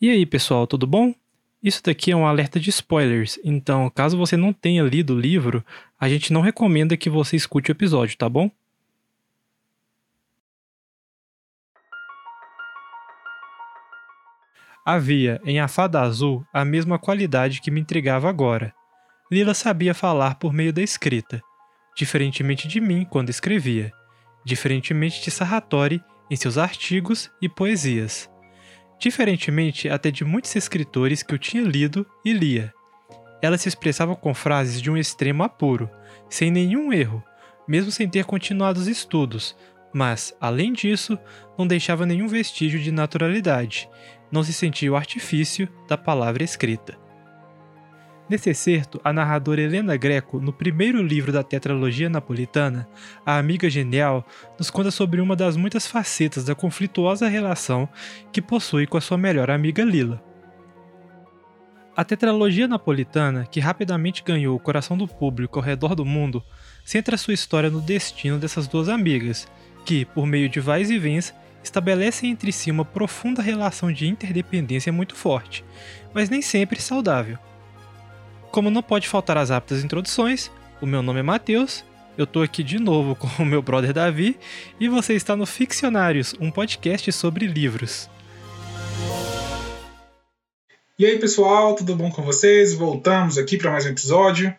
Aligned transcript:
E 0.00 0.10
aí, 0.10 0.24
pessoal, 0.24 0.64
tudo 0.64 0.86
bom? 0.86 1.12
Isso 1.60 1.82
daqui 1.82 2.12
é 2.12 2.16
um 2.16 2.24
alerta 2.24 2.60
de 2.60 2.70
spoilers, 2.70 3.36
então, 3.42 3.90
caso 3.90 4.16
você 4.16 4.36
não 4.36 4.52
tenha 4.52 4.84
lido 4.84 5.12
o 5.12 5.18
livro, 5.20 5.64
a 5.98 6.08
gente 6.08 6.32
não 6.32 6.40
recomenda 6.40 6.96
que 6.96 7.10
você 7.10 7.34
escute 7.34 7.68
o 7.68 7.74
episódio, 7.74 8.16
tá 8.16 8.28
bom? 8.28 8.48
Havia 14.86 15.40
em 15.44 15.58
A 15.58 15.66
Fada 15.66 16.00
Azul 16.00 16.46
a 16.52 16.64
mesma 16.64 16.96
qualidade 16.96 17.60
que 17.60 17.68
me 17.68 17.80
intrigava 17.80 18.28
agora. 18.28 18.72
Lila 19.28 19.52
sabia 19.52 19.94
falar 19.94 20.36
por 20.36 20.52
meio 20.52 20.72
da 20.72 20.80
escrita, 20.80 21.42
diferentemente 21.96 22.68
de 22.68 22.80
mim 22.80 23.04
quando 23.04 23.30
escrevia, 23.30 23.92
diferentemente 24.44 25.20
de 25.20 25.32
Sarratori 25.32 26.00
em 26.30 26.36
seus 26.36 26.56
artigos 26.56 27.28
e 27.42 27.48
poesias 27.48 28.30
diferentemente 28.98 29.88
até 29.88 30.10
de 30.10 30.24
muitos 30.24 30.54
escritores 30.56 31.22
que 31.22 31.32
eu 31.32 31.38
tinha 31.38 31.62
lido 31.62 32.06
e 32.24 32.32
lia. 32.32 32.72
Ela 33.40 33.56
se 33.56 33.68
expressava 33.68 34.16
com 34.16 34.34
frases 34.34 34.82
de 34.82 34.90
um 34.90 34.96
extremo 34.96 35.42
apuro, 35.42 35.88
sem 36.28 36.50
nenhum 36.50 36.92
erro, 36.92 37.22
mesmo 37.66 37.90
sem 37.90 38.08
ter 38.08 38.24
continuado 38.24 38.80
os 38.80 38.88
estudos, 38.88 39.56
mas, 39.92 40.34
além 40.40 40.72
disso, 40.72 41.18
não 41.56 41.66
deixava 41.66 42.04
nenhum 42.04 42.28
vestígio 42.28 42.80
de 42.80 42.90
naturalidade, 42.90 43.88
não 44.30 44.42
se 44.42 44.52
sentia 44.52 44.92
o 44.92 44.96
artifício 44.96 45.68
da 45.88 45.96
palavra 45.96 46.42
escrita. 46.42 47.07
Nesse 48.28 48.50
excerto, 48.50 49.00
a 49.02 49.10
narradora 49.10 49.62
Helena 49.62 49.96
Greco, 49.96 50.38
no 50.38 50.52
primeiro 50.52 51.02
livro 51.02 51.32
da 51.32 51.42
tetralogia 51.42 52.10
napolitana, 52.10 52.86
A 53.24 53.38
Amiga 53.38 53.70
Genial, 53.70 54.22
nos 54.58 54.68
conta 54.68 54.90
sobre 54.90 55.18
uma 55.22 55.34
das 55.34 55.56
muitas 55.56 55.86
facetas 55.86 56.44
da 56.44 56.54
conflituosa 56.54 57.26
relação 57.26 57.88
que 58.30 58.42
possui 58.42 58.86
com 58.86 58.98
a 58.98 59.00
sua 59.00 59.16
melhor 59.16 59.50
amiga 59.50 59.82
Lila. 59.82 60.22
A 61.96 62.04
tetralogia 62.04 62.68
napolitana, 62.68 63.46
que 63.46 63.60
rapidamente 63.60 64.22
ganhou 64.22 64.54
o 64.54 64.60
coração 64.60 64.96
do 64.96 65.08
público 65.08 65.58
ao 65.58 65.64
redor 65.64 65.94
do 65.94 66.04
mundo, 66.04 66.44
centra 66.84 67.16
sua 67.16 67.32
história 67.32 67.70
no 67.70 67.80
destino 67.80 68.38
dessas 68.38 68.68
duas 68.68 68.90
amigas, 68.90 69.48
que, 69.86 70.04
por 70.04 70.26
meio 70.26 70.50
de 70.50 70.60
vais 70.60 70.90
e 70.90 70.98
vens, 70.98 71.34
estabelecem 71.64 72.30
entre 72.30 72.52
si 72.52 72.70
uma 72.70 72.84
profunda 72.84 73.40
relação 73.40 73.90
de 73.90 74.06
interdependência 74.06 74.92
muito 74.92 75.16
forte, 75.16 75.64
mas 76.12 76.28
nem 76.28 76.42
sempre 76.42 76.78
saudável. 76.78 77.38
Como 78.50 78.70
não 78.70 78.82
pode 78.82 79.06
faltar 79.08 79.36
as 79.36 79.50
aptas 79.50 79.84
introduções, 79.84 80.50
o 80.80 80.86
meu 80.86 81.02
nome 81.02 81.20
é 81.20 81.22
Matheus, 81.22 81.84
eu 82.16 82.26
tô 82.26 82.40
aqui 82.40 82.62
de 82.62 82.78
novo 82.78 83.14
com 83.14 83.28
o 83.42 83.46
meu 83.46 83.60
brother 83.60 83.92
Davi 83.92 84.38
e 84.80 84.88
você 84.88 85.14
está 85.14 85.36
no 85.36 85.44
Ficcionários, 85.44 86.34
um 86.40 86.50
podcast 86.50 87.12
sobre 87.12 87.46
livros. 87.46 88.08
E 90.98 91.06
aí 91.06 91.18
pessoal, 91.18 91.76
tudo 91.76 91.94
bom 91.94 92.10
com 92.10 92.22
vocês? 92.22 92.74
Voltamos 92.74 93.36
aqui 93.36 93.58
para 93.58 93.70
mais 93.70 93.84
um 93.84 93.90
episódio. 93.90 94.54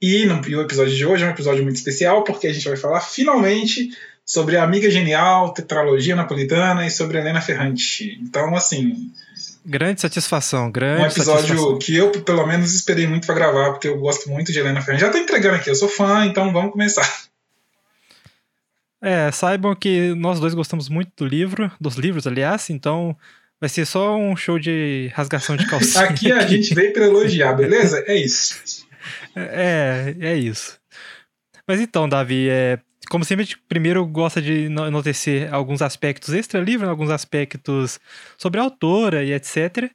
E, 0.00 0.24
no, 0.26 0.40
e 0.48 0.56
o 0.56 0.62
episódio 0.62 0.94
de 0.94 1.06
hoje 1.06 1.22
é 1.22 1.26
um 1.26 1.30
episódio 1.30 1.62
muito 1.62 1.76
especial 1.76 2.24
porque 2.24 2.46
a 2.46 2.52
gente 2.52 2.66
vai 2.66 2.76
falar 2.76 3.00
finalmente 3.00 3.90
sobre 4.24 4.56
a 4.56 4.64
Amiga 4.64 4.90
Genial, 4.90 5.52
Tetralogia 5.52 6.16
Napolitana 6.16 6.86
e 6.86 6.90
sobre 6.90 7.18
Helena 7.18 7.42
Ferrante. 7.42 8.18
Então, 8.22 8.56
assim, 8.56 9.12
Grande 9.66 10.00
satisfação, 10.00 10.70
grande 10.70 11.02
Um 11.02 11.06
episódio 11.06 11.46
satisfação. 11.48 11.78
que 11.78 11.96
eu, 11.96 12.10
pelo 12.22 12.46
menos, 12.46 12.74
esperei 12.74 13.06
muito 13.06 13.26
para 13.26 13.34
gravar, 13.34 13.70
porque 13.70 13.88
eu 13.88 13.98
gosto 13.98 14.28
muito 14.28 14.52
de 14.52 14.58
Helena 14.58 14.82
Ferrante. 14.82 15.00
Já 15.00 15.10
tô 15.10 15.16
entregando 15.16 15.56
aqui, 15.56 15.70
eu 15.70 15.74
sou 15.74 15.88
fã, 15.88 16.26
então 16.26 16.52
vamos 16.52 16.72
começar. 16.72 17.08
É, 19.00 19.30
saibam 19.32 19.74
que 19.74 20.14
nós 20.14 20.38
dois 20.38 20.54
gostamos 20.54 20.88
muito 20.88 21.12
do 21.16 21.26
livro, 21.26 21.70
dos 21.80 21.96
livros, 21.96 22.26
aliás, 22.26 22.68
então 22.68 23.16
vai 23.60 23.68
ser 23.68 23.86
só 23.86 24.16
um 24.16 24.36
show 24.36 24.58
de 24.58 25.10
rasgação 25.14 25.56
de 25.56 25.66
calcinha. 25.66 26.04
aqui 26.08 26.30
a 26.30 26.46
gente 26.46 26.74
veio 26.74 26.92
para 26.92 27.06
elogiar, 27.06 27.54
beleza? 27.54 28.04
É 28.06 28.16
isso. 28.16 28.86
É, 29.34 30.14
é 30.20 30.34
isso. 30.34 30.78
Mas 31.66 31.80
então, 31.80 32.08
Davi, 32.08 32.48
é, 32.50 32.78
como 33.08 33.24
sempre, 33.24 33.42
a 33.42 33.46
gente 33.46 33.58
primeiro 33.68 34.04
gosta 34.06 34.40
de 34.40 34.64
enaltecer 34.64 35.52
alguns 35.52 35.82
aspectos 35.82 36.32
extra-livro, 36.34 36.88
alguns 36.88 37.10
aspectos 37.10 37.98
sobre 38.36 38.60
a 38.60 38.62
autora 38.62 39.24
e 39.24 39.32
etc. 39.32 39.90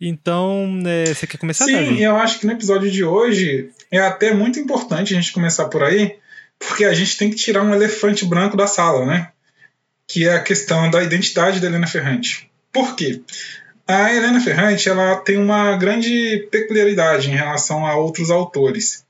Então, 0.00 0.80
é, 0.86 1.06
você 1.06 1.26
quer 1.26 1.38
começar, 1.38 1.64
Sim, 1.64 1.72
Davi? 1.72 2.02
eu 2.02 2.16
acho 2.16 2.38
que 2.38 2.46
no 2.46 2.52
episódio 2.52 2.90
de 2.90 3.04
hoje 3.04 3.70
é 3.90 3.98
até 3.98 4.32
muito 4.32 4.58
importante 4.58 5.12
a 5.12 5.20
gente 5.20 5.32
começar 5.32 5.66
por 5.68 5.82
aí, 5.82 6.16
porque 6.58 6.84
a 6.84 6.94
gente 6.94 7.16
tem 7.16 7.30
que 7.30 7.36
tirar 7.36 7.62
um 7.62 7.74
elefante 7.74 8.24
branco 8.24 8.56
da 8.56 8.66
sala, 8.66 9.04
né? 9.04 9.30
Que 10.06 10.26
é 10.26 10.34
a 10.34 10.42
questão 10.42 10.90
da 10.90 11.02
identidade 11.02 11.60
da 11.60 11.66
Helena 11.66 11.86
Ferrante. 11.86 12.50
Por 12.72 12.94
quê? 12.94 13.22
A 13.86 14.12
Helena 14.14 14.40
Ferrante 14.40 14.88
ela 14.88 15.16
tem 15.16 15.38
uma 15.38 15.76
grande 15.76 16.46
peculiaridade 16.50 17.30
em 17.30 17.34
relação 17.34 17.86
a 17.86 17.96
outros 17.96 18.30
autores 18.30 19.04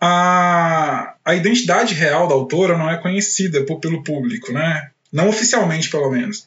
a, 0.00 1.14
a 1.24 1.34
identidade 1.34 1.94
real 1.94 2.28
da 2.28 2.34
autora 2.34 2.76
não 2.76 2.90
é 2.90 2.96
conhecida 2.96 3.64
pelo 3.64 4.02
público, 4.02 4.52
né? 4.52 4.90
Não 5.12 5.28
oficialmente, 5.28 5.88
pelo 5.88 6.10
menos. 6.10 6.46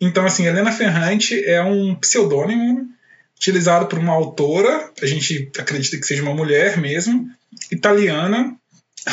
Então, 0.00 0.24
assim, 0.26 0.46
Helena 0.46 0.72
Ferrante 0.72 1.44
é 1.44 1.62
um 1.62 1.94
pseudônimo 1.94 2.88
utilizado 3.36 3.86
por 3.86 3.98
uma 3.98 4.12
autora, 4.12 4.90
a 5.02 5.06
gente 5.06 5.50
acredita 5.58 5.98
que 5.98 6.06
seja 6.06 6.22
uma 6.22 6.34
mulher 6.34 6.78
mesmo, 6.78 7.28
italiana, 7.70 8.56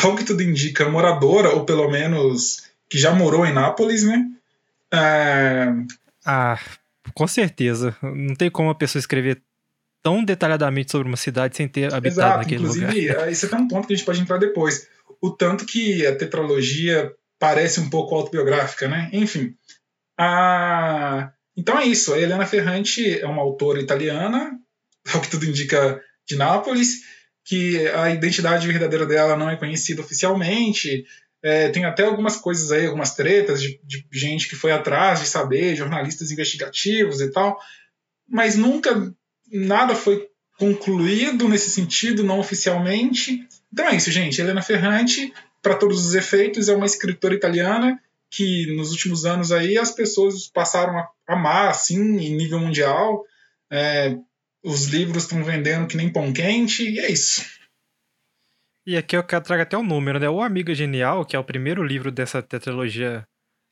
ao 0.03 0.15
que 0.15 0.23
tudo 0.23 0.43
indica, 0.43 0.89
moradora, 0.89 1.49
ou 1.49 1.65
pelo 1.65 1.89
menos 1.89 2.63
que 2.89 2.97
já 2.97 3.13
morou 3.13 3.45
em 3.45 3.53
Nápoles, 3.53 4.03
né? 4.03 4.25
É... 4.93 5.67
Ah, 6.25 6.59
com 7.13 7.27
certeza. 7.27 7.95
Não 8.01 8.35
tem 8.35 8.49
como 8.49 8.69
a 8.69 8.75
pessoa 8.75 8.99
escrever 8.99 9.41
tão 10.01 10.23
detalhadamente 10.23 10.91
sobre 10.91 11.07
uma 11.07 11.17
cidade 11.17 11.55
sem 11.55 11.67
ter 11.67 11.93
habitado 11.93 12.07
Exato, 12.07 12.37
naquele 12.39 12.61
inclusive, 12.61 13.09
lugar. 13.09 13.31
Isso 13.31 13.45
é 13.45 13.57
um 13.57 13.67
ponto 13.67 13.87
que 13.87 13.93
a 13.93 13.95
gente 13.95 14.05
pode 14.05 14.21
entrar 14.21 14.37
depois. 14.37 14.87
O 15.21 15.29
tanto 15.29 15.65
que 15.65 16.05
a 16.05 16.15
tetralogia 16.15 17.13
parece 17.39 17.79
um 17.79 17.89
pouco 17.89 18.15
autobiográfica, 18.15 18.87
né? 18.87 19.09
Enfim. 19.13 19.55
A... 20.19 21.31
Então 21.55 21.77
é 21.77 21.85
isso. 21.85 22.13
A 22.13 22.19
Helena 22.19 22.45
Ferrante 22.45 23.19
é 23.19 23.25
uma 23.25 23.41
autora 23.41 23.81
italiana, 23.81 24.51
ao 25.13 25.21
que 25.21 25.29
tudo 25.29 25.45
indica, 25.45 26.01
de 26.27 26.35
Nápoles, 26.35 27.01
que 27.43 27.87
a 27.89 28.09
identidade 28.09 28.67
verdadeira 28.67 29.05
dela 29.05 29.35
não 29.35 29.49
é 29.49 29.55
conhecida 29.55 30.01
oficialmente. 30.01 31.05
É, 31.43 31.69
tem 31.69 31.85
até 31.85 32.03
algumas 32.03 32.37
coisas 32.37 32.71
aí, 32.71 32.85
algumas 32.85 33.15
tretas 33.15 33.61
de, 33.61 33.79
de 33.83 34.05
gente 34.11 34.47
que 34.47 34.55
foi 34.55 34.71
atrás 34.71 35.19
de 35.19 35.27
saber, 35.27 35.75
jornalistas 35.75 36.29
investigativos 36.31 37.19
e 37.19 37.31
tal, 37.31 37.57
mas 38.29 38.55
nunca 38.55 39.11
nada 39.51 39.95
foi 39.95 40.27
concluído 40.57 41.47
nesse 41.49 41.69
sentido, 41.69 42.23
não 42.23 42.39
oficialmente. 42.39 43.47
Então 43.71 43.87
é 43.87 43.95
isso, 43.95 44.11
gente. 44.11 44.39
Helena 44.39 44.61
Ferrante, 44.61 45.33
para 45.61 45.75
todos 45.75 46.05
os 46.05 46.15
efeitos, 46.15 46.69
é 46.69 46.75
uma 46.75 46.85
escritora 46.85 47.33
italiana 47.33 47.99
que 48.29 48.73
nos 48.75 48.91
últimos 48.91 49.25
anos 49.25 49.51
aí 49.51 49.77
as 49.77 49.91
pessoas 49.91 50.47
passaram 50.47 50.97
a 50.97 51.09
amar 51.27 51.69
assim 51.69 51.99
em 51.99 52.35
nível 52.35 52.59
mundial. 52.59 53.25
É, 53.71 54.15
os 54.63 54.85
livros 54.85 55.23
estão 55.23 55.43
vendendo 55.43 55.87
que 55.87 55.97
nem 55.97 56.11
pão 56.11 56.31
quente 56.31 56.87
e 56.89 56.99
é 56.99 57.11
isso. 57.11 57.43
E 58.85 58.97
aqui 58.97 59.15
eu 59.15 59.23
trago 59.23 59.61
até 59.61 59.77
o 59.77 59.81
um 59.81 59.85
número, 59.85 60.19
né? 60.19 60.29
O 60.29 60.41
Amiga 60.41 60.73
Genial, 60.73 61.25
que 61.25 61.35
é 61.35 61.39
o 61.39 61.43
primeiro 61.43 61.83
livro 61.83 62.11
dessa 62.11 62.41
tetralogia 62.41 63.23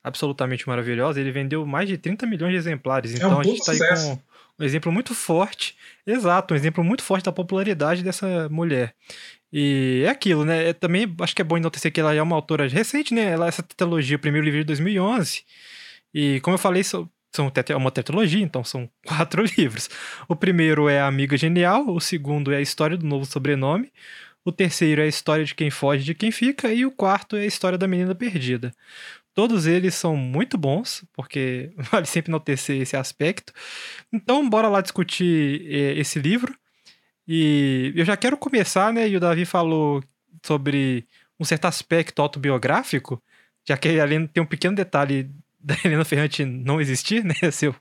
absolutamente 0.02 0.68
maravilhosa, 0.68 1.20
ele 1.20 1.32
vendeu 1.32 1.66
mais 1.66 1.88
de 1.88 1.98
30 1.98 2.26
milhões 2.26 2.52
de 2.52 2.58
exemplares. 2.58 3.14
Então 3.14 3.32
é 3.32 3.34
um 3.34 3.40
a 3.40 3.44
gente 3.44 3.64
tá 3.64 3.72
aí 3.72 3.78
com 3.78 4.18
um 4.60 4.64
exemplo 4.64 4.92
muito 4.92 5.14
forte, 5.14 5.76
exato, 6.06 6.54
um 6.54 6.56
exemplo 6.56 6.84
muito 6.84 7.02
forte 7.02 7.24
da 7.24 7.32
popularidade 7.32 8.02
dessa 8.02 8.48
mulher. 8.50 8.94
E 9.52 10.02
é 10.06 10.10
aquilo, 10.10 10.44
né? 10.44 10.68
É, 10.68 10.72
também 10.72 11.12
acho 11.20 11.34
que 11.34 11.42
é 11.42 11.44
bom 11.44 11.56
enaltecer 11.56 11.92
que 11.92 12.00
ela 12.00 12.14
é 12.14 12.22
uma 12.22 12.36
autora 12.36 12.68
recente, 12.68 13.14
né? 13.14 13.30
Ela, 13.30 13.48
essa 13.48 13.62
tetralogia, 13.62 14.16
o 14.16 14.20
primeiro 14.20 14.44
livro 14.44 14.60
de 14.60 14.66
2011. 14.66 15.44
E 16.14 16.40
como 16.40 16.54
eu 16.54 16.58
falei, 16.58 16.84
são, 16.84 17.08
são 17.34 17.50
é 17.68 17.76
uma 17.76 17.90
tetralogia, 17.90 18.42
então 18.42 18.62
são 18.62 18.88
quatro 19.06 19.42
livros. 19.56 19.88
O 20.28 20.36
primeiro 20.36 20.88
é 20.88 21.00
A 21.00 21.06
Amiga 21.06 21.36
Genial, 21.36 21.88
o 21.88 22.00
segundo 22.00 22.52
é 22.52 22.58
A 22.58 22.60
História 22.60 22.96
do 22.96 23.06
Novo 23.06 23.24
Sobrenome, 23.24 23.92
o 24.44 24.52
terceiro 24.52 25.00
é 25.00 25.04
A 25.04 25.08
História 25.08 25.44
de 25.44 25.54
Quem 25.54 25.70
Foge 25.70 26.02
e 26.02 26.06
de 26.06 26.14
Quem 26.14 26.30
Fica, 26.30 26.72
e 26.72 26.86
o 26.86 26.90
quarto 26.90 27.36
é 27.36 27.40
A 27.42 27.46
História 27.46 27.78
da 27.78 27.88
Menina 27.88 28.14
Perdida. 28.14 28.72
Todos 29.34 29.66
eles 29.66 29.94
são 29.94 30.16
muito 30.16 30.58
bons, 30.58 31.04
porque 31.12 31.70
vale 31.90 32.06
sempre 32.06 32.30
enaltecer 32.30 32.80
esse 32.80 32.96
aspecto. 32.96 33.52
Então, 34.12 34.48
bora 34.48 34.68
lá 34.68 34.80
discutir 34.80 35.66
eh, 35.66 35.98
esse 35.98 36.18
livro. 36.18 36.54
E 37.26 37.92
eu 37.94 38.04
já 38.04 38.16
quero 38.16 38.36
começar, 38.36 38.92
né? 38.92 39.08
E 39.08 39.16
o 39.16 39.20
Davi 39.20 39.44
falou 39.44 40.02
sobre 40.44 41.06
um 41.38 41.44
certo 41.44 41.66
aspecto 41.66 42.20
autobiográfico, 42.20 43.22
já 43.66 43.76
que 43.76 44.00
ali 44.00 44.26
tem 44.28 44.42
um 44.42 44.46
pequeno 44.46 44.74
detalhe 44.74 45.30
da 45.60 45.76
Helena 45.84 46.04
Ferrante 46.04 46.44
não 46.44 46.80
existir, 46.80 47.24
né? 47.24 47.34
Ser, 47.52 47.74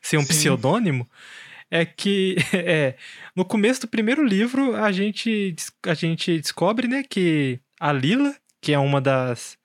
ser 0.00 0.16
um 0.16 0.22
Sim. 0.22 0.28
pseudônimo. 0.28 1.08
É 1.70 1.86
que 1.86 2.36
é, 2.52 2.96
no 3.34 3.44
começo 3.44 3.80
do 3.80 3.88
primeiro 3.88 4.24
livro 4.24 4.76
a 4.76 4.92
gente, 4.92 5.54
a 5.86 5.94
gente 5.94 6.38
descobre 6.38 6.86
né, 6.86 7.02
que 7.02 7.58
a 7.80 7.92
Lila, 7.92 8.34
que 8.60 8.72
é 8.72 8.78
uma 8.78 9.00
das 9.00 9.58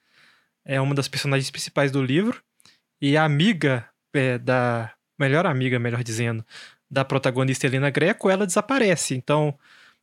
é 0.67 0.79
uma 0.81 0.93
das 0.93 1.07
personagens 1.07 1.49
principais 1.49 1.91
do 1.91 2.03
livro, 2.03 2.43
e 3.01 3.15
a 3.15 3.23
amiga 3.23 3.87
é, 4.13 4.37
da, 4.37 4.91
melhor 5.17 5.45
amiga, 5.45 5.79
melhor 5.79 6.03
dizendo, 6.03 6.45
da 6.89 7.03
protagonista 7.05 7.65
Helena 7.65 7.89
Greco, 7.89 8.29
ela 8.29 8.45
desaparece. 8.45 9.15
Então, 9.15 9.57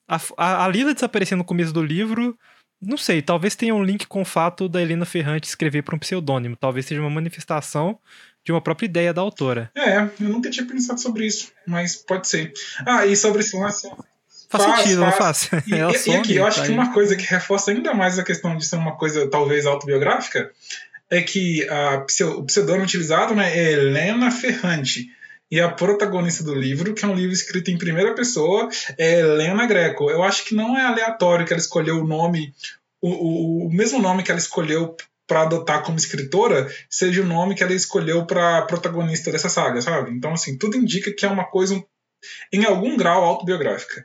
a, 0.08 0.18
a, 0.36 0.64
a 0.64 0.68
Lila 0.68 0.94
desaparecendo 0.94 1.38
no 1.38 1.44
começo 1.44 1.72
do 1.72 1.82
livro, 1.82 2.36
não 2.80 2.96
sei, 2.96 3.22
talvez 3.22 3.54
tenha 3.54 3.74
um 3.74 3.82
link 3.82 4.06
com 4.06 4.22
o 4.22 4.24
fato 4.24 4.68
da 4.68 4.82
Helena 4.82 5.06
Ferrante 5.06 5.48
escrever 5.48 5.82
para 5.82 5.94
um 5.94 5.98
pseudônimo. 5.98 6.56
Talvez 6.56 6.86
seja 6.86 7.00
uma 7.00 7.10
manifestação 7.10 7.98
de 8.44 8.52
uma 8.52 8.60
própria 8.60 8.86
ideia 8.86 9.14
da 9.14 9.22
autora. 9.22 9.70
É, 9.74 9.98
eu 9.98 10.28
nunca 10.28 10.50
tinha 10.50 10.66
pensado 10.66 11.00
sobre 11.00 11.26
isso, 11.26 11.50
mas 11.66 11.96
pode 11.96 12.28
ser. 12.28 12.52
Ah, 12.86 13.06
e 13.06 13.16
sobre 13.16 13.40
esse 13.40 13.56
lance. 13.56 13.88
Faz, 14.48 14.64
faz 14.64 14.80
sentido, 14.80 15.00
faz. 15.00 15.10
não 15.10 15.18
faz? 15.18 15.50
E, 15.66 15.74
é 15.74 15.76
e, 15.76 16.10
e 16.10 16.16
aqui, 16.16 16.36
eu 16.36 16.46
acho 16.46 16.60
tá 16.60 16.66
que 16.66 16.72
aí. 16.72 16.78
uma 16.78 16.92
coisa 16.92 17.16
que 17.16 17.24
reforça 17.24 17.70
ainda 17.70 17.94
mais 17.94 18.18
a 18.18 18.24
questão 18.24 18.56
de 18.56 18.66
ser 18.66 18.76
uma 18.76 18.96
coisa 18.96 19.28
talvez 19.28 19.66
autobiográfica 19.66 20.50
é 21.10 21.22
que 21.22 21.68
a, 21.68 22.04
o 22.36 22.44
pseudônimo 22.44 22.84
utilizado 22.84 23.34
né, 23.34 23.56
é 23.56 23.72
Helena 23.72 24.30
Ferrante. 24.30 25.08
E 25.50 25.60
a 25.60 25.68
protagonista 25.68 26.42
do 26.42 26.54
livro, 26.54 26.94
que 26.94 27.04
é 27.04 27.08
um 27.08 27.14
livro 27.14 27.32
escrito 27.32 27.70
em 27.70 27.78
primeira 27.78 28.14
pessoa, 28.14 28.68
é 28.98 29.20
Helena 29.20 29.66
Greco. 29.66 30.10
Eu 30.10 30.22
acho 30.22 30.44
que 30.44 30.54
não 30.54 30.76
é 30.76 30.84
aleatório 30.84 31.46
que 31.46 31.52
ela 31.52 31.60
escolheu 31.60 32.00
o 32.00 32.06
nome, 32.06 32.52
o, 33.00 33.10
o, 33.10 33.66
o 33.66 33.72
mesmo 33.72 34.00
nome 34.00 34.22
que 34.22 34.30
ela 34.30 34.40
escolheu 34.40 34.96
para 35.26 35.42
adotar 35.42 35.82
como 35.82 35.96
escritora 35.96 36.68
seja 36.90 37.22
o 37.22 37.26
nome 37.26 37.54
que 37.54 37.62
ela 37.62 37.72
escolheu 37.72 38.26
para 38.26 38.62
protagonista 38.62 39.30
dessa 39.30 39.48
saga, 39.48 39.80
sabe? 39.80 40.10
Então, 40.10 40.32
assim, 40.32 40.58
tudo 40.58 40.76
indica 40.76 41.12
que 41.12 41.24
é 41.24 41.28
uma 41.28 41.44
coisa 41.44 41.82
em 42.52 42.64
algum 42.64 42.96
grau 42.96 43.24
autobiográfica. 43.24 44.04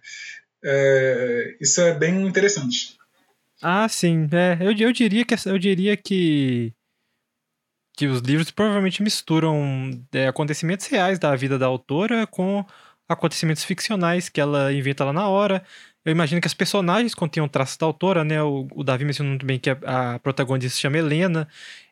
É, 0.64 1.58
isso 1.60 1.82
é 1.82 1.94
bem 1.94 2.26
interessante. 2.26 2.98
Ah, 3.62 3.88
sim. 3.90 4.28
É, 4.32 4.58
eu, 4.62 4.72
eu 4.72 4.92
diria 4.92 5.26
que 5.26 5.36
eu 5.46 5.58
diria 5.58 5.98
que 5.98 6.74
que 8.00 8.08
os 8.08 8.22
livros 8.22 8.50
provavelmente 8.50 9.04
misturam 9.04 9.92
é, 10.14 10.26
acontecimentos 10.28 10.88
reais 10.88 11.20
da 11.20 11.36
vida 11.36 11.60
da 11.60 11.66
autora 11.66 12.26
com 12.26 12.66
acontecimentos 13.10 13.66
ficcionais 13.66 14.30
que 14.30 14.40
ela 14.40 14.72
inventa 14.72 15.04
lá 15.04 15.12
na 15.12 15.28
hora. 15.28 15.66
Eu 16.06 16.14
imagino 16.14 16.40
que 16.40 16.48
as 16.48 16.54
personagens 16.54 17.14
contenham 17.14 17.48
traços 17.50 17.76
da 17.76 17.86
autora, 17.86 18.24
né? 18.24 18.42
O, 18.42 18.68
o 18.74 18.84
Davi 18.86 19.04
mencionou 19.04 19.38
bem 19.44 19.60
que 19.60 19.70
a, 19.70 20.16
a, 20.16 20.20
protagonista 20.20 20.70
se 20.70 20.80
chama 20.80 20.98
Helena 20.98 21.46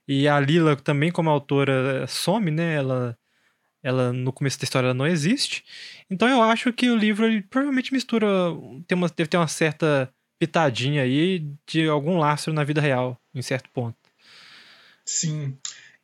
e 0.08 0.30
a 0.30 0.40
Lila 0.40 0.78
também 0.78 1.12
como 1.12 1.30
autora 1.30 2.08
some, 2.08 2.52
né? 2.52 2.76
Ela, 2.76 3.18
ela 3.88 4.12
no 4.12 4.34
começo 4.34 4.60
da 4.60 4.66
história 4.66 4.88
ela 4.88 4.94
não 4.94 5.08
existe. 5.08 5.64
Então 6.10 6.28
eu 6.28 6.42
acho 6.42 6.74
que 6.74 6.90
o 6.90 6.96
livro 6.96 7.26
ele 7.26 7.42
provavelmente 7.42 7.94
mistura, 7.94 8.28
tem 8.86 8.98
uma, 8.98 9.08
deve 9.08 9.30
ter 9.30 9.38
uma 9.38 9.48
certa 9.48 10.12
pitadinha 10.38 11.04
aí 11.04 11.46
de 11.66 11.88
algum 11.88 12.18
lastro 12.18 12.54
na 12.54 12.64
vida 12.64 12.82
real, 12.82 13.20
em 13.34 13.42
certo 13.42 13.70
ponto. 13.70 13.96
Sim. 15.06 15.58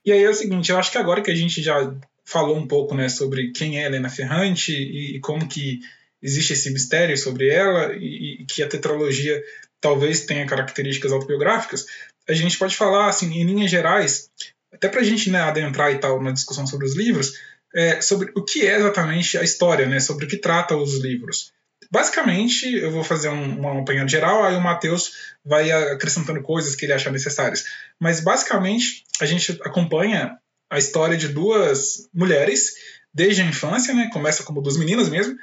E 0.05 0.11
aí 0.11 0.23
é 0.23 0.29
o 0.29 0.33
seguinte, 0.33 0.71
eu 0.71 0.77
acho 0.77 0.91
que 0.91 0.97
agora 0.97 1.21
que 1.21 1.31
a 1.31 1.35
gente 1.35 1.61
já 1.61 1.93
falou 2.23 2.57
um 2.57 2.67
pouco 2.67 2.95
né, 2.95 3.09
sobre 3.09 3.51
quem 3.51 3.81
é 3.81 3.85
Helena 3.85 4.09
Ferrante 4.09 4.71
e, 4.71 5.17
e 5.17 5.19
como 5.19 5.47
que 5.47 5.81
existe 6.21 6.53
esse 6.53 6.71
mistério 6.71 7.17
sobre 7.17 7.49
ela 7.49 7.93
e, 7.95 8.41
e, 8.41 8.45
que 8.45 8.63
a 8.63 8.67
tetralogia 8.67 9.43
talvez 9.81 10.25
tenha 10.25 10.45
características 10.45 11.11
autobiográficas, 11.11 11.85
a 12.27 12.33
gente 12.33 12.57
pode 12.57 12.77
falar, 12.77 13.09
assim, 13.09 13.33
em 13.33 13.43
linhas 13.43 13.69
gerais, 13.69 14.29
até 14.71 14.87
para 14.87 15.01
a 15.01 15.03
gente 15.03 15.29
né, 15.29 15.41
adentrar 15.41 15.91
e 15.91 15.99
tal 15.99 16.21
na 16.21 16.31
discussão 16.31 16.65
sobre 16.65 16.85
os 16.85 16.95
livros, 16.95 17.37
é, 17.73 18.01
sobre 18.01 18.31
o 18.35 18.43
que 18.43 18.65
é 18.65 18.77
exatamente 18.77 19.37
a 19.37 19.43
história, 19.43 19.87
né, 19.87 19.99
sobre 19.99 20.25
o 20.25 20.27
que 20.27 20.37
trata 20.37 20.75
os 20.75 20.99
livros. 20.99 21.51
Basicamente, 21.91 22.73
eu 22.75 22.91
vou 22.91 23.03
fazer 23.03 23.29
um, 23.29 23.61
um 23.61 23.79
apanhado 23.79 24.09
geral, 24.09 24.43
aí 24.43 24.55
o 24.55 24.61
Matheus 24.61 25.11
vai 25.45 25.71
acrescentando 25.71 26.41
coisas 26.41 26.75
que 26.75 26.85
ele 26.85 26.93
achar 26.93 27.11
necessárias. 27.11 27.65
Mas, 27.99 28.19
basicamente, 28.19 29.03
a 29.21 29.25
gente 29.25 29.59
acompanha 29.63 30.37
a 30.69 30.79
história 30.79 31.15
de 31.15 31.27
duas 31.27 32.09
mulheres 32.11 32.73
desde 33.13 33.43
a 33.43 33.45
infância, 33.45 33.93
né? 33.93 34.09
Começa 34.11 34.43
como 34.43 34.61
duas 34.61 34.75
meninas 34.75 35.07
mesmo, 35.07 35.35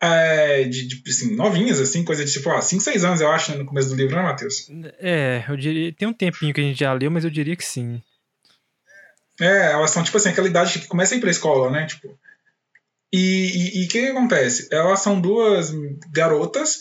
é, 0.00 0.64
de, 0.64 0.86
de 0.86 1.02
assim, 1.10 1.34
novinhas, 1.34 1.80
assim, 1.80 2.04
coisa 2.04 2.24
de 2.24 2.32
tipo, 2.32 2.48
ah, 2.50 2.62
5, 2.62 2.82
6 2.82 3.04
anos, 3.04 3.20
eu 3.20 3.30
acho, 3.30 3.50
né, 3.50 3.58
no 3.58 3.66
começo 3.66 3.88
do 3.88 3.96
livro, 3.96 4.14
né, 4.16 4.22
Matheus? 4.22 4.68
É, 4.98 5.44
eu 5.48 5.56
diria. 5.56 5.92
Tem 5.92 6.08
um 6.08 6.12
tempinho 6.12 6.54
que 6.54 6.60
a 6.60 6.64
gente 6.64 6.78
já 6.78 6.92
leu, 6.92 7.10
mas 7.10 7.24
eu 7.24 7.30
diria 7.30 7.56
que 7.56 7.64
sim. 7.64 8.00
É, 9.40 9.72
elas 9.72 9.90
são, 9.90 10.02
tipo 10.02 10.16
assim, 10.16 10.28
aquela 10.28 10.48
idade 10.48 10.78
que 10.78 10.86
começa 10.86 11.14
a 11.14 11.18
ir 11.18 11.20
pra 11.20 11.30
escola, 11.30 11.70
né? 11.70 11.86
Tipo, 11.86 12.18
e 13.12 13.84
o 13.84 13.88
que, 13.88 14.00
que 14.02 14.08
acontece? 14.08 14.68
Elas 14.70 15.00
são 15.00 15.20
duas 15.20 15.72
garotas 16.12 16.80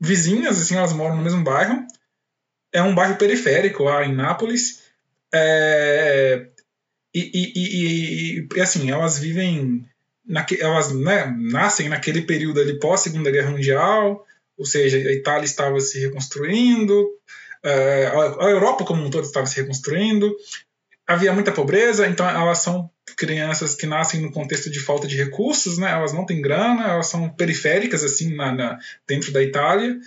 vizinhas, 0.00 0.60
assim, 0.60 0.76
elas 0.76 0.92
moram 0.92 1.16
no 1.16 1.22
mesmo 1.22 1.42
bairro. 1.42 1.86
É 2.72 2.82
um 2.82 2.94
bairro 2.94 3.16
periférico 3.16 3.84
lá 3.84 4.04
em 4.04 4.14
Nápoles. 4.14 4.82
É, 5.32 6.48
e, 7.14 7.30
e, 7.32 7.52
e, 7.54 8.48
e, 8.54 8.60
assim, 8.60 8.90
elas 8.90 9.18
vivem. 9.18 9.88
Naque, 10.26 10.58
elas 10.60 10.92
né, 10.92 11.26
nascem 11.38 11.88
naquele 11.88 12.22
período 12.22 12.60
ali 12.60 12.78
pós 12.78 13.00
Segunda 13.00 13.30
Guerra 13.30 13.50
Mundial, 13.50 14.26
ou 14.56 14.64
seja, 14.64 14.96
a 14.96 15.12
Itália 15.12 15.44
estava 15.44 15.78
se 15.80 16.00
reconstruindo, 16.00 17.06
é, 17.62 18.06
a 18.06 18.48
Europa 18.48 18.86
como 18.86 19.04
um 19.04 19.10
todo 19.10 19.24
estava 19.24 19.44
se 19.44 19.60
reconstruindo, 19.60 20.34
havia 21.06 21.32
muita 21.32 21.52
pobreza, 21.52 22.06
então 22.06 22.28
elas 22.28 22.58
são 22.58 22.90
crianças 23.16 23.74
que 23.74 23.86
nascem 23.86 24.20
no 24.20 24.32
contexto 24.32 24.70
de 24.70 24.80
falta 24.80 25.06
de 25.06 25.16
recursos, 25.16 25.78
né? 25.78 25.90
Elas 25.90 26.12
não 26.12 26.24
têm 26.24 26.40
grana, 26.40 26.88
elas 26.88 27.06
são 27.08 27.28
periféricas 27.28 28.02
assim 28.02 28.34
na, 28.34 28.52
na 28.52 28.78
dentro 29.06 29.30
da 29.30 29.42
Itália, 29.42 29.98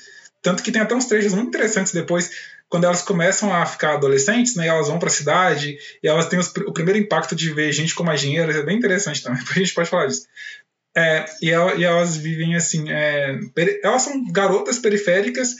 tanto 0.42 0.64
que 0.64 0.72
tem 0.72 0.82
até 0.82 0.96
uns 0.96 1.06
trechos 1.06 1.34
muito 1.34 1.50
interessantes 1.50 1.94
depois 1.94 2.32
quando 2.70 2.84
elas 2.84 3.02
começam 3.02 3.54
a 3.54 3.66
ficar 3.66 3.94
adolescentes, 3.94 4.56
né? 4.56 4.68
Elas 4.68 4.88
vão 4.88 5.00
para 5.00 5.08
a 5.08 5.12
cidade 5.12 5.78
e 6.04 6.08
elas 6.08 6.28
têm 6.28 6.40
os, 6.40 6.48
o 6.48 6.74
primeiro 6.74 7.00
impacto 7.00 7.36
de 7.36 7.54
ver 7.54 7.72
gente 7.72 7.96
com 7.96 8.04
mais 8.04 8.20
dinheiro, 8.20 8.52
é 8.52 8.64
bem 8.64 8.78
interessante 8.78 9.24
também. 9.24 9.42
A 9.50 9.54
gente 9.54 9.74
pode 9.74 9.90
falar 9.90 10.08
disso. 10.08 10.28
É, 10.96 11.26
e, 11.42 11.50
e, 11.50 11.84
elas 11.84 12.18
vivem 12.18 12.56
assim, 12.56 12.90
é, 12.90 13.38
elas 13.84 14.02
são 14.02 14.32
garotas 14.32 14.80
periféricas 14.80 15.56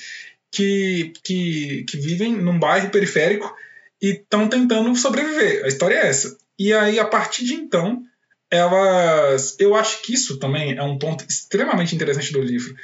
que, 0.52 1.14
que, 1.24 1.86
que 1.88 1.98
vivem 1.98 2.34
num 2.34 2.58
bairro 2.58 2.90
periférico 2.90 3.56
e 4.02 4.12
estão 4.12 4.48
tentando 4.48 4.96
sobreviver. 4.96 5.64
A 5.64 5.68
história 5.68 5.96
é 5.96 6.08
essa. 6.08 6.38
E 6.58 6.74
aí, 6.74 7.00
a 7.00 7.06
partir 7.06 7.46
de 7.46 7.54
então, 7.54 8.04
elas. 8.50 9.56
Eu 9.60 9.76
acho 9.76 10.02
que 10.02 10.14
isso 10.14 10.40
também 10.40 10.78
é 10.78 10.84
um 10.84 10.98
ponto 10.98 11.26
extremamente 11.28 11.96
interessante 11.96 12.32
do 12.32 12.42
livro. 12.42 12.76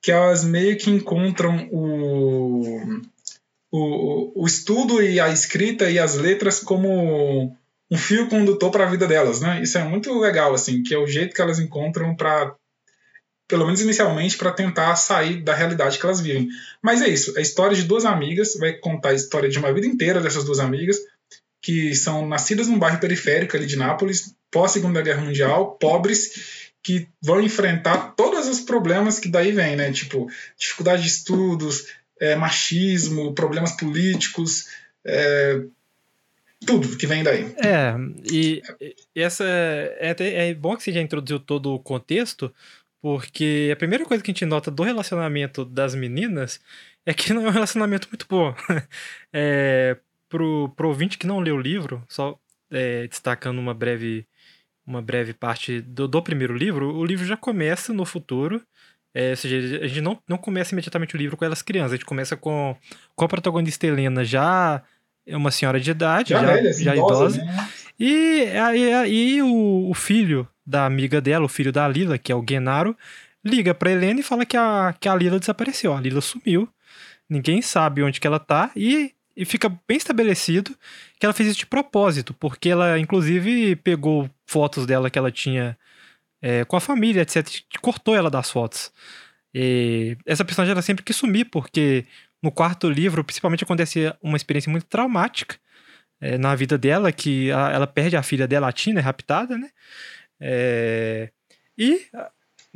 Que 0.00 0.12
elas 0.12 0.44
meio 0.44 0.76
que 0.76 0.90
encontram 0.90 1.68
o, 1.72 3.00
o, 3.72 4.42
o 4.42 4.46
estudo 4.46 5.02
e 5.02 5.18
a 5.18 5.28
escrita 5.28 5.90
e 5.90 5.98
as 5.98 6.14
letras 6.14 6.60
como 6.60 7.56
um 7.90 7.96
fio 7.96 8.28
condutor 8.28 8.70
para 8.70 8.84
a 8.84 8.90
vida 8.90 9.06
delas, 9.06 9.40
né? 9.40 9.62
Isso 9.62 9.78
é 9.78 9.84
muito 9.84 10.18
legal, 10.18 10.52
assim, 10.52 10.82
que 10.82 10.94
é 10.94 10.98
o 10.98 11.06
jeito 11.06 11.34
que 11.34 11.40
elas 11.40 11.58
encontram 11.58 12.14
para 12.14 12.54
pelo 13.48 13.64
menos 13.64 13.80
inicialmente, 13.80 14.36
para 14.36 14.52
tentar 14.52 14.94
sair 14.96 15.42
da 15.42 15.54
realidade 15.54 15.98
que 15.98 16.04
elas 16.04 16.20
vivem. 16.20 16.48
Mas 16.82 17.02
é 17.02 17.08
isso, 17.08 17.36
a 17.38 17.40
história 17.40 17.76
de 17.76 17.84
duas 17.84 18.04
amigas 18.04 18.54
vai 18.58 18.72
contar 18.74 19.10
a 19.10 19.14
história 19.14 19.48
de 19.48 19.58
uma 19.58 19.72
vida 19.72 19.86
inteira 19.86 20.20
dessas 20.20 20.44
duas 20.44 20.58
amigas, 20.58 20.98
que 21.62 21.94
são 21.94 22.26
nascidas 22.26 22.68
num 22.68 22.78
bairro 22.78 23.00
periférico 23.00 23.56
ali 23.56 23.66
de 23.66 23.76
Nápoles, 23.76 24.34
pós 24.50 24.72
Segunda 24.72 25.02
Guerra 25.02 25.22
Mundial, 25.22 25.76
pobres, 25.80 26.72
que 26.82 27.08
vão 27.20 27.40
enfrentar 27.40 28.14
todos 28.16 28.46
os 28.46 28.60
problemas 28.60 29.18
que 29.18 29.28
daí 29.28 29.50
vem, 29.50 29.74
né? 29.74 29.90
Tipo, 29.90 30.28
dificuldade 30.56 31.02
de 31.02 31.08
estudos, 31.08 31.88
é, 32.20 32.36
machismo, 32.36 33.34
problemas 33.34 33.76
políticos, 33.76 34.66
é, 35.04 35.62
tudo 36.64 36.96
que 36.96 37.06
vem 37.06 37.22
daí. 37.22 37.54
É, 37.58 37.94
e 38.30 38.62
essa 39.14 39.44
é, 39.44 40.14
é, 40.18 40.48
é 40.48 40.54
bom 40.54 40.76
que 40.76 40.82
você 40.84 40.92
já 40.92 41.00
introduziu 41.00 41.40
todo 41.40 41.74
o 41.74 41.80
contexto, 41.80 42.52
porque 43.00 43.70
a 43.72 43.76
primeira 43.76 44.04
coisa 44.04 44.22
que 44.22 44.30
a 44.30 44.34
gente 44.34 44.46
nota 44.46 44.70
do 44.70 44.82
relacionamento 44.82 45.64
das 45.64 45.94
meninas 45.94 46.60
é 47.04 47.14
que 47.14 47.32
não 47.32 47.46
é 47.46 47.48
um 47.48 47.52
relacionamento 47.52 48.08
muito 48.08 48.26
bom. 48.28 48.54
é, 49.32 49.96
pro, 50.28 50.68
pro 50.76 50.88
ouvinte 50.88 51.18
que 51.18 51.26
não 51.26 51.40
leu 51.40 51.56
o 51.56 51.60
livro, 51.60 52.02
só 52.08 52.38
é, 52.70 53.06
destacando 53.06 53.58
uma 53.58 53.72
breve, 53.72 54.26
uma 54.86 55.00
breve 55.00 55.32
parte 55.32 55.80
do, 55.80 56.08
do 56.08 56.22
primeiro 56.22 56.54
livro, 56.56 56.94
o 56.94 57.04
livro 57.04 57.24
já 57.24 57.36
começa 57.36 57.92
no 57.92 58.04
futuro. 58.04 58.62
É, 59.14 59.30
ou 59.30 59.36
seja, 59.36 59.82
a 59.82 59.86
gente 59.86 60.02
não, 60.02 60.18
não 60.28 60.36
começa 60.36 60.74
imediatamente 60.74 61.14
o 61.14 61.18
livro 61.18 61.38
com 61.38 61.44
elas 61.44 61.62
crianças, 61.62 61.92
a 61.92 61.96
gente 61.96 62.04
começa 62.04 62.36
com, 62.36 62.76
com 63.14 63.24
a 63.24 63.28
protagonista 63.28 63.86
Helena 63.86 64.22
já 64.22 64.82
é 65.26 65.36
uma 65.36 65.50
senhora 65.50 65.80
de 65.80 65.90
idade, 65.90 66.30
já, 66.30 66.40
já, 66.40 66.46
velha, 66.46 66.70
assim, 66.70 66.84
já 66.84 66.94
idosa. 66.94 67.42
Né? 67.42 67.68
E 67.98 68.44
aí 68.94 69.42
o, 69.42 69.90
o 69.90 69.94
filho 69.94 70.46
da 70.66 70.84
amiga 70.84 71.20
dela, 71.20 71.44
o 71.44 71.48
filho 71.48 71.72
da 71.72 71.86
Lila, 71.86 72.18
que 72.18 72.32
é 72.32 72.34
o 72.34 72.44
Genaro, 72.48 72.96
liga 73.44 73.74
pra 73.74 73.90
Helena 73.90 74.20
e 74.20 74.22
fala 74.22 74.44
que 74.44 74.56
a, 74.56 74.94
que 74.98 75.08
a 75.08 75.14
Lila 75.14 75.38
desapareceu. 75.38 75.94
A 75.94 76.00
Lila 76.00 76.20
sumiu, 76.20 76.68
ninguém 77.28 77.62
sabe 77.62 78.02
onde 78.02 78.20
que 78.20 78.26
ela 78.26 78.40
tá 78.40 78.70
e, 78.74 79.14
e 79.36 79.44
fica 79.44 79.68
bem 79.68 79.96
estabelecido 79.96 80.76
que 81.18 81.24
ela 81.24 81.32
fez 81.32 81.50
isso 81.50 81.58
de 81.60 81.66
propósito, 81.66 82.34
porque 82.34 82.68
ela, 82.68 82.98
inclusive, 82.98 83.76
pegou 83.76 84.28
fotos 84.46 84.86
dela 84.86 85.10
que 85.10 85.18
ela 85.18 85.30
tinha 85.30 85.78
é, 86.42 86.64
com 86.64 86.76
a 86.76 86.80
família, 86.80 87.22
etc. 87.22 87.46
Cortou 87.80 88.14
ela 88.14 88.30
das 88.30 88.50
fotos. 88.50 88.92
E 89.54 90.18
essa 90.26 90.44
personagem 90.44 90.72
ela 90.72 90.82
sempre 90.82 91.04
quis 91.04 91.16
sumir, 91.16 91.46
porque 91.46 92.04
no 92.42 92.50
quarto 92.50 92.88
livro, 92.90 93.24
principalmente, 93.24 93.64
acontece 93.64 94.12
uma 94.22 94.36
experiência 94.36 94.70
muito 94.70 94.86
traumática 94.86 95.56
é, 96.20 96.36
na 96.38 96.54
vida 96.54 96.76
dela, 96.76 97.12
que 97.12 97.50
a, 97.52 97.70
ela 97.70 97.86
perde 97.86 98.16
a 98.16 98.22
filha 98.22 98.46
dela, 98.46 98.68
a 98.68 98.72
Tina, 98.72 99.00
é 99.00 99.02
raptada, 99.02 99.56
né? 99.56 99.70
É... 100.40 101.30
E 101.78 102.06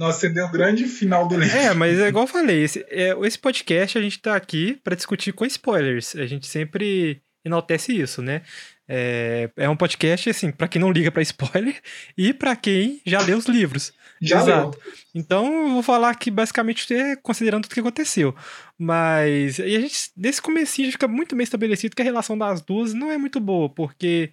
nossa, 0.01 0.21
você 0.21 0.29
deu 0.31 0.47
um 0.47 0.51
grande 0.51 0.87
final 0.87 1.29
do 1.29 1.37
livro. 1.37 1.55
É, 1.55 1.75
mas 1.75 1.99
é 1.99 2.09
igual 2.09 2.25
eu 2.25 2.29
falei, 2.29 2.65
esse, 2.65 2.83
é, 2.89 3.15
esse 3.23 3.39
podcast 3.39 3.99
a 3.99 4.01
gente 4.01 4.19
tá 4.19 4.35
aqui 4.35 4.81
para 4.83 4.97
discutir 4.97 5.31
com 5.31 5.45
spoilers. 5.45 6.17
A 6.17 6.25
gente 6.25 6.47
sempre 6.47 7.21
enaltece 7.45 7.95
isso, 7.95 8.23
né? 8.23 8.41
É, 8.89 9.51
é 9.59 9.69
um 9.69 9.77
podcast, 9.77 10.31
assim, 10.31 10.51
para 10.51 10.69
quem 10.69 10.81
não 10.81 10.91
liga 10.91 11.13
para 11.13 11.21
spoiler 11.21 11.79
e 12.17 12.33
para 12.33 12.57
quem 12.57 13.03
já 13.05 13.21
lê 13.21 13.35
os 13.35 13.45
livros. 13.45 13.93
Já 14.23 14.41
Exato. 14.41 14.79
Leu. 14.83 14.95
Então, 15.15 15.67
eu 15.67 15.73
vou 15.75 15.83
falar 15.83 16.15
que 16.15 16.31
basicamente 16.31 16.95
é 16.95 17.15
considerando 17.17 17.65
tudo 17.65 17.75
que 17.75 17.81
aconteceu. 17.81 18.35
Mas, 18.79 19.59
e 19.59 19.77
a 19.77 19.81
gente, 19.81 20.11
nesse 20.17 20.41
comecinho, 20.41 20.91
fica 20.91 21.07
muito 21.07 21.37
bem 21.37 21.45
estabelecido 21.45 21.95
que 21.95 22.01
a 22.01 22.05
relação 22.07 22.39
das 22.39 22.63
duas 22.63 22.95
não 22.95 23.13
é 23.13 23.19
muito 23.19 23.39
boa, 23.39 23.69
porque 23.69 24.33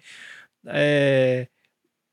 é, 0.66 1.46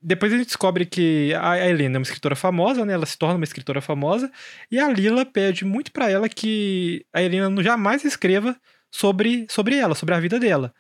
depois 0.06 0.32
a 0.32 0.38
gente 0.38 0.46
descobre 0.46 0.86
que 0.86 1.34
a 1.34 1.68
Helena 1.68 1.96
é 1.96 2.00
uma 2.00 2.04
escritora 2.04 2.36
famosa, 2.36 2.86
né? 2.86 2.94
Ela 2.94 3.08
se 3.08 3.18
torna 3.18 3.38
uma 3.38 3.44
escritora 3.44 3.82
famosa. 3.82 4.32
E 4.70 4.80
a 4.80 4.88
Lila 4.88 5.26
pede 5.26 5.66
muito 5.66 5.92
para 5.92 6.12
ela 6.12 6.30
que 6.30 7.04
a 7.12 7.24
Helena 7.24 7.64
jamais 7.64 8.06
escreva 8.06 8.56
sobre, 8.92 9.48
sobre 9.50 9.78
ela, 9.78 9.96
sobre 9.96 10.14
a 10.14 10.20
vida 10.20 10.40
dela. 10.40 10.72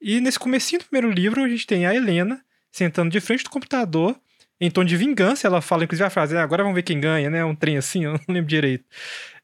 E 0.00 0.20
nesse 0.20 0.38
comecinho 0.38 0.80
do 0.80 0.84
primeiro 0.84 1.10
livro, 1.10 1.42
a 1.42 1.48
gente 1.48 1.66
tem 1.66 1.84
a 1.84 1.92
Helena 1.92 2.40
sentando 2.70 3.10
de 3.10 3.20
frente 3.20 3.42
do 3.42 3.50
computador, 3.50 4.16
em 4.60 4.70
tom 4.70 4.84
de 4.84 4.96
vingança. 4.96 5.48
Ela 5.48 5.60
fala, 5.60 5.82
inclusive, 5.82 6.06
a 6.06 6.10
frase, 6.10 6.36
ah, 6.36 6.42
agora 6.42 6.62
vamos 6.62 6.76
ver 6.76 6.84
quem 6.84 7.00
ganha, 7.00 7.28
né? 7.28 7.44
Um 7.44 7.56
trem 7.56 7.76
assim, 7.76 8.04
eu 8.06 8.12
não 8.12 8.20
lembro 8.28 8.48
direito. 8.48 8.84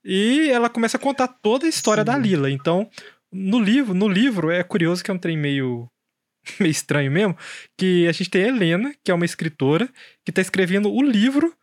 E 0.05 0.49
ela 0.51 0.71
começa 0.71 0.99
a 0.99 1.01
contar 1.01 1.27
toda 1.27 1.67
a 1.67 1.69
história 1.69 2.03
Sim. 2.03 2.07
da 2.07 2.17
Lila. 2.17 2.49
Então, 2.49 2.89
no 3.33 3.59
livro, 3.59 3.93
no 3.93 4.07
livro, 4.07 4.53
é 4.53 4.63
curioso 4.63 5.03
que 5.03 5.11
é 5.11 5.15
um 5.15 5.19
trem 5.19 5.37
meio 5.37 5.91
meio 6.61 6.71
estranho 6.71 7.11
mesmo, 7.11 7.37
que 7.77 8.07
a 8.07 8.13
gente 8.13 8.31
tem 8.31 8.45
a 8.45 8.49
Helena, 8.49 8.95
que 9.03 9.11
é 9.11 9.15
uma 9.15 9.25
escritora, 9.25 9.89
que 10.25 10.31
está 10.31 10.41
escrevendo 10.41 10.93
o 10.93 11.03
livro 11.03 11.55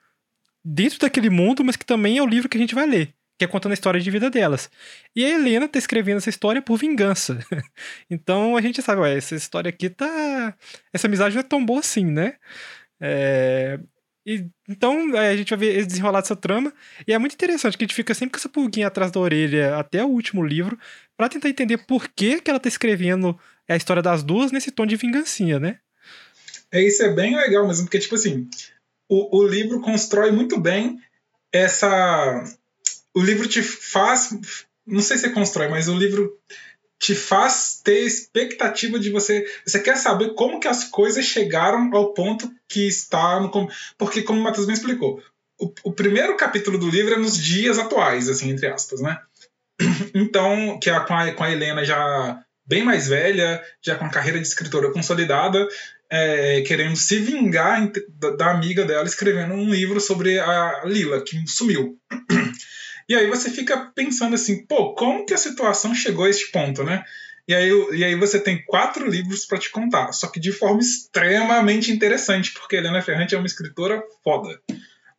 dentro 0.63 0.99
daquele 0.99 1.29
mundo, 1.29 1.63
mas 1.63 1.75
que 1.75 1.85
também 1.85 2.17
é 2.17 2.23
o 2.23 2.27
livro 2.27 2.47
que 2.47 2.57
a 2.57 2.59
gente 2.59 2.75
vai 2.75 2.85
ler, 2.85 3.13
que 3.37 3.45
é 3.45 3.47
contando 3.47 3.71
a 3.71 3.73
história 3.73 3.99
de 3.99 4.11
vida 4.11 4.29
delas. 4.29 4.69
E 5.15 5.25
a 5.25 5.29
Helena 5.29 5.65
está 5.65 5.77
escrevendo 5.77 6.17
essa 6.17 6.29
história 6.29 6.61
por 6.61 6.77
vingança. 6.77 7.39
então 8.09 8.55
a 8.55 8.61
gente 8.61 8.81
sabe, 8.81 9.01
ué, 9.01 9.17
essa 9.17 9.35
história 9.35 9.69
aqui 9.69 9.89
tá. 9.89 10.55
Essa 10.93 11.07
amizade 11.07 11.35
não 11.35 11.41
é 11.41 11.43
tão 11.43 11.65
boa 11.65 11.79
assim, 11.79 12.05
né? 12.05 12.35
É... 12.99 13.79
E, 14.25 14.47
então 14.69 15.17
é, 15.17 15.31
a 15.31 15.35
gente 15.35 15.49
vai 15.49 15.59
ver 15.59 15.85
desenrolar 15.85 16.21
dessa 16.21 16.35
trama. 16.35 16.73
E 17.05 17.13
é 17.13 17.17
muito 17.17 17.33
interessante 17.33 17.77
que 17.77 17.83
a 17.83 17.87
gente 17.87 17.95
fica 17.95 18.13
sempre 18.13 18.33
com 18.33 18.37
essa 18.37 18.47
pulguinha 18.47 18.87
atrás 18.87 19.11
da 19.11 19.19
orelha 19.19 19.77
até 19.77 20.03
o 20.03 20.07
último 20.07 20.45
livro, 20.45 20.79
para 21.17 21.27
tentar 21.27 21.49
entender 21.49 21.79
por 21.79 22.07
que, 22.07 22.39
que 22.39 22.49
ela 22.49 22.59
tá 22.59 22.69
escrevendo 22.69 23.37
é 23.73 23.75
a 23.75 23.77
história 23.77 24.01
das 24.01 24.23
duas 24.23 24.51
nesse 24.51 24.71
tom 24.71 24.85
de 24.85 24.95
vingancinha, 24.95 25.59
né? 25.59 25.79
É, 26.71 26.81
isso 26.81 27.03
é 27.03 27.09
bem 27.13 27.35
legal 27.35 27.67
mesmo, 27.67 27.85
porque, 27.85 27.99
tipo 27.99 28.15
assim, 28.15 28.47
o, 29.09 29.39
o 29.39 29.47
livro 29.47 29.81
constrói 29.81 30.31
muito 30.31 30.59
bem 30.59 30.99
essa. 31.51 32.43
O 33.13 33.21
livro 33.21 33.47
te 33.47 33.61
faz. 33.61 34.35
Não 34.85 35.01
sei 35.01 35.17
se 35.17 35.29
constrói, 35.29 35.67
mas 35.69 35.87
o 35.87 35.97
livro 35.97 36.37
te 36.99 37.15
faz 37.15 37.81
ter 37.83 37.99
expectativa 38.01 38.99
de 38.99 39.09
você. 39.09 39.45
Você 39.65 39.79
quer 39.79 39.97
saber 39.97 40.33
como 40.35 40.59
que 40.59 40.67
as 40.67 40.85
coisas 40.85 41.25
chegaram 41.25 41.89
ao 41.93 42.13
ponto 42.13 42.51
que 42.67 42.87
está 42.87 43.39
no. 43.39 43.51
Porque, 43.97 44.23
como 44.23 44.39
o 44.39 44.43
Matheus 44.43 44.67
me 44.67 44.73
explicou, 44.73 45.21
o, 45.59 45.71
o, 45.83 45.91
primeiro 45.91 46.35
capítulo 46.37 46.77
do 46.77 46.89
livro 46.89 47.13
é 47.13 47.17
nos 47.17 47.37
dias 47.37 47.77
atuais, 47.77 48.27
assim, 48.29 48.49
entre 48.49 48.67
aspas, 48.67 49.01
né? 49.01 49.19
Então, 50.15 50.79
que 50.79 50.89
é 50.89 50.99
com 50.99 51.13
a, 51.13 51.31
com 51.31 51.43
a 51.43 51.51
Helena 51.51 51.83
já 51.83 52.42
bem 52.65 52.83
mais 52.83 53.07
velha, 53.07 53.61
já 53.81 53.95
com 53.95 54.05
a 54.05 54.09
carreira 54.09 54.39
de 54.39 54.47
escritora 54.47 54.91
consolidada, 54.91 55.67
é, 56.09 56.61
querendo 56.61 56.95
se 56.95 57.19
vingar 57.19 57.91
da, 58.37 58.51
amiga 58.51 58.85
dela 58.85 59.05
escrevendo 59.05 59.53
um 59.53 59.69
livro 59.69 59.99
sobre 59.99 60.39
a 60.39 60.83
Lila, 60.85 61.23
que 61.23 61.43
sumiu. 61.47 61.97
E 63.09 63.15
aí 63.15 63.27
você 63.27 63.49
fica 63.49 63.91
pensando 63.93 64.33
assim, 64.33 64.65
pô, 64.65 64.95
como 64.95 65.25
que 65.25 65.33
a 65.33 65.37
situação 65.37 65.93
chegou 65.93 66.23
a 66.23 66.29
este 66.29 66.49
ponto, 66.53 66.85
né? 66.85 67.03
E 67.45 67.53
aí, 67.53 67.69
e 67.91 68.01
aí 68.01 68.15
você 68.15 68.39
tem 68.39 68.63
quatro 68.63 69.05
livros 69.05 69.45
para 69.45 69.57
te 69.57 69.69
contar, 69.69 70.13
só 70.13 70.27
que 70.27 70.39
de 70.39 70.53
forma 70.53 70.79
extremamente 70.79 71.91
interessante, 71.91 72.53
porque 72.53 72.77
Helena 72.77 73.01
Ferrante 73.01 73.35
é 73.35 73.37
uma 73.37 73.45
escritora 73.45 74.01
foda. 74.23 74.57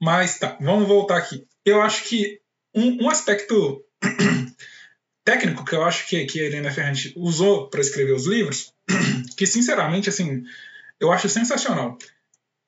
Mas 0.00 0.38
tá, 0.38 0.56
vamos 0.60 0.88
voltar 0.88 1.18
aqui. 1.18 1.46
Eu 1.62 1.82
acho 1.82 2.04
que 2.04 2.40
um, 2.74 3.04
um 3.04 3.10
aspecto 3.10 3.84
técnico 5.25 5.64
que 5.64 5.75
eu 5.75 5.83
acho 5.83 6.07
que, 6.07 6.25
que 6.26 6.40
a 6.40 6.45
Helena 6.45 6.71
Ferrante 6.71 7.12
usou 7.16 7.69
para 7.69 7.81
escrever 7.81 8.12
os 8.12 8.26
livros, 8.26 8.73
que 9.37 9.47
sinceramente, 9.47 10.09
assim, 10.09 10.45
eu 11.00 11.11
acho 11.11 11.28
sensacional. 11.28 11.99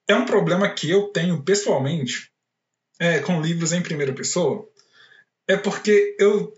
É 0.07 0.15
um 0.15 0.25
problema 0.25 0.69
que 0.69 0.89
eu 0.89 1.07
tenho 1.09 1.43
pessoalmente 1.43 2.31
é, 2.99 3.19
com 3.19 3.41
livros 3.41 3.73
em 3.73 3.81
primeira 3.81 4.13
pessoa, 4.13 4.67
é 5.47 5.55
porque 5.55 6.15
eu 6.19 6.53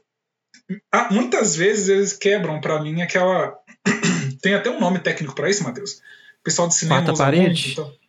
muitas 1.12 1.56
vezes 1.56 1.90
eles 1.90 2.14
quebram 2.14 2.62
para 2.62 2.82
mim 2.82 3.02
aquela 3.02 3.58
tem 4.42 4.54
até 4.54 4.70
um 4.70 4.80
nome 4.80 5.00
técnico 5.00 5.36
para 5.36 5.50
isso, 5.50 5.64
Matheus. 5.64 6.02
O 6.40 6.44
pessoal 6.44 6.68
de 6.68 6.76
cinema 6.76 7.04
Quarta 7.04 7.24
parede. 7.24 7.66
Muito, 7.66 7.82
então... 7.82 8.09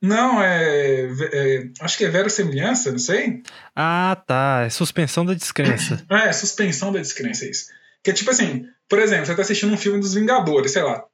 Não, 0.00 0.42
é, 0.42 1.08
é, 1.32 1.68
Acho 1.80 1.98
que 1.98 2.04
é 2.04 2.08
verossemelhança, 2.08 2.92
não 2.92 2.98
sei. 2.98 3.42
Ah, 3.74 4.22
tá. 4.26 4.62
É 4.64 4.70
suspensão 4.70 5.24
da 5.26 5.34
descrença. 5.34 6.04
é, 6.10 6.32
suspensão 6.32 6.92
da 6.92 7.00
descrença, 7.00 7.44
é 7.44 7.50
isso. 7.50 7.66
Que 8.02 8.10
é 8.10 8.14
tipo 8.14 8.30
assim, 8.30 8.64
por 8.88 9.00
exemplo, 9.00 9.26
você 9.26 9.34
tá 9.34 9.42
assistindo 9.42 9.72
um 9.72 9.76
filme 9.76 10.00
dos 10.00 10.14
Vingadores, 10.14 10.72
sei 10.72 10.82
lá. 10.82 11.04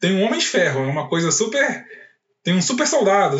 Tem 0.00 0.16
um 0.16 0.22
Homem 0.22 0.38
de 0.38 0.46
Ferro, 0.46 0.82
é 0.82 0.86
uma 0.86 1.08
coisa 1.08 1.30
super. 1.30 1.84
Tem 2.42 2.54
um 2.54 2.62
super 2.62 2.86
soldado? 2.86 3.38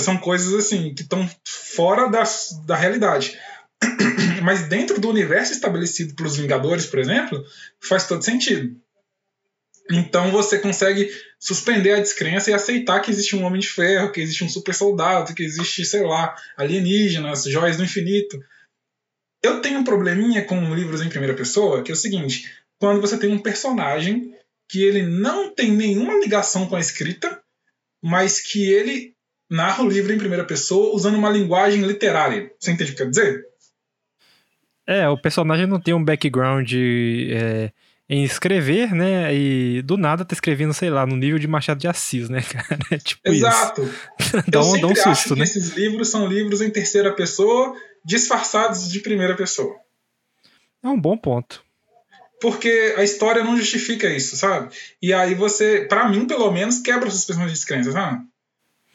São 0.00 0.16
coisas 0.16 0.54
assim, 0.54 0.94
que 0.94 1.02
estão 1.02 1.28
fora 1.44 2.08
da, 2.08 2.22
da 2.66 2.76
realidade. 2.76 3.36
Mas 4.44 4.68
dentro 4.68 5.00
do 5.00 5.08
universo 5.08 5.52
estabelecido 5.52 6.14
pelos 6.14 6.36
Vingadores, 6.36 6.86
por 6.86 6.98
exemplo, 6.98 7.42
faz 7.80 8.06
todo 8.06 8.24
sentido. 8.24 8.76
Então 9.90 10.30
você 10.30 10.58
consegue 10.58 11.10
suspender 11.38 11.92
a 11.92 12.00
descrença 12.00 12.50
e 12.50 12.54
aceitar 12.54 13.00
que 13.00 13.10
existe 13.10 13.34
um 13.34 13.44
homem 13.44 13.60
de 13.60 13.68
ferro, 13.68 14.12
que 14.12 14.20
existe 14.20 14.44
um 14.44 14.48
super 14.48 14.74
soldado, 14.74 15.34
que 15.34 15.42
existe, 15.42 15.84
sei 15.84 16.02
lá, 16.02 16.34
alienígenas, 16.56 17.44
joias 17.44 17.76
do 17.76 17.84
infinito. 17.84 18.38
Eu 19.42 19.60
tenho 19.60 19.78
um 19.78 19.84
probleminha 19.84 20.44
com 20.44 20.74
livros 20.74 21.00
em 21.00 21.08
primeira 21.08 21.34
pessoa, 21.34 21.82
que 21.82 21.90
é 21.90 21.94
o 21.94 21.96
seguinte: 21.96 22.50
quando 22.78 23.00
você 23.00 23.16
tem 23.16 23.30
um 23.30 23.38
personagem 23.38 24.34
que 24.68 24.82
ele 24.82 25.02
não 25.02 25.54
tem 25.54 25.72
nenhuma 25.72 26.18
ligação 26.18 26.66
com 26.68 26.76
a 26.76 26.80
escrita, 26.80 27.40
mas 28.02 28.40
que 28.40 28.70
ele 28.70 29.14
narra 29.50 29.82
o 29.82 29.88
livro 29.88 30.12
em 30.12 30.18
primeira 30.18 30.44
pessoa 30.44 30.94
usando 30.94 31.16
uma 31.16 31.30
linguagem 31.30 31.80
literária. 31.82 32.52
Você 32.60 32.72
entende 32.72 32.92
o 32.92 32.94
que 32.94 33.02
eu 33.02 33.06
quero 33.06 33.10
dizer? 33.10 33.46
É, 34.86 35.08
o 35.08 35.20
personagem 35.20 35.66
não 35.66 35.80
tem 35.80 35.94
um 35.94 36.04
background 36.04 36.70
é, 36.74 37.72
em 38.08 38.24
escrever, 38.24 38.94
né? 38.94 39.34
E 39.34 39.82
do 39.82 39.96
nada 39.96 40.24
tá 40.24 40.32
escrevendo, 40.32 40.72
sei 40.72 40.88
lá, 40.88 41.06
no 41.06 41.16
nível 41.16 41.38
de 41.38 41.46
Machado 41.46 41.78
de 41.78 41.86
Assis, 41.86 42.28
né, 42.28 42.40
cara? 42.50 42.78
É 42.90 42.96
tipo 42.96 43.20
Exato. 43.24 43.82
isso. 44.18 44.50
dá, 44.50 44.62
um, 44.62 44.80
dá 44.80 44.86
um 44.86 44.94
susto, 44.94 45.08
acho 45.08 45.36
né? 45.36 45.44
Que 45.44 45.50
esses 45.50 45.70
livros 45.70 46.08
são 46.08 46.26
livros 46.26 46.62
em 46.62 46.70
terceira 46.70 47.12
pessoa, 47.12 47.74
disfarçados 48.04 48.88
de 48.88 49.00
primeira 49.00 49.36
pessoa. 49.36 49.76
É 50.82 50.88
um 50.88 50.98
bom 50.98 51.16
ponto. 51.16 51.62
Porque 52.40 52.94
a 52.96 53.02
história 53.02 53.42
não 53.42 53.56
justifica 53.56 54.08
isso, 54.08 54.36
sabe? 54.36 54.72
E 55.02 55.12
aí 55.12 55.34
você, 55.34 55.86
para 55.88 56.08
mim, 56.08 56.24
pelo 56.26 56.50
menos, 56.52 56.78
quebra 56.78 57.08
essas 57.08 57.20
suspensão 57.20 57.46
de 57.46 57.52
descrença, 57.52 57.90
sabe? 57.90 58.24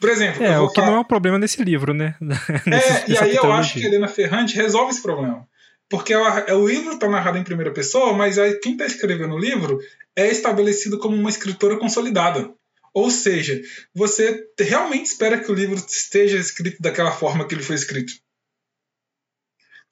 Por 0.00 0.08
exemplo. 0.08 0.42
É, 0.42 0.58
o 0.58 0.68
que 0.68 0.76
falar... 0.76 0.86
não 0.86 0.96
é 0.96 1.00
um 1.00 1.04
problema 1.04 1.38
nesse 1.38 1.62
livro, 1.62 1.92
né? 1.92 2.16
é, 2.66 3.10
e 3.10 3.16
aí 3.16 3.36
eu 3.36 3.52
acho 3.52 3.74
que 3.74 3.84
a 3.84 3.88
Helena 3.88 4.08
Ferrante 4.08 4.56
resolve 4.56 4.90
esse 4.90 5.02
problema. 5.02 5.46
Porque 5.94 6.12
é 6.12 6.52
o 6.52 6.66
livro 6.66 6.94
está 6.94 7.08
narrado 7.08 7.38
em 7.38 7.44
primeira 7.44 7.72
pessoa, 7.72 8.12
mas 8.14 8.34
quem 8.60 8.72
está 8.72 8.84
escrevendo 8.84 9.36
o 9.36 9.38
livro 9.38 9.78
é 10.16 10.26
estabelecido 10.26 10.98
como 10.98 11.14
uma 11.14 11.30
escritora 11.30 11.78
consolidada. 11.78 12.52
Ou 12.92 13.08
seja, 13.12 13.62
você 13.94 14.44
realmente 14.58 15.06
espera 15.06 15.38
que 15.38 15.52
o 15.52 15.54
livro 15.54 15.76
esteja 15.76 16.36
escrito 16.36 16.82
daquela 16.82 17.12
forma 17.12 17.46
que 17.46 17.54
ele 17.54 17.62
foi 17.62 17.76
escrito. 17.76 18.12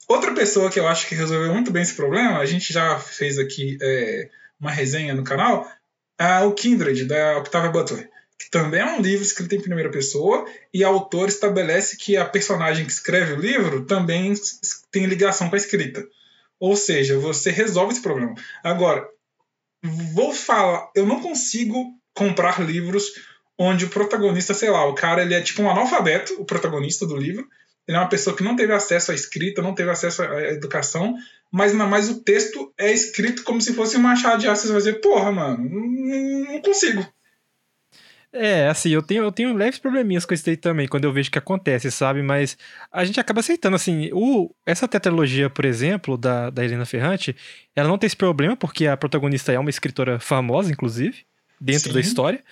Outra 0.09 0.35
pessoa 0.35 0.69
que 0.73 0.81
eu 0.81 0.89
acho 0.89 1.07
que 1.07 1.15
resolveu 1.15 1.55
muito 1.55 1.71
bem 1.71 1.85
esse 1.85 1.95
problema, 1.95 2.41
a 2.41 2.47
gente 2.47 2.73
já 2.73 2.99
fez 2.99 3.39
aqui 3.39 3.79
é, 3.81 4.29
uma 4.59 4.73
resenha 4.73 5.15
no 5.15 5.23
canal, 5.23 5.71
é 6.19 6.41
o 6.41 6.53
Kindred, 6.53 7.05
da 7.05 7.39
Octavia 7.39 7.71
Butler 7.71 8.11
que 8.43 8.51
também 8.51 8.81
é 8.81 8.85
um 8.85 9.01
livro 9.01 9.25
escrito 9.25 9.55
em 9.55 9.61
primeira 9.61 9.89
pessoa, 9.89 10.45
e 10.75 10.85
o 10.85 10.89
autor 10.89 11.29
estabelece 11.29 11.97
que 11.97 12.17
a 12.17 12.25
personagem 12.25 12.85
que 12.85 12.91
escreve 12.91 13.35
o 13.35 13.41
livro 13.41 13.85
também 13.85 14.35
tem 14.91 15.07
ligação 15.07 15.49
com 15.49 15.55
a 15.55 15.59
escrita. 15.59 16.05
Ou 16.59 16.75
seja, 16.75 17.19
você 17.19 17.51
resolve 17.51 17.93
esse 17.93 18.03
problema. 18.03 18.35
Agora, 18.65 19.09
vou 20.13 20.35
falar, 20.35 20.91
eu 20.95 21.07
não 21.07 21.21
consigo 21.21 21.95
comprar 22.13 22.61
livros 22.61 23.13
onde 23.57 23.85
o 23.85 23.89
protagonista, 23.89 24.55
sei 24.55 24.71
lá, 24.71 24.85
o 24.87 24.95
cara 24.95 25.23
ele 25.23 25.35
é 25.35 25.41
tipo 25.41 25.63
um 25.63 25.71
analfabeto, 25.71 26.35
o 26.41 26.45
protagonista 26.45 27.07
do 27.07 27.17
livro. 27.17 27.47
Ele 27.87 27.97
é 27.97 28.01
uma 28.01 28.09
pessoa 28.09 28.37
que 28.37 28.43
não 28.43 28.57
teve 28.57 28.73
acesso 28.73 29.13
à 29.13 29.15
escrita, 29.15 29.63
não 29.63 29.75
teve 29.75 29.91
acesso 29.91 30.23
à 30.23 30.43
educação, 30.51 31.15
mas 31.51 31.73
mais 31.73 32.09
o 32.09 32.21
texto 32.23 32.73
é 32.77 32.93
escrito 32.93 33.45
como 33.45 33.61
se 33.61 33.73
fosse 33.75 33.97
um 33.97 34.01
machado 34.01 34.41
de 34.41 34.49
aço. 34.49 34.63
Você 34.63 34.73
vai 34.73 34.79
dizer, 34.79 35.01
porra, 35.01 35.31
mano, 35.31 35.69
não 35.69 36.61
consigo. 36.61 37.07
É, 38.33 38.67
assim, 38.69 38.89
eu 38.89 39.03
tenho, 39.03 39.23
eu 39.23 39.31
tenho 39.31 39.55
leves 39.55 39.79
probleminhas 39.79 40.25
com 40.25 40.33
isso 40.33 40.47
daí 40.47 40.57
também, 40.57 40.89
quando 40.89 41.05
eu 41.05 41.13
vejo 41.13 41.31
que 41.31 41.39
acontece, 41.39 41.91
sabe? 41.91 42.23
Mas 42.23 42.57
a 42.91 43.05
gente 43.05 43.21
acaba 43.21 43.41
aceitando, 43.41 43.77
assim, 43.77 44.09
o, 44.13 44.51
essa 44.65 44.89
tetralogia, 44.89 45.51
por 45.51 45.67
exemplo, 45.67 46.17
da, 46.17 46.49
da 46.49 46.65
Helena 46.65 46.87
Ferrante, 46.87 47.37
ela 47.77 47.89
não 47.89 47.99
tem 47.99 48.07
esse 48.07 48.17
problema, 48.17 48.57
porque 48.57 48.87
a 48.87 48.97
protagonista 48.97 49.53
é 49.53 49.59
uma 49.59 49.69
escritora 49.69 50.19
famosa, 50.19 50.73
inclusive, 50.73 51.27
dentro 51.61 51.89
Sim. 51.89 51.93
da 51.93 52.01
história. 52.01 52.45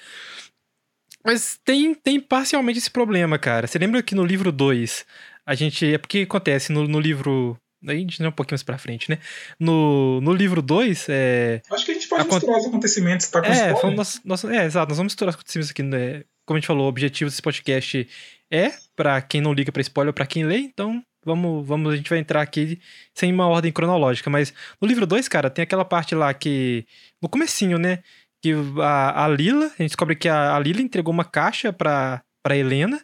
Mas 1.24 1.58
tem, 1.64 1.94
tem 1.94 2.20
parcialmente 2.20 2.78
esse 2.78 2.90
problema, 2.90 3.38
cara. 3.38 3.66
Você 3.66 3.78
lembra 3.78 4.02
que 4.02 4.14
no 4.14 4.24
livro 4.24 4.52
2, 4.52 5.06
a 5.46 5.54
gente. 5.54 5.94
É 5.94 5.98
porque 5.98 6.20
acontece 6.20 6.72
no, 6.72 6.86
no 6.86 7.00
livro 7.00 7.58
Aí 7.86 7.96
a 7.96 8.00
gente 8.00 8.18
vai 8.18 8.28
um 8.28 8.32
pouquinho 8.32 8.54
mais 8.54 8.62
pra 8.62 8.76
frente, 8.76 9.08
né? 9.08 9.18
No, 9.58 10.20
no 10.20 10.34
livro 10.34 10.60
2, 10.60 11.06
é. 11.08 11.62
Acho 11.70 11.86
que 11.86 11.92
a 11.92 11.94
pode 12.10 12.28
misturar 12.28 12.58
os 12.58 12.66
acontecimentos, 12.66 13.28
tá 13.28 13.40
com 13.40 13.46
é, 13.46 13.94
nós, 13.94 14.20
nós, 14.24 14.44
é, 14.44 14.64
exato, 14.64 14.90
nós 14.90 14.98
vamos 14.98 15.12
misturar 15.12 15.30
os 15.30 15.34
acontecimentos 15.34 15.70
aqui, 15.70 15.82
né? 15.82 16.24
Como 16.46 16.56
a 16.56 16.60
gente 16.60 16.66
falou, 16.66 16.86
o 16.86 16.88
objetivo 16.88 17.30
desse 17.30 17.42
podcast 17.42 18.08
é 18.50 18.72
para 18.96 19.20
quem 19.22 19.40
não 19.40 19.52
liga 19.52 19.70
para 19.70 19.82
spoiler, 19.82 20.12
para 20.12 20.26
quem 20.26 20.44
lê, 20.44 20.58
então 20.58 21.02
vamos, 21.24 21.66
vamos, 21.66 21.92
a 21.92 21.96
gente 21.96 22.10
vai 22.10 22.18
entrar 22.18 22.42
aqui 22.42 22.80
sem 23.14 23.32
uma 23.32 23.46
ordem 23.46 23.72
cronológica, 23.72 24.28
mas 24.28 24.52
no 24.80 24.88
livro 24.88 25.06
2, 25.06 25.28
cara, 25.28 25.48
tem 25.48 25.62
aquela 25.62 25.84
parte 25.84 26.14
lá 26.14 26.34
que 26.34 26.84
no 27.22 27.28
comecinho, 27.28 27.78
né, 27.78 28.00
que 28.42 28.52
a, 28.80 29.24
a 29.24 29.28
Lila, 29.28 29.66
a 29.66 29.82
gente 29.82 29.90
descobre 29.90 30.16
que 30.16 30.28
a, 30.28 30.56
a 30.56 30.58
Lila 30.58 30.80
entregou 30.80 31.12
uma 31.12 31.24
caixa 31.24 31.72
para 31.72 32.22
para 32.42 32.56
Helena 32.56 33.00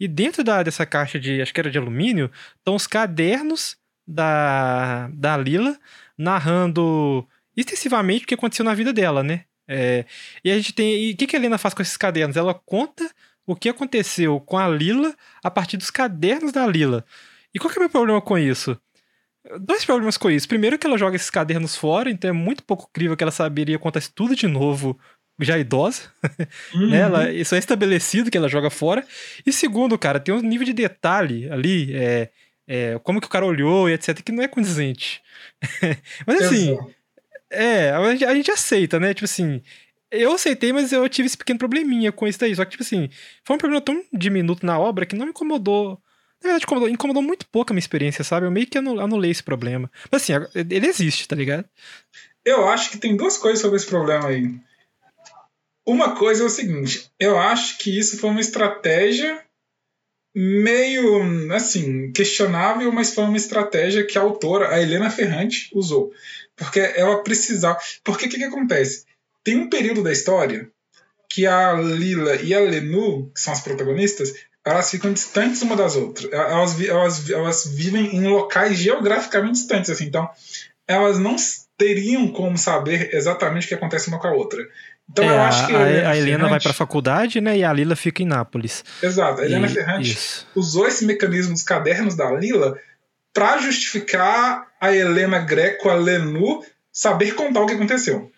e 0.00 0.08
dentro 0.08 0.42
da, 0.42 0.62
dessa 0.62 0.86
caixa 0.86 1.18
de, 1.18 1.42
acho 1.42 1.52
que 1.52 1.60
era 1.60 1.70
de 1.70 1.78
alumínio, 1.78 2.30
estão 2.56 2.74
os 2.74 2.86
cadernos 2.86 3.76
da, 4.06 5.08
da 5.12 5.36
Lila, 5.36 5.78
narrando 6.16 7.26
extensivamente 7.60 8.24
o 8.24 8.28
que 8.28 8.34
aconteceu 8.34 8.64
na 8.64 8.74
vida 8.74 8.92
dela, 8.92 9.22
né? 9.22 9.44
É, 9.66 10.04
e 10.44 10.50
a 10.50 10.56
gente 10.56 10.72
tem. 10.72 10.94
E 11.04 11.12
o 11.12 11.16
que, 11.16 11.26
que 11.26 11.36
a 11.36 11.38
Helena 11.38 11.58
faz 11.58 11.74
com 11.74 11.82
esses 11.82 11.96
cadernos? 11.96 12.36
Ela 12.36 12.54
conta 12.54 13.08
o 13.46 13.54
que 13.54 13.68
aconteceu 13.68 14.40
com 14.40 14.56
a 14.56 14.68
Lila 14.68 15.14
a 15.42 15.50
partir 15.50 15.76
dos 15.76 15.90
cadernos 15.90 16.52
da 16.52 16.66
Lila. 16.66 17.04
E 17.54 17.58
qual 17.58 17.70
que 17.70 17.78
é 17.78 17.80
o 17.80 17.82
meu 17.82 17.90
problema 17.90 18.20
com 18.20 18.38
isso? 18.38 18.78
Dois 19.60 19.84
problemas 19.84 20.16
com 20.16 20.30
isso. 20.30 20.48
Primeiro, 20.48 20.78
que 20.78 20.86
ela 20.86 20.98
joga 20.98 21.16
esses 21.16 21.30
cadernos 21.30 21.74
fora, 21.74 22.10
então 22.10 22.28
é 22.28 22.32
muito 22.32 22.62
pouco 22.62 22.88
crível 22.92 23.16
que 23.16 23.24
ela 23.24 23.30
saberia 23.30 23.78
contar 23.78 24.00
isso 24.00 24.12
tudo 24.14 24.36
de 24.36 24.46
novo, 24.46 24.98
já 25.40 25.58
idosa. 25.58 26.02
Uhum. 26.74 26.88
né? 26.90 26.98
ela, 26.98 27.30
isso 27.30 27.54
é 27.54 27.58
estabelecido 27.58 28.30
que 28.30 28.36
ela 28.36 28.48
joga 28.48 28.70
fora. 28.70 29.04
E 29.46 29.52
segundo, 29.52 29.98
cara, 29.98 30.20
tem 30.20 30.34
um 30.34 30.40
nível 30.40 30.66
de 30.66 30.72
detalhe 30.72 31.50
ali. 31.50 31.94
É, 31.94 32.30
é, 32.66 32.98
como 33.02 33.20
que 33.20 33.26
o 33.26 33.30
cara 33.30 33.46
olhou 33.46 33.88
e 33.88 33.94
etc, 33.94 34.20
que 34.20 34.32
não 34.32 34.42
é 34.42 34.48
condizente. 34.48 35.22
mas 36.26 36.42
assim, 36.42 36.76
é, 37.50 37.90
a 37.90 38.10
gente, 38.12 38.24
a 38.24 38.34
gente 38.34 38.50
aceita, 38.50 39.00
né? 39.00 39.14
Tipo 39.14 39.24
assim, 39.24 39.62
eu 40.10 40.32
aceitei, 40.32 40.72
mas 40.72 40.92
eu 40.92 41.08
tive 41.08 41.26
esse 41.26 41.36
pequeno 41.36 41.58
probleminha 41.58 42.12
com 42.12 42.26
isso 42.26 42.38
daí. 42.38 42.54
Só 42.54 42.64
que, 42.64 42.72
tipo 42.72 42.82
assim, 42.82 43.08
foi 43.44 43.56
um 43.56 43.58
problema 43.58 43.80
tão 43.80 44.02
diminuto 44.12 44.64
na 44.64 44.78
obra 44.78 45.06
que 45.06 45.16
não 45.16 45.26
me 45.26 45.30
incomodou. 45.30 46.00
Na 46.42 46.50
verdade, 46.50 46.64
incomodou, 46.64 46.88
incomodou 46.88 47.22
muito 47.22 47.46
pouco 47.48 47.72
a 47.72 47.74
minha 47.74 47.80
experiência, 47.80 48.22
sabe? 48.22 48.46
Eu 48.46 48.50
meio 48.50 48.66
que 48.66 48.78
anulei 48.78 49.30
esse 49.30 49.42
problema. 49.42 49.90
Mas 50.10 50.22
assim, 50.22 50.32
ele 50.54 50.86
existe, 50.86 51.26
tá 51.26 51.34
ligado? 51.34 51.64
Eu 52.44 52.68
acho 52.68 52.90
que 52.90 52.98
tem 52.98 53.16
duas 53.16 53.36
coisas 53.36 53.60
sobre 53.60 53.76
esse 53.76 53.86
problema 53.86 54.28
aí. 54.28 54.54
Uma 55.86 56.14
coisa 56.14 56.42
é 56.42 56.46
o 56.46 56.50
seguinte, 56.50 57.10
eu 57.18 57.38
acho 57.38 57.78
que 57.78 57.98
isso 57.98 58.18
foi 58.18 58.28
uma 58.28 58.40
estratégia 58.40 59.42
meio, 60.34 61.50
assim, 61.52 62.12
questionável, 62.12 62.92
mas 62.92 63.14
foi 63.14 63.24
uma 63.24 63.36
estratégia 63.36 64.06
que 64.06 64.18
a 64.18 64.20
autora, 64.20 64.68
a 64.68 64.80
Helena 64.80 65.10
Ferrante, 65.10 65.70
usou. 65.74 66.12
Porque 66.58 66.80
ela 66.80 67.22
precisava. 67.22 67.78
Porque 68.04 68.26
o 68.26 68.28
que, 68.28 68.36
que 68.36 68.44
acontece? 68.44 69.04
Tem 69.42 69.56
um 69.56 69.70
período 69.70 70.02
da 70.02 70.12
história 70.12 70.68
que 71.30 71.46
a 71.46 71.72
Lila 71.74 72.36
e 72.36 72.52
a 72.52 72.60
Lenu, 72.60 73.30
que 73.34 73.40
são 73.40 73.52
as 73.52 73.60
protagonistas, 73.60 74.34
elas 74.64 74.90
ficam 74.90 75.12
distantes 75.12 75.62
uma 75.62 75.76
das 75.76 75.96
outras. 75.96 76.30
Elas, 76.32 76.80
elas, 76.80 77.30
elas 77.30 77.66
vivem 77.66 78.16
em 78.16 78.26
locais 78.26 78.76
geograficamente 78.76 79.54
distantes, 79.54 79.90
assim. 79.90 80.06
Então, 80.06 80.28
elas 80.86 81.18
não 81.18 81.36
teriam 81.76 82.28
como 82.28 82.58
saber 82.58 83.14
exatamente 83.14 83.66
o 83.66 83.68
que 83.68 83.74
acontece 83.74 84.08
uma 84.08 84.18
com 84.18 84.26
a 84.26 84.32
outra. 84.32 84.66
Então 85.10 85.24
é, 85.24 85.28
eu 85.28 85.40
acho 85.40 85.66
que 85.66 85.74
a, 85.74 85.78
a, 85.78 86.10
a 86.10 86.16
Helena 86.16 86.38
Ferrante... 86.38 86.50
vai 86.50 86.60
para 86.60 86.70
a 86.70 86.74
faculdade, 86.74 87.40
né? 87.40 87.56
E 87.56 87.64
a 87.64 87.72
Lila 87.72 87.96
fica 87.96 88.22
em 88.22 88.26
Nápoles. 88.26 88.84
Exato. 89.02 89.40
A 89.40 89.44
Helena 89.44 89.66
e, 89.66 89.70
Ferrante 89.70 90.12
isso. 90.12 90.46
usou 90.54 90.86
esse 90.86 91.06
mecanismo 91.06 91.54
dos 91.54 91.62
cadernos 91.62 92.14
da 92.14 92.30
Lila 92.30 92.78
para 93.32 93.58
justificar 93.58 94.67
a 94.80 94.94
Helena 94.94 95.40
Greco, 95.40 95.88
a 95.88 95.94
Lenu, 95.94 96.64
saber 96.92 97.34
contar 97.34 97.62
o 97.62 97.66
que 97.66 97.74
aconteceu. 97.74 98.30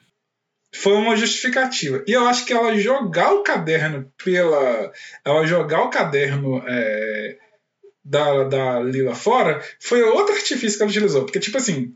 Foi 0.75 0.95
uma 0.95 1.17
justificativa. 1.17 2.05
E 2.07 2.13
eu 2.13 2.27
acho 2.29 2.45
que 2.45 2.53
ela 2.53 2.77
jogar 2.77 3.33
o 3.33 3.43
caderno 3.43 4.13
pela. 4.23 4.93
Ela 5.25 5.47
jogar 5.47 5.83
o 5.83 5.91
caderno 5.91 6.63
é, 6.67 7.39
da, 8.05 8.45
da 8.45 8.81
Lila 8.81 9.15
fora 9.15 9.61
foi 9.81 10.03
outro 10.03 10.35
artifício 10.35 10.79
que 10.79 10.83
ela 10.83 10.91
utilizou. 10.91 11.25
Porque, 11.25 11.41
tipo 11.41 11.57
assim, 11.57 11.93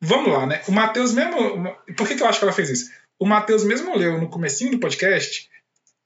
vamos 0.00 0.32
lá, 0.32 0.46
né? 0.46 0.62
O 0.66 0.72
Matheus 0.72 1.12
mesmo. 1.12 1.76
Por 1.96 2.08
que, 2.08 2.14
que 2.14 2.22
eu 2.22 2.26
acho 2.26 2.38
que 2.38 2.44
ela 2.44 2.54
fez 2.54 2.70
isso? 2.70 2.90
O 3.18 3.26
Matheus 3.26 3.64
mesmo 3.64 3.96
leu 3.96 4.18
no 4.18 4.30
comecinho 4.30 4.70
do 4.70 4.80
podcast 4.80 5.50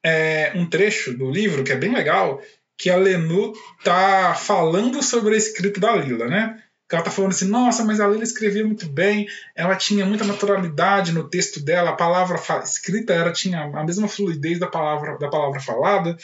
é, 0.05 0.53
um 0.55 0.69
trecho 0.69 1.17
do 1.17 1.31
livro 1.31 1.65
que 1.65 1.73
é 1.73 1.77
bem 1.77 1.93
legal, 1.93 2.43
que 2.77 2.91
a 2.91 2.97
Lenu 2.97 3.53
tá 3.83 4.35
falando 4.35 5.03
sobre 5.03 5.35
a 5.35 5.39
escrita 5.39 5.81
da 5.81 5.97
Lila, 5.97 6.27
né? 6.27 6.63
Ela 6.95 7.05
tá 7.05 7.11
falando 7.11 7.33
assim, 7.33 7.49
nossa, 7.49 7.85
mas 7.85 8.01
a 8.01 8.07
Lila 8.07 8.23
escrevia 8.23 8.65
muito 8.65 8.87
bem, 8.87 9.27
ela 9.55 9.75
tinha 9.75 10.07
muita 10.07 10.25
naturalidade 10.25 11.13
no 11.13 11.29
texto 11.29 11.61
dela, 11.61 11.91
a 11.91 11.97
palavra 11.97 12.41
escrita 12.63 13.13
era 13.13 13.33
tinha 13.33 13.65
a 13.65 13.85
mesma 13.85 14.09
fluidez 14.09 14.59
da 14.59 14.67
palavra 14.67 15.19
da 15.19 15.29
palavra 15.29 15.61
falada, 15.61 16.17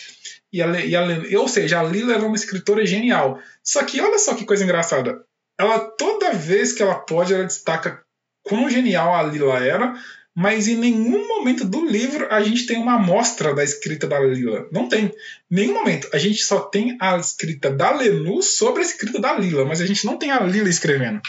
e 0.52 0.62
a, 0.62 0.66
e 0.80 0.94
a 0.96 1.40
ou 1.40 1.48
seja, 1.48 1.80
a 1.80 1.82
Lila 1.82 2.14
era 2.14 2.24
uma 2.24 2.36
escritora 2.36 2.84
genial. 2.86 3.38
Só 3.62 3.82
que 3.84 4.00
olha 4.00 4.18
só 4.18 4.34
que 4.34 4.44
coisa 4.44 4.64
engraçada, 4.64 5.24
ela 5.58 5.78
toda 5.78 6.32
vez 6.32 6.72
que 6.72 6.82
ela 6.82 6.94
pode, 6.94 7.34
ela 7.34 7.44
destaca 7.44 8.02
quão 8.42 8.70
genial 8.70 9.14
a 9.14 9.22
Lila 9.22 9.58
era, 9.58 9.94
mas 10.34 10.68
em 10.68 10.76
nenhum 10.76 11.26
momento 11.26 11.64
do 11.64 11.84
livro 11.84 12.26
a 12.30 12.40
gente 12.42 12.66
tem 12.66 12.78
uma 12.78 12.94
amostra 12.94 13.54
da 13.54 13.64
escrita 13.64 14.06
da 14.06 14.18
Lila. 14.20 14.68
Não 14.70 14.88
tem. 14.88 15.12
Nenhum 15.50 15.74
momento. 15.74 16.08
A 16.12 16.18
gente 16.18 16.42
só 16.42 16.60
tem 16.60 16.96
a 17.00 17.16
escrita 17.18 17.70
da 17.70 17.90
Lenu 17.90 18.42
sobre 18.42 18.82
a 18.82 18.86
escrita 18.86 19.20
da 19.20 19.36
Lila, 19.36 19.64
mas 19.64 19.80
a 19.80 19.86
gente 19.86 20.06
não 20.06 20.16
tem 20.16 20.30
a 20.30 20.40
Lila 20.40 20.68
escrevendo. 20.68 21.20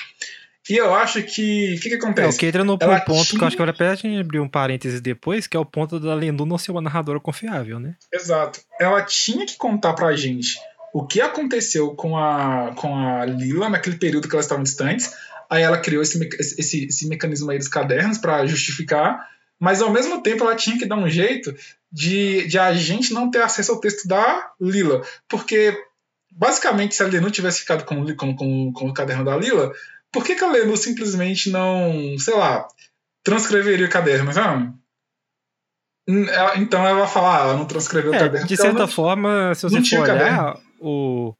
E 0.69 0.77
eu 0.77 0.93
acho 0.93 1.21
que. 1.23 1.75
O 1.75 1.81
que, 1.81 1.89
que 1.89 1.95
acontece? 1.95 2.27
É, 2.27 2.31
o 2.31 2.39
que 2.39 2.45
entra 2.45 2.63
no 2.63 2.77
Ela 2.79 3.01
ponto 3.01 3.25
tinha... 3.25 3.39
que 3.39 3.43
eu 3.43 3.47
acho 3.47 3.57
que 3.57 3.63
vale 3.63 3.91
a 3.91 3.95
gente 3.95 4.19
abrir 4.19 4.39
um 4.39 4.47
parênteses 4.47 5.01
depois, 5.01 5.47
que 5.47 5.57
é 5.57 5.59
o 5.59 5.65
ponto 5.65 5.99
da 5.99 6.13
Lenu 6.13 6.45
não 6.45 6.57
ser 6.57 6.71
uma 6.71 6.81
narradora 6.81 7.19
confiável, 7.19 7.79
né? 7.79 7.95
Exato. 8.13 8.61
Ela 8.79 9.01
tinha 9.01 9.45
que 9.45 9.57
contar 9.57 9.93
pra 9.93 10.15
gente 10.15 10.59
o 10.93 11.05
que 11.05 11.19
aconteceu 11.19 11.95
com 11.95 12.17
a, 12.17 12.73
com 12.75 12.95
a 12.95 13.25
Lila 13.25 13.69
naquele 13.69 13.95
período 13.95 14.27
que 14.27 14.35
elas 14.35 14.45
estavam 14.45 14.63
distantes 14.63 15.13
Aí 15.51 15.63
ela 15.63 15.77
criou 15.77 16.01
esse, 16.01 16.17
esse, 16.39 16.85
esse 16.85 17.07
mecanismo 17.09 17.51
aí 17.51 17.57
dos 17.57 17.67
cadernos 17.67 18.17
para 18.17 18.45
justificar, 18.45 19.27
mas 19.59 19.81
ao 19.81 19.91
mesmo 19.91 20.23
tempo 20.23 20.45
ela 20.45 20.55
tinha 20.55 20.79
que 20.79 20.85
dar 20.85 20.95
um 20.95 21.09
jeito 21.09 21.53
de, 21.91 22.47
de 22.47 22.57
a 22.57 22.73
gente 22.73 23.13
não 23.13 23.29
ter 23.29 23.41
acesso 23.41 23.73
ao 23.73 23.79
texto 23.81 24.07
da 24.07 24.49
Lila. 24.61 25.05
Porque, 25.27 25.77
basicamente, 26.31 26.95
se 26.95 27.03
a 27.03 27.07
Lenu 27.07 27.29
tivesse 27.29 27.59
ficado 27.59 27.83
com, 27.83 28.15
com, 28.15 28.33
com, 28.33 28.71
com 28.71 28.87
o 28.87 28.93
caderno 28.93 29.25
da 29.25 29.35
Lila, 29.35 29.73
por 30.09 30.23
que, 30.23 30.35
que 30.35 30.43
a 30.45 30.49
Lenu 30.49 30.77
simplesmente 30.77 31.49
não, 31.49 32.17
sei 32.17 32.33
lá, 32.33 32.65
transcreveria 33.21 33.87
o 33.87 33.89
caderno, 33.89 34.31
sabe? 34.31 34.71
Ela, 36.07 36.57
então 36.59 36.87
ela 36.87 36.99
vai 36.99 37.07
falar, 37.09 37.39
ah, 37.39 37.43
ela 37.43 37.57
não 37.57 37.65
transcreveu 37.65 38.13
é, 38.13 38.15
o 38.15 38.19
caderno. 38.21 38.47
De 38.47 38.55
certa 38.55 38.79
não, 38.79 38.87
forma, 38.87 39.53
se 39.53 39.63
você 39.63 39.83
for 39.83 39.99
olhar, 39.99 40.57
o... 40.79 41.35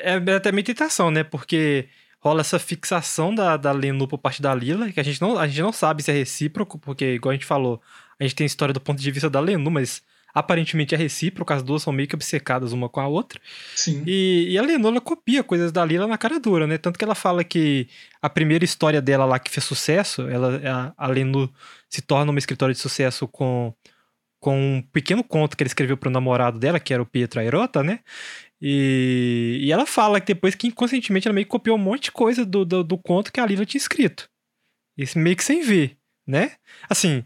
é 0.00 0.16
até 0.36 0.52
meditação, 0.52 1.10
né? 1.10 1.24
Porque 1.24 1.88
rola 2.24 2.40
essa 2.40 2.58
fixação 2.58 3.34
da, 3.34 3.56
da 3.58 3.70
Lenu 3.70 4.08
por 4.08 4.16
parte 4.16 4.40
da 4.40 4.54
Lila, 4.54 4.90
que 4.90 4.98
a 4.98 5.02
gente, 5.02 5.20
não, 5.20 5.38
a 5.38 5.46
gente 5.46 5.60
não 5.60 5.72
sabe 5.72 6.02
se 6.02 6.10
é 6.10 6.14
recíproco, 6.14 6.78
porque, 6.78 7.14
igual 7.14 7.32
a 7.32 7.34
gente 7.34 7.44
falou, 7.44 7.82
a 8.18 8.24
gente 8.24 8.34
tem 8.34 8.44
a 8.44 8.46
história 8.46 8.72
do 8.72 8.80
ponto 8.80 8.98
de 9.00 9.10
vista 9.10 9.28
da 9.28 9.40
Lenu, 9.40 9.70
mas 9.70 10.02
aparentemente 10.32 10.94
é 10.94 10.98
recíproco, 10.98 11.52
as 11.52 11.62
duas 11.62 11.82
são 11.82 11.92
meio 11.92 12.08
que 12.08 12.14
obcecadas 12.14 12.72
uma 12.72 12.88
com 12.88 12.98
a 12.98 13.06
outra. 13.06 13.38
Sim. 13.76 14.02
E, 14.06 14.48
e 14.50 14.58
a 14.58 14.62
Lenu, 14.62 14.88
ela 14.88 15.00
copia 15.02 15.44
coisas 15.44 15.70
da 15.70 15.84
Lila 15.84 16.06
na 16.06 16.16
cara 16.16 16.40
dura, 16.40 16.66
né? 16.66 16.78
Tanto 16.78 16.98
que 16.98 17.04
ela 17.04 17.14
fala 17.14 17.44
que 17.44 17.88
a 18.22 18.30
primeira 18.30 18.64
história 18.64 19.02
dela 19.02 19.26
lá 19.26 19.38
que 19.38 19.50
fez 19.50 19.62
sucesso, 19.62 20.22
ela, 20.22 20.94
a, 20.96 21.04
a 21.04 21.06
Lenu 21.06 21.52
se 21.90 22.00
torna 22.00 22.30
uma 22.30 22.38
escritora 22.38 22.72
de 22.72 22.78
sucesso 22.78 23.28
com 23.28 23.72
com 24.40 24.76
um 24.76 24.82
pequeno 24.82 25.24
conto 25.24 25.56
que 25.56 25.62
ele 25.62 25.68
escreveu 25.68 25.96
pro 25.96 26.10
namorado 26.10 26.58
dela, 26.58 26.78
que 26.78 26.92
era 26.92 27.02
o 27.02 27.06
Pietro 27.06 27.40
Airota, 27.40 27.82
né? 27.82 28.00
E, 28.66 29.58
e 29.60 29.70
ela 29.70 29.84
fala 29.84 30.18
que 30.18 30.32
depois 30.32 30.54
que 30.54 30.68
inconscientemente 30.68 31.28
ela 31.28 31.34
meio 31.34 31.44
que 31.44 31.50
copiou 31.50 31.76
um 31.76 31.80
monte 31.80 32.04
de 32.04 32.12
coisa 32.12 32.46
do, 32.46 32.64
do, 32.64 32.82
do 32.82 32.96
conto 32.96 33.30
que 33.30 33.38
a 33.38 33.44
Lila 33.44 33.66
tinha 33.66 33.78
escrito. 33.78 34.26
Isso 34.96 35.18
meio 35.18 35.36
que 35.36 35.44
sem 35.44 35.60
ver, 35.60 35.98
né? 36.26 36.52
Assim, 36.88 37.22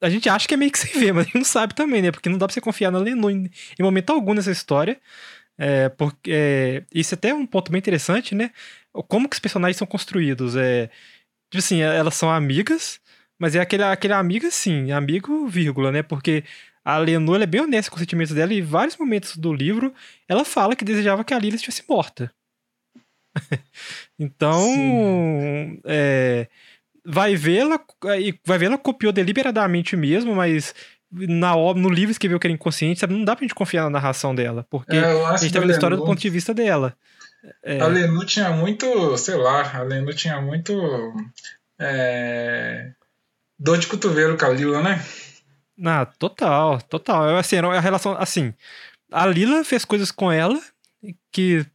a 0.00 0.08
gente 0.08 0.28
acha 0.28 0.46
que 0.46 0.54
é 0.54 0.56
meio 0.56 0.70
que 0.70 0.78
sem 0.78 0.92
ver, 1.00 1.12
mas 1.12 1.22
a 1.22 1.24
gente 1.24 1.34
não 1.34 1.44
sabe 1.44 1.74
também, 1.74 2.00
né? 2.00 2.12
Porque 2.12 2.28
não 2.28 2.38
dá 2.38 2.46
pra 2.46 2.54
você 2.54 2.60
confiar 2.60 2.92
na 2.92 3.00
Lenu 3.00 3.28
em, 3.28 3.50
em 3.76 3.82
momento 3.82 4.10
algum 4.10 4.34
nessa 4.34 4.52
história. 4.52 5.00
É, 5.58 5.88
porque, 5.88 6.30
é, 6.32 6.84
isso 6.94 7.12
é 7.12 7.16
até 7.16 7.30
é 7.30 7.34
um 7.34 7.44
ponto 7.44 7.72
bem 7.72 7.80
interessante, 7.80 8.32
né? 8.32 8.52
Como 9.08 9.28
que 9.28 9.34
os 9.34 9.40
personagens 9.40 9.76
são 9.76 9.86
construídos. 9.86 10.54
É, 10.54 10.86
tipo 11.50 11.58
assim, 11.58 11.80
elas 11.82 12.14
são 12.14 12.30
amigas, 12.30 13.00
mas 13.36 13.56
é 13.56 13.60
aquele, 13.60 13.82
aquele 13.82 14.14
amigo 14.14 14.46
assim, 14.46 14.92
amigo, 14.92 15.48
vírgula, 15.48 15.90
né? 15.90 16.04
Porque 16.04 16.44
a 16.84 16.98
Lenu 16.98 17.34
é 17.34 17.46
bem 17.46 17.60
honesta 17.60 17.90
com 17.90 17.96
os 17.96 18.00
sentimentos 18.00 18.34
dela 18.34 18.52
e 18.52 18.58
em 18.58 18.62
vários 18.62 18.96
momentos 18.96 19.36
do 19.36 19.52
livro 19.52 19.94
ela 20.28 20.44
fala 20.44 20.74
que 20.74 20.84
desejava 20.84 21.24
que 21.24 21.34
a 21.34 21.38
Lila 21.38 21.56
estivesse 21.56 21.84
morta. 21.88 22.32
então, 24.18 24.66
é, 25.84 26.48
vai 27.04 27.34
vê-la 27.36 27.80
vai 28.44 28.58
vê-la 28.58 28.76
copiou 28.76 29.12
deliberadamente 29.12 29.96
mesmo, 29.96 30.34
mas 30.34 30.74
na 31.10 31.54
no 31.74 31.88
livro 31.90 32.10
escreveu 32.10 32.40
que 32.40 32.46
era 32.46 32.54
inconsciente, 32.54 33.00
sabe? 33.00 33.14
Não 33.14 33.24
dá 33.24 33.36
pra 33.36 33.44
gente 33.44 33.54
confiar 33.54 33.84
na 33.84 33.90
narração 33.90 34.34
dela, 34.34 34.66
porque 34.70 34.96
é, 34.96 35.26
a 35.26 35.36
gente 35.36 35.52
tá 35.52 35.60
vendo 35.60 35.70
a 35.70 35.74
história 35.74 35.96
do 35.96 36.04
ponto 36.04 36.20
de 36.20 36.30
vista 36.30 36.54
dela. 36.54 36.96
É... 37.62 37.80
A 37.80 37.86
Lenu 37.86 38.24
tinha 38.24 38.50
muito, 38.50 39.16
sei 39.18 39.34
lá, 39.36 39.76
a 39.76 39.82
Lenu 39.82 40.14
tinha 40.14 40.40
muito 40.40 41.12
é, 41.78 42.92
dor 43.58 43.78
de 43.78 43.86
cotovelo 43.88 44.38
com 44.38 44.46
a 44.46 44.48
Lila, 44.48 44.82
né? 44.82 45.04
Ah, 45.84 46.06
total, 46.06 46.80
total. 46.82 47.36
Assim, 47.36 47.56
a 47.56 47.80
relação, 47.80 48.16
assim, 48.18 48.54
a 49.10 49.26
Lila 49.26 49.64
fez 49.64 49.84
coisas 49.84 50.10
com 50.10 50.30
ela 50.30 50.60
que 51.32 51.66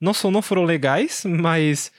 não, 0.00 0.14
são, 0.14 0.30
não 0.30 0.42
foram 0.42 0.64
legais, 0.64 1.24
mas 1.24 1.92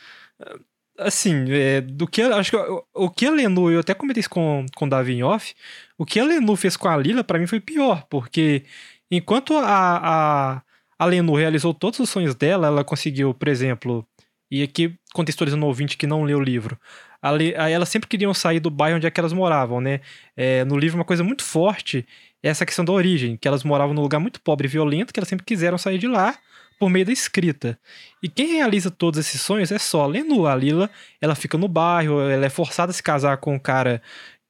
assim, 0.97 1.45
é, 1.51 1.81
do 1.81 2.07
que 2.07 2.21
acho 2.21 2.51
que 2.51 2.57
o, 2.57 2.83
o 2.93 3.09
que 3.09 3.25
a 3.25 3.31
Lenu, 3.31 3.71
eu 3.71 3.79
até 3.79 3.93
comentei 3.93 4.21
isso 4.21 4.29
com, 4.29 4.65
com 4.75 4.85
o 4.85 4.89
Davi 4.89 5.21
off, 5.23 5.53
o 5.97 6.05
que 6.05 6.19
a 6.19 6.23
Lenu 6.23 6.55
fez 6.55 6.75
com 6.75 6.87
a 6.87 6.97
Lila 6.97 7.23
para 7.23 7.39
mim 7.39 7.47
foi 7.47 7.59
pior, 7.59 8.03
porque 8.09 8.65
enquanto 9.11 9.55
a, 9.57 10.57
a, 10.57 10.61
a 10.97 11.05
Lenu 11.05 11.35
realizou 11.35 11.73
todos 11.73 11.99
os 11.99 12.09
sonhos 12.09 12.35
dela, 12.35 12.67
ela 12.67 12.83
conseguiu, 12.83 13.33
por 13.33 13.47
exemplo, 13.47 14.07
e 14.49 14.63
aqui 14.63 14.95
contextualizando 15.13 15.63
o 15.65 15.67
ouvinte 15.67 15.97
que 15.97 16.07
não 16.07 16.23
leu 16.23 16.39
o 16.39 16.43
livro, 16.43 16.79
a, 17.29 17.69
elas 17.69 17.89
sempre 17.89 18.07
queriam 18.07 18.33
sair 18.33 18.59
do 18.59 18.69
bairro 18.69 18.97
onde 18.97 19.07
é 19.07 19.11
que 19.11 19.19
elas 19.19 19.33
moravam, 19.33 19.81
né? 19.81 20.01
É, 20.35 20.63
no 20.65 20.77
livro 20.77 20.97
uma 20.97 21.05
coisa 21.05 21.23
muito 21.23 21.43
forte 21.43 22.05
é 22.41 22.49
essa 22.49 22.65
questão 22.65 22.85
da 22.85 22.91
origem, 22.91 23.35
que 23.35 23.47
elas 23.47 23.63
moravam 23.63 23.93
num 23.93 24.01
lugar 24.01 24.19
muito 24.19 24.39
pobre 24.41 24.67
e 24.67 24.69
violento, 24.69 25.13
que 25.13 25.19
elas 25.19 25.27
sempre 25.27 25.45
quiseram 25.45 25.77
sair 25.77 25.97
de 25.97 26.07
lá, 26.07 26.37
por 26.79 26.89
meio 26.89 27.05
da 27.05 27.11
escrita. 27.11 27.79
E 28.21 28.29
quem 28.29 28.53
realiza 28.53 28.91
todos 28.91 29.19
esses 29.19 29.41
sonhos 29.41 29.71
é 29.71 29.79
só 29.79 30.03
a 30.03 30.07
Lenu. 30.07 30.45
A 30.45 30.55
Lila, 30.55 30.89
ela 31.19 31.35
fica 31.35 31.57
no 31.57 31.67
bairro, 31.67 32.21
ela 32.21 32.45
é 32.45 32.49
forçada 32.49 32.91
a 32.91 32.93
se 32.93 33.01
casar 33.01 33.37
com 33.37 33.55
um 33.55 33.59
cara 33.59 34.01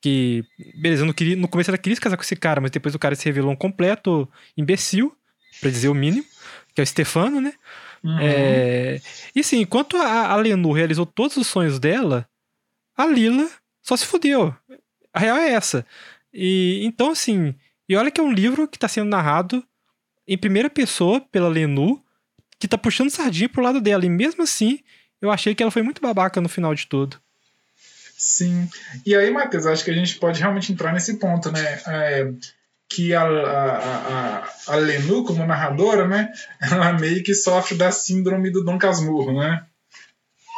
que. 0.01 0.43
Beleza, 0.75 1.05
não 1.05 1.13
queria, 1.13 1.35
no 1.35 1.47
começo 1.47 1.69
ela 1.69 1.77
queria 1.77 1.95
se 1.95 2.01
casar 2.01 2.17
com 2.17 2.23
esse 2.23 2.35
cara, 2.35 2.59
mas 2.59 2.71
depois 2.71 2.93
o 2.93 2.99
cara 2.99 3.15
se 3.15 3.25
revelou 3.25 3.51
um 3.51 3.55
completo 3.55 4.29
imbecil, 4.57 5.15
para 5.59 5.69
dizer 5.69 5.89
o 5.89 5.93
mínimo, 5.93 6.25
que 6.75 6.81
é 6.81 6.83
o 6.83 6.87
Stefano, 6.87 7.39
né? 7.41 7.53
Uhum. 8.03 8.17
É... 8.19 9.01
E 9.35 9.43
sim, 9.43 9.61
enquanto 9.61 9.97
a, 9.97 10.27
a 10.31 10.35
Lenu 10.35 10.71
realizou 10.71 11.05
todos 11.05 11.37
os 11.37 11.47
sonhos 11.47 11.79
dela, 11.79 12.27
a 12.97 13.05
Lila 13.05 13.47
só 13.81 13.95
se 13.95 14.05
fudeu. 14.05 14.53
A 15.13 15.19
real 15.19 15.37
é 15.37 15.51
essa. 15.51 15.85
E 16.33 16.81
então, 16.83 17.11
assim, 17.11 17.55
e 17.87 17.95
olha 17.95 18.11
que 18.11 18.19
é 18.19 18.23
um 18.23 18.31
livro 18.31 18.67
que 18.67 18.77
está 18.77 18.87
sendo 18.87 19.09
narrado 19.09 19.63
em 20.27 20.37
primeira 20.37 20.69
pessoa 20.69 21.21
pela 21.21 21.47
Lenu, 21.47 22.03
que 22.59 22.67
tá 22.67 22.77
puxando 22.77 23.09
sardinha 23.09 23.47
pro 23.47 23.63
lado 23.63 23.79
dela. 23.79 24.05
E 24.05 24.09
mesmo 24.09 24.43
assim, 24.43 24.79
eu 25.21 25.31
achei 25.31 25.55
que 25.55 25.63
ela 25.63 25.71
foi 25.71 25.81
muito 25.81 26.01
babaca 26.01 26.41
no 26.41 26.49
final 26.49 26.75
de 26.75 26.85
tudo. 26.87 27.17
Sim. 28.17 28.67
E 29.05 29.15
aí, 29.15 29.31
Matheus, 29.31 29.65
acho 29.67 29.85
que 29.85 29.91
a 29.91 29.93
gente 29.93 30.15
pode 30.15 30.39
realmente 30.39 30.71
entrar 30.73 30.91
nesse 30.91 31.17
ponto, 31.17 31.51
né? 31.51 31.81
É, 31.87 32.31
que 32.89 33.13
a, 33.13 33.23
a, 33.23 33.77
a, 34.37 34.49
a 34.67 34.75
Lenu, 34.75 35.23
como 35.23 35.45
narradora, 35.45 36.07
né? 36.07 36.31
Ela 36.59 36.93
meio 36.93 37.23
que 37.23 37.33
sofre 37.35 37.77
da 37.77 37.91
síndrome 37.91 38.51
do 38.51 38.63
Dom 38.63 38.77
Casmurro, 38.77 39.39
né? 39.39 39.63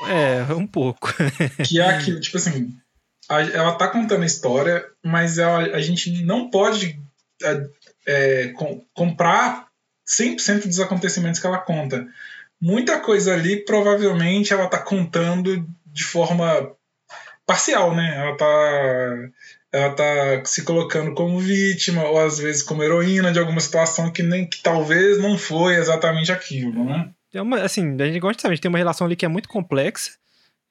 É, 0.07 0.53
um 0.53 0.67
pouco. 0.67 1.13
que 1.65 1.79
é 1.79 1.85
aquilo, 1.85 2.19
tipo 2.19 2.37
assim, 2.37 2.73
ela 3.29 3.75
tá 3.75 3.87
contando 3.87 4.23
a 4.23 4.27
história, 4.27 4.85
mas 5.03 5.37
ela, 5.37 5.59
a 5.75 5.81
gente 5.81 6.23
não 6.23 6.49
pode 6.49 6.99
é, 7.43 7.67
é 8.07 8.47
com, 8.49 8.83
comprar 8.93 9.67
100% 10.07 10.67
dos 10.67 10.79
acontecimentos 10.79 11.39
que 11.39 11.47
ela 11.47 11.59
conta. 11.59 12.07
Muita 12.61 12.99
coisa 12.99 13.33
ali, 13.33 13.63
provavelmente, 13.63 14.51
ela 14.51 14.65
está 14.65 14.79
contando 14.79 15.65
de 15.85 16.03
forma 16.03 16.75
parcial, 17.45 17.95
né? 17.95 18.15
Ela 18.15 18.31
está 18.33 19.29
ela 19.71 19.93
tá 19.93 20.45
se 20.45 20.63
colocando 20.63 21.13
como 21.13 21.39
vítima 21.39 22.03
ou 22.03 22.19
às 22.19 22.39
vezes 22.39 22.63
como 22.63 22.83
heroína 22.83 23.31
de 23.31 23.37
alguma 23.37 23.59
situação 23.59 24.11
que 24.11 24.23
nem 24.23 24.47
que 24.47 24.61
talvez 24.63 25.19
não 25.19 25.37
foi 25.37 25.75
exatamente 25.75 26.31
aquilo, 26.31 26.83
né? 26.83 27.11
É 27.33 27.41
uma, 27.41 27.61
assim, 27.61 27.95
a 28.01 28.05
gente 28.05 28.19
gosta 28.19 28.35
de 28.35 28.41
saber, 28.41 28.53
a 28.53 28.55
gente 28.55 28.61
tem 28.61 28.69
uma 28.69 28.77
relação 28.77 29.05
ali 29.05 29.15
que 29.15 29.25
é 29.25 29.29
muito 29.29 29.49
complexa. 29.49 30.11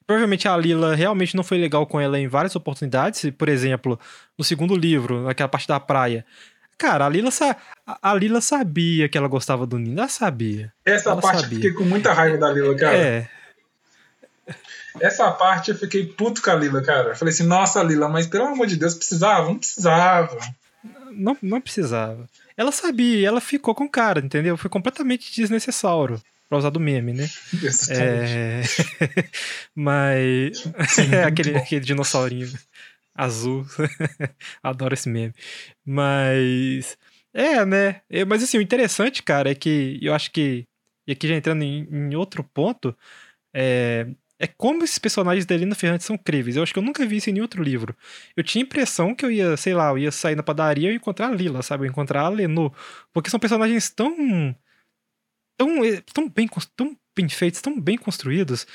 Provavelmente 0.06 0.48
a 0.48 0.56
Lila 0.56 0.94
realmente 0.94 1.36
não 1.36 1.44
foi 1.44 1.58
legal 1.58 1.86
com 1.86 2.00
ela 2.00 2.18
em 2.18 2.26
várias 2.26 2.56
oportunidades. 2.56 3.30
Por 3.30 3.48
exemplo, 3.48 3.98
no 4.36 4.44
segundo 4.44 4.74
livro, 4.74 5.24
naquela 5.24 5.48
parte 5.48 5.68
da 5.68 5.78
praia, 5.78 6.24
Cara, 6.78 7.06
a 7.06 7.08
Lila, 7.08 7.32
sa 7.32 7.56
a 7.84 8.14
Lila 8.14 8.40
sabia 8.40 9.08
que 9.08 9.18
ela 9.18 9.26
gostava 9.26 9.66
do 9.66 9.78
Nino, 9.80 9.98
ela 9.98 10.08
sabia. 10.08 10.72
Essa 10.84 11.10
ela 11.10 11.20
parte 11.20 11.40
sabia. 11.40 11.58
eu 11.58 11.62
fiquei 11.62 11.72
com 11.72 11.82
muita 11.82 12.12
raiva 12.12 12.38
da 12.38 12.52
Lila, 12.52 12.76
cara. 12.76 12.96
É. 12.96 13.28
Essa 15.00 15.30
parte 15.32 15.72
eu 15.72 15.76
fiquei 15.76 16.06
puto 16.06 16.40
com 16.40 16.50
a 16.50 16.54
Lila, 16.54 16.80
cara. 16.80 17.10
Eu 17.10 17.16
falei 17.16 17.34
assim, 17.34 17.42
nossa, 17.42 17.82
Lila, 17.82 18.08
mas 18.08 18.28
pelo 18.28 18.46
amor 18.46 18.68
de 18.68 18.76
Deus, 18.76 18.94
precisava? 18.94 19.48
Não 19.48 19.58
precisava. 19.58 20.38
Não, 21.10 21.36
não 21.42 21.60
precisava. 21.60 22.28
Ela 22.56 22.70
sabia, 22.70 23.26
ela 23.26 23.40
ficou 23.40 23.74
com 23.74 23.84
o 23.84 23.90
cara, 23.90 24.20
entendeu? 24.20 24.56
Foi 24.56 24.70
completamente 24.70 25.34
desnecessário. 25.34 26.20
Pra 26.48 26.58
usar 26.58 26.70
do 26.70 26.80
meme, 26.80 27.12
né? 27.12 27.28
É... 27.90 28.62
mas. 29.74 30.58
Sim, 30.88 31.12
é 31.14 31.24
aquele, 31.24 31.56
aquele 31.56 31.84
dinossaurinho 31.84 32.50
azul. 33.14 33.66
Adoro 34.62 34.94
esse 34.94 35.08
meme. 35.08 35.34
Mas. 35.84 36.96
É, 37.34 37.64
né? 37.64 38.00
É, 38.08 38.24
mas 38.24 38.42
assim, 38.42 38.58
o 38.58 38.62
interessante, 38.62 39.22
cara, 39.22 39.50
é 39.50 39.54
que 39.54 39.98
eu 40.00 40.14
acho 40.14 40.30
que. 40.30 40.66
E 41.06 41.12
aqui 41.12 41.28
já 41.28 41.34
entrando 41.34 41.62
em, 41.62 41.86
em 41.90 42.14
outro 42.14 42.42
ponto. 42.42 42.96
É, 43.54 44.06
é 44.38 44.46
como 44.46 44.84
esses 44.84 44.98
personagens 44.98 45.44
da 45.44 45.54
Helena 45.54 45.74
Ferrante 45.74 46.04
são 46.04 46.16
críveis. 46.16 46.56
Eu 46.56 46.62
acho 46.62 46.72
que 46.72 46.78
eu 46.78 46.82
nunca 46.82 47.04
vi 47.04 47.16
isso 47.16 47.28
em 47.28 47.32
nenhum 47.32 47.44
outro 47.44 47.62
livro. 47.62 47.94
Eu 48.36 48.44
tinha 48.44 48.62
a 48.62 48.66
impressão 48.66 49.14
que 49.14 49.24
eu 49.24 49.30
ia, 49.30 49.56
sei 49.56 49.74
lá, 49.74 49.90
eu 49.90 49.98
ia 49.98 50.12
sair 50.12 50.36
na 50.36 50.42
padaria 50.42 50.92
e 50.92 50.94
encontrar 50.94 51.28
a 51.28 51.34
Lila, 51.34 51.62
sabe? 51.62 51.84
Eu 51.84 51.90
encontrar 51.90 52.22
a 52.22 52.28
Lenu. 52.28 52.72
Porque 53.12 53.30
são 53.30 53.40
personagens 53.40 53.90
tão. 53.90 54.54
Tão, 55.58 55.84
eh, 55.84 56.00
tão, 56.14 56.28
bem, 56.28 56.48
tão 56.74 56.96
bem 57.14 57.28
feitos, 57.28 57.60
tão 57.60 57.78
bem 57.78 57.98
construídos, 57.98 58.66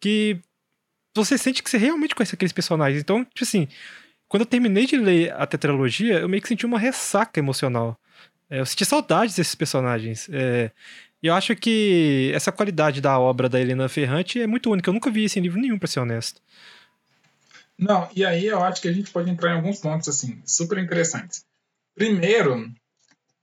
que 0.00 0.38
você 1.16 1.38
sente 1.38 1.62
que 1.62 1.70
você 1.70 1.78
realmente 1.78 2.14
conhece 2.14 2.34
aqueles 2.34 2.52
personagens. 2.52 3.00
Então, 3.00 3.24
tipo 3.24 3.44
assim, 3.44 3.68
quando 4.28 4.42
eu 4.42 4.46
terminei 4.46 4.86
de 4.86 4.96
ler 4.96 5.32
a 5.34 5.46
tetralogia, 5.46 6.18
eu 6.18 6.28
meio 6.28 6.42
que 6.42 6.48
senti 6.48 6.66
uma 6.66 6.78
ressaca 6.78 7.38
emocional. 7.38 7.98
É, 8.50 8.60
eu 8.60 8.66
senti 8.66 8.84
saudades 8.84 9.36
desses 9.36 9.54
personagens. 9.54 10.28
É, 10.30 10.70
e 11.22 11.28
eu 11.28 11.34
acho 11.34 11.54
que 11.54 12.32
essa 12.34 12.50
qualidade 12.50 13.00
da 13.00 13.18
obra 13.18 13.48
da 13.48 13.60
Helena 13.60 13.88
Ferrante 13.88 14.40
é 14.40 14.46
muito 14.46 14.70
única. 14.70 14.90
Eu 14.90 14.94
nunca 14.94 15.10
vi 15.10 15.24
isso 15.24 15.38
em 15.38 15.42
livro 15.42 15.60
nenhum, 15.60 15.78
pra 15.78 15.86
ser 15.86 16.00
honesto. 16.00 16.42
Não, 17.78 18.08
e 18.14 18.24
aí 18.24 18.46
eu 18.46 18.62
acho 18.62 18.82
que 18.82 18.88
a 18.88 18.92
gente 18.92 19.10
pode 19.10 19.30
entrar 19.30 19.52
em 19.52 19.56
alguns 19.56 19.78
pontos, 19.78 20.08
assim, 20.08 20.42
super 20.44 20.78
interessantes. 20.78 21.44
Primeiro, 21.94 22.72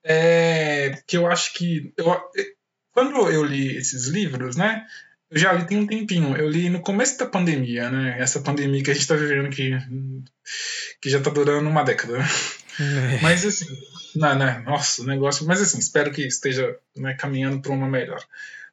é, 0.03 1.01
que 1.07 1.17
eu 1.17 1.27
acho 1.27 1.53
que. 1.53 1.93
Eu, 1.97 2.09
quando 2.99 3.29
eu 3.29 3.45
li 3.45 3.77
esses 3.77 4.07
livros, 4.07 4.57
né? 4.57 4.85
Eu 5.31 5.39
já 5.39 5.53
li 5.53 5.65
tem 5.65 5.77
um 5.77 5.87
tempinho. 5.87 6.35
Eu 6.35 6.49
li 6.49 6.69
no 6.69 6.81
começo 6.81 7.17
da 7.17 7.25
pandemia, 7.25 7.89
né? 7.89 8.17
Essa 8.19 8.41
pandemia 8.41 8.83
que 8.83 8.91
a 8.91 8.93
gente 8.93 9.03
está 9.03 9.15
vivendo 9.15 9.49
que, 9.49 9.71
que 11.01 11.09
já 11.09 11.19
está 11.19 11.29
durando 11.29 11.69
uma 11.69 11.83
década. 11.83 12.17
É. 12.17 13.19
Mas 13.21 13.45
assim, 13.45 13.65
não, 14.15 14.37
não, 14.37 14.63
nossa, 14.63 15.01
o 15.01 15.05
negócio. 15.05 15.45
Mas 15.47 15.61
assim, 15.61 15.79
espero 15.79 16.11
que 16.11 16.23
esteja 16.23 16.75
né, 16.97 17.13
caminhando 17.13 17.61
para 17.61 17.71
uma 17.71 17.87
melhor. 17.87 18.21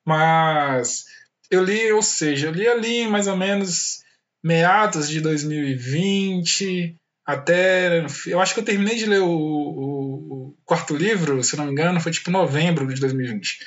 Mas 0.04 1.04
eu 1.50 1.62
li, 1.62 1.92
ou 1.92 2.02
seja, 2.02 2.48
eu 2.48 2.52
li 2.52 2.66
ali 2.66 3.06
mais 3.06 3.28
ou 3.28 3.36
menos 3.36 4.02
meados 4.42 5.08
de 5.08 5.20
2020 5.20 6.96
até. 7.24 8.04
Eu 8.26 8.40
acho 8.40 8.54
que 8.54 8.60
eu 8.60 8.64
terminei 8.64 8.96
de 8.96 9.06
ler 9.06 9.20
o, 9.20 9.30
o, 9.30 10.48
o 10.48 10.56
quarto 10.64 10.96
livro, 10.96 11.44
se 11.44 11.56
não 11.56 11.66
me 11.66 11.72
engano, 11.72 12.00
foi 12.00 12.10
tipo 12.10 12.30
novembro 12.30 12.92
de 12.92 13.00
2020. 13.00 13.58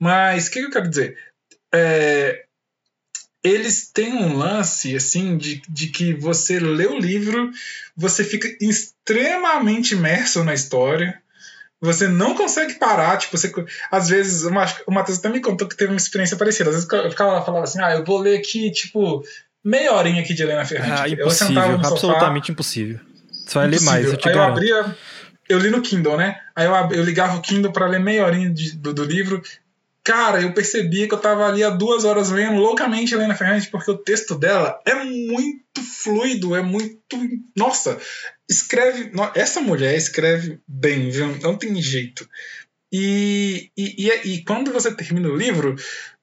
Mas 0.00 0.46
o 0.46 0.50
que, 0.50 0.60
que 0.60 0.66
eu 0.66 0.70
quero 0.70 0.88
dizer? 0.88 1.16
é, 1.72 2.44
eles 3.42 3.90
têm 3.90 4.14
um 4.14 4.36
lance 4.36 4.94
assim 4.94 5.36
de, 5.36 5.62
de 5.68 5.88
que 5.88 6.12
você 6.12 6.60
lê 6.60 6.86
o 6.86 6.98
livro, 6.98 7.50
você 7.96 8.22
fica 8.22 8.48
extremamente 8.60 9.94
imerso 9.94 10.44
na 10.44 10.54
história. 10.54 11.20
Você 11.80 12.06
não 12.06 12.36
consegue 12.36 12.74
parar, 12.74 13.16
tipo, 13.16 13.36
você, 13.36 13.52
às 13.90 14.08
vezes, 14.08 14.44
o 14.44 14.92
Matheus 14.92 15.18
até 15.18 15.28
me 15.28 15.40
contou 15.40 15.66
que 15.66 15.76
teve 15.76 15.90
uma 15.90 15.96
experiência 15.96 16.36
parecida. 16.36 16.70
Às 16.70 16.76
vezes 16.76 16.88
eu 16.92 17.10
ficava 17.10 17.32
lá 17.32 17.42
falava 17.42 17.64
assim, 17.64 17.80
ah, 17.82 17.90
eu 17.90 18.04
vou 18.04 18.18
ler 18.18 18.38
aqui, 18.38 18.70
tipo, 18.70 19.24
meia 19.64 19.92
horinha 19.92 20.22
aqui 20.22 20.32
de 20.32 20.44
Helena 20.44 20.64
Ferrante. 20.64 21.02
Ah, 21.02 21.08
impossível, 21.08 21.60
eu 21.60 21.74
absolutamente 21.74 22.46
sofá, 22.46 22.52
impossível. 22.52 23.00
Você 23.32 23.54
vai 23.58 23.66
impossível. 23.66 23.68
ler 23.68 23.80
mais, 23.80 24.12
eu 24.12 24.16
te 24.16 24.28
Aí 24.28 24.34
garanto. 24.34 24.62
eu 24.62 24.76
abria, 24.78 24.96
eu 25.48 25.58
li 25.58 25.70
no 25.70 25.82
Kindle, 25.82 26.16
né? 26.16 26.40
Aí 26.54 26.66
eu, 26.66 26.72
eu 26.92 27.02
ligava 27.02 27.36
o 27.36 27.42
Kindle 27.42 27.72
para 27.72 27.88
ler 27.88 27.98
meia 27.98 28.24
horinha 28.24 28.48
de, 28.48 28.76
do, 28.76 28.94
do 28.94 29.02
livro, 29.02 29.42
Cara, 30.04 30.42
eu 30.42 30.52
percebi 30.52 31.06
que 31.06 31.14
eu 31.14 31.20
tava 31.20 31.46
ali 31.46 31.62
há 31.62 31.70
duas 31.70 32.04
horas 32.04 32.30
lendo 32.30 32.56
loucamente 32.56 33.14
Helena 33.14 33.36
Ferrante, 33.36 33.70
porque 33.70 33.90
o 33.90 33.98
texto 33.98 34.34
dela 34.34 34.80
é 34.84 34.94
muito 35.04 35.80
fluido, 35.80 36.56
é 36.56 36.62
muito. 36.62 36.98
Nossa, 37.56 37.98
escreve. 38.50 39.12
Essa 39.34 39.60
mulher 39.60 39.96
escreve 39.96 40.60
bem, 40.66 41.08
viu? 41.08 41.38
Não 41.40 41.56
tem 41.56 41.80
jeito. 41.80 42.28
E, 42.92 43.70
e, 43.76 44.06
e, 44.06 44.34
e, 44.34 44.44
quando 44.44 44.72
você 44.72 44.94
termina 44.94 45.28
o 45.28 45.36
livro, 45.36 45.76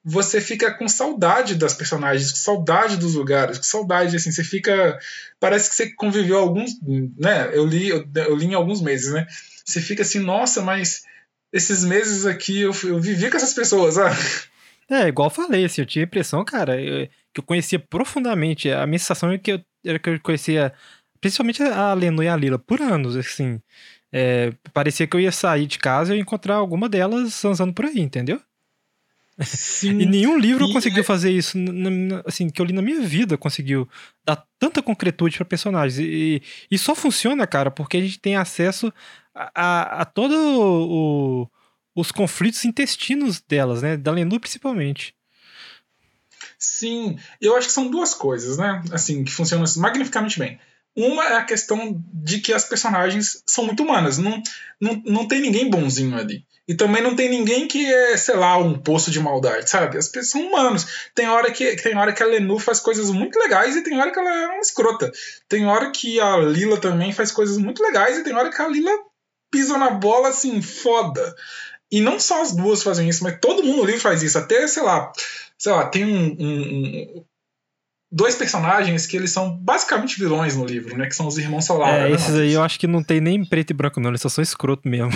você 0.04 0.40
fica 0.40 0.72
com 0.72 0.86
saudade 0.86 1.56
das 1.56 1.74
personagens, 1.74 2.30
com 2.30 2.38
saudade 2.38 2.96
dos 2.96 3.14
lugares, 3.14 3.58
com 3.58 3.64
saudade, 3.64 4.14
assim, 4.14 4.30
você 4.30 4.44
fica. 4.44 4.98
Parece 5.40 5.70
que 5.70 5.74
você 5.74 5.90
conviveu 5.94 6.38
alguns. 6.38 6.78
né? 7.18 7.50
Eu 7.52 7.66
li, 7.66 7.88
eu, 7.88 8.06
eu 8.14 8.36
li 8.36 8.46
em 8.46 8.54
alguns 8.54 8.80
meses, 8.80 9.12
né? 9.12 9.26
Você 9.64 9.80
fica 9.80 10.02
assim, 10.02 10.20
nossa, 10.20 10.60
mas 10.62 11.02
esses 11.52 11.84
meses 11.84 12.26
aqui 12.26 12.60
eu, 12.60 12.72
eu 12.84 13.00
vivi 13.00 13.30
com 13.30 13.36
essas 13.36 13.54
pessoas, 13.54 13.98
ah. 13.98 14.10
É, 14.88 15.06
igual 15.08 15.26
eu 15.26 15.34
falei, 15.34 15.64
assim, 15.64 15.82
eu 15.82 15.86
tinha 15.86 16.04
a 16.04 16.06
impressão, 16.06 16.44
cara, 16.44 16.80
eu, 16.80 17.08
que 17.32 17.40
eu 17.40 17.44
conhecia 17.44 17.78
profundamente. 17.78 18.70
A 18.70 18.86
minha 18.86 18.98
sensação 18.98 19.30
é 19.30 19.38
que 19.38 19.52
eu, 19.52 19.60
era 19.84 19.98
que 19.98 20.10
eu 20.10 20.20
conhecia 20.20 20.72
principalmente 21.20 21.62
a 21.62 21.92
Leno 21.94 22.22
e 22.22 22.28
a 22.28 22.36
Lila 22.36 22.58
por 22.58 22.80
anos, 22.80 23.16
assim. 23.16 23.60
É, 24.12 24.52
parecia 24.72 25.06
que 25.06 25.16
eu 25.16 25.20
ia 25.20 25.30
sair 25.30 25.66
de 25.66 25.78
casa 25.78 26.16
e 26.16 26.20
encontrar 26.20 26.56
alguma 26.56 26.88
delas 26.88 27.44
andando 27.44 27.72
por 27.72 27.84
aí, 27.84 28.00
entendeu? 28.00 28.40
Sim, 29.42 30.00
e 30.00 30.06
nenhum 30.06 30.38
livro 30.38 30.66
e 30.66 30.72
conseguiu 30.72 31.00
é... 31.00 31.04
fazer 31.04 31.30
isso, 31.30 31.56
assim, 32.26 32.50
que 32.50 32.60
eu 32.60 32.66
li 32.66 32.72
na 32.72 32.82
minha 32.82 33.00
vida, 33.00 33.38
conseguiu 33.38 33.88
dar 34.24 34.44
tanta 34.58 34.82
concretude 34.82 35.36
para 35.36 35.46
personagens. 35.46 35.98
E, 35.98 36.42
e, 36.70 36.76
só 36.76 36.94
funciona, 36.94 37.46
cara, 37.46 37.70
porque 37.70 37.96
a 37.96 38.00
gente 38.00 38.18
tem 38.18 38.36
acesso 38.36 38.92
a, 39.54 40.02
a, 40.02 40.04
todos 40.04 41.48
os 41.94 42.12
conflitos 42.12 42.64
intestinos 42.64 43.40
delas, 43.40 43.82
né? 43.82 43.96
Da 43.96 44.10
Lenu 44.10 44.38
principalmente. 44.40 45.14
Sim, 46.58 47.18
eu 47.40 47.56
acho 47.56 47.68
que 47.68 47.72
são 47.72 47.90
duas 47.90 48.14
coisas, 48.14 48.58
né? 48.58 48.82
Assim, 48.92 49.24
que 49.24 49.32
funcionam 49.32 49.64
magnificamente 49.76 50.38
bem. 50.38 50.58
Uma 50.94 51.24
é 51.24 51.36
a 51.36 51.44
questão 51.44 52.02
de 52.12 52.40
que 52.40 52.52
as 52.52 52.64
personagens 52.64 53.42
são 53.46 53.64
muito 53.64 53.82
humanas. 53.82 54.18
Não, 54.18 54.42
não, 54.80 55.02
não 55.06 55.28
tem 55.28 55.40
ninguém 55.40 55.70
bonzinho 55.70 56.16
ali. 56.16 56.44
E 56.68 56.74
também 56.74 57.02
não 57.02 57.16
tem 57.16 57.28
ninguém 57.28 57.66
que 57.66 57.84
é, 57.84 58.16
sei 58.16 58.36
lá, 58.36 58.56
um 58.58 58.78
poço 58.78 59.10
de 59.10 59.18
maldade, 59.18 59.68
sabe? 59.68 59.98
As 59.98 60.06
pessoas 60.06 60.28
são 60.28 60.46
humanos. 60.46 61.10
Tem 61.14 61.28
hora 61.28 61.50
que, 61.50 61.76
tem 61.76 61.96
hora 61.96 62.12
que 62.12 62.22
a 62.22 62.26
Lenu 62.26 62.58
faz 62.58 62.78
coisas 62.78 63.10
muito 63.10 63.38
legais 63.38 63.74
e 63.74 63.82
tem 63.82 63.98
hora 63.98 64.12
que 64.12 64.18
ela 64.18 64.30
é 64.30 64.46
uma 64.46 64.60
escrota. 64.60 65.10
Tem 65.48 65.66
hora 65.66 65.90
que 65.90 66.20
a 66.20 66.36
Lila 66.36 66.80
também 66.80 67.12
faz 67.12 67.32
coisas 67.32 67.58
muito 67.58 67.82
legais 67.82 68.18
e 68.18 68.22
tem 68.22 68.34
hora 68.34 68.50
que 68.50 68.60
a 68.60 68.68
Lila 68.68 68.92
pisa 69.50 69.76
na 69.76 69.90
bola 69.90 70.28
assim, 70.28 70.62
foda. 70.62 71.34
E 71.90 72.00
não 72.00 72.20
só 72.20 72.42
as 72.42 72.52
duas 72.52 72.82
fazem 72.82 73.08
isso, 73.08 73.24
mas 73.24 73.38
todo 73.40 73.64
mundo 73.64 73.82
ali 73.82 73.98
faz 73.98 74.22
isso. 74.22 74.38
Até, 74.38 74.66
sei 74.68 74.82
lá, 74.82 75.12
sei 75.58 75.72
lá, 75.72 75.86
tem 75.86 76.04
um, 76.04 76.36
um, 76.38 77.24
dois 78.10 78.34
personagens 78.36 79.06
que 79.06 79.16
eles 79.16 79.30
são 79.30 79.56
basicamente 79.56 80.18
vilões 80.18 80.56
no 80.56 80.64
livro, 80.64 80.96
né? 80.96 81.06
Que 81.06 81.14
são 81.14 81.26
os 81.26 81.36
irmãos 81.38 81.64
Solar. 81.64 81.94
É, 81.94 82.08
né, 82.08 82.14
esses 82.14 82.34
aí 82.34 82.52
eu 82.52 82.62
acho 82.62 82.78
que 82.78 82.86
não 82.86 83.02
tem 83.02 83.20
nem 83.20 83.44
preto 83.44 83.70
e 83.70 83.74
branco, 83.74 84.00
não, 84.00 84.10
eles 84.10 84.20
só 84.20 84.28
são 84.28 84.42
escroto 84.42 84.88
mesmo. 84.88 85.12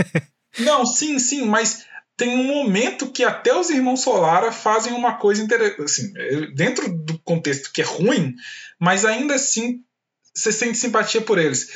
não, 0.60 0.84
sim, 0.86 1.18
sim, 1.18 1.46
mas 1.46 1.84
tem 2.16 2.30
um 2.30 2.44
momento 2.44 3.12
que 3.12 3.22
até 3.22 3.54
os 3.54 3.68
irmãos 3.68 4.00
Solara 4.00 4.50
fazem 4.50 4.92
uma 4.94 5.14
coisa 5.18 5.42
interessante. 5.42 5.82
Assim, 5.82 6.12
dentro 6.54 6.90
do 6.90 7.18
contexto 7.18 7.70
que 7.72 7.82
é 7.82 7.84
ruim, 7.84 8.34
mas 8.80 9.04
ainda 9.04 9.34
assim 9.34 9.80
você 10.34 10.52
sente 10.52 10.78
simpatia 10.78 11.20
por 11.20 11.38
eles. 11.38 11.68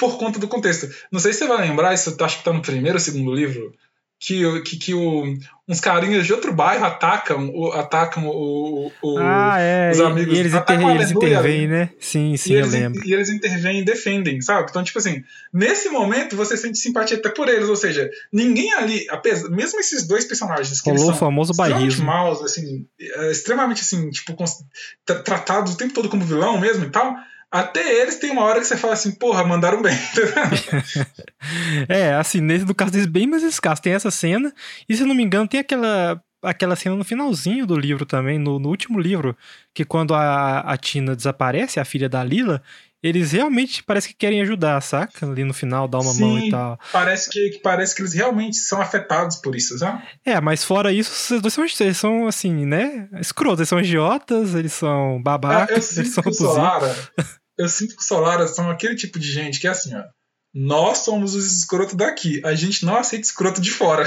Por 0.00 0.18
conta 0.18 0.40
do 0.40 0.48
contexto. 0.48 0.88
Não 1.12 1.20
sei 1.20 1.32
se 1.32 1.40
você 1.40 1.46
vai 1.46 1.68
lembrar, 1.68 1.94
isso 1.94 2.16
acho 2.18 2.38
que 2.38 2.44
tá 2.44 2.52
no 2.52 2.62
primeiro 2.62 2.96
ou 2.96 3.00
segundo 3.00 3.32
livro 3.32 3.72
que, 4.20 4.60
que, 4.60 4.76
que 4.76 4.94
o, 4.94 5.34
uns 5.66 5.80
carinhas 5.80 6.26
de 6.26 6.32
outro 6.34 6.52
bairro 6.52 6.84
atacam, 6.84 7.50
o, 7.54 7.72
atacam 7.72 8.26
o, 8.26 8.92
o 9.02 9.18
ah, 9.18 9.56
é. 9.58 9.90
os 9.92 10.00
amigos. 10.00 10.36
E 10.36 10.40
eles, 10.40 10.52
inter, 10.52 10.90
eles 10.90 11.10
intervêm, 11.10 11.66
né? 11.66 11.90
Sim, 11.98 12.36
sim, 12.36 12.52
eu 12.52 12.66
lembro. 12.66 13.02
E 13.02 13.14
eles 13.14 13.30
intervêm 13.30 13.80
e 13.80 13.84
defendem, 13.84 14.42
sabe? 14.42 14.66
Então, 14.68 14.84
tipo 14.84 14.98
assim, 14.98 15.24
nesse 15.50 15.88
momento 15.88 16.36
você 16.36 16.54
sente 16.54 16.76
simpatia 16.76 17.16
até 17.16 17.30
por 17.30 17.48
eles, 17.48 17.70
ou 17.70 17.76
seja, 17.76 18.10
ninguém 18.30 18.70
ali, 18.74 19.06
apesar, 19.08 19.48
mesmo 19.48 19.80
esses 19.80 20.06
dois 20.06 20.26
personagens 20.26 20.82
que 20.82 20.90
Rolou 20.90 21.12
o 21.12 21.14
famoso 21.14 21.54
bairrismo. 21.56 22.04
maus, 22.04 22.42
assim, 22.42 22.86
é, 23.00 23.30
extremamente 23.30 23.80
assim, 23.80 24.10
tipo, 24.10 24.36
tratados 25.24 25.72
o 25.72 25.76
tempo 25.78 25.94
todo 25.94 26.10
como 26.10 26.26
vilão 26.26 26.60
mesmo 26.60 26.84
e 26.84 26.90
tal, 26.90 27.16
até 27.50 28.00
eles 28.00 28.16
tem 28.16 28.30
uma 28.30 28.42
hora 28.42 28.60
que 28.60 28.66
você 28.66 28.76
fala 28.76 28.92
assim, 28.92 29.12
porra, 29.12 29.44
mandaram 29.44 29.82
bem. 29.82 29.96
é, 31.88 32.14
assim, 32.14 32.40
nesse 32.40 32.64
do 32.64 32.74
caso 32.74 32.92
deles, 32.92 33.06
bem 33.06 33.26
mais 33.26 33.42
escasso. 33.42 33.82
Tem 33.82 33.92
essa 33.92 34.10
cena, 34.10 34.54
e 34.88 34.96
se 34.96 35.02
eu 35.02 35.06
não 35.06 35.14
me 35.14 35.22
engano, 35.22 35.48
tem 35.48 35.60
aquela 35.60 36.22
aquela 36.42 36.74
cena 36.74 36.96
no 36.96 37.04
finalzinho 37.04 37.66
do 37.66 37.76
livro 37.76 38.06
também, 38.06 38.38
no, 38.38 38.58
no 38.58 38.70
último 38.70 38.98
livro, 38.98 39.36
que 39.74 39.84
quando 39.84 40.14
a, 40.14 40.60
a 40.60 40.76
Tina 40.76 41.14
desaparece, 41.14 41.78
a 41.78 41.84
filha 41.84 42.08
da 42.08 42.24
Lila, 42.24 42.62
eles 43.02 43.32
realmente 43.32 43.82
parece 43.82 44.08
que 44.08 44.14
querem 44.14 44.42
ajudar, 44.42 44.80
saca? 44.82 45.26
Ali 45.26 45.42
no 45.44 45.54
final, 45.54 45.88
dar 45.88 46.00
uma 46.00 46.12
Sim, 46.12 46.20
mão 46.20 46.38
e 46.38 46.50
tal. 46.50 46.78
Parece 46.92 47.30
que, 47.30 47.60
parece 47.62 47.94
que 47.94 48.02
eles 48.02 48.12
realmente 48.12 48.56
são 48.56 48.80
afetados 48.80 49.36
por 49.36 49.56
isso, 49.56 49.78
sabe? 49.78 50.02
É, 50.24 50.40
mas 50.40 50.64
fora 50.64 50.92
isso, 50.92 51.10
esses 51.10 51.40
dois 51.40 51.54
são, 51.54 51.64
eles 51.64 51.96
são 51.96 52.26
assim, 52.26 52.66
né? 52.66 53.08
Escrotos, 53.20 53.60
eles 53.60 53.68
são 53.68 53.80
idiotas, 53.80 54.54
eles 54.54 54.72
são 54.72 55.20
babacas, 55.22 55.96
é, 55.96 56.00
eles 56.00 56.12
são 56.12 56.22
abusados 56.26 57.10
eu 57.60 57.68
sinto 57.68 57.94
que 57.94 58.02
o 58.02 58.04
Solara 58.04 58.48
são 58.48 58.70
aquele 58.70 58.94
tipo 58.94 59.18
de 59.18 59.30
gente 59.30 59.60
que 59.60 59.66
é 59.66 59.70
assim, 59.70 59.94
ó. 59.94 60.02
Nós 60.52 60.98
somos 60.98 61.36
os 61.36 61.58
escrotos 61.58 61.94
daqui. 61.94 62.40
A 62.44 62.56
gente 62.56 62.84
não 62.84 62.96
aceita 62.96 63.24
escroto 63.24 63.60
de 63.60 63.70
fora. 63.70 64.04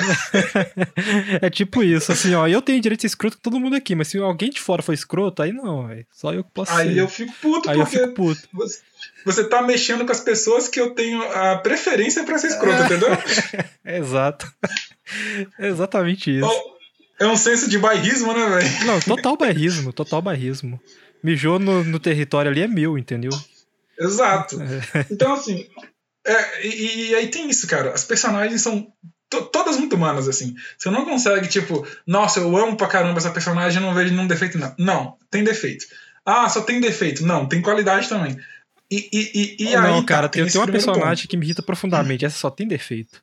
é 1.41 1.49
tipo 1.49 1.81
isso, 1.81 2.11
assim, 2.11 2.33
ó. 2.33 2.45
Eu 2.45 2.61
tenho 2.61 2.81
direito 2.81 2.99
de 2.99 3.03
ser 3.03 3.07
escroto 3.07 3.37
com 3.37 3.43
todo 3.43 3.59
mundo 3.59 3.77
aqui, 3.77 3.95
mas 3.95 4.09
se 4.09 4.17
alguém 4.17 4.49
de 4.49 4.59
fora 4.59 4.81
for 4.81 4.91
escroto, 4.91 5.41
aí 5.41 5.53
não, 5.53 5.87
véio. 5.87 6.05
Só 6.11 6.33
eu 6.33 6.43
que 6.43 6.51
posso 6.51 6.73
aí 6.73 6.87
ser. 6.87 6.91
Aí 6.91 6.97
eu 6.97 7.07
fico 7.07 7.33
puto, 7.41 7.69
aí 7.69 7.77
porque 7.77 7.97
eu 7.97 8.01
fico 8.01 8.13
puto. 8.13 8.41
Você, 8.51 8.79
você 9.25 9.43
tá 9.45 9.61
mexendo 9.61 10.05
com 10.05 10.11
as 10.11 10.19
pessoas 10.19 10.67
que 10.67 10.81
eu 10.81 10.93
tenho 10.93 11.21
a 11.31 11.59
preferência 11.59 12.25
para 12.25 12.37
ser 12.37 12.47
escroto, 12.47 12.81
é. 12.81 12.85
entendeu? 12.87 13.09
Exato. 13.85 14.51
É 15.57 15.67
exatamente 15.69 16.39
isso. 16.39 16.73
É 17.21 17.27
um 17.27 17.37
senso 17.37 17.69
de 17.69 17.77
bairrismo, 17.77 18.33
né, 18.33 18.49
velho? 18.49 18.85
Não, 18.85 18.99
total 18.99 19.37
bairrismo, 19.37 19.93
total 19.93 20.21
bairrismo 20.21 20.77
mijou 21.23 21.57
no, 21.57 21.83
no 21.83 21.99
território 21.99 22.51
ali 22.51 22.61
é 22.61 22.67
meu, 22.67 22.97
entendeu? 22.97 23.31
Exato. 23.97 24.61
É. 24.61 25.05
Então, 25.09 25.33
assim, 25.33 25.65
é, 26.25 26.67
e, 26.67 27.09
e, 27.09 27.15
aí 27.15 27.27
tem 27.27 27.49
isso, 27.49 27.67
cara. 27.67 27.93
As 27.93 28.03
personagens 28.03 28.61
são 28.61 28.91
todas 29.51 29.77
muito 29.77 29.95
humanas, 29.95 30.27
assim. 30.27 30.55
Você 30.77 30.89
não 30.89 31.05
consegue, 31.05 31.47
tipo, 31.47 31.87
nossa, 32.05 32.39
eu 32.39 32.55
amo 32.57 32.77
pra 32.77 32.87
caramba 32.87 33.17
essa 33.17 33.31
personagem, 33.31 33.81
não 33.81 33.93
vejo 33.93 34.13
nenhum 34.13 34.27
defeito, 34.27 34.57
não. 34.57 34.75
Não, 34.77 35.17
tem 35.31 35.43
defeito. 35.43 35.85
Ah, 36.25 36.47
só 36.49 36.61
tem 36.61 36.79
defeito. 36.79 37.25
Não, 37.25 37.47
tem 37.47 37.61
qualidade 37.61 38.07
também. 38.07 38.37
E, 38.89 39.09
e, 39.11 39.31
e, 39.33 39.63
e 39.63 39.75
aí, 39.75 39.81
não, 39.81 40.05
cara, 40.05 40.29
tem, 40.29 40.45
tem 40.45 40.61
uma 40.61 40.67
personagem 40.67 41.23
ponto. 41.23 41.29
que 41.29 41.37
me 41.37 41.45
irrita 41.45 41.63
profundamente. 41.63 42.25
Essa 42.25 42.37
só 42.37 42.49
tem 42.49 42.67
defeito. 42.67 43.21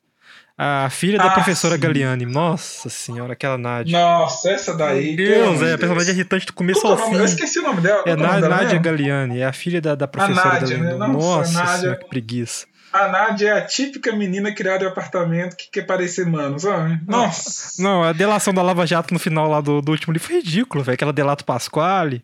A 0.57 0.89
filha 0.89 1.17
da 1.17 1.25
ah, 1.25 1.31
professora 1.31 1.75
sim. 1.75 1.81
Galiani. 1.81 2.25
Nossa 2.25 2.89
senhora, 2.89 3.33
aquela 3.33 3.57
Nádia. 3.57 3.97
Nossa, 3.97 4.51
essa 4.51 4.75
daí. 4.75 5.15
Meu 5.15 5.55
Deus, 5.55 5.61
é 5.61 5.73
a 5.73 5.77
personagem 5.77 6.13
irritante 6.13 6.45
do 6.45 6.53
começo 6.53 6.85
ao 6.85 6.97
fim. 6.97 7.15
Eu 7.15 7.25
esqueci 7.25 7.59
o 7.59 7.63
nome 7.63 7.81
dela. 7.81 8.03
É 8.05 8.15
Nádia, 8.15 8.49
Nádia 8.49 8.79
Galiani, 8.79 9.39
é 9.39 9.45
a 9.45 9.53
filha 9.53 9.81
da, 9.81 9.95
da 9.95 10.07
professora 10.07 10.59
Nádia, 10.59 10.77
Galiani. 10.77 10.99
Né? 10.99 11.07
Nossa 11.07 11.53
Nádia, 11.53 11.77
senhora, 11.77 11.99
que 11.99 12.09
preguiça. 12.09 12.65
A 12.93 13.07
Nádia 13.07 13.49
é 13.49 13.57
a 13.57 13.65
típica 13.65 14.11
menina 14.11 14.53
criada 14.53 14.83
em 14.83 14.87
apartamento 14.87 15.55
que 15.55 15.69
quer 15.71 15.83
parecer 15.83 16.25
mano, 16.25 16.59
sabe? 16.59 16.99
Nossa. 17.07 17.81
Não, 17.81 18.03
a 18.03 18.11
delação 18.11 18.53
da 18.53 18.61
Lava 18.61 18.85
Jato 18.85 19.13
no 19.13 19.19
final 19.19 19.49
lá 19.49 19.61
do, 19.61 19.81
do 19.81 19.91
último 19.91 20.11
livro 20.11 20.27
foi 20.27 20.37
ridículo, 20.37 20.83
velho. 20.83 20.95
Aquela 20.95 21.13
delato 21.13 21.45
Pasquale. 21.45 22.23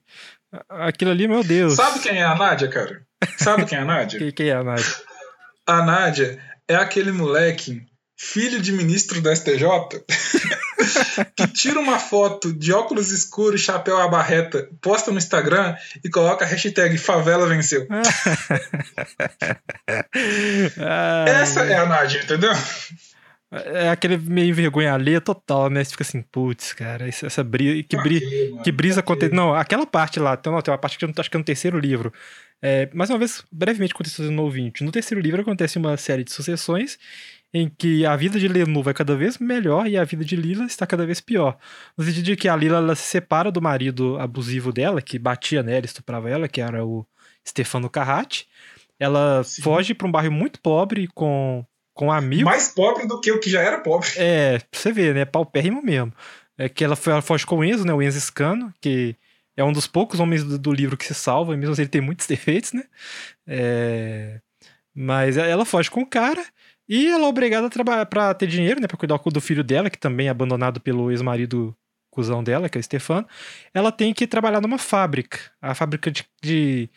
Aquilo 0.69 1.11
ali, 1.11 1.27
meu 1.27 1.43
Deus. 1.43 1.75
Sabe 1.75 1.99
quem 1.99 2.19
é 2.19 2.25
a 2.25 2.35
Nádia, 2.35 2.67
cara? 2.67 3.01
Sabe 3.37 3.65
quem 3.65 3.77
é 3.77 3.81
a 3.81 3.85
Nádia? 3.85 4.19
quem, 4.19 4.31
quem 4.31 4.49
é 4.49 4.55
a 4.55 4.63
Nádia? 4.63 4.93
A 5.65 5.85
Nádia 5.85 6.39
é 6.67 6.75
aquele 6.75 7.11
moleque 7.11 7.85
filho 8.17 8.59
de 8.59 8.71
ministro 8.71 9.21
da 9.21 9.33
STJ, 9.35 9.61
que 11.37 11.47
tira 11.49 11.79
uma 11.79 11.99
foto 11.99 12.51
de 12.51 12.73
óculos 12.73 13.11
escuros, 13.11 13.61
chapéu 13.61 14.01
à 14.01 14.07
barreta, 14.07 14.67
posta 14.81 15.11
no 15.11 15.19
Instagram 15.19 15.75
e 16.03 16.09
coloca 16.09 16.43
a 16.43 16.47
hashtag 16.47 16.97
favela 16.97 17.45
venceu. 17.45 17.85
Essa 21.27 21.63
é 21.65 21.77
a 21.77 21.85
Nádia, 21.85 22.23
entendeu? 22.23 22.53
É 23.49 23.89
aquele 23.89 24.17
meio 24.17 24.53
vergonha 24.53 24.93
alheia 24.93 25.21
total, 25.21 25.69
né? 25.69 25.81
Você 25.81 25.91
fica 25.91 26.03
assim, 26.03 26.21
putz, 26.21 26.73
cara, 26.73 27.07
essa 27.07 27.43
brisa. 27.45 27.81
Que, 27.83 27.95
bri, 27.95 28.21
que 28.61 28.71
brisa 28.73 28.99
acontece. 28.99 29.33
Não, 29.33 29.53
aquela 29.53 29.85
parte 29.85 30.19
lá, 30.19 30.35
tem 30.35 30.51
uma, 30.51 30.61
tem 30.61 30.69
uma 30.71 30.77
parte 30.77 30.97
que 30.97 31.05
eu 31.05 31.13
acho 31.17 31.29
que 31.29 31.37
é 31.37 31.39
no 31.39 31.45
terceiro 31.45 31.79
livro. 31.79 32.11
É, 32.61 32.89
mais 32.93 33.09
uma 33.09 33.19
vez, 33.19 33.45
brevemente 33.49 33.93
contextualizando 33.93 34.35
no 34.35 34.43
ouvinte. 34.43 34.83
No 34.83 34.91
terceiro 34.91 35.21
livro 35.21 35.41
acontece 35.41 35.77
uma 35.77 35.95
série 35.95 36.25
de 36.25 36.31
sucessões 36.31 36.97
em 37.53 37.69
que 37.69 38.05
a 38.05 38.15
vida 38.15 38.39
de 38.39 38.47
Lenu 38.47 38.83
vai 38.83 38.93
cada 38.93 39.15
vez 39.15 39.37
melhor 39.37 39.87
e 39.87 39.97
a 39.97 40.03
vida 40.03 40.23
de 40.23 40.35
Lila 40.35 40.65
está 40.65 40.85
cada 40.85 41.05
vez 41.05 41.21
pior. 41.21 41.57
No 41.97 42.03
sentido 42.03 42.25
de 42.25 42.35
que 42.35 42.49
a 42.49 42.55
Lila 42.55 42.77
ela 42.77 42.95
se 42.95 43.03
separa 43.03 43.51
do 43.51 43.61
marido 43.61 44.19
abusivo 44.19 44.71
dela, 44.71 45.01
que 45.01 45.17
batia 45.17 45.63
nela, 45.63 45.85
estuprava 45.85 46.29
ela, 46.29 46.47
que 46.47 46.61
era 46.61 46.85
o 46.85 47.05
Stefano 47.47 47.89
Carratti. 47.89 48.47
Ela 48.99 49.43
Sim. 49.43 49.61
foge 49.61 49.93
para 49.93 50.07
um 50.07 50.11
bairro 50.11 50.31
muito 50.31 50.59
pobre 50.59 51.07
com, 51.13 51.65
com 51.93 52.07
um 52.07 52.11
amigo. 52.11 52.45
Mais 52.45 52.69
pobre 52.69 53.07
do 53.07 53.19
que 53.21 53.31
o 53.31 53.39
que 53.39 53.49
já 53.49 53.61
era 53.61 53.79
pobre. 53.79 54.09
É, 54.17 54.59
pra 54.59 54.79
você 54.79 54.91
ver, 54.91 55.15
né? 55.15 55.23
Paupérrimo 55.23 55.81
mesmo. 55.81 56.13
É 56.57 56.67
que 56.67 56.83
ela, 56.83 56.95
foi, 56.95 57.13
ela 57.13 57.21
foge 57.21 57.45
com 57.45 57.57
o 57.57 57.63
Enzo, 57.63 57.85
né? 57.85 57.93
O 57.93 58.01
Enzo 58.01 58.19
Scano, 58.19 58.73
que 58.81 59.15
é 59.55 59.63
um 59.63 59.71
dos 59.71 59.87
poucos 59.87 60.19
homens 60.19 60.43
do, 60.43 60.57
do 60.57 60.73
livro 60.73 60.97
que 60.97 61.05
se 61.05 61.13
salva, 61.13 61.55
mesmo 61.55 61.73
assim 61.73 61.83
ele 61.83 61.89
tem 61.89 62.01
muitos 62.01 62.27
defeitos, 62.27 62.73
né? 62.73 62.83
É... 63.45 64.41
Mas 64.93 65.37
ela 65.37 65.63
foge 65.63 65.91
com 65.91 66.01
o 66.01 66.07
cara 66.07 66.43
e 66.87 67.07
ela 67.07 67.25
é 67.25 67.27
obrigada 67.27 67.67
a 67.67 67.69
trabalhar 67.69 68.05
pra 68.05 68.33
ter 68.33 68.47
dinheiro, 68.47 68.79
né? 68.79 68.87
Pra 68.87 68.97
cuidar 68.97 69.17
do 69.17 69.41
filho 69.41 69.63
dela, 69.63 69.89
que 69.89 69.97
também 69.97 70.27
é 70.27 70.29
abandonado 70.29 70.79
pelo 70.79 71.11
ex-marido 71.11 71.75
cuzão 72.09 72.43
dela, 72.43 72.69
que 72.69 72.77
é 72.77 72.81
o 72.81 72.83
Stefano. 72.83 73.27
Ela 73.73 73.91
tem 73.91 74.13
que 74.13 74.25
trabalhar 74.25 74.61
numa 74.61 74.77
fábrica. 74.77 75.39
A 75.61 75.75
fábrica 75.75 76.09
de, 76.09 76.25
de 76.41 76.89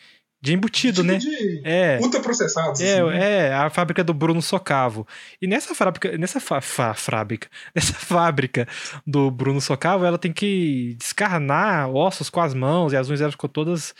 de 0.42 0.55
embutido, 0.55 1.03
tipo 1.03 1.12
né? 1.12 1.18
De 1.18 1.62
é. 1.64 1.98
Ultraprocessados. 2.00 2.81
É, 2.81 3.00
assim, 3.00 3.11
né? 3.11 3.48
é, 3.48 3.55
a 3.55 3.68
fábrica 3.68 4.03
do 4.03 4.14
Bruno 4.14 4.40
Socavo. 4.40 5.07
E 5.40 5.46
nessa 5.46 5.74
fábrica, 5.74 6.16
nessa 6.16 6.40
fa, 6.40 6.61
fa, 6.61 6.94
fábrica, 6.94 7.48
nessa 7.74 7.92
fábrica 7.92 8.66
do 9.07 9.31
Bruno 9.31 9.61
Socavo, 9.61 10.05
ela 10.05 10.18
tem 10.18 10.33
que 10.33 10.96
descarnar 10.98 11.90
ossos 11.90 12.31
com 12.31 12.40
as 12.40 12.55
mãos 12.55 12.92
e 12.92 12.96
as 12.96 13.11
unhas 13.11 13.33
ficam 13.33 13.50
todas, 13.50 13.94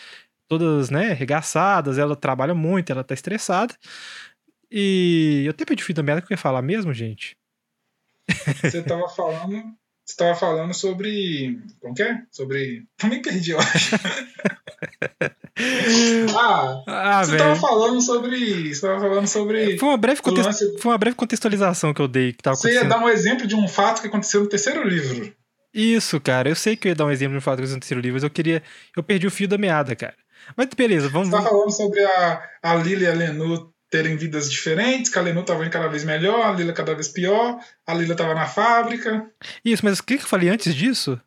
todas, 0.49 0.89
né, 0.89 1.11
arregaçadas. 1.11 1.99
Ela 1.99 2.17
trabalha 2.17 2.55
muito, 2.55 2.91
ela 2.91 3.05
tá 3.05 3.13
estressada. 3.13 3.75
E 4.71 5.43
eu 5.47 5.51
até 5.51 5.65
perdi 5.65 5.83
o 5.83 5.87
fim 5.87 5.95
da 5.95 6.03
merda 6.03 6.23
que 6.23 6.33
eu 6.33 6.35
ia 6.35 6.39
falar 6.39 6.63
mesmo, 6.63 6.93
gente. 6.95 7.37
Você 8.63 8.83
tava 8.83 9.09
falando. 9.09 9.63
Você 10.07 10.17
tava 10.17 10.35
falando 10.35 10.75
sobre. 10.75 11.59
Como 11.81 11.95
que 11.95 12.03
é? 12.03 12.23
Sobre. 12.31 12.85
Também 12.97 13.23
perdi, 13.23 13.51
eu 13.53 13.59
acho. 13.59 13.97
ah, 16.37 16.83
Ah, 16.87 17.25
você 17.25 17.33
velho. 17.33 17.43
tava 17.45 17.57
falando 17.57 18.01
sobre. 18.01 18.75
Você 18.75 18.81
tava 18.81 19.01
falando 19.01 19.27
sobre. 19.27 19.79
Foi 19.79 19.89
uma, 19.89 19.97
breve 19.97 20.23
context- 20.23 20.47
lance- 20.47 20.79
foi 20.79 20.93
uma 20.93 20.99
breve 20.99 21.17
contextualização 21.17 21.93
que 21.95 22.01
eu 22.01 22.09
dei 22.09 22.33
que 22.33 22.43
tava 22.43 22.57
Você 22.57 22.75
ia 22.75 22.85
dar 22.85 22.99
um 22.99 23.09
exemplo 23.09 23.47
de 23.47 23.55
um 23.55 23.69
fato 23.69 24.01
que 24.01 24.09
aconteceu 24.09 24.41
no 24.43 24.49
terceiro 24.49 24.87
livro. 24.87 25.33
Isso, 25.73 26.21
cara. 26.21 26.49
Eu 26.49 26.57
sei 26.57 26.77
que 26.77 26.89
eu 26.89 26.91
ia 26.91 26.95
dar 26.97 27.07
um 27.07 27.11
exemplo 27.11 27.33
de 27.33 27.39
um 27.39 27.43
fato 27.43 27.57
que 27.59 27.63
aconteceu 27.63 27.77
no 27.77 27.81
terceiro 27.81 28.01
livro, 28.01 28.15
mas 28.17 28.23
eu 28.25 28.31
queria. 28.31 28.63
Eu 28.97 29.03
perdi 29.03 29.27
o 29.27 29.31
fio 29.31 29.47
da 29.49 29.59
meada, 29.59 29.95
cara. 29.95 30.15
Mas 30.57 30.69
beleza, 30.77 31.09
vamos. 31.09 31.29
Você 31.29 31.37
tá 31.37 31.43
falando 31.43 31.71
sobre 31.71 32.03
a, 32.05 32.43
a 32.63 32.75
Lila 32.77 33.03
e 33.03 33.07
a 33.07 33.15
Lenu 33.15 33.73
terem 33.91 34.17
vidas 34.17 34.51
diferentes, 34.51 35.11
que 35.11 35.19
a 35.19 35.23
Lenu 35.23 35.43
tava 35.43 35.63
indo 35.63 35.73
cada 35.73 35.89
vez 35.89 36.05
melhor, 36.05 36.47
a 36.47 36.53
Lila 36.53 36.73
cada 36.73 36.95
vez 36.95 37.09
pior, 37.09 37.59
a 37.87 37.93
Lila 37.93 38.15
tava 38.15 38.35
na 38.35 38.47
fábrica. 38.47 39.29
Isso, 39.65 39.85
mas 39.85 39.99
o 39.99 40.05
que 40.05 40.15
eu 40.15 40.21
falei 40.21 40.49
antes 40.49 40.75
disso? 40.75 41.21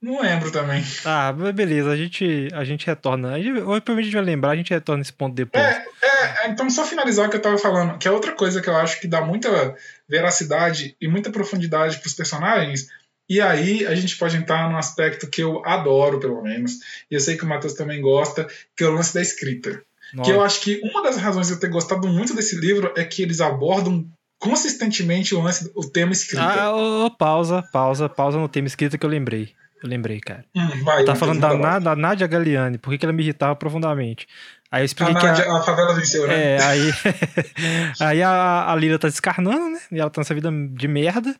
Não 0.00 0.22
lembro 0.22 0.50
também. 0.50 0.82
Ah, 1.04 1.30
beleza, 1.32 1.90
a 1.90 1.96
gente, 1.96 2.48
a 2.54 2.64
gente 2.64 2.86
retorna. 2.86 3.34
A 3.34 3.38
gente, 3.38 3.52
provavelmente 3.52 3.90
a 3.90 4.02
gente 4.04 4.14
vai 4.14 4.24
lembrar, 4.24 4.50
a 4.52 4.56
gente 4.56 4.70
retorna 4.70 5.00
nesse 5.00 5.12
ponto 5.12 5.34
depois. 5.34 5.62
É, 5.62 5.84
é, 6.02 6.46
é, 6.46 6.48
então 6.48 6.70
só 6.70 6.86
finalizar 6.86 7.26
o 7.26 7.30
que 7.30 7.36
eu 7.36 7.42
tava 7.42 7.58
falando, 7.58 7.98
que 7.98 8.08
é 8.08 8.10
outra 8.10 8.32
coisa 8.32 8.62
que 8.62 8.70
eu 8.70 8.76
acho 8.76 8.98
que 8.98 9.06
dá 9.06 9.20
muita 9.20 9.76
veracidade 10.08 10.96
e 10.98 11.06
muita 11.06 11.30
profundidade 11.30 11.98
pros 11.98 12.14
personagens. 12.14 12.88
E 13.28 13.42
aí 13.42 13.86
a 13.86 13.94
gente 13.94 14.16
pode 14.16 14.36
entrar 14.36 14.70
num 14.70 14.78
aspecto 14.78 15.28
que 15.28 15.42
eu 15.42 15.62
adoro, 15.66 16.18
pelo 16.18 16.42
menos, 16.42 16.78
e 17.10 17.14
eu 17.14 17.20
sei 17.20 17.36
que 17.36 17.44
o 17.44 17.46
Matheus 17.46 17.74
também 17.74 18.00
gosta, 18.00 18.48
que 18.74 18.82
é 18.82 18.86
o 18.86 18.92
lance 18.92 19.12
da 19.12 19.20
escrita. 19.20 19.84
Nossa. 20.14 20.30
Que 20.30 20.36
eu 20.36 20.42
acho 20.42 20.60
que 20.60 20.80
uma 20.84 21.02
das 21.02 21.16
razões 21.16 21.46
de 21.48 21.52
eu 21.54 21.60
ter 21.60 21.68
gostado 21.68 22.06
muito 22.08 22.34
desse 22.34 22.56
livro 22.58 22.92
é 22.96 23.04
que 23.04 23.22
eles 23.22 23.40
abordam 23.40 24.04
consistentemente 24.38 25.34
o 25.34 25.40
lance, 25.42 25.70
o 25.76 25.84
tema 25.88 26.12
escrita. 26.12 26.42
Ah, 26.42 26.74
ô, 26.74 27.10
pausa, 27.10 27.62
pausa, 27.72 28.08
pausa 28.08 28.38
no 28.38 28.48
tema 28.48 28.66
escrito 28.66 28.98
que 28.98 29.04
eu 29.06 29.10
lembrei. 29.10 29.52
Eu 29.82 29.88
lembrei, 29.88 30.20
cara. 30.20 30.44
Hum, 30.54 30.84
vai, 30.84 31.04
Tá 31.04 31.14
falando 31.14 31.40
da. 31.40 31.54
Na- 31.56 31.78
da 31.78 31.96
Nádia 31.96 32.26
Galiani, 32.26 32.76
por 32.76 32.96
que 32.96 33.04
ela 33.04 33.12
me 33.14 33.22
irritava 33.22 33.56
profundamente. 33.56 34.26
Aí 34.70 34.80
eu 34.80 34.82
A, 34.82 34.84
expliquei 34.84 35.14
que 35.14 35.22
Nádia- 35.24 35.50
a 35.50 35.62
favela 35.62 35.94
venceu, 35.94 36.26
né? 36.26 36.56
É, 36.56 36.62
aí, 36.62 36.92
aí 38.00 38.22
a, 38.22 38.70
a 38.70 38.76
Lila 38.76 38.98
tá 38.98 39.08
descarnando, 39.08 39.70
né? 39.70 39.80
E 39.92 39.98
ela 40.00 40.10
tá 40.10 40.20
nessa 40.20 40.34
vida 40.34 40.50
de 40.72 40.88
merda. 40.88 41.34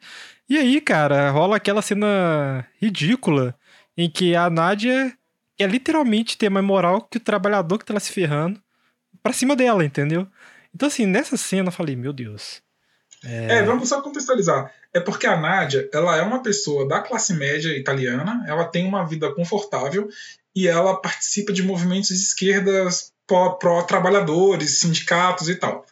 E 0.49 0.57
aí, 0.57 0.81
cara, 0.81 1.31
rola 1.31 1.57
aquela 1.57 1.83
cena 1.83 2.67
ridícula 2.81 3.55
em 3.97 4.09
que 4.11 4.35
a 4.35 4.49
Nádia 4.49 5.13
quer 5.61 5.71
literalmente 5.71 6.39
ter 6.39 6.49
mais 6.49 6.65
moral 6.65 7.03
que 7.03 7.19
o 7.19 7.21
trabalhador 7.21 7.77
que 7.79 7.85
tá 7.85 7.93
lá 7.93 8.01
se 8.01 8.13
ferrando 8.13 8.59
pra 9.23 9.31
cima 9.31 9.55
dela, 9.55 9.85
entendeu? 9.85 10.27
Então, 10.75 10.89
assim, 10.89 11.05
nessa 11.05 11.37
cena 11.37 11.69
eu 11.69 11.73
falei, 11.73 11.95
meu 11.95 12.15
Deus. 12.15 12.63
É, 13.23 13.63
vamos 13.63 13.87
só 13.91 14.01
contextualizar. 14.01 14.73
É 14.95 15.01
porque 15.01 15.27
a 15.27 15.39
Nádia, 15.39 15.87
ela 15.93 16.17
é 16.17 16.23
uma 16.23 16.43
pessoa 16.43 16.89
da 16.89 17.03
classe 17.03 17.35
média 17.35 17.77
italiana, 17.77 18.43
ela 18.49 18.65
tem 18.65 18.87
uma 18.87 19.05
vida 19.05 19.31
confortável 19.35 20.09
e 20.57 20.67
ela 20.67 20.99
participa 20.99 21.53
de 21.53 21.63
movimentos 21.63 22.09
de 22.09 22.15
esquerdas 22.15 23.13
pró- 23.27 23.51
pró-trabalhadores, 23.59 24.81
sindicatos 24.81 25.51
e 25.51 25.57
tal. 25.57 25.85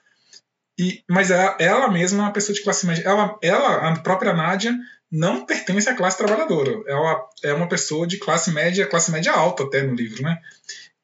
E, 0.79 1.03
mas 1.07 1.31
ela, 1.31 1.59
ela 1.61 1.91
mesma 1.91 2.21
é 2.21 2.23
uma 2.23 2.33
pessoa 2.33 2.55
de 2.55 2.63
classe 2.63 2.87
média. 2.87 3.03
Ela, 3.05 3.37
ela, 3.43 3.91
a 3.91 3.99
própria 4.01 4.33
Nádia, 4.33 4.75
não 5.11 5.47
pertence 5.47 5.88
à 5.88 5.94
classe 5.94 6.18
trabalhadora. 6.18 6.83
Ela 6.87 7.27
é 7.42 7.53
uma 7.53 7.68
pessoa 7.68 8.07
de 8.07 8.18
classe 8.18 8.51
média, 8.51 8.87
classe 8.87 9.11
média 9.11 9.33
alta 9.33 9.64
até 9.64 9.83
no 9.83 9.94
livro, 9.94 10.23
né? 10.23 10.38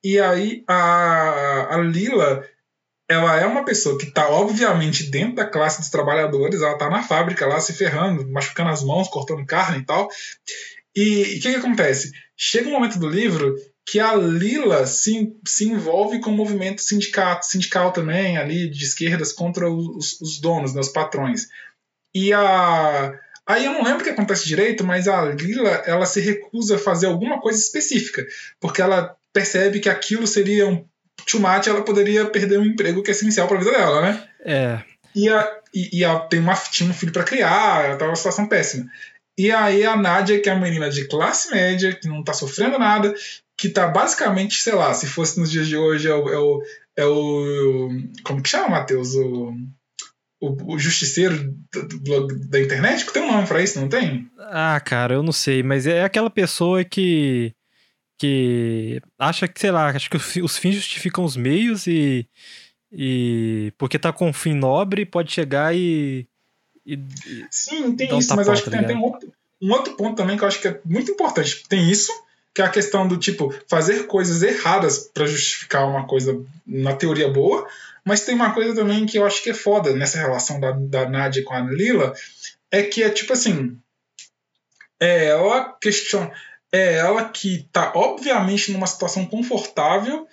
E 0.03 0.21
aí 0.21 0.63
a, 0.69 1.75
a 1.75 1.79
Lila, 1.79 2.47
ela 3.09 3.41
é 3.41 3.47
uma 3.47 3.65
pessoa 3.65 3.99
que 3.99 4.07
está 4.07 4.29
obviamente 4.29 5.05
dentro 5.11 5.37
da 5.37 5.47
classe 5.47 5.81
dos 5.81 5.89
trabalhadores, 5.89 6.61
ela 6.61 6.75
está 6.75 6.91
na 6.91 7.03
fábrica 7.03 7.47
lá 7.47 7.59
se 7.61 7.73
ferrando, 7.73 8.29
machucando 8.31 8.71
as 8.71 8.85
mãos, 8.85 9.09
cortando 9.09 9.47
carne 9.47 9.79
e 9.79 9.85
tal. 9.85 10.09
E 10.95 11.23
o 11.23 11.41
que, 11.41 11.51
que 11.51 11.57
acontece? 11.57 12.13
Chega 12.37 12.69
um 12.69 12.73
momento 12.73 12.99
do 12.99 13.09
livro 13.09 13.57
que 13.87 14.01
a 14.01 14.15
Lila 14.15 14.87
se, 14.87 15.37
se 15.47 15.69
envolve 15.69 16.21
com 16.21 16.31
o 16.31 16.37
movimento 16.37 16.81
sindicato, 16.81 17.47
sindical 17.47 17.93
também, 17.93 18.39
ali 18.39 18.69
de 18.69 18.85
esquerdas 18.85 19.33
contra 19.33 19.71
os, 19.71 20.21
os 20.21 20.41
donos, 20.41 20.75
né, 20.75 20.81
os 20.81 20.89
patrões. 20.89 21.49
E 22.15 22.33
a. 22.33 23.19
Aí 23.47 23.67
eu 23.67 23.73
não 23.73 23.83
lembro 23.83 24.01
o 24.01 24.05
que 24.05 24.11
acontece 24.11 24.47
direito, 24.47 24.85
mas 24.85 25.07
a 25.07 25.23
Lila 25.27 25.71
ela 25.87 26.07
se 26.07 26.21
recusa 26.21 26.77
a 26.77 26.79
fazer 26.79 27.07
alguma 27.07 27.41
coisa 27.41 27.59
específica, 27.59 28.27
porque 28.59 28.81
ela 28.81 29.15
percebe 29.33 29.81
que 29.81 29.89
aquilo 29.89 30.27
seria 30.27 30.67
um 30.67 30.85
too 31.27 31.41
much, 31.41 31.67
ela 31.67 31.83
poderia 31.83 32.25
perder 32.27 32.59
um 32.59 32.65
emprego 32.65 33.03
que 33.03 33.11
é 33.11 33.13
essencial 33.13 33.47
para 33.47 33.57
a 33.57 33.61
vida 33.61 33.73
dela, 33.73 34.03
né? 34.03 34.29
É, 34.45 34.83
E, 35.15 35.29
a, 35.29 35.61
e, 35.75 35.99
e 35.99 36.05
ela 36.05 36.21
tem 36.21 36.41
uma, 36.41 36.55
tinha 36.55 36.89
um 36.89 36.95
filho 36.95 37.13
para 37.13 37.25
criar, 37.25 37.85
ela 37.85 37.97
tava 37.97 38.07
numa 38.07 38.17
situação 38.17 38.49
péssima. 38.49 38.87
E 39.37 39.51
aí 39.51 39.85
a 39.85 39.97
Nádia, 39.97 40.41
que 40.41 40.49
é 40.49 40.53
uma 40.53 40.63
menina 40.63 40.89
de 40.89 41.07
classe 41.09 41.51
média, 41.51 41.95
que 41.95 42.09
não 42.09 42.23
tá 42.23 42.33
sofrendo 42.33 42.79
nada, 42.79 43.15
que 43.57 43.69
tá 43.69 43.89
basicamente, 43.89 44.63
sei 44.63 44.75
lá, 44.75 44.95
se 44.95 45.07
fosse 45.07 45.39
nos 45.39 45.51
dias 45.51 45.67
de 45.67 45.77
hoje, 45.77 46.09
é 46.09 46.15
o. 46.15 46.29
É 46.29 46.39
o, 46.39 46.63
é 46.97 47.05
o 47.05 47.89
como 48.23 48.43
que 48.43 48.49
chama, 48.49 48.69
Matheus? 48.69 49.15
O, 49.15 49.53
o, 50.47 50.75
o 50.75 50.79
justiceiro 50.79 51.55
do- 51.73 52.01
blog 52.01 52.35
da 52.49 52.61
internet? 52.61 53.11
Tem 53.13 53.23
um 53.23 53.33
nome 53.33 53.47
pra 53.47 53.63
isso, 53.63 53.81
não 53.81 53.89
tem? 53.89 54.29
Ah, 54.39 54.81
cara, 54.81 55.15
eu 55.15 55.23
não 55.23 55.33
sei, 55.33 55.63
mas 55.63 55.87
é 55.87 56.03
aquela 56.05 56.31
pessoa 56.31 56.85
que 56.85 57.53
que 58.17 59.01
acha 59.19 59.49
que, 59.49 59.59
sei 59.61 59.71
lá, 59.73 59.89
acha 59.89 60.09
que 60.09 60.17
os 60.17 60.23
fi- 60.25 60.43
os 60.43 60.57
fins 60.57 60.77
justificam 60.77 61.25
os 61.25 61.37
meios 61.37 61.87
e 61.87 62.27
e 62.93 63.73
porque 63.77 63.99
tá 63.99 64.13
com 64.13 64.29
um 64.29 64.33
fim 64.33 64.55
nobre 64.55 65.05
pode 65.05 65.33
chegar 65.33 65.75
e, 65.75 66.27
e- 66.87 66.99
Sim, 67.51 67.97
tem 67.97 68.13
um 68.13 68.19
isso, 68.19 68.35
mas 68.37 68.47
eu 68.47 68.53
acho 68.53 68.63
que 68.65 68.71
tá 68.71 68.79
tem, 68.79 68.87
tem 68.87 68.97
um, 68.97 69.03
outro, 69.03 69.33
um 69.61 69.73
outro 69.73 69.97
ponto 69.97 70.17
também 70.17 70.37
que 70.37 70.45
eu 70.45 70.49
acho 70.49 70.61
que 70.61 70.69
é 70.69 70.81
muito 70.85 71.11
importante. 71.11 71.65
Tem 71.69 71.91
isso, 71.91 72.13
que 72.55 72.63
é 72.63 72.65
a 72.65 72.69
questão 72.71 73.09
do 73.09 73.17
tipo, 73.17 73.53
fazer 73.69 74.07
coisas 74.07 74.43
erradas 74.45 75.11
para 75.13 75.27
justificar 75.27 75.89
uma 75.89 76.07
coisa 76.07 76.41
na 76.65 76.95
teoria 76.95 77.29
boa, 77.29 77.67
mas 78.05 78.21
tem 78.21 78.35
uma 78.35 78.53
coisa 78.53 78.75
também 78.75 79.07
que 79.07 79.19
eu 79.19 79.25
acho 79.25 79.43
que 79.43 79.51
é 79.51 79.55
foda 79.55 79.95
nessa 79.95 80.19
relação 80.19 80.61
da, 80.61 80.73
da 80.73 81.09
Nadia 81.09 81.45
com 81.45 81.55
a 81.55 81.61
Lila, 81.61 82.15
é 82.71 82.83
que 82.83 83.03
é 83.03 83.11
tipo 83.11 83.33
assim, 83.33 83.79
é 85.01 85.27
ela 85.27 85.73
questiona, 85.81 86.33
é 86.71 86.95
ela 86.97 87.29
que 87.29 87.69
tá 87.73 87.93
obviamente 87.95 88.73
numa 88.73 88.87
situação 88.87 89.25
confortável, 89.27 90.27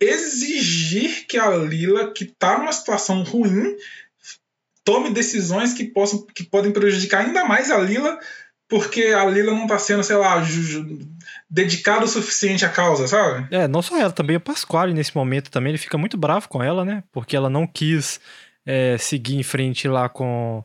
exigir 0.00 1.26
que 1.26 1.38
a 1.38 1.50
Lila, 1.50 2.12
que 2.12 2.24
tá 2.24 2.58
numa 2.58 2.72
situação 2.72 3.22
ruim, 3.22 3.76
tome 4.84 5.10
decisões 5.10 5.72
que 5.72 5.84
possam 5.84 6.26
que 6.26 6.44
podem 6.44 6.72
prejudicar 6.72 7.24
ainda 7.24 7.44
mais 7.44 7.70
a 7.70 7.78
Lila, 7.78 8.18
porque 8.74 9.02
a 9.04 9.24
Lila 9.24 9.52
não 9.52 9.68
tá 9.68 9.78
sendo, 9.78 10.02
sei 10.02 10.16
lá, 10.16 10.42
dedicada 11.48 12.04
o 12.04 12.08
suficiente 12.08 12.64
à 12.64 12.68
causa, 12.68 13.06
sabe? 13.06 13.46
é, 13.54 13.68
não 13.68 13.80
só 13.80 13.96
ela, 13.96 14.10
também 14.10 14.34
o 14.34 14.40
Pasquale 14.40 14.92
nesse 14.92 15.14
momento 15.16 15.48
também, 15.48 15.70
ele 15.70 15.78
fica 15.78 15.96
muito 15.96 16.16
bravo 16.16 16.48
com 16.48 16.60
ela, 16.60 16.84
né? 16.84 17.04
Porque 17.12 17.36
ela 17.36 17.48
não 17.48 17.68
quis 17.68 18.20
é, 18.66 18.98
seguir 18.98 19.36
em 19.36 19.44
frente 19.44 19.86
lá 19.86 20.08
com 20.08 20.64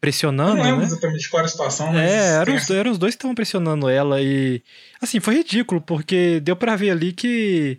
pressionando, 0.00 0.56
não 0.56 0.62
lembro 0.62 0.80
né? 0.80 0.86
exatamente 0.86 1.28
qual 1.28 1.40
era 1.40 1.46
a 1.46 1.50
situação, 1.50 1.92
mas 1.92 2.10
É, 2.10 2.40
eram 2.40 2.54
os, 2.54 2.70
eram 2.70 2.90
os 2.92 2.96
dois 2.96 3.14
que 3.14 3.18
estavam 3.18 3.34
pressionando 3.34 3.90
ela 3.90 4.22
e. 4.22 4.62
Assim, 5.02 5.20
foi 5.20 5.34
ridículo, 5.34 5.82
porque 5.82 6.40
deu 6.40 6.56
pra 6.56 6.76
ver 6.76 6.90
ali 6.90 7.12
que. 7.12 7.78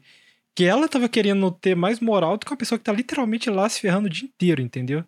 Que 0.53 0.65
ela 0.65 0.87
tava 0.87 1.09
querendo 1.09 1.49
ter 1.49 1.75
mais 1.75 1.99
moral 1.99 2.37
do 2.37 2.45
que 2.45 2.51
uma 2.51 2.57
pessoa 2.57 2.77
que 2.77 2.83
tá 2.83 2.91
literalmente 2.91 3.49
lá 3.49 3.67
se 3.67 3.79
ferrando 3.79 4.07
o 4.07 4.09
dia 4.09 4.25
inteiro, 4.27 4.61
entendeu? 4.61 5.03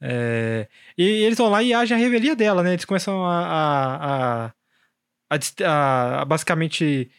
É, 0.00 0.68
e 0.98 1.02
eles 1.04 1.38
vão 1.38 1.48
lá 1.50 1.62
e 1.62 1.72
agem 1.74 1.96
a 1.96 2.00
revelia 2.00 2.36
dela, 2.36 2.62
né? 2.62 2.72
Eles 2.74 2.84
começam 2.84 3.24
a. 3.24 4.46
a, 4.46 4.46
a, 4.46 4.54
a 5.30 6.20
a- 6.20 6.24
basicamente. 6.24 7.10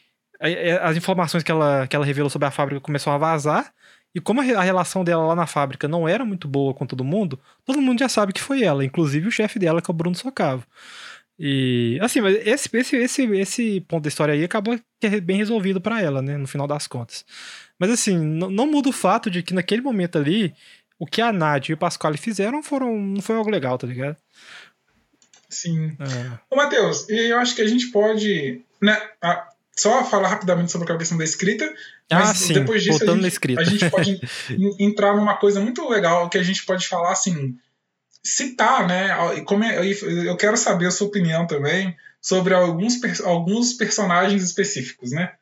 As 0.82 0.98
informações 0.98 1.44
que 1.44 1.52
ela, 1.52 1.88
que 1.88 1.96
ela 1.96 2.06
revelou 2.06 2.30
sobre 2.30 2.48
a 2.48 2.52
fábrica 2.52 2.82
começam 2.82 3.14
a 3.14 3.18
vazar. 3.18 3.74
E 4.14 4.20
como 4.22 4.42
a 4.42 4.64
relação 4.64 5.04
dela 5.04 5.26
lá 5.28 5.36
na 5.36 5.48
fábrica 5.48 5.88
não 5.88 6.08
era 6.08 6.24
muito 6.26 6.48
boa 6.48 6.74
com 6.74 6.86
todo 6.86 7.04
mundo, 7.04 7.40
todo 7.66 7.82
mundo 7.82 8.00
já 8.00 8.08
sabe 8.10 8.32
que 8.34 8.42
foi 8.42 8.64
ela, 8.64 8.86
inclusive 8.86 9.28
o 9.28 9.32
chefe 9.32 9.60
dela, 9.60 9.82
que 9.82 9.92
é 9.92 9.94
o 9.94 9.96
Bruno 9.96 10.16
Socavo. 10.16 10.66
E, 11.38 12.00
assim, 12.02 12.22
mas 12.22 12.36
esse, 12.48 12.70
esse, 12.78 12.96
esse, 12.98 13.24
esse 13.36 13.82
ponto 13.82 14.04
da 14.04 14.08
história 14.10 14.34
aí 14.34 14.44
acabou 14.44 14.80
é 15.02 15.20
bem 15.22 15.38
resolvido 15.38 15.82
para 15.82 16.02
ela, 16.02 16.22
né, 16.22 16.38
no 16.38 16.48
final 16.48 16.66
das 16.68 16.88
contas. 16.88 17.26
Mas, 17.80 17.90
assim, 17.92 18.18
não 18.18 18.68
muda 18.72 18.90
o 18.90 18.94
fato 18.94 19.30
de 19.30 19.44
que 19.44 19.54
naquele 19.54 19.82
momento 19.82 20.18
ali, 20.18 20.54
o 20.98 21.06
que 21.06 21.22
a 21.22 21.32
Nádia 21.32 21.72
e 21.72 21.76
o 21.76 21.78
Pasquale 21.78 22.18
fizeram 22.18 22.64
foram, 22.64 22.98
não 22.98 23.22
foi 23.22 23.36
algo 23.36 23.50
legal, 23.50 23.78
tá 23.78 23.88
ligado? 23.88 24.18
Sim. 25.50 25.96
É. 26.00 26.40
Ô, 26.50 26.56
Matheus, 26.56 27.08
eu 27.10 27.38
acho 27.38 27.56
que 27.56 27.62
a 27.62 27.68
gente 27.68 27.88
pode, 27.88 28.62
né, 28.82 28.98
a, 29.22 29.50
só 29.76 30.04
falar 30.06 30.30
rapidamente 30.30 30.72
sobre 30.72 30.92
a 30.92 30.98
questão 30.98 31.18
da 31.18 31.24
escrita, 31.24 31.72
mas 32.12 32.30
ah, 32.30 32.34
sim. 32.34 32.54
depois 32.54 32.84
disso 32.84 33.04
a 33.04 33.16
gente, 33.18 33.60
a 33.60 33.64
gente, 33.64 33.90
pode 33.90 34.22
entrar 34.80 35.16
numa 35.16 35.36
coisa 35.38 35.60
muito 35.60 35.88
legal 35.90 36.30
que 36.30 36.38
a 36.38 36.44
gente 36.44 36.66
pode 36.66 36.88
falar 36.88 37.12
assim, 37.12 37.58
citar, 38.24 38.88
né? 38.88 39.10
Como 39.46 39.64
é, 39.64 39.86
eu 39.86 40.38
quero 40.38 40.58
saber 40.58 40.88
a 40.88 40.92
sua 40.92 41.08
opinião 41.08 41.46
também 41.46 41.96
sobre 42.22 42.54
alguns, 42.54 43.00
alguns 43.22 43.74
personagens 43.74 44.44
específicos, 44.44 45.12
né? 45.12 45.34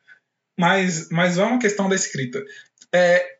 Mas, 0.58 1.08
mas 1.10 1.36
vamos 1.36 1.56
à 1.56 1.58
questão 1.58 1.88
da 1.88 1.96
escrita. 1.96 2.44
É, 2.92 3.33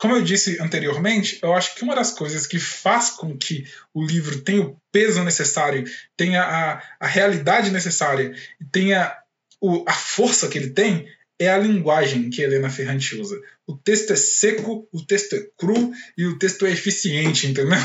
como 0.00 0.16
eu 0.16 0.22
disse 0.22 0.58
anteriormente, 0.62 1.38
eu 1.42 1.52
acho 1.52 1.74
que 1.74 1.84
uma 1.84 1.94
das 1.94 2.10
coisas 2.10 2.46
que 2.46 2.58
faz 2.58 3.10
com 3.10 3.36
que 3.36 3.66
o 3.92 4.02
livro 4.02 4.40
tenha 4.40 4.62
o 4.62 4.80
peso 4.90 5.22
necessário, 5.22 5.84
tenha 6.16 6.42
a, 6.42 6.82
a 6.98 7.06
realidade 7.06 7.70
necessária, 7.70 8.34
tenha 8.72 9.14
o, 9.60 9.84
a 9.86 9.92
força 9.92 10.48
que 10.48 10.56
ele 10.56 10.70
tem, 10.70 11.06
é 11.38 11.50
a 11.50 11.58
linguagem 11.58 12.30
que 12.30 12.40
Helena 12.40 12.70
Ferrante 12.70 13.14
usa. 13.20 13.38
O 13.66 13.76
texto 13.76 14.14
é 14.14 14.16
seco, 14.16 14.88
o 14.90 15.04
texto 15.04 15.34
é 15.36 15.46
cru 15.58 15.92
e 16.16 16.24
o 16.24 16.38
texto 16.38 16.64
é 16.64 16.70
eficiente, 16.70 17.46
entendeu? 17.46 17.78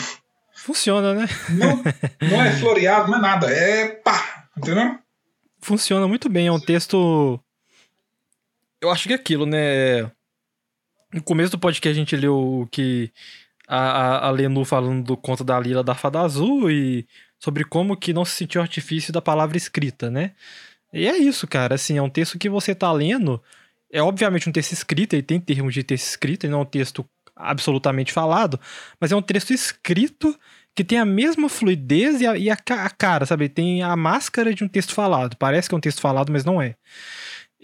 Funciona, 0.55 1.13
né? 1.13 1.27
Não, 1.49 1.83
não 2.29 2.41
é 2.41 2.53
floreado, 2.53 3.11
não 3.11 3.17
é 3.17 3.21
nada, 3.21 3.51
é 3.51 3.89
pá, 3.89 4.47
entendeu? 4.57 4.97
Funciona 5.61 6.07
muito 6.07 6.29
bem, 6.29 6.47
é 6.47 6.51
um 6.51 6.61
texto. 6.61 7.37
Eu 8.79 8.89
acho 8.89 9.05
que 9.05 9.13
é 9.13 9.17
aquilo, 9.17 9.45
né? 9.45 10.09
No 11.15 11.23
começo 11.23 11.51
do 11.51 11.57
podcast 11.57 11.97
a 11.97 11.97
gente 11.97 12.13
leu 12.13 12.67
que 12.69 13.09
a, 13.69 13.77
a, 13.77 14.27
a 14.27 14.31
Lenu 14.31 14.65
falando 14.65 15.01
do 15.01 15.15
conto 15.15 15.45
da 15.45 15.57
Lila 15.57 15.81
da 15.81 15.95
Fada 15.95 16.19
Azul 16.19 16.69
e 16.69 17.07
sobre 17.39 17.63
como 17.63 17.95
que 17.95 18.11
não 18.11 18.25
se 18.25 18.33
sentiu 18.33 18.59
artifício 18.59 19.13
da 19.13 19.21
palavra 19.21 19.55
escrita, 19.55 20.11
né? 20.11 20.33
E 20.91 21.07
é 21.07 21.17
isso, 21.17 21.47
cara. 21.47 21.75
Assim, 21.75 21.97
é 21.97 22.01
um 22.01 22.09
texto 22.09 22.37
que 22.37 22.49
você 22.49 22.75
tá 22.75 22.91
lendo. 22.91 23.41
É 23.89 24.01
obviamente 24.01 24.49
um 24.49 24.51
texto 24.51 24.73
escrito, 24.73 25.13
ele 25.13 25.23
tem 25.23 25.39
termos 25.39 25.73
de 25.73 25.83
texto 25.83 26.05
escrito, 26.05 26.43
ele 26.43 26.51
não 26.51 26.59
é 26.59 26.63
um 26.63 26.65
texto 26.65 27.07
absolutamente 27.33 28.11
falado, 28.11 28.59
mas 28.99 29.13
é 29.13 29.15
um 29.15 29.21
texto 29.21 29.53
escrito 29.53 30.37
que 30.75 30.83
tem 30.83 30.97
a 30.99 31.05
mesma 31.05 31.47
fluidez 31.47 32.19
e 32.19 32.27
a, 32.27 32.37
e 32.37 32.49
a, 32.49 32.57
a 32.57 32.89
cara, 32.89 33.25
sabe? 33.25 33.47
Tem 33.47 33.81
a 33.81 33.95
máscara 33.95 34.53
de 34.53 34.65
um 34.65 34.67
texto 34.67 34.93
falado. 34.93 35.37
Parece 35.37 35.69
que 35.69 35.75
é 35.75 35.77
um 35.77 35.81
texto 35.81 36.01
falado, 36.01 36.29
mas 36.29 36.43
não 36.43 36.61
é. 36.61 36.75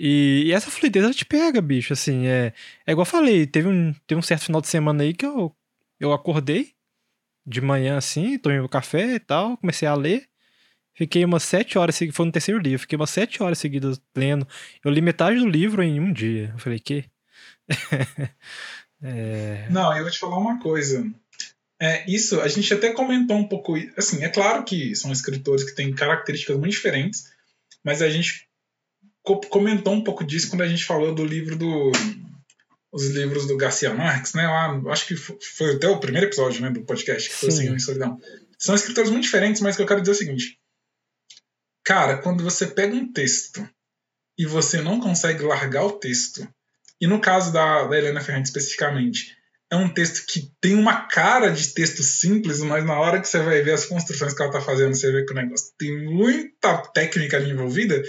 E, 0.03 0.45
e, 0.47 0.51
essa 0.51 0.71
fluidez 0.71 1.05
ela 1.05 1.13
te 1.13 1.23
pega, 1.23 1.61
bicho. 1.61 1.93
Assim, 1.93 2.25
é, 2.25 2.53
é 2.87 2.91
igual 2.91 3.03
eu 3.03 3.11
falei, 3.11 3.45
teve 3.45 3.67
um, 3.67 3.93
teve 4.07 4.17
um 4.17 4.23
certo 4.23 4.45
final 4.45 4.59
de 4.59 4.67
semana 4.67 5.03
aí 5.03 5.13
que 5.13 5.23
eu, 5.23 5.55
eu 5.99 6.11
acordei 6.11 6.73
de 7.45 7.61
manhã 7.61 7.97
assim, 7.97 8.39
tomei 8.39 8.57
meu 8.57 8.67
café 8.67 9.13
e 9.13 9.19
tal, 9.19 9.57
comecei 9.57 9.87
a 9.87 9.93
ler. 9.93 10.27
Fiquei 10.95 11.23
umas 11.23 11.43
sete 11.43 11.77
horas, 11.77 11.99
foi 12.13 12.25
no 12.25 12.31
terceiro 12.31 12.59
livro, 12.59 12.79
fiquei 12.79 12.95
umas 12.95 13.11
sete 13.11 13.43
horas 13.43 13.59
seguidas 13.59 14.01
lendo. 14.15 14.47
Eu 14.83 14.89
li 14.89 15.01
metade 15.01 15.37
do 15.37 15.47
livro 15.47 15.83
em 15.83 15.99
um 15.99 16.11
dia. 16.11 16.49
Eu 16.51 16.59
falei, 16.59 16.79
que? 16.79 17.05
é... 19.03 19.67
Não, 19.69 19.95
eu 19.95 20.01
vou 20.01 20.11
te 20.11 20.17
falar 20.17 20.39
uma 20.39 20.59
coisa. 20.59 21.07
É, 21.79 22.09
isso, 22.09 22.41
a 22.41 22.47
gente 22.47 22.73
até 22.73 22.91
comentou 22.91 23.37
um 23.37 23.47
pouco. 23.47 23.75
Assim, 23.95 24.23
é 24.23 24.29
claro 24.29 24.63
que 24.63 24.95
são 24.95 25.11
escritores 25.11 25.63
que 25.63 25.75
têm 25.75 25.93
características 25.93 26.57
muito 26.57 26.73
diferentes, 26.73 27.31
mas 27.83 28.01
a 28.01 28.09
gente 28.09 28.49
comentou 29.23 29.93
um 29.93 30.03
pouco 30.03 30.23
disso 30.23 30.49
quando 30.49 30.61
a 30.61 30.67
gente 30.67 30.85
falou 30.85 31.13
do 31.13 31.25
livro 31.25 31.55
do. 31.55 31.91
Os 32.91 33.07
livros 33.07 33.47
do 33.47 33.55
Garcia 33.55 33.93
Marques, 33.93 34.33
né? 34.33 34.45
Eu 34.45 34.91
acho 34.91 35.07
que 35.07 35.15
foi 35.15 35.75
até 35.75 35.87
o 35.87 35.99
primeiro 35.99 36.27
episódio 36.27 36.61
né, 36.61 36.69
do 36.69 36.83
podcast, 36.83 37.29
que 37.29 37.35
foi 37.35 37.49
assim, 37.49 37.69
em 37.69 37.79
Solidão. 37.79 38.19
São 38.59 38.75
escritores 38.75 39.09
muito 39.09 39.23
diferentes, 39.23 39.61
mas 39.61 39.75
o 39.75 39.77
que 39.77 39.83
eu 39.83 39.87
quero 39.87 40.01
dizer 40.01 40.11
é 40.11 40.15
o 40.15 40.17
seguinte: 40.17 40.59
Cara, 41.83 42.17
quando 42.17 42.43
você 42.43 42.67
pega 42.67 42.93
um 42.93 43.11
texto 43.11 43.67
e 44.37 44.45
você 44.45 44.81
não 44.81 44.99
consegue 44.99 45.43
largar 45.43 45.85
o 45.85 45.93
texto, 45.93 46.47
e 46.99 47.07
no 47.07 47.21
caso 47.21 47.51
da, 47.51 47.85
da 47.87 47.97
Helena 47.97 48.21
Ferrante 48.21 48.47
especificamente, 48.47 49.37
é 49.71 49.75
um 49.75 49.87
texto 49.87 50.25
que 50.27 50.51
tem 50.59 50.75
uma 50.75 51.07
cara 51.07 51.49
de 51.49 51.69
texto 51.69 52.03
simples, 52.03 52.59
mas 52.59 52.85
na 52.85 52.99
hora 52.99 53.21
que 53.21 53.27
você 53.27 53.39
vai 53.39 53.61
ver 53.61 53.71
as 53.71 53.85
construções 53.85 54.33
que 54.33 54.41
ela 54.41 54.51
está 54.51 54.61
fazendo, 54.61 54.93
você 54.93 55.11
vê 55.11 55.25
que 55.25 55.31
o 55.31 55.35
negócio 55.35 55.73
tem 55.77 56.05
muita 56.05 56.77
técnica 56.93 57.37
ali 57.37 57.51
envolvida, 57.51 58.03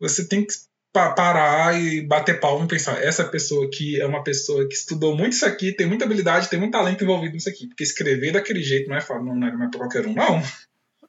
você 0.00 0.26
tem 0.26 0.44
que 0.44 0.54
parar 0.92 1.80
e 1.80 2.00
bater 2.00 2.40
palma 2.40 2.64
e 2.64 2.68
pensar, 2.68 3.00
essa 3.00 3.24
pessoa 3.24 3.66
aqui 3.66 4.00
é 4.00 4.06
uma 4.06 4.24
pessoa 4.24 4.66
que 4.66 4.74
estudou 4.74 5.16
muito 5.16 5.34
isso 5.34 5.46
aqui, 5.46 5.72
tem 5.72 5.86
muita 5.86 6.04
habilidade, 6.04 6.48
tem 6.48 6.58
muito 6.58 6.72
talento 6.72 7.04
envolvido 7.04 7.34
nisso 7.34 7.48
aqui, 7.48 7.68
porque 7.68 7.84
escrever 7.84 8.32
daquele 8.32 8.62
jeito 8.62 8.88
não 8.88 8.96
é, 8.96 9.06
não 9.08 9.36
não 9.36 9.64
é 9.66 9.68
pra 9.68 9.78
qualquer 9.78 10.06
um, 10.06 10.14
não. 10.14 10.42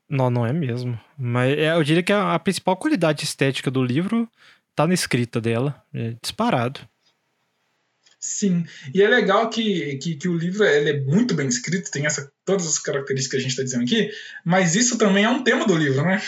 Não, 0.08 0.30
não 0.30 0.46
é 0.46 0.54
mesmo. 0.54 1.00
Mas 1.18 1.58
é, 1.58 1.72
eu 1.74 1.84
diria 1.84 2.04
que 2.04 2.12
a, 2.12 2.36
a 2.36 2.40
principal 2.40 2.76
qualidade 2.76 3.24
estética 3.24 3.72
do 3.72 3.82
livro 3.82 4.30
tá 4.76 4.86
na 4.86 4.94
escrita 4.94 5.40
dela. 5.40 5.82
É 5.94 6.16
disparado. 6.22 6.82
Sim, 8.20 8.66
e 8.94 9.02
é 9.02 9.08
legal 9.08 9.50
que, 9.50 9.98
que, 9.98 10.16
que 10.16 10.28
o 10.28 10.38
livro 10.38 10.64
ele 10.64 10.92
é 10.92 11.02
muito 11.02 11.34
bem 11.34 11.48
escrito, 11.48 11.90
tem 11.90 12.06
essa, 12.06 12.32
todas 12.46 12.68
as 12.68 12.78
características 12.78 13.32
que 13.32 13.38
a 13.38 13.40
gente 13.40 13.50
está 13.50 13.64
dizendo 13.64 13.84
aqui, 13.84 14.12
mas 14.46 14.76
isso 14.76 14.96
também 14.96 15.24
é 15.24 15.30
um 15.30 15.44
tema 15.44 15.66
do 15.66 15.76
livro, 15.76 16.04
né? 16.04 16.22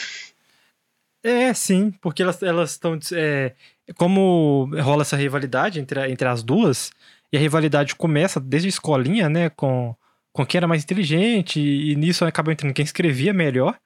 É, 1.23 1.53
sim, 1.53 1.91
porque 2.01 2.21
elas 2.21 2.71
estão. 2.71 2.99
É, 3.13 3.53
como 3.95 4.69
rola 4.81 5.03
essa 5.03 5.15
rivalidade 5.15 5.79
entre, 5.79 6.11
entre 6.11 6.27
as 6.27 6.43
duas, 6.43 6.91
e 7.31 7.37
a 7.37 7.39
rivalidade 7.39 7.95
começa 7.95 8.39
desde 8.39 8.67
a 8.67 8.69
escolinha, 8.69 9.29
né? 9.29 9.49
Com 9.49 9.95
com 10.33 10.43
quem 10.45 10.57
era 10.57 10.67
mais 10.67 10.83
inteligente, 10.83 11.59
e, 11.59 11.95
nisso 11.95 12.25
acaba 12.25 12.51
entrando 12.51 12.73
quem 12.73 12.83
escrevia 12.83 13.31
melhor. 13.31 13.77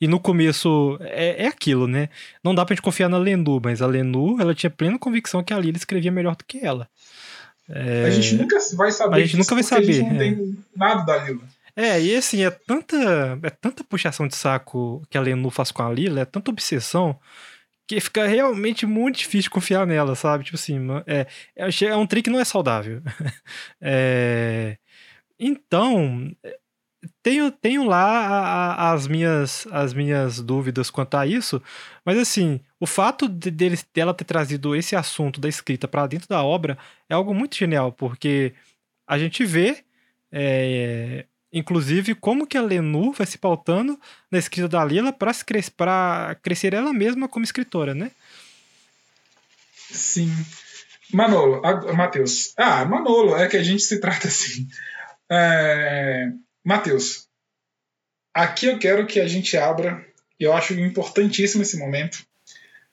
E 0.00 0.08
no 0.08 0.18
começo 0.18 0.98
é, 1.00 1.44
é 1.44 1.46
aquilo, 1.46 1.86
né? 1.86 2.08
Não 2.42 2.52
dá 2.52 2.66
pra 2.66 2.74
gente 2.74 2.82
confiar 2.82 3.08
na 3.08 3.18
Lenu, 3.18 3.60
mas 3.64 3.80
a 3.80 3.86
Lenu, 3.86 4.36
ela 4.40 4.52
tinha 4.52 4.68
plena 4.68 4.98
convicção 4.98 5.44
que 5.44 5.54
a 5.54 5.58
Lila 5.58 5.76
escrevia 5.76 6.10
melhor 6.10 6.34
do 6.34 6.44
que 6.44 6.58
ela. 6.58 6.88
É... 7.68 8.06
A 8.06 8.10
gente 8.10 8.34
nunca 8.34 8.58
vai 8.74 8.90
saber. 8.90 9.14
A 9.14 9.20
gente 9.20 9.36
nunca 9.36 9.54
vai 9.54 9.62
saber. 9.62 9.90
A 9.90 9.92
gente 9.92 10.08
não 10.08 10.16
é. 10.16 10.18
tem 10.18 10.58
nada 10.74 11.04
da 11.04 11.18
Lila. 11.18 11.42
É, 11.74 12.00
e 12.00 12.14
assim, 12.14 12.44
é 12.44 12.50
tanta, 12.50 12.96
é 13.42 13.50
tanta 13.50 13.82
puxação 13.84 14.28
de 14.28 14.36
saco 14.36 15.02
que 15.08 15.16
a 15.16 15.20
Lenu 15.20 15.50
faz 15.50 15.70
com 15.70 15.82
a 15.82 15.90
Lila, 15.90 16.20
é 16.20 16.24
tanta 16.24 16.50
obsessão, 16.50 17.18
que 17.86 18.00
fica 18.00 18.26
realmente 18.26 18.86
muito 18.86 19.18
difícil 19.18 19.50
confiar 19.50 19.86
nela, 19.86 20.14
sabe? 20.14 20.44
Tipo 20.44 20.56
assim, 20.56 20.78
é, 21.06 21.26
é, 21.56 21.84
é 21.86 21.96
um 21.96 22.06
trick 22.06 22.24
que 22.24 22.30
não 22.30 22.40
é 22.40 22.44
saudável. 22.44 23.02
é, 23.80 24.78
então, 25.38 26.30
tenho, 27.22 27.50
tenho 27.50 27.84
lá 27.84 28.04
a, 28.26 28.74
a, 28.90 28.92
as, 28.92 29.06
minhas, 29.08 29.66
as 29.70 29.92
minhas 29.94 30.40
dúvidas 30.40 30.90
quanto 30.90 31.16
a 31.16 31.26
isso, 31.26 31.62
mas 32.04 32.18
assim, 32.18 32.60
o 32.78 32.86
fato 32.86 33.28
de, 33.28 33.50
de 33.50 33.70
dela 33.94 34.14
ter 34.14 34.24
trazido 34.24 34.76
esse 34.76 34.94
assunto 34.96 35.40
da 35.40 35.48
escrita 35.48 35.88
para 35.88 36.06
dentro 36.06 36.28
da 36.28 36.42
obra 36.42 36.78
é 37.08 37.14
algo 37.14 37.34
muito 37.34 37.56
genial, 37.56 37.92
porque 37.92 38.54
a 39.06 39.18
gente 39.18 39.44
vê, 39.44 39.84
é, 40.30 41.26
inclusive, 41.52 42.14
como 42.14 42.46
que 42.46 42.56
a 42.56 42.62
Lenu 42.62 43.12
vai 43.12 43.26
se 43.26 43.36
pautando 43.36 44.00
na 44.30 44.38
escrita 44.38 44.68
da 44.68 44.84
Lila 44.84 45.12
para 45.12 45.32
cres, 45.34 45.70
crescer 46.42 46.72
ela 46.72 46.92
mesma 46.92 47.28
como 47.28 47.44
escritora, 47.44 47.94
né? 47.94 48.10
Sim. 49.90 50.32
Manolo, 51.12 51.60
Matheus. 51.94 52.54
Ah, 52.56 52.84
Manolo, 52.84 53.36
é 53.36 53.46
que 53.46 53.56
a 53.56 53.62
gente 53.62 53.82
se 53.82 54.00
trata 54.00 54.28
assim. 54.28 54.66
É, 55.30 56.30
Matheus, 56.64 57.28
aqui 58.32 58.66
eu 58.66 58.78
quero 58.78 59.06
que 59.06 59.20
a 59.20 59.28
gente 59.28 59.56
abra, 59.56 60.04
e 60.40 60.44
eu 60.44 60.54
acho 60.54 60.72
importantíssimo 60.74 61.62
esse 61.62 61.76
momento, 61.76 62.24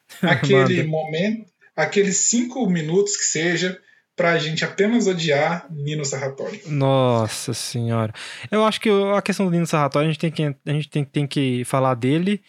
aquele 0.21 0.83
momento, 0.83 1.49
aqueles 1.75 2.17
cinco 2.17 2.69
minutos 2.69 3.15
que 3.15 3.23
seja, 3.23 3.81
para 4.19 4.33
a 4.33 4.37
gente 4.37 4.65
apenas 4.65 5.07
odiar 5.07 5.65
Nino 5.69 6.03
Sarratori. 6.03 6.61
Nossa 6.67 7.53
senhora. 7.53 8.13
Eu 8.51 8.65
acho 8.65 8.81
que 8.81 8.89
a 9.15 9.21
questão 9.21 9.45
do 9.45 9.51
Nino 9.53 9.65
Sarratori, 9.65 10.07
a 10.07 10.11
gente 10.11 10.19
tem 10.19 10.29
que, 10.29 10.43
a 10.43 10.73
gente 10.73 10.89
tem, 10.89 11.05
tem 11.05 11.25
que 11.25 11.63
falar 11.63 11.93
dele 11.95 12.41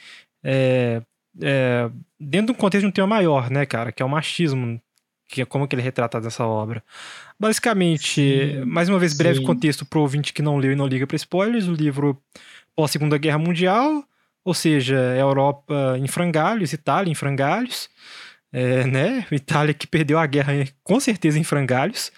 é, 0.43 1.01
é, 1.41 1.89
dentro 2.19 2.47
de 2.47 2.53
um 2.53 2.61
contexto 2.61 2.83
de 2.83 2.89
um 2.89 2.91
tema 2.91 3.07
maior, 3.07 3.49
né, 3.53 3.65
cara? 3.65 3.93
Que 3.93 4.03
é 4.03 4.05
o 4.05 4.09
machismo 4.09 4.83
que 5.29 5.43
é 5.43 5.45
como 5.45 5.69
que 5.69 5.77
ele 5.77 5.83
é 5.83 5.85
retratado 5.85 6.25
nessa 6.25 6.45
obra. 6.45 6.83
Basicamente, 7.39 8.15
sim, 8.15 8.65
mais 8.65 8.89
uma 8.89 8.99
vez, 8.99 9.17
breve 9.17 9.39
sim. 9.39 9.47
contexto 9.47 9.87
para 9.87 10.01
o 10.01 10.03
ouvinte 10.03 10.33
que 10.33 10.43
não 10.43 10.57
leu 10.57 10.73
e 10.73 10.75
não 10.75 10.89
liga 10.89 11.07
para 11.07 11.15
spoilers, 11.15 11.69
o 11.69 11.73
livro 11.73 12.21
pós-segunda 12.75 13.17
guerra 13.17 13.39
mundial, 13.39 14.03
ou 14.45 14.55
seja, 14.55 14.97
Europa 15.17 15.97
em 15.97 16.09
frangalhos, 16.09 16.73
Itália 16.73 17.13
em 17.13 17.15
frangalhos, 17.15 17.89
é, 18.53 18.85
né? 18.85 19.27
Itália 19.31 19.75
que 19.75 19.87
perdeu 19.87 20.19
a 20.19 20.27
guerra 20.27 20.53
com 20.83 20.99
certeza 20.99 21.39
em 21.39 21.45
frangalhos. 21.45 22.11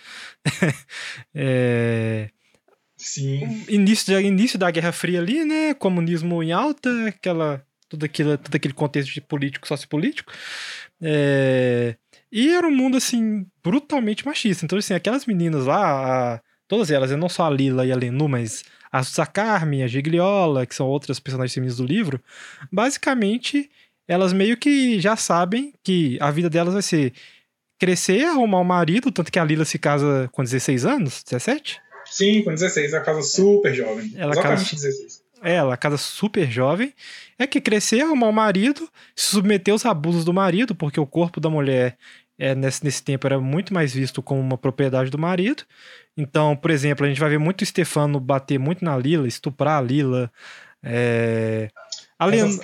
é, 1.35 2.29
Sim. 3.03 3.65
Início, 3.69 4.21
início 4.21 4.57
da 4.57 4.71
Guerra 4.71 4.93
Fria 4.93 5.19
ali, 5.19 5.45
né? 5.45 5.75
Comunismo 5.75 6.41
em 6.41 6.53
alta, 6.53 7.09
aquela, 7.09 7.67
tudo, 7.89 8.05
aquilo, 8.05 8.39
todo 8.39 8.55
aquele 8.55 8.73
contexto 8.73 9.13
de 9.13 9.21
político, 9.21 9.67
sociopolítico. 9.67 10.33
É, 11.01 11.97
e 12.31 12.49
era 12.51 12.65
um 12.65 12.71
mundo, 12.71 12.97
assim, 12.97 13.45
brutalmente 13.63 14.25
machista. 14.25 14.65
Então, 14.65 14.79
assim, 14.79 14.95
aquelas 14.95 15.27
meninas 15.27 15.67
lá, 15.67 16.41
todas 16.69 16.93
elas, 16.93 17.11
não 17.11 17.29
só 17.29 17.47
a 17.47 17.51
Lila 17.51 17.85
e 17.85 17.91
a 17.91 17.97
Lenu, 17.97 18.29
mas 18.29 18.63
a 18.93 19.03
Sacarme, 19.03 19.83
a 19.83 19.89
Gigliola, 19.89 20.65
que 20.65 20.75
são 20.75 20.87
outras 20.87 21.19
personagens 21.19 21.55
femininas 21.55 21.79
do 21.79 21.85
livro, 21.85 22.23
basicamente 22.71 23.69
elas 24.07 24.33
meio 24.33 24.57
que 24.57 25.01
já 25.01 25.17
sabem 25.17 25.73
que 25.83 26.19
a 26.21 26.31
vida 26.31 26.51
delas 26.51 26.75
vai 26.75 26.83
ser 26.83 27.13
crescer, 27.79 28.25
arrumar 28.25 28.61
um 28.61 28.65
marido, 28.65 29.11
tanto 29.11 29.33
que 29.33 29.39
a 29.39 29.45
Lila 29.45 29.65
se 29.65 29.79
casa 29.79 30.29
com 30.33 30.43
16 30.45 30.87
anos, 30.87 31.23
17? 31.25 31.81
Sim, 32.07 32.43
com 32.43 32.51
16, 32.51 32.93
ela 32.93 33.03
casa 33.03 33.23
super 33.23 33.75
jovem. 33.75 34.13
Ela 34.17 34.33
Exatamente 34.33 34.71
casa, 34.71 34.87
16. 34.87 35.23
É, 35.43 35.55
ela 35.55 35.77
casa 35.77 35.97
super 35.97 36.49
jovem. 36.49 36.95
É 37.37 37.47
que 37.47 37.61
crescer, 37.61 38.03
arrumar 38.03 38.29
um 38.29 38.33
marido, 38.33 38.89
se 39.17 39.31
submeter 39.31 39.73
aos 39.73 39.85
abusos 39.85 40.25
do 40.25 40.33
marido, 40.33 40.75
porque 40.75 41.01
o 41.01 41.07
corpo 41.07 41.41
da 41.41 41.51
mulher 41.51 41.99
é, 42.39 42.55
nesse, 42.55 42.85
nesse 42.85 43.03
tempo 43.03 43.27
era 43.27 43.41
muito 43.41 43.75
mais 43.75 43.93
visto 43.93 44.23
como 44.23 44.41
uma 44.41 44.57
propriedade 44.57 45.11
do 45.11 45.19
marido. 45.19 45.65
Então, 46.17 46.55
por 46.55 46.71
exemplo, 46.71 47.05
a 47.05 47.09
gente 47.09 47.21
vai 47.21 47.31
ver 47.31 47.39
muito 47.39 47.63
o 47.63 47.67
Stefano 47.67 48.21
bater 48.21 48.59
muito 48.59 48.85
na 48.85 48.97
Lila, 48.97 49.27
estuprar 49.27 49.79
a 49.79 49.81
Lila. 49.81 50.31
É... 50.83 51.69
A, 52.23 52.27
Len... 52.27 52.59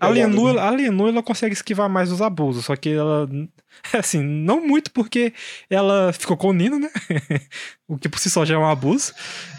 a, 0.00 0.08
Lenu, 0.08 0.54
né? 0.54 0.60
a 0.60 0.70
Lenu 0.70 1.08
ela 1.08 1.22
consegue 1.22 1.52
esquivar 1.52 1.88
mais 1.88 2.10
os 2.10 2.22
abusos, 2.22 2.64
só 2.64 2.74
que 2.74 2.90
ela. 2.90 3.28
Assim, 3.92 4.22
não 4.22 4.66
muito 4.66 4.90
porque 4.90 5.32
ela 5.68 6.12
ficou 6.12 6.36
com 6.36 6.48
o 6.48 6.52
Nino, 6.52 6.78
né? 6.78 6.90
o 7.88 7.98
que 7.98 8.08
por 8.08 8.18
si 8.18 8.30
só 8.30 8.44
já 8.44 8.54
é 8.54 8.58
um 8.58 8.66
abuso. 8.66 9.12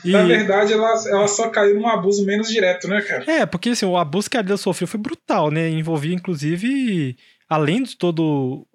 E... 0.03 0.11
Na 0.11 0.23
verdade, 0.23 0.73
ela, 0.73 0.93
ela 1.07 1.27
só 1.27 1.49
caiu 1.49 1.79
num 1.79 1.87
abuso 1.87 2.25
menos 2.25 2.47
direto, 2.47 2.87
né, 2.87 3.01
cara? 3.01 3.29
É, 3.29 3.45
porque 3.45 3.69
assim, 3.69 3.85
o 3.85 3.97
abuso 3.97 4.29
que 4.29 4.37
a 4.37 4.41
Lila 4.41 4.57
sofreu 4.57 4.87
foi 4.87 4.99
brutal, 4.99 5.51
né? 5.51 5.69
Envolvia, 5.69 6.15
inclusive, 6.15 7.15
além 7.49 7.83
de 7.83 7.95
toda 7.95 8.21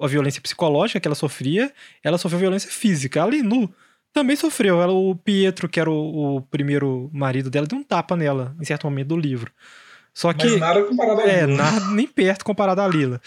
a 0.01 0.07
violência 0.07 0.41
psicológica 0.41 1.01
que 1.01 1.09
ela 1.09 1.15
sofria, 1.15 1.73
ela 2.03 2.19
sofreu 2.19 2.41
violência 2.41 2.71
física. 2.71 3.23
A 3.23 3.27
Lenu 3.27 3.73
também 4.13 4.37
sofreu. 4.37 4.81
Ela, 4.81 4.93
o 4.93 5.15
Pietro, 5.15 5.69
que 5.69 5.81
era 5.81 5.91
o, 5.91 6.37
o, 6.37 6.43
primeiro 6.43 7.11
marido 7.13 7.51
dela, 7.51 7.67
deu 7.67 7.79
um 7.79 7.83
tapa 7.83 8.17
nela 8.17 8.57
em 8.61 8.65
certo 8.65 8.85
momento 8.85 9.09
do 9.09 9.17
livro. 9.17 9.53
Só 10.19 10.33
que. 10.33 10.49
Mas 10.49 10.59
nada 10.59 10.83
comparado 10.83 11.21
É, 11.21 11.47
Lila. 11.47 11.63
nada, 11.63 11.87
nem 11.93 12.05
perto 12.09 12.45
comparado 12.45 12.81
a 12.81 12.89
Lila. 12.89 13.21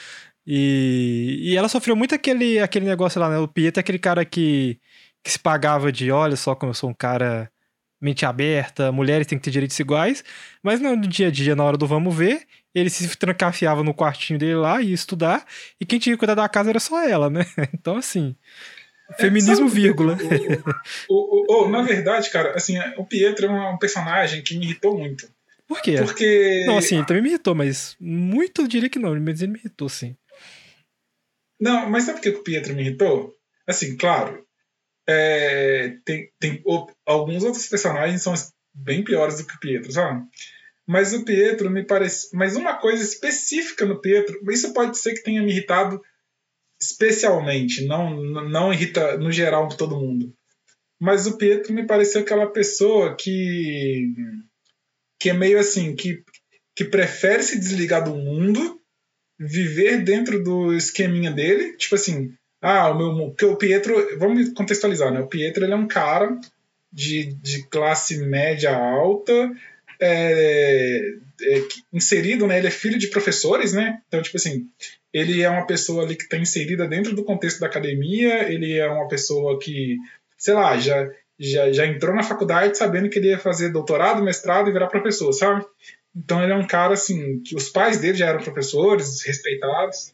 E, 0.46 1.38
e 1.42 1.56
ela 1.56 1.70
sofreu 1.70 1.96
muito 1.96 2.14
aquele, 2.14 2.60
aquele 2.60 2.86
negócio 2.86 3.18
lá, 3.18 3.30
né? 3.30 3.38
O 3.38 3.48
Pietro 3.48 3.80
é 3.80 3.82
aquele 3.82 3.98
cara 3.98 4.26
que, 4.26 4.78
que 5.24 5.32
se 5.32 5.40
pagava 5.40 5.90
de: 5.90 6.12
olha 6.12 6.36
só 6.36 6.54
como 6.54 6.72
eu 6.72 6.74
sou 6.74 6.90
um 6.90 6.94
cara 6.94 7.50
mente 8.02 8.26
aberta, 8.26 8.92
mulheres 8.92 9.26
têm 9.26 9.38
que 9.38 9.46
ter 9.46 9.52
direitos 9.52 9.80
iguais. 9.80 10.22
Mas 10.62 10.82
no 10.82 10.98
dia 11.00 11.30
a 11.30 11.32
dia, 11.32 11.56
na 11.56 11.64
hora 11.64 11.78
do 11.78 11.88
vamos 11.88 12.14
ver, 12.14 12.42
ele 12.76 12.90
se 12.90 13.16
trancafiava 13.16 13.84
no 13.84 13.94
quartinho 13.94 14.38
dele 14.38 14.56
lá 14.56 14.82
e 14.82 14.90
ia 14.90 14.94
estudar. 14.94 15.46
E 15.80 15.86
quem 15.86 15.98
tinha 15.98 16.14
que 16.14 16.20
cuidar 16.20 16.36
da 16.36 16.50
casa 16.50 16.72
era 16.72 16.80
só 16.82 17.02
ela, 17.08 17.30
né? 17.30 17.46
Então, 17.74 17.96
assim. 17.96 18.36
Feminismo, 19.18 19.68
É, 19.68 19.70
vírgula. 19.70 20.18
O, 21.08 21.64
o, 21.64 21.66
o, 21.66 21.70
na 21.70 21.84
verdade, 21.84 22.30
cara, 22.30 22.54
assim, 22.54 22.78
o 22.98 23.06
Pietro 23.06 23.46
é 23.48 23.70
um 23.70 23.78
personagem 23.78 24.42
que 24.42 24.58
me 24.58 24.66
irritou 24.66 24.98
muito. 24.98 25.26
Por 25.72 25.82
quê? 25.82 25.96
Porque. 25.98 26.66
Não, 26.68 26.78
assim, 26.78 26.98
ele 26.98 27.06
também 27.06 27.24
me 27.24 27.30
irritou, 27.30 27.56
mas 27.56 27.96
muito 27.98 28.62
eu 28.62 28.68
diria 28.68 28.90
que 28.90 29.00
não, 29.00 29.18
mas 29.18 29.42
ele 29.42 29.54
me 29.54 29.60
irritou, 29.60 29.88
sim. 29.88 30.18
Não, 31.58 31.90
mas 31.90 32.04
sabe 32.04 32.18
por 32.18 32.24
que 32.24 32.30
o 32.30 32.44
Pietro 32.44 32.76
me 32.76 32.82
irritou? 32.82 33.34
Assim, 33.66 33.96
claro, 33.96 34.46
é, 35.08 35.96
tem, 36.04 36.30
tem 36.42 36.62
alguns 37.06 37.46
outros 37.46 37.68
personagens 37.68 38.22
são 38.22 38.34
bem 38.74 39.02
piores 39.02 39.38
do 39.38 39.48
que 39.48 39.56
o 39.56 39.60
Pietro, 39.62 39.94
sabe? 39.94 40.26
Mas 40.86 41.14
o 41.14 41.24
Pietro 41.24 41.70
me 41.70 41.86
parece. 41.86 42.36
Mas 42.36 42.58
uma 42.58 42.76
coisa 42.76 43.02
específica 43.02 43.86
no 43.86 44.02
Pietro, 44.02 44.42
isso 44.52 44.74
pode 44.74 44.98
ser 44.98 45.14
que 45.14 45.24
tenha 45.24 45.42
me 45.42 45.52
irritado 45.52 46.02
especialmente, 46.82 47.86
não, 47.86 48.14
não 48.50 48.74
irrita 48.74 49.18
no 49.18 49.32
geral 49.32 49.70
todo 49.70 50.00
mundo. 50.00 50.34
Mas 51.00 51.28
o 51.28 51.38
Pietro 51.38 51.72
me 51.72 51.88
pareceu 51.88 52.22
aquela 52.22 52.48
pessoa 52.48 53.16
que 53.16 54.12
que 55.22 55.30
é 55.30 55.34
meio 55.34 55.60
assim, 55.60 55.96
que, 55.96 56.24
que 56.76 56.84
prefere 56.84 57.44
se 57.44 57.60
desligar 57.60 58.04
do 58.04 58.16
mundo, 58.16 58.82
viver 59.40 60.04
dentro 60.04 60.44
do 60.44 60.74
esqueminha 60.74 61.30
dele, 61.30 61.78
tipo 61.78 61.94
assim, 61.94 62.34
ah, 62.60 62.90
o 62.90 62.98
meu 62.98 63.32
que 63.32 63.46
o 63.46 63.56
Pietro, 63.56 64.18
vamos 64.18 64.52
contextualizar, 64.54 65.14
né? 65.14 65.20
O 65.20 65.28
Pietro 65.28 65.64
ele 65.64 65.74
é 65.74 65.76
um 65.76 65.88
cara 65.88 66.36
de, 66.92 67.36
de 67.36 67.68
classe 67.68 68.18
média 68.18 68.76
alta, 68.76 69.52
é, 70.00 71.14
é, 71.44 71.68
inserido, 71.94 72.48
né? 72.48 72.58
Ele 72.58 72.68
é 72.68 72.72
filho 72.72 72.98
de 72.98 73.08
professores, 73.08 73.74
né? 73.74 74.02
Então, 74.08 74.24
tipo 74.24 74.38
assim, 74.38 74.66
ele 75.14 75.44
é 75.44 75.50
uma 75.52 75.68
pessoa 75.68 76.04
ali 76.04 76.16
que 76.16 76.24
está 76.24 76.38
inserida 76.38 76.88
dentro 76.88 77.16
do 77.16 77.24
contexto 77.24 77.60
da 77.60 77.68
academia, 77.68 78.52
ele 78.52 78.76
é 78.76 78.90
uma 78.90 79.08
pessoa 79.08 79.60
que, 79.60 79.98
sei 80.36 80.56
lá, 80.56 80.80
já, 80.80 81.08
já, 81.42 81.72
já 81.72 81.88
entrou 81.88 82.16
na 82.16 82.22
faculdade 82.22 82.78
sabendo 82.78 83.10
que 83.10 83.18
ele 83.18 83.30
ia 83.30 83.40
fazer 83.40 83.70
doutorado, 83.70 84.24
mestrado 84.24 84.70
e 84.70 84.72
virar 84.72 84.88
professor, 84.88 85.34
sabe? 85.34 85.66
Então 86.16 86.44
ele 86.44 86.54
é 86.54 86.56
um 86.56 86.68
cara, 86.68 86.94
assim, 86.94 87.42
que 87.42 87.56
os 87.56 87.68
pais 87.68 87.98
dele 87.98 88.18
já 88.18 88.28
eram 88.28 88.44
professores, 88.44 89.24
respeitados. 89.24 90.14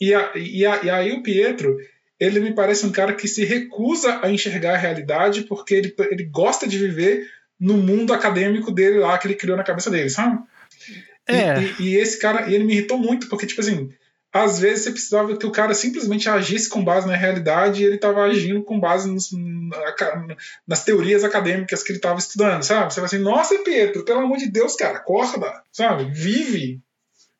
E, 0.00 0.12
a, 0.12 0.32
e, 0.34 0.66
a, 0.66 0.82
e 0.82 0.90
aí 0.90 1.12
o 1.12 1.22
Pietro, 1.22 1.78
ele 2.18 2.40
me 2.40 2.52
parece 2.52 2.84
um 2.84 2.90
cara 2.90 3.12
que 3.14 3.28
se 3.28 3.44
recusa 3.44 4.18
a 4.24 4.28
enxergar 4.28 4.74
a 4.74 4.78
realidade 4.78 5.42
porque 5.42 5.74
ele, 5.74 5.94
ele 6.10 6.24
gosta 6.24 6.66
de 6.66 6.78
viver 6.78 7.30
no 7.60 7.76
mundo 7.76 8.12
acadêmico 8.12 8.72
dele 8.72 8.98
lá 8.98 9.16
que 9.16 9.28
ele 9.28 9.36
criou 9.36 9.56
na 9.56 9.62
cabeça 9.62 9.88
dele, 9.88 10.10
sabe? 10.10 10.42
É. 11.28 11.60
E, 11.60 11.64
e, 11.64 11.88
e, 11.90 11.96
esse 11.96 12.18
cara, 12.18 12.52
ele 12.52 12.64
me 12.64 12.74
irritou 12.74 12.98
muito, 12.98 13.28
porque, 13.28 13.46
tipo 13.46 13.60
assim, 13.60 13.92
às 14.34 14.58
vezes 14.58 14.82
você 14.82 14.90
precisava 14.90 15.36
que 15.36 15.46
o 15.46 15.52
cara 15.52 15.72
simplesmente 15.74 16.28
agisse 16.28 16.68
com 16.68 16.82
base 16.82 17.06
na 17.06 17.14
realidade 17.14 17.80
e 17.80 17.86
ele 17.86 17.94
estava 17.94 18.24
agindo 18.24 18.64
com 18.64 18.80
base 18.80 19.08
nos, 19.08 19.30
nas 20.66 20.84
teorias 20.84 21.22
acadêmicas 21.22 21.84
que 21.84 21.92
ele 21.92 21.98
estava 21.98 22.18
estudando, 22.18 22.64
sabe? 22.64 22.92
Você 22.92 22.98
vai 22.98 23.06
assim, 23.06 23.18
nossa, 23.18 23.56
Pietro, 23.60 24.04
pelo 24.04 24.18
amor 24.18 24.36
de 24.36 24.50
Deus, 24.50 24.74
cara, 24.74 24.98
acorda, 24.98 25.62
sabe? 25.70 26.06
Vive. 26.10 26.82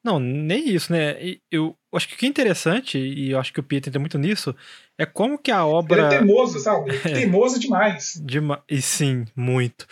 Não, 0.04 0.20
nem 0.20 0.68
isso, 0.68 0.92
né? 0.92 1.16
Eu 1.50 1.76
acho 1.92 2.06
que 2.06 2.14
o 2.14 2.16
que 2.16 2.26
é 2.26 2.28
interessante, 2.28 2.96
e 2.96 3.32
eu 3.32 3.40
acho 3.40 3.52
que 3.52 3.58
o 3.58 3.64
Pietro 3.64 3.90
entra 3.90 3.98
muito 3.98 4.18
nisso, 4.18 4.54
é 4.96 5.04
como 5.04 5.36
que 5.36 5.50
a 5.50 5.66
obra. 5.66 5.98
Ele 5.98 6.14
é 6.14 6.18
teimoso, 6.18 6.60
sabe? 6.60 6.92
É. 7.04 7.12
Teimoso 7.12 7.58
demais. 7.58 8.20
Dema... 8.22 8.62
E 8.70 8.80
sim, 8.80 9.24
muito. 9.34 9.84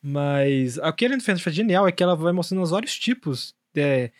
Mas 0.00 0.78
o 0.78 0.92
que 0.94 1.04
ele 1.04 1.20
faz 1.20 1.54
genial 1.54 1.86
é 1.86 1.92
que 1.92 2.02
ela 2.02 2.16
vai 2.16 2.32
mostrando 2.32 2.62
os 2.62 2.70
vários 2.70 2.96
tipos 2.98 3.54
é, 3.76 4.10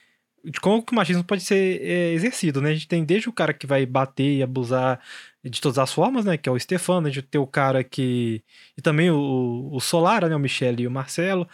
de 0.51 0.61
como 0.61 0.83
que 0.83 0.93
o 0.93 0.95
machismo 0.95 1.25
pode 1.25 1.43
ser 1.43 1.83
é, 1.83 2.13
exercido, 2.13 2.63
né? 2.63 2.71
A 2.71 2.75
gente 2.75 2.87
tem 2.87 3.05
desde 3.05 3.29
o 3.29 3.33
cara 3.33 3.53
que 3.53 3.67
vai 3.67 3.85
bater 3.85 4.37
e 4.37 4.43
abusar 4.43 5.01
de 5.45 5.61
todas 5.61 5.79
as 5.79 5.93
formas, 5.93 6.25
né? 6.25 6.37
Que 6.37 6.49
é 6.49 6.53
o 6.53 6.59
Stefano, 6.59 7.09
a 7.09 7.11
gente 7.11 7.27
tem 7.27 7.41
o 7.41 7.47
cara 7.47 7.83
que. 7.83 8.43
E 8.79 8.83
também 8.83 9.11
o, 9.11 9.69
o 9.73 9.81
Solara, 9.81 10.29
né? 10.29 10.37
O 10.37 10.39
Michele 10.39 10.85
e 10.85 10.87
o 10.87 10.91
Marcelo. 10.91 11.49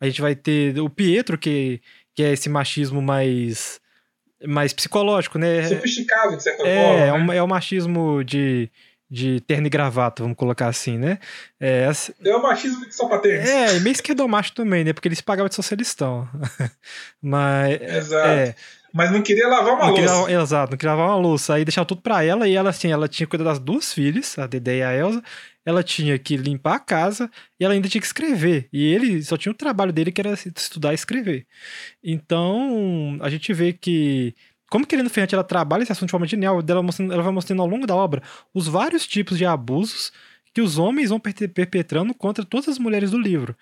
A 0.00 0.06
gente 0.06 0.20
vai 0.20 0.34
ter 0.34 0.78
o 0.80 0.88
Pietro, 0.88 1.36
que, 1.36 1.82
que 2.14 2.22
é 2.22 2.32
esse 2.32 2.48
machismo 2.48 3.02
mais. 3.02 3.80
mais 4.46 4.72
psicológico, 4.72 5.38
né? 5.38 5.68
Sofisticado, 5.68 6.36
de 6.36 6.42
certa 6.42 6.66
é, 6.66 6.82
forma. 6.82 7.04
É, 7.04 7.12
um, 7.12 7.32
é 7.32 7.42
o 7.42 7.48
machismo 7.48 8.24
de 8.24 8.70
de 9.10 9.40
terno 9.40 9.66
e 9.66 9.70
gravata, 9.70 10.22
vamos 10.22 10.36
colocar 10.36 10.68
assim, 10.68 10.98
né? 10.98 11.18
É, 11.58 11.88
é 12.24 12.36
o 12.36 12.42
machismo 12.42 12.86
de 12.86 12.94
sapatênis. 12.94 13.48
É, 13.48 13.76
e 13.76 13.80
meio 13.80 13.92
esquerdomacho 13.92 14.52
também, 14.54 14.84
né? 14.84 14.92
Porque 14.92 15.08
eles 15.08 15.20
pagavam 15.20 15.48
de 15.48 15.54
socialistão. 15.54 16.28
Mas. 17.22 17.80
Exato. 17.80 18.28
É, 18.28 18.54
mas 18.92 19.12
não 19.12 19.22
queria 19.22 19.46
lavar 19.46 19.74
uma 19.74 19.86
não 19.86 19.94
louça. 19.94 20.22
Queria, 20.24 20.40
exato, 20.40 20.70
não 20.72 20.78
queria 20.78 20.94
lavar 20.94 21.08
uma 21.08 21.20
louça. 21.20 21.54
Aí 21.54 21.64
deixava 21.64 21.86
tudo 21.86 22.00
pra 22.00 22.24
ela 22.24 22.48
e 22.48 22.54
ela, 22.54 22.70
assim, 22.70 22.90
ela 22.90 23.06
tinha 23.06 23.26
que 23.26 23.30
cuidar 23.30 23.44
das 23.44 23.58
duas 23.58 23.92
filhas, 23.92 24.38
a 24.38 24.46
Dedé 24.46 24.78
e 24.78 24.82
a 24.82 24.94
Elsa. 24.94 25.22
Ela 25.64 25.82
tinha 25.82 26.18
que 26.18 26.36
limpar 26.36 26.76
a 26.76 26.80
casa 26.80 27.30
e 27.60 27.64
ela 27.64 27.74
ainda 27.74 27.88
tinha 27.88 28.00
que 28.00 28.06
escrever. 28.06 28.68
E 28.72 28.92
ele 28.92 29.22
só 29.22 29.36
tinha 29.36 29.52
o 29.52 29.54
trabalho 29.54 29.92
dele 29.92 30.10
que 30.10 30.20
era 30.20 30.32
estudar 30.32 30.92
e 30.92 30.94
escrever. 30.94 31.46
Então, 32.02 33.18
a 33.20 33.28
gente 33.28 33.52
vê 33.52 33.74
que 33.74 34.34
como 34.70 34.86
que 34.86 34.94
Helena 34.94 35.08
Ferrante 35.08 35.34
ela 35.34 35.44
trabalha 35.44 35.82
esse 35.82 35.92
assunto 35.92 36.08
de 36.08 36.12
forma 36.12 36.26
genial, 36.26 36.62
ela, 36.66 36.82
mostrando, 36.82 37.12
ela 37.12 37.22
vai 37.22 37.32
mostrando 37.32 37.62
ao 37.62 37.68
longo 37.68 37.86
da 37.86 37.94
obra 37.94 38.22
os 38.52 38.68
vários 38.68 39.06
tipos 39.06 39.38
de 39.38 39.44
abusos 39.44 40.12
que 40.52 40.60
os 40.60 40.78
homens 40.78 41.10
vão 41.10 41.20
perpetrando 41.20 42.14
contra 42.14 42.44
todas 42.44 42.68
as 42.68 42.78
mulheres 42.78 43.10
do 43.10 43.18
livro. 43.18 43.56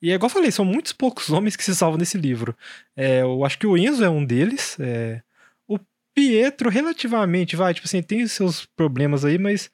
E 0.00 0.10
é 0.10 0.14
igual 0.14 0.28
eu 0.28 0.34
falei, 0.34 0.50
são 0.50 0.64
muitos 0.64 0.92
poucos 0.92 1.30
homens 1.30 1.56
que 1.56 1.64
se 1.64 1.74
salvam 1.74 1.98
nesse 1.98 2.18
livro. 2.18 2.56
É, 2.94 3.22
eu 3.22 3.44
acho 3.44 3.58
que 3.58 3.66
o 3.66 3.76
Enzo 3.76 4.04
é 4.04 4.10
um 4.10 4.24
deles. 4.24 4.76
É, 4.78 5.22
o 5.66 5.78
Pietro, 6.14 6.68
relativamente, 6.68 7.56
vai, 7.56 7.72
tipo 7.72 7.86
assim, 7.86 8.02
tem 8.02 8.26
seus 8.26 8.66
problemas 8.66 9.24
aí, 9.24 9.38
mas. 9.38 9.70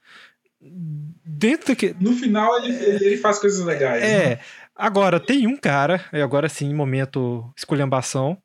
Dentro 0.61 1.75
que. 1.75 1.95
No 1.99 2.15
final, 2.15 2.57
ele, 2.65 2.73
ele 3.05 3.17
faz 3.17 3.41
coisas 3.41 3.65
legais. 3.65 4.03
É. 4.03 4.29
Né? 4.31 4.39
Agora, 4.75 5.21
tem 5.21 5.47
um 5.47 5.57
cara, 5.57 6.05
agora 6.13 6.49
sim, 6.49 6.73
momento 6.73 7.53
esculhambação, 7.57 8.41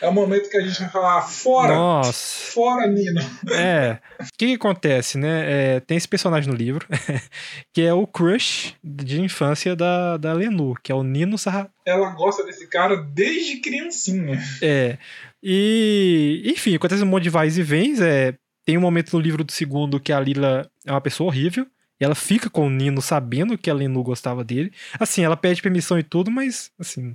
É 0.00 0.08
o 0.08 0.12
momento 0.12 0.48
que 0.48 0.56
a 0.56 0.62
gente 0.62 0.80
vai 0.80 0.88
falar 0.88 1.22
fora. 1.22 1.74
Nossa. 1.74 2.52
Fora, 2.52 2.86
Nino. 2.86 3.20
É. 3.52 3.98
O 4.18 4.24
que, 4.38 4.46
que, 4.46 4.54
acontece, 4.54 5.18
né? 5.18 5.74
É, 5.76 5.80
tem 5.80 5.96
esse 5.96 6.08
personagem 6.08 6.50
no 6.50 6.56
livro, 6.56 6.86
que 7.72 7.82
é 7.82 7.92
o 7.92 8.06
crush 8.06 8.74
de 8.82 9.20
infância 9.20 9.76
da, 9.76 10.16
da 10.16 10.32
Lenu, 10.32 10.74
que 10.82 10.90
é 10.90 10.94
o 10.94 11.02
Nino 11.02 11.36
Sarra. 11.36 11.70
Ela 11.84 12.10
gosta 12.10 12.44
desse 12.44 12.66
cara 12.66 12.96
desde 12.96 13.60
criancinha. 13.60 14.40
É. 14.62 14.96
E, 15.42 16.42
enfim, 16.46 16.74
acontece 16.74 17.02
um 17.02 17.06
monte 17.06 17.24
de 17.24 17.30
vais 17.30 17.58
e 17.58 17.62
vens. 17.62 18.00
É, 18.00 18.34
tem 18.64 18.78
um 18.78 18.82
momento 18.82 19.12
no 19.12 19.20
livro 19.20 19.44
do 19.44 19.52
segundo 19.52 20.00
que 20.00 20.12
a 20.12 20.20
Lila 20.20 20.70
é 20.86 20.90
uma 20.90 21.00
pessoa 21.00 21.28
horrível. 21.28 21.66
E 22.00 22.04
ela 22.04 22.14
fica 22.14 22.48
com 22.48 22.66
o 22.66 22.70
Nino 22.70 23.02
sabendo 23.02 23.58
que 23.58 23.68
a 23.68 23.74
Lenu 23.74 24.02
gostava 24.02 24.42
dele. 24.42 24.72
Assim, 24.98 25.22
ela 25.22 25.36
pede 25.36 25.60
permissão 25.60 25.98
e 25.98 26.02
tudo, 26.02 26.30
mas, 26.30 26.72
assim, 26.78 27.14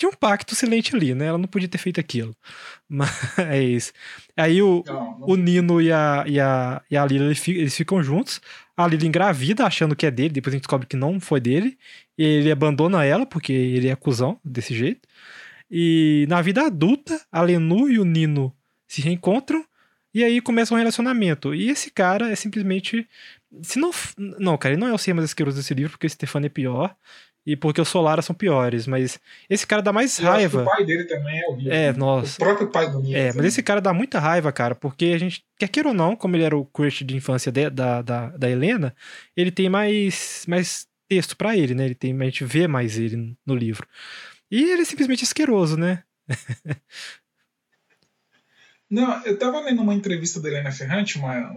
tinha 0.00 0.08
um 0.08 0.14
pacto 0.14 0.54
silente 0.54 0.96
ali, 0.96 1.14
né? 1.14 1.26
Ela 1.26 1.36
não 1.36 1.46
podia 1.46 1.68
ter 1.68 1.76
feito 1.76 2.00
aquilo. 2.00 2.34
Mas 2.88 3.92
aí 4.34 4.62
o, 4.62 4.82
não, 4.86 5.18
não. 5.18 5.28
o 5.28 5.36
Nino 5.36 5.80
e 5.80 5.92
a, 5.92 6.24
e 6.26 6.40
a, 6.40 6.80
e 6.90 6.96
a 6.96 7.04
Lila 7.04 7.26
eles 7.26 7.76
ficam 7.76 8.02
juntos. 8.02 8.40
A 8.74 8.86
Lila 8.86 9.04
engravida, 9.04 9.66
achando 9.66 9.94
que 9.94 10.06
é 10.06 10.10
dele, 10.10 10.30
depois 10.30 10.54
a 10.54 10.56
gente 10.56 10.62
descobre 10.62 10.86
que 10.86 10.96
não 10.96 11.20
foi 11.20 11.38
dele. 11.38 11.76
E 12.16 12.24
ele 12.24 12.50
abandona 12.50 13.04
ela, 13.04 13.26
porque 13.26 13.52
ele 13.52 13.88
é 13.88 13.92
acusão 13.92 14.40
desse 14.42 14.74
jeito. 14.74 15.06
E 15.70 16.24
na 16.30 16.40
vida 16.40 16.64
adulta, 16.64 17.20
a 17.30 17.42
Lenu 17.42 17.90
e 17.90 17.98
o 17.98 18.04
Nino 18.04 18.54
se 18.88 19.02
reencontram. 19.02 19.62
E 20.14 20.24
aí 20.24 20.40
começa 20.40 20.74
um 20.74 20.78
relacionamento. 20.78 21.54
E 21.54 21.68
esse 21.68 21.90
cara 21.90 22.32
é 22.32 22.34
simplesmente. 22.34 23.06
Se 23.62 23.78
não. 23.78 23.90
Não, 24.16 24.56
cara, 24.56 24.72
ele 24.72 24.80
não 24.80 24.88
é 24.88 24.94
o 24.94 24.98
ser 24.98 25.12
mais 25.12 25.26
asqueroso 25.26 25.58
desse 25.58 25.74
livro, 25.74 25.92
porque 25.92 26.06
o 26.06 26.10
Stefano 26.10 26.46
é 26.46 26.48
pior 26.48 26.96
e 27.46 27.56
porque 27.56 27.80
os 27.80 27.88
Solara 27.88 28.22
são 28.22 28.34
piores, 28.34 28.86
mas 28.86 29.18
esse 29.48 29.66
cara 29.66 29.82
dá 29.82 29.92
mais 29.92 30.18
Eu 30.18 30.26
raiva. 30.26 30.62
o 30.62 30.64
pai 30.64 30.84
dele 30.84 31.04
também 31.04 31.40
é 31.40 31.46
horrível. 31.46 31.72
É, 31.72 31.92
nossa. 31.92 32.34
O 32.34 32.44
próprio 32.44 32.70
pai 32.70 32.90
do 32.90 33.00
Nino. 33.00 33.16
É, 33.16 33.32
mas 33.32 33.46
esse 33.46 33.62
cara 33.62 33.80
dá 33.80 33.92
muita 33.92 34.18
raiva, 34.18 34.52
cara, 34.52 34.74
porque 34.74 35.06
a 35.06 35.18
gente, 35.18 35.44
quer 35.58 35.68
queira 35.68 35.88
ou 35.88 35.94
não, 35.94 36.14
como 36.14 36.36
ele 36.36 36.44
era 36.44 36.56
o 36.56 36.64
crush 36.64 37.04
de 37.04 37.16
infância 37.16 37.50
de, 37.50 37.70
da, 37.70 38.02
da, 38.02 38.28
da 38.28 38.50
Helena, 38.50 38.94
ele 39.36 39.50
tem 39.50 39.68
mais, 39.68 40.44
mais 40.46 40.86
texto 41.08 41.36
para 41.36 41.56
ele, 41.56 41.74
né? 41.74 41.86
Ele 41.86 41.94
tem, 41.94 42.16
a 42.20 42.24
gente 42.24 42.44
vê 42.44 42.68
mais 42.68 42.98
ele 42.98 43.36
no 43.44 43.54
livro. 43.54 43.86
E 44.50 44.70
ele 44.70 44.82
é 44.82 44.84
simplesmente 44.84 45.24
asqueroso, 45.24 45.76
né? 45.76 46.02
Não, 48.90 49.24
eu 49.24 49.38
tava 49.38 49.60
lendo 49.60 49.82
uma 49.82 49.94
entrevista 49.94 50.40
da 50.40 50.48
Helena 50.48 50.72
Ferrante, 50.72 51.16
uma, 51.16 51.54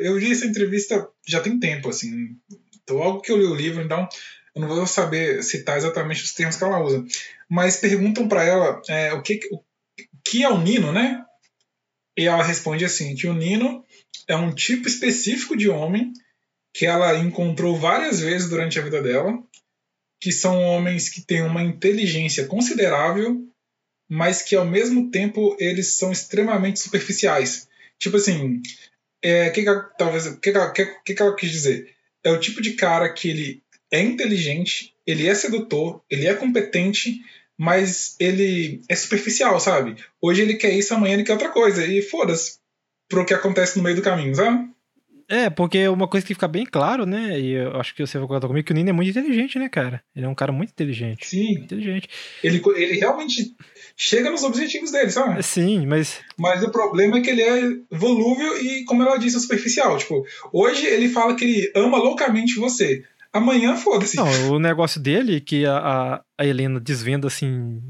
eu 0.00 0.16
vi 0.20 0.30
essa 0.30 0.46
entrevista 0.46 1.08
já 1.26 1.40
tem 1.40 1.58
tempo, 1.58 1.88
assim. 1.88 2.36
Então, 2.82 2.96
logo 2.96 3.20
que 3.22 3.32
eu 3.32 3.36
li 3.36 3.44
o 3.44 3.56
livro, 3.56 3.82
então 3.82 4.08
eu 4.56 4.62
não 4.62 4.68
vou 4.68 4.86
saber 4.86 5.42
citar 5.42 5.76
exatamente 5.76 6.24
os 6.24 6.32
termos 6.32 6.56
que 6.56 6.64
ela 6.64 6.82
usa, 6.82 7.04
mas 7.46 7.76
perguntam 7.76 8.26
para 8.26 8.42
ela 8.42 8.80
é, 8.88 9.12
o, 9.12 9.20
que, 9.20 9.38
o 9.52 9.62
que 10.24 10.42
é 10.42 10.48
o 10.48 10.58
Nino, 10.58 10.92
né? 10.92 11.22
E 12.16 12.26
ela 12.26 12.42
responde 12.42 12.82
assim: 12.82 13.14
que 13.14 13.26
o 13.26 13.34
Nino 13.34 13.84
é 14.26 14.34
um 14.34 14.54
tipo 14.54 14.88
específico 14.88 15.54
de 15.54 15.68
homem 15.68 16.10
que 16.74 16.86
ela 16.86 17.18
encontrou 17.18 17.76
várias 17.76 18.20
vezes 18.20 18.48
durante 18.48 18.78
a 18.78 18.82
vida 18.82 19.02
dela, 19.02 19.38
que 20.18 20.32
são 20.32 20.62
homens 20.62 21.10
que 21.10 21.20
têm 21.20 21.42
uma 21.42 21.62
inteligência 21.62 22.46
considerável, 22.46 23.46
mas 24.08 24.40
que 24.40 24.56
ao 24.56 24.64
mesmo 24.64 25.10
tempo 25.10 25.54
eles 25.60 25.96
são 25.96 26.10
extremamente 26.10 26.80
superficiais. 26.80 27.68
Tipo 27.98 28.16
assim, 28.16 28.62
é, 29.22 29.50
que 29.50 29.62
que 29.62 29.70
talvez, 29.98 30.28
que 30.36 30.52
que, 30.52 30.86
que, 31.04 31.14
que 31.14 31.22
ela 31.22 31.36
quis 31.36 31.50
dizer? 31.50 31.94
É 32.24 32.30
o 32.30 32.40
tipo 32.40 32.62
de 32.62 32.72
cara 32.72 33.12
que 33.12 33.28
ele 33.28 33.65
é 33.90 34.00
inteligente, 34.00 34.94
ele 35.06 35.26
é 35.26 35.34
sedutor, 35.34 36.02
ele 36.10 36.26
é 36.26 36.34
competente, 36.34 37.20
mas 37.56 38.16
ele 38.20 38.82
é 38.88 38.94
superficial, 38.94 39.58
sabe? 39.60 39.96
Hoje 40.20 40.42
ele 40.42 40.54
quer 40.54 40.72
isso, 40.72 40.94
amanhã 40.94 41.14
ele 41.14 41.24
quer 41.24 41.32
outra 41.32 41.48
coisa. 41.48 41.86
E 41.86 42.02
foda-se 42.02 42.58
pro 43.08 43.24
que 43.24 43.34
acontece 43.34 43.76
no 43.76 43.84
meio 43.84 43.96
do 43.96 44.02
caminho, 44.02 44.34
sabe? 44.34 44.68
É, 45.28 45.50
porque 45.50 45.88
uma 45.88 46.06
coisa 46.06 46.24
que 46.24 46.34
fica 46.34 46.46
bem 46.46 46.64
claro, 46.64 47.04
né? 47.04 47.38
E 47.38 47.52
eu 47.52 47.80
acho 47.80 47.94
que 47.94 48.06
você 48.06 48.16
vai 48.16 48.26
concordar 48.26 48.46
comigo 48.46 48.64
que 48.64 48.72
o 48.72 48.74
Nino 48.74 48.90
é 48.90 48.92
muito 48.92 49.10
inteligente, 49.10 49.58
né, 49.58 49.68
cara? 49.68 50.00
Ele 50.14 50.24
é 50.24 50.28
um 50.28 50.34
cara 50.36 50.52
muito 50.52 50.70
inteligente. 50.70 51.26
Sim. 51.26 51.52
Inteligente. 51.52 52.08
Ele, 52.44 52.62
ele 52.76 52.98
realmente 53.00 53.56
chega 53.96 54.30
nos 54.30 54.44
objetivos 54.44 54.92
dele, 54.92 55.10
sabe? 55.10 55.42
Sim, 55.42 55.84
mas. 55.86 56.20
Mas 56.38 56.62
o 56.62 56.70
problema 56.70 57.18
é 57.18 57.20
que 57.22 57.30
ele 57.30 57.42
é 57.42 57.60
volúvel 57.90 58.56
e, 58.62 58.84
como 58.84 59.02
ela 59.02 59.16
disse, 59.16 59.40
superficial. 59.40 59.98
Tipo, 59.98 60.24
hoje 60.52 60.86
ele 60.86 61.08
fala 61.08 61.34
que 61.34 61.44
ele 61.44 61.72
ama 61.74 61.98
loucamente 61.98 62.60
você. 62.60 63.02
Amanhã, 63.36 63.76
foda-se. 63.76 64.16
Não, 64.16 64.52
o 64.52 64.58
negócio 64.58 65.00
dele, 65.00 65.40
que 65.40 65.66
a, 65.66 66.22
a 66.38 66.46
Helena 66.46 66.80
desvenda 66.80 67.26
assim, 67.26 67.80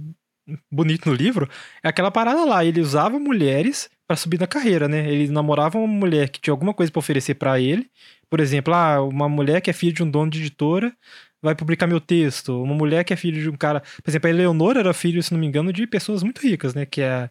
bonito 0.70 1.08
no 1.08 1.14
livro, 1.14 1.48
é 1.82 1.88
aquela 1.88 2.10
parada 2.10 2.44
lá. 2.44 2.64
Ele 2.64 2.80
usava 2.80 3.18
mulheres 3.18 3.88
para 4.06 4.16
subir 4.16 4.38
na 4.38 4.46
carreira, 4.46 4.88
né? 4.88 5.10
Ele 5.10 5.28
namorava 5.28 5.78
uma 5.78 5.86
mulher 5.86 6.28
que 6.28 6.40
tinha 6.40 6.52
alguma 6.52 6.72
coisa 6.72 6.92
para 6.92 7.00
oferecer 7.00 7.34
para 7.34 7.60
ele. 7.60 7.90
Por 8.30 8.40
exemplo, 8.40 8.74
ah, 8.74 9.02
uma 9.02 9.28
mulher 9.28 9.60
que 9.60 9.70
é 9.70 9.72
filha 9.72 9.92
de 9.92 10.02
um 10.02 10.10
dono 10.10 10.30
de 10.30 10.40
editora 10.40 10.92
vai 11.42 11.54
publicar 11.54 11.86
meu 11.86 12.00
texto. 12.00 12.62
Uma 12.62 12.74
mulher 12.74 13.04
que 13.04 13.12
é 13.12 13.16
filha 13.16 13.40
de 13.40 13.48
um 13.48 13.56
cara. 13.56 13.80
Por 13.80 14.10
exemplo, 14.10 14.28
a 14.28 14.30
Eleonora 14.30 14.80
era 14.80 14.94
filho, 14.94 15.22
se 15.22 15.32
não 15.32 15.40
me 15.40 15.46
engano, 15.46 15.72
de 15.72 15.86
pessoas 15.86 16.22
muito 16.22 16.40
ricas, 16.40 16.74
né? 16.74 16.86
Que 16.86 17.02
é 17.02 17.10
a 17.10 17.30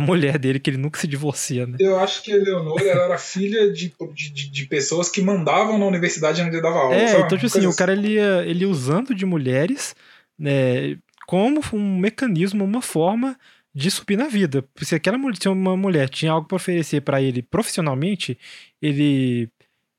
mulher 0.00 0.38
dele, 0.38 0.60
que 0.60 0.68
ele 0.70 0.76
nunca 0.76 1.00
se 1.00 1.06
divorcia, 1.06 1.66
né? 1.66 1.76
Eu 1.80 1.98
acho 1.98 2.22
que 2.22 2.32
a 2.32 2.36
Leonora 2.36 2.84
era 2.84 3.18
filha 3.18 3.72
de, 3.72 3.94
de, 4.14 4.50
de, 4.50 4.66
pessoas 4.66 5.08
que 5.08 5.22
mandavam 5.22 5.78
na 5.78 5.86
universidade 5.86 6.42
onde 6.42 6.56
ele 6.56 6.62
dava 6.62 6.78
aula. 6.78 6.94
É, 6.94 7.08
sabe? 7.08 7.22
então, 7.22 7.38
tipo 7.38 7.46
assim, 7.46 7.66
o 7.66 7.74
cara 7.74 7.92
ele 7.92 8.14
ia, 8.14 8.44
ele 8.46 8.60
ia 8.60 8.68
usando 8.68 9.14
de 9.14 9.24
mulheres 9.24 9.94
né, 10.38 10.98
como 11.26 11.60
um 11.72 11.98
mecanismo, 11.98 12.64
uma 12.64 12.82
forma 12.82 13.38
de 13.74 13.90
subir 13.90 14.16
na 14.16 14.28
vida. 14.28 14.64
Se 14.78 14.94
aquela 14.94 15.18
mulher, 15.18 15.36
se 15.40 15.48
uma 15.48 15.76
mulher 15.76 16.08
tinha 16.08 16.32
algo 16.32 16.48
para 16.48 16.56
oferecer 16.56 17.02
para 17.02 17.20
ele 17.20 17.42
profissionalmente, 17.42 18.38
ele 18.80 19.50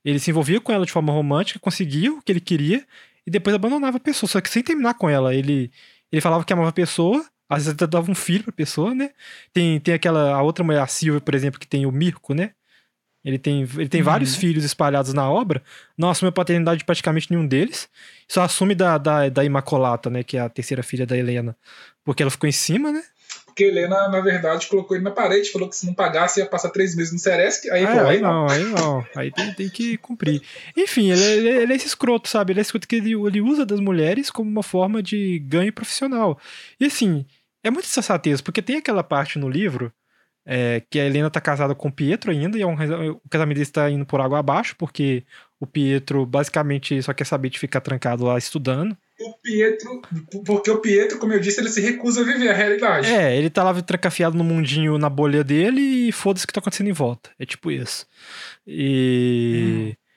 ele 0.04 0.18
se 0.18 0.30
envolvia 0.30 0.60
com 0.60 0.72
ela 0.72 0.86
de 0.86 0.92
forma 0.92 1.12
romântica, 1.12 1.60
conseguia 1.60 2.12
o 2.12 2.22
que 2.22 2.32
ele 2.32 2.40
queria 2.40 2.84
e 3.26 3.30
depois 3.30 3.54
abandonava 3.54 3.98
a 3.98 4.00
pessoa, 4.00 4.28
só 4.28 4.40
que 4.40 4.48
sem 4.48 4.62
terminar 4.62 4.94
com 4.94 5.08
ela. 5.08 5.34
Ele 5.34 5.70
ele 6.10 6.20
falava 6.20 6.44
que 6.44 6.52
amava 6.52 6.70
a 6.70 6.72
pessoa, 6.72 7.24
às 7.48 7.64
vezes 7.64 7.74
até 7.74 7.86
dava 7.86 8.10
um 8.10 8.14
filho 8.14 8.44
pra 8.44 8.52
pessoa, 8.52 8.94
né? 8.94 9.10
Tem, 9.52 9.80
tem 9.80 9.94
aquela, 9.94 10.34
a 10.34 10.42
outra 10.42 10.62
mulher, 10.62 10.80
a 10.80 10.86
Silvia, 10.86 11.20
por 11.20 11.34
exemplo, 11.34 11.58
que 11.58 11.66
tem 11.66 11.86
o 11.86 11.92
Mirko, 11.92 12.34
né? 12.34 12.50
Ele 13.24 13.38
tem, 13.38 13.62
ele 13.76 13.88
tem 13.88 14.00
uhum. 14.00 14.06
vários 14.06 14.36
filhos 14.36 14.64
espalhados 14.64 15.12
na 15.12 15.28
obra, 15.28 15.62
não 15.96 16.08
assume 16.08 16.28
a 16.28 16.32
paternidade 16.32 16.78
de 16.78 16.84
praticamente 16.84 17.30
nenhum 17.30 17.46
deles, 17.46 17.88
só 18.28 18.42
assume 18.42 18.74
da, 18.74 18.96
da, 18.96 19.28
da 19.28 19.44
Imacolata, 19.44 20.08
né? 20.08 20.22
Que 20.22 20.36
é 20.36 20.40
a 20.40 20.48
terceira 20.48 20.82
filha 20.82 21.04
da 21.06 21.16
Helena, 21.16 21.56
porque 22.04 22.22
ela 22.22 22.30
ficou 22.30 22.48
em 22.48 22.52
cima, 22.52 22.92
né? 22.92 23.02
Porque 23.44 23.64
Helena, 23.64 24.08
na 24.08 24.20
verdade, 24.20 24.68
colocou 24.68 24.96
ele 24.96 25.04
na 25.04 25.10
parede, 25.10 25.50
falou 25.50 25.68
que 25.68 25.74
se 25.74 25.84
não 25.84 25.92
pagasse 25.92 26.38
ia 26.38 26.46
passar 26.46 26.70
três 26.70 26.94
meses 26.94 27.12
no 27.12 27.18
Seresc, 27.18 27.68
aí, 27.70 27.84
ah, 27.84 28.02
aí, 28.02 28.16
aí 28.16 28.20
não. 28.20 28.48
Aí 28.48 28.64
não, 28.64 29.06
aí 29.16 29.32
tem, 29.32 29.52
tem 29.52 29.68
que 29.68 29.96
cumprir. 29.96 30.40
Enfim, 30.76 31.10
ele, 31.10 31.24
ele, 31.24 31.48
ele, 31.48 31.72
é 31.72 31.76
esse 31.76 31.88
escroto, 31.88 32.28
sabe? 32.28 32.52
Ele 32.52 32.60
é 32.60 32.62
esse 32.62 32.68
escroto 32.68 32.86
que 32.86 32.96
ele, 32.96 33.14
ele 33.14 33.40
usa 33.40 33.66
das 33.66 33.80
mulheres 33.80 34.30
como 34.30 34.48
uma 34.48 34.62
forma 34.62 35.02
de 35.02 35.40
ganho 35.40 35.72
profissional. 35.72 36.38
E 36.78 36.86
assim, 36.86 37.26
é 37.62 37.70
muito 37.70 37.86
sensatez, 37.86 38.40
porque 38.40 38.62
tem 38.62 38.76
aquela 38.76 39.02
parte 39.02 39.38
no 39.38 39.48
livro 39.48 39.92
é, 40.50 40.82
que 40.88 40.98
a 40.98 41.04
Helena 41.04 41.30
tá 41.30 41.42
casada 41.42 41.74
com 41.74 41.88
o 41.88 41.92
Pietro 41.92 42.30
ainda, 42.30 42.56
e 42.56 42.62
é 42.62 42.66
um, 42.66 42.72
o 42.72 43.20
casamento 43.28 43.56
dele 43.56 43.62
está 43.62 43.90
indo 43.90 44.06
por 44.06 44.18
água 44.18 44.38
abaixo, 44.38 44.74
porque 44.78 45.24
o 45.60 45.66
Pietro 45.66 46.24
basicamente 46.24 47.02
só 47.02 47.12
quer 47.12 47.26
saber 47.26 47.50
de 47.50 47.58
ficar 47.58 47.82
trancado 47.82 48.24
lá 48.24 48.38
estudando. 48.38 48.96
O 49.20 49.34
Pietro, 49.42 50.00
porque 50.46 50.70
o 50.70 50.78
Pietro, 50.78 51.18
como 51.18 51.34
eu 51.34 51.40
disse, 51.40 51.60
ele 51.60 51.68
se 51.68 51.82
recusa 51.82 52.22
a 52.22 52.24
viver 52.24 52.48
a 52.48 52.54
realidade. 52.54 53.08
É, 53.08 53.36
ele 53.36 53.50
tá 53.50 53.62
lá 53.62 53.82
trancafiado 53.82 54.38
no 54.38 54.44
mundinho, 54.44 54.96
na 54.96 55.10
bolha 55.10 55.44
dele, 55.44 56.08
e 56.08 56.12
foda-se 56.12 56.44
o 56.44 56.48
que 56.48 56.54
tá 56.54 56.60
acontecendo 56.60 56.88
em 56.88 56.92
volta. 56.92 57.30
É 57.38 57.44
tipo 57.44 57.70
isso. 57.70 58.06
E. 58.66 59.92
Hum. 59.92 60.08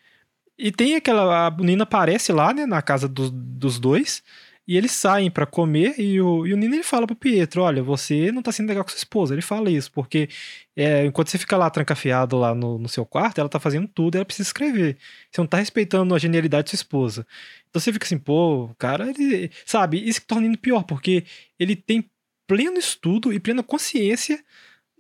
E 0.58 0.72
tem 0.72 0.96
aquela. 0.96 1.48
A 1.48 1.52
Nina 1.52 1.84
aparece 1.84 2.32
lá, 2.32 2.54
né, 2.54 2.68
na 2.68 2.84
casa 2.84 3.08
do, 3.08 3.32
dos 3.32 3.80
dois. 3.80 4.22
E 4.68 4.78
eles 4.78 4.92
saem 4.92 5.32
para 5.32 5.46
comer 5.46 6.00
e 6.00 6.22
o, 6.22 6.46
e 6.46 6.54
o 6.54 6.58
Nino 6.58 6.76
ele 6.76 6.84
fala 6.84 7.08
pro 7.08 7.16
Pietro: 7.16 7.64
Olha, 7.64 7.82
você 7.82 8.32
não 8.32 8.42
tá 8.42 8.52
sendo 8.52 8.70
legal 8.70 8.84
com 8.84 8.92
sua 8.92 8.98
esposa. 8.98 9.34
Ele 9.34 9.42
fala 9.42 9.72
isso, 9.72 9.92
porque 9.92 10.30
é, 10.76 11.06
enquanto 11.06 11.30
você 11.30 11.38
fica 11.38 11.58
lá 11.58 11.70
trancafiado 11.70 12.38
lá 12.38 12.54
no, 12.54 12.78
no, 12.78 12.88
seu 12.88 13.06
quarto, 13.06 13.40
ela 13.40 13.50
tá 13.50 13.60
fazendo 13.60 13.88
tudo, 13.88 14.16
ela 14.16 14.26
precisa 14.26 14.48
escrever. 14.48 14.98
Você 15.32 15.42
não 15.42 15.48
tá 15.48 15.58
respeitando 15.58 16.14
a 16.14 16.20
genialidade 16.20 16.66
de 16.66 16.70
sua 16.72 16.78
esposa. 16.78 17.28
Então 17.70 17.82
você 17.82 17.92
fica 17.92 18.06
assim, 18.06 18.20
pô, 18.20 18.66
o 18.66 18.76
cara, 18.76 19.10
ele. 19.10 19.52
Sabe? 19.66 20.08
Isso 20.08 20.22
que 20.22 20.28
torna 20.28 20.46
ele 20.48 20.58
pior, 20.58 20.84
porque 20.84 21.26
ele 21.60 21.76
tem 21.76 22.10
pleno 22.46 22.78
estudo 22.78 23.34
e 23.34 23.40
plena 23.40 23.64
consciência 23.64 24.44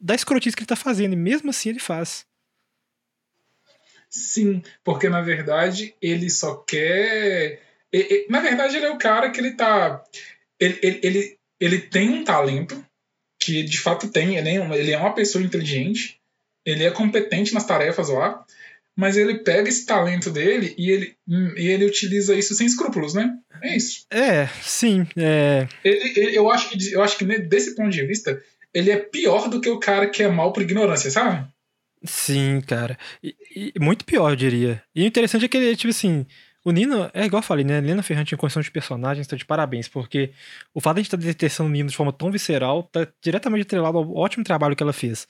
da 0.02 0.16
escrotice 0.16 0.56
que 0.56 0.64
ele 0.64 0.68
tá 0.68 0.76
fazendo, 0.76 1.14
e 1.14 1.18
mesmo 1.18 1.52
assim 1.52 1.70
ele 1.70 1.80
faz. 1.80 2.26
Sim, 4.10 4.62
porque 4.84 5.08
na 5.08 5.22
verdade 5.22 5.96
ele 6.02 6.30
só 6.30 6.56
quer 6.56 7.71
na 8.30 8.40
verdade, 8.40 8.78
ele 8.78 8.86
é 8.86 8.92
o 8.92 8.98
cara 8.98 9.30
que 9.30 9.40
ele 9.40 9.52
tá. 9.52 10.04
Ele, 10.60 10.80
ele, 10.82 11.00
ele, 11.04 11.38
ele 11.60 11.80
tem 11.80 12.10
um 12.10 12.24
talento, 12.24 12.84
que 13.40 13.64
de 13.64 13.80
fato 13.80 14.10
tem, 14.10 14.38
ele 14.38 14.50
é, 14.50 14.62
uma, 14.62 14.78
ele 14.78 14.92
é 14.92 14.98
uma 14.98 15.14
pessoa 15.14 15.44
inteligente, 15.44 16.20
ele 16.66 16.84
é 16.84 16.92
competente 16.92 17.54
nas 17.54 17.66
tarefas 17.66 18.10
lá, 18.10 18.46
mas 18.96 19.18
ele 19.18 19.40
pega 19.40 19.68
esse 19.68 19.86
talento 19.86 20.30
dele 20.30 20.76
e 20.78 20.92
ele, 20.92 21.16
e 21.58 21.68
ele 21.68 21.86
utiliza 21.86 22.36
isso 22.36 22.54
sem 22.54 22.68
escrúpulos, 22.68 23.14
né? 23.14 23.36
É 23.62 23.76
isso. 23.76 24.06
É, 24.12 24.48
sim. 24.62 25.08
É... 25.18 25.68
Ele, 25.84 26.20
ele, 26.20 26.38
eu, 26.38 26.50
acho 26.52 26.70
que, 26.70 26.94
eu 26.94 27.02
acho 27.02 27.18
que 27.18 27.26
desse 27.40 27.76
ponto 27.76 27.90
de 27.90 28.06
vista, 28.06 28.42
ele 28.74 28.92
é 28.92 28.98
pior 28.98 29.50
do 29.50 29.60
que 29.60 29.70
o 29.70 29.80
cara 29.80 30.10
que 30.10 30.24
é 30.24 30.28
mal 30.28 30.54
por 30.54 30.62
ignorância, 30.62 31.10
sabe? 31.10 31.48
Sim, 32.04 32.62
cara. 32.62 32.98
E, 33.24 33.36
e, 33.56 33.74
muito 33.80 34.06
pior, 34.06 34.32
eu 34.32 34.36
diria. 34.36 34.84
E 34.96 35.04
o 35.04 35.08
interessante 35.08 35.46
é 35.46 35.48
que 35.48 35.58
ele, 35.58 35.76
tipo 35.76 35.90
assim, 35.90 36.26
o 36.64 36.72
Nino, 36.72 37.10
é 37.14 37.26
igual 37.26 37.40
eu 37.42 37.46
falei, 37.46 37.66
né? 37.66 37.82
Lena 37.82 38.04
Ferrante 38.04 38.36
em 38.36 38.38
construção 38.38 38.62
de 38.62 38.70
personagens 38.70 39.26
tá 39.26 39.36
de 39.36 39.46
parabéns, 39.46 39.88
porque 39.88 40.32
o 40.74 40.80
fato 40.80 40.96
de 40.96 41.00
a 41.00 41.04
gente 41.04 41.08
estar 41.08 41.18
tá 41.18 41.24
detectando 41.24 41.70
o 41.70 41.72
Nino 41.72 41.90
de 41.90 41.96
forma 41.96 42.14
tão 42.14 42.32
visceral 42.32 42.84
tá 42.84 43.08
diretamente 43.22 43.64
atrelado 43.64 43.98
ao 43.98 44.16
ótimo 44.16 44.44
trabalho 44.44 44.76
que 44.76 44.84
ela 44.84 44.94
fez. 44.94 45.28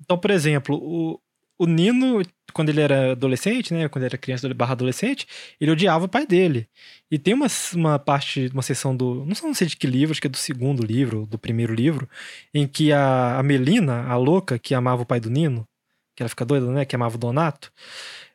Então, 0.00 0.16
por 0.16 0.30
exemplo, 0.30 0.76
o, 0.76 1.20
o 1.58 1.66
Nino, 1.66 2.22
quando 2.52 2.68
ele 2.68 2.80
era 2.80 3.12
adolescente, 3.12 3.74
né? 3.74 3.88
Quando 3.88 4.04
ele 4.04 4.10
era 4.10 4.18
criança 4.18 4.52
barra 4.54 4.72
adolescente, 4.72 5.26
ele 5.60 5.72
odiava 5.72 6.04
o 6.04 6.08
pai 6.08 6.24
dele. 6.26 6.68
E 7.10 7.18
tem 7.18 7.34
uma, 7.34 7.48
uma 7.74 7.98
parte, 7.98 8.48
uma 8.52 8.62
sessão 8.62 8.96
do. 8.96 9.24
Não 9.26 9.54
sei 9.54 9.66
de 9.66 9.76
que 9.76 9.86
livro, 9.86 10.12
acho 10.12 10.20
que 10.20 10.28
é 10.28 10.30
do 10.30 10.36
segundo 10.36 10.84
livro, 10.86 11.26
do 11.26 11.38
primeiro 11.38 11.74
livro, 11.74 12.08
em 12.54 12.66
que 12.68 12.92
a, 12.92 13.38
a 13.38 13.42
Melina, 13.42 14.04
a 14.06 14.16
louca, 14.16 14.58
que 14.58 14.74
amava 14.74 15.02
o 15.02 15.06
pai 15.06 15.18
do 15.18 15.30
Nino, 15.30 15.66
que 16.14 16.22
ela 16.22 16.28
fica 16.28 16.44
doida, 16.44 16.70
né? 16.70 16.84
Que 16.84 16.94
amava 16.96 17.16
o 17.16 17.18
Donato, 17.18 17.72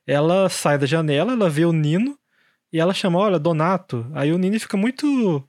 ela 0.06 0.50
sai 0.50 0.78
da 0.78 0.86
janela, 0.86 1.34
ela 1.34 1.50
vê 1.50 1.66
o 1.66 1.74
Nino 1.74 2.18
e 2.74 2.80
ela 2.80 2.94
chama, 2.94 3.20
olha, 3.20 3.38
Donato. 3.38 4.10
Aí 4.16 4.34
o 4.34 4.38
Nino 4.40 4.60
fica 4.60 4.76
muito. 4.76 5.48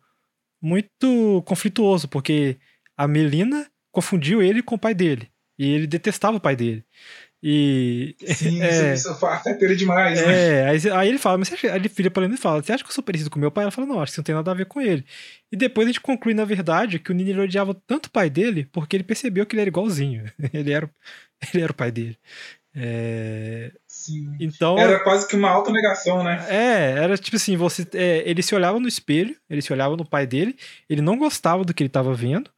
muito 0.62 1.42
conflituoso, 1.46 2.06
porque 2.06 2.58
a 2.94 3.08
Melina 3.08 3.66
confundiu 3.90 4.42
ele 4.42 4.62
com 4.62 4.74
o 4.74 4.78
pai 4.78 4.94
dele. 4.94 5.30
E 5.58 5.66
ele 5.66 5.86
detestava 5.86 6.36
o 6.36 6.40
pai 6.40 6.54
dele. 6.54 6.84
E. 7.42 8.14
Sim, 8.34 8.60
é, 8.64 8.92
isso, 8.92 9.08
afeta 9.26 9.74
demais, 9.74 10.20
né? 10.20 10.34
É, 10.34 10.68
aí, 10.68 10.90
aí, 10.90 11.08
ele 11.08 11.18
fala, 11.18 11.38
mas 11.38 11.48
você 11.48 11.54
acha, 11.54 11.76
ele 11.76 11.88
vira 11.88 12.10
pra 12.10 12.24
ele 12.24 12.36
fala: 12.36 12.62
Você 12.62 12.72
acha 12.72 12.82
que 12.82 12.90
eu 12.90 12.94
sou 12.94 13.04
parecido 13.04 13.30
com 13.30 13.38
meu 13.38 13.50
pai? 13.50 13.64
Ela 13.64 13.70
fala: 13.70 13.86
Não, 13.86 14.00
acho 14.00 14.10
que 14.10 14.14
isso 14.14 14.20
não 14.20 14.24
tem 14.24 14.34
nada 14.34 14.50
a 14.50 14.54
ver 14.54 14.66
com 14.66 14.80
ele. 14.80 15.04
E 15.50 15.56
depois 15.56 15.86
a 15.86 15.90
gente 15.90 16.00
conclui, 16.00 16.34
na 16.34 16.44
verdade, 16.44 16.98
que 16.98 17.10
o 17.10 17.14
Nini 17.14 17.38
odiava 17.38 17.74
tanto 17.86 18.06
o 18.06 18.10
pai 18.10 18.28
dele 18.28 18.68
porque 18.72 18.96
ele 18.96 19.04
percebeu 19.04 19.46
que 19.46 19.54
ele 19.54 19.62
era 19.62 19.70
igualzinho. 19.70 20.24
ele, 20.52 20.72
era, 20.72 20.90
ele 21.52 21.62
era 21.62 21.72
o 21.72 21.74
pai 21.74 21.90
dele. 21.90 22.18
É... 22.74 23.70
Sim. 24.04 24.36
Então, 24.38 24.78
era 24.78 25.00
quase 25.00 25.26
que 25.26 25.34
uma 25.34 25.48
autonegação, 25.48 26.22
né? 26.22 26.44
É, 26.50 27.02
era 27.02 27.16
tipo 27.16 27.36
assim: 27.36 27.56
você, 27.56 27.86
é, 27.94 28.22
ele 28.26 28.42
se 28.42 28.54
olhava 28.54 28.78
no 28.78 28.86
espelho, 28.86 29.34
ele 29.48 29.62
se 29.62 29.72
olhava 29.72 29.96
no 29.96 30.04
pai 30.04 30.26
dele, 30.26 30.56
ele 30.90 31.00
não 31.00 31.16
gostava 31.16 31.64
do 31.64 31.72
que 31.72 31.82
ele 31.82 31.88
estava 31.88 32.12
vendo. 32.12 32.50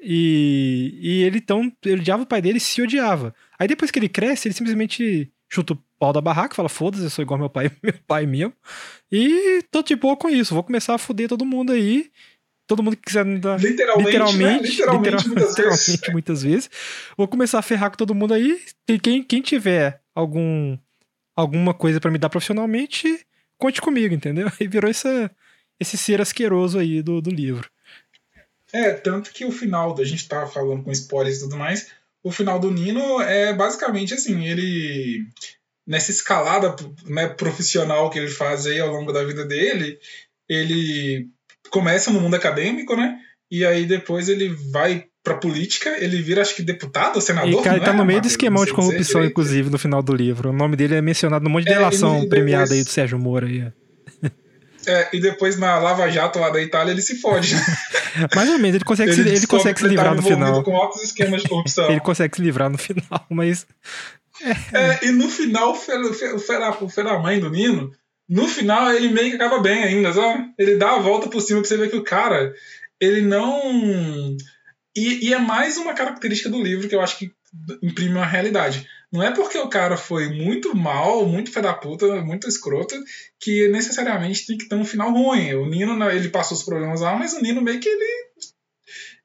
E, 0.00 0.98
e 1.00 1.22
ele 1.22 1.38
então, 1.38 1.72
ele 1.84 2.00
odiava 2.00 2.24
o 2.24 2.26
pai 2.26 2.42
dele 2.42 2.58
e 2.58 2.60
se 2.60 2.82
odiava. 2.82 3.32
Aí 3.56 3.68
depois 3.68 3.92
que 3.92 3.98
ele 4.00 4.08
cresce, 4.08 4.48
ele 4.48 4.54
simplesmente 4.54 5.30
chuta 5.48 5.74
o 5.74 5.78
pau 6.00 6.12
da 6.12 6.20
barraca, 6.20 6.56
fala, 6.56 6.68
foda-se, 6.68 7.04
eu 7.04 7.10
sou 7.10 7.22
igual 7.22 7.38
meu 7.38 7.48
pai, 7.48 7.70
meu 7.80 7.94
pai 8.04 8.26
mesmo. 8.26 8.52
E 9.10 9.62
tô 9.70 9.84
de 9.84 9.94
boa 9.94 10.16
com 10.16 10.28
isso, 10.28 10.52
vou 10.52 10.64
começar 10.64 10.96
a 10.96 10.98
foder 10.98 11.28
todo 11.28 11.46
mundo 11.46 11.70
aí. 11.70 12.10
Todo 12.66 12.82
mundo 12.82 12.96
que 12.96 13.02
quiser. 13.02 13.24
Literalmente, 13.24 13.66
literalmente, 13.68 14.38
né? 14.42 14.58
literalmente, 14.62 15.28
muitas, 15.28 15.50
literalmente 15.50 15.90
vezes. 15.90 16.00
muitas 16.10 16.42
vezes. 16.42 16.70
Vou 17.16 17.28
começar 17.28 17.60
a 17.60 17.62
ferrar 17.62 17.90
com 17.90 17.96
todo 17.96 18.14
mundo 18.14 18.34
aí. 18.34 18.60
E 18.88 18.98
quem, 18.98 19.22
quem 19.22 19.42
tiver 19.42 20.01
algum, 20.14 20.78
alguma 21.34 21.74
coisa 21.74 22.00
para 22.00 22.10
me 22.10 22.18
dar 22.18 22.28
profissionalmente, 22.28 23.26
conte 23.58 23.80
comigo, 23.80 24.14
entendeu? 24.14 24.50
E 24.60 24.66
virou 24.66 24.90
essa, 24.90 25.30
esse 25.78 25.96
ser 25.96 26.20
asqueroso 26.20 26.78
aí 26.78 27.02
do, 27.02 27.20
do 27.20 27.30
livro. 27.30 27.70
É, 28.72 28.92
tanto 28.92 29.32
que 29.32 29.44
o 29.44 29.52
final, 29.52 29.94
a 30.00 30.04
gente 30.04 30.26
tava 30.26 30.46
falando 30.46 30.82
com 30.82 30.90
spoilers 30.90 31.38
e 31.38 31.40
tudo 31.40 31.56
mais, 31.56 31.90
o 32.22 32.32
final 32.32 32.58
do 32.58 32.70
Nino 32.70 33.20
é 33.20 33.52
basicamente 33.52 34.14
assim, 34.14 34.46
ele 34.46 35.26
nessa 35.86 36.10
escalada 36.10 36.74
né, 37.04 37.28
profissional 37.28 38.08
que 38.08 38.18
ele 38.18 38.28
faz 38.28 38.66
aí 38.66 38.80
ao 38.80 38.92
longo 38.92 39.12
da 39.12 39.24
vida 39.24 39.44
dele, 39.44 39.98
ele 40.48 41.28
começa 41.70 42.10
no 42.10 42.20
mundo 42.20 42.36
acadêmico, 42.36 42.96
né? 42.96 43.20
E 43.50 43.64
aí 43.64 43.84
depois 43.84 44.28
ele 44.28 44.48
vai 44.48 45.08
pra 45.22 45.34
política, 45.34 45.96
ele 45.98 46.20
vira, 46.20 46.42
acho 46.42 46.54
que 46.56 46.62
deputado, 46.62 47.20
senador. 47.20 47.60
E 47.60 47.62
cara, 47.62 47.76
ele 47.76 47.84
tá 47.84 47.92
é, 47.92 47.96
no 47.96 48.04
meio 48.04 48.20
do 48.20 48.26
esquemão 48.26 48.64
de 48.64 48.72
corrupção, 48.72 49.24
inclusive, 49.24 49.70
no 49.70 49.78
final 49.78 50.02
do 50.02 50.14
livro. 50.14 50.50
O 50.50 50.52
nome 50.52 50.76
dele 50.76 50.96
é 50.96 51.02
mencionado 51.02 51.44
num 51.44 51.50
monte 51.50 51.64
de 51.64 51.72
é, 51.72 51.76
delação 51.76 52.28
premiada 52.28 52.74
aí 52.74 52.82
do 52.82 52.90
Sérgio 52.90 53.18
Moro 53.18 53.46
aí. 53.46 53.72
É, 54.86 55.08
e 55.12 55.20
depois 55.20 55.56
na 55.56 55.78
Lava 55.78 56.10
Jato 56.10 56.40
lá 56.40 56.50
da 56.50 56.60
Itália 56.60 56.90
ele 56.90 57.02
se 57.02 57.20
fode. 57.20 57.54
Mais 58.34 58.48
ou 58.48 58.58
menos, 58.58 58.74
ele 58.74 58.84
consegue, 58.84 59.12
ele 59.12 59.22
se, 59.22 59.28
ele 59.28 59.46
consegue 59.46 59.78
se 59.78 59.86
livrar 59.86 60.14
no 60.14 60.22
final. 60.22 60.62
Com 60.62 60.76
altos 60.76 61.02
esquemas 61.02 61.42
de 61.42 61.48
corrupção. 61.48 61.86
ele 61.90 62.00
consegue 62.00 62.36
se 62.36 62.42
livrar 62.42 62.68
no 62.68 62.78
final, 62.78 63.26
mas. 63.30 63.66
É, 64.72 64.78
é 64.78 65.06
e 65.06 65.12
no 65.12 65.28
final, 65.28 65.70
o 65.70 65.74
Fera, 65.76 66.74
o 66.82 66.88
Fera 66.88 67.18
mãe 67.20 67.38
do 67.38 67.48
Nino, 67.48 67.92
no 68.28 68.48
final 68.48 68.92
ele 68.92 69.08
meio 69.08 69.30
que 69.30 69.36
acaba 69.36 69.60
bem 69.60 69.84
ainda, 69.84 70.12
sabe? 70.12 70.46
Ele 70.58 70.76
dá 70.76 70.96
a 70.96 70.98
volta 70.98 71.28
por 71.28 71.40
cima 71.40 71.60
pra 71.60 71.68
você 71.68 71.76
ver 71.76 71.90
que 71.90 71.96
o 71.96 72.04
cara, 72.04 72.52
ele 73.00 73.20
não. 73.20 74.36
E, 74.94 75.28
e 75.28 75.34
é 75.34 75.38
mais 75.38 75.76
uma 75.76 75.94
característica 75.94 76.50
do 76.50 76.62
livro 76.62 76.88
que 76.88 76.94
eu 76.94 77.00
acho 77.00 77.18
que 77.18 77.32
imprime 77.82 78.16
uma 78.16 78.26
realidade. 78.26 78.86
Não 79.12 79.22
é 79.22 79.30
porque 79.30 79.58
o 79.58 79.68
cara 79.68 79.96
foi 79.96 80.30
muito 80.30 80.74
mal, 80.74 81.26
muito 81.26 81.52
fé 81.52 81.60
da 81.60 81.74
puta, 81.74 82.22
muito 82.22 82.48
escroto, 82.48 82.94
que 83.38 83.68
necessariamente 83.68 84.46
tem 84.46 84.56
que 84.56 84.66
ter 84.66 84.74
um 84.74 84.84
final 84.84 85.12
ruim. 85.12 85.54
O 85.54 85.66
Nino, 85.66 86.10
ele 86.10 86.30
passou 86.30 86.56
os 86.56 86.62
problemas 86.62 87.02
lá, 87.02 87.14
mas 87.14 87.34
o 87.34 87.42
Nino 87.42 87.60
meio 87.60 87.78
que 87.78 87.88
ele. 87.88 88.32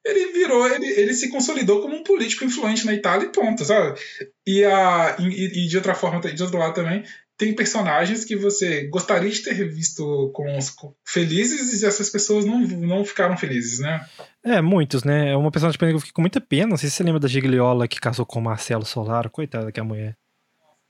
Ele 0.05 0.32
virou, 0.32 0.65
ele, 0.74 0.88
ele 0.88 1.13
se 1.13 1.30
consolidou 1.30 1.82
como 1.82 1.95
um 1.95 2.03
político 2.03 2.45
influente 2.45 2.86
na 2.86 2.93
Itália 2.93 3.28
e 3.28 3.32
ponto, 3.32 3.65
sabe? 3.65 3.99
E, 4.45 4.63
a, 4.63 5.18
e, 5.20 5.65
e 5.65 5.68
de 5.68 5.76
outra 5.76 5.93
forma, 5.93 6.22
de 6.22 6.41
outro 6.41 6.57
lado 6.57 6.74
também, 6.76 7.03
tem 7.38 7.54
personagens 7.54 8.26
que 8.26 8.36
você 8.36 8.88
gostaria 8.88 9.30
de 9.30 9.44
ter 9.44 9.70
visto 9.70 10.32
com, 10.34 10.58
os, 10.58 10.72
com 10.72 10.94
felizes 11.06 11.82
e 11.82 11.86
essas 11.86 12.10
pessoas 12.10 12.46
não, 12.46 12.60
não 12.60 13.06
ficaram 13.06 13.38
felizes, 13.38 13.80
né? 13.80 14.04
É, 14.44 14.60
muitos, 14.60 15.04
né? 15.04 15.32
É 15.32 15.38
uma 15.38 15.52
personagem 15.52 15.78
que 15.78 15.86
eu 15.86 16.00
fiquei 16.00 16.14
com 16.14 16.22
muita 16.22 16.42
pena. 16.42 16.70
Não 16.70 16.78
sei 16.78 16.90
se 16.90 16.96
você 16.96 17.04
lembra 17.04 17.20
da 17.20 17.28
Gigliola 17.28 17.88
que 17.88 18.00
casou 18.00 18.26
com 18.26 18.40
o 18.40 18.42
Marcelo 18.42 18.86
Solaro. 18.86 19.30
Coitada 19.30 19.72
que 19.72 19.80
a 19.80 19.84
mulher. 19.84 20.18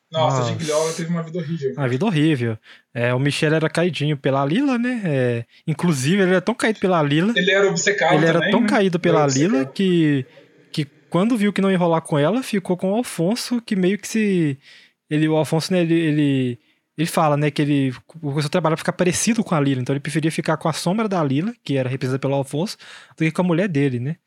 Nossa, 0.10 0.38
Nossa, 0.38 0.50
a 0.50 0.54
Gigliola 0.54 0.94
teve 0.94 1.10
uma 1.10 1.22
vida 1.22 1.38
horrível. 1.38 1.74
Uma 1.74 1.90
vida 1.90 2.06
horrível. 2.06 2.58
É, 2.94 3.14
o 3.14 3.20
Michel 3.20 3.54
era 3.54 3.70
caidinho 3.70 4.16
pela 4.16 4.46
Lila, 4.46 4.78
né? 4.78 5.02
É, 5.04 5.46
inclusive, 5.68 6.22
ele 6.22 6.32
era 6.32 6.42
tão 6.42 6.56
caído 6.56 6.80
pela 6.80 7.04
Lila. 7.04 7.34
Ele 7.36 7.52
era 7.52 7.68
obcecado 7.68 8.14
Ele 8.14 8.26
também, 8.26 8.42
era 8.42 8.52
tão 8.52 8.62
né? 8.62 8.70
caído 8.70 9.00
pela 9.00 9.28
Lila 9.28 9.66
que, 9.66 10.26
que 10.72 10.86
quando 11.10 11.36
viu 11.36 11.52
que 11.52 11.60
não 11.60 11.70
ia 11.70 11.78
rolar 11.78 12.00
com 12.00 12.18
ela, 12.18 12.42
ficou 12.42 12.78
com 12.78 12.94
o 12.94 12.96
Alfonso, 12.96 13.62
que 13.62 13.76
meio 13.76 13.98
que 13.98 14.08
se 14.08 14.58
ele, 15.10 15.28
o 15.28 15.36
Alfonso, 15.36 15.72
né, 15.72 15.82
ele, 15.82 15.94
ele, 15.94 16.60
ele 16.98 17.08
fala, 17.08 17.38
né, 17.38 17.50
que 17.52 17.62
ele 17.62 17.94
o 18.22 18.42
seu 18.42 18.50
trabalho 18.50 18.78
ficar 18.78 18.94
parecido 18.94 19.44
com 19.44 19.56
a 19.56 19.60
Lila, 19.60 19.82
então 19.82 19.94
ele 19.94 20.00
preferia 20.00 20.32
ficar 20.32 20.58
com 20.58 20.68
a 20.68 20.74
sombra 20.74 21.08
da 21.08 21.24
Lila, 21.24 21.54
que 21.64 21.78
era 21.78 21.90
representada 21.90 22.20
pelo 22.20 22.36
Alfonso, 22.36 22.78
do 23.16 23.24
que 23.24 23.32
com 23.32 23.42
a 23.42 23.46
mulher 23.46 23.68
dele, 23.68 24.00
né? 24.00 24.18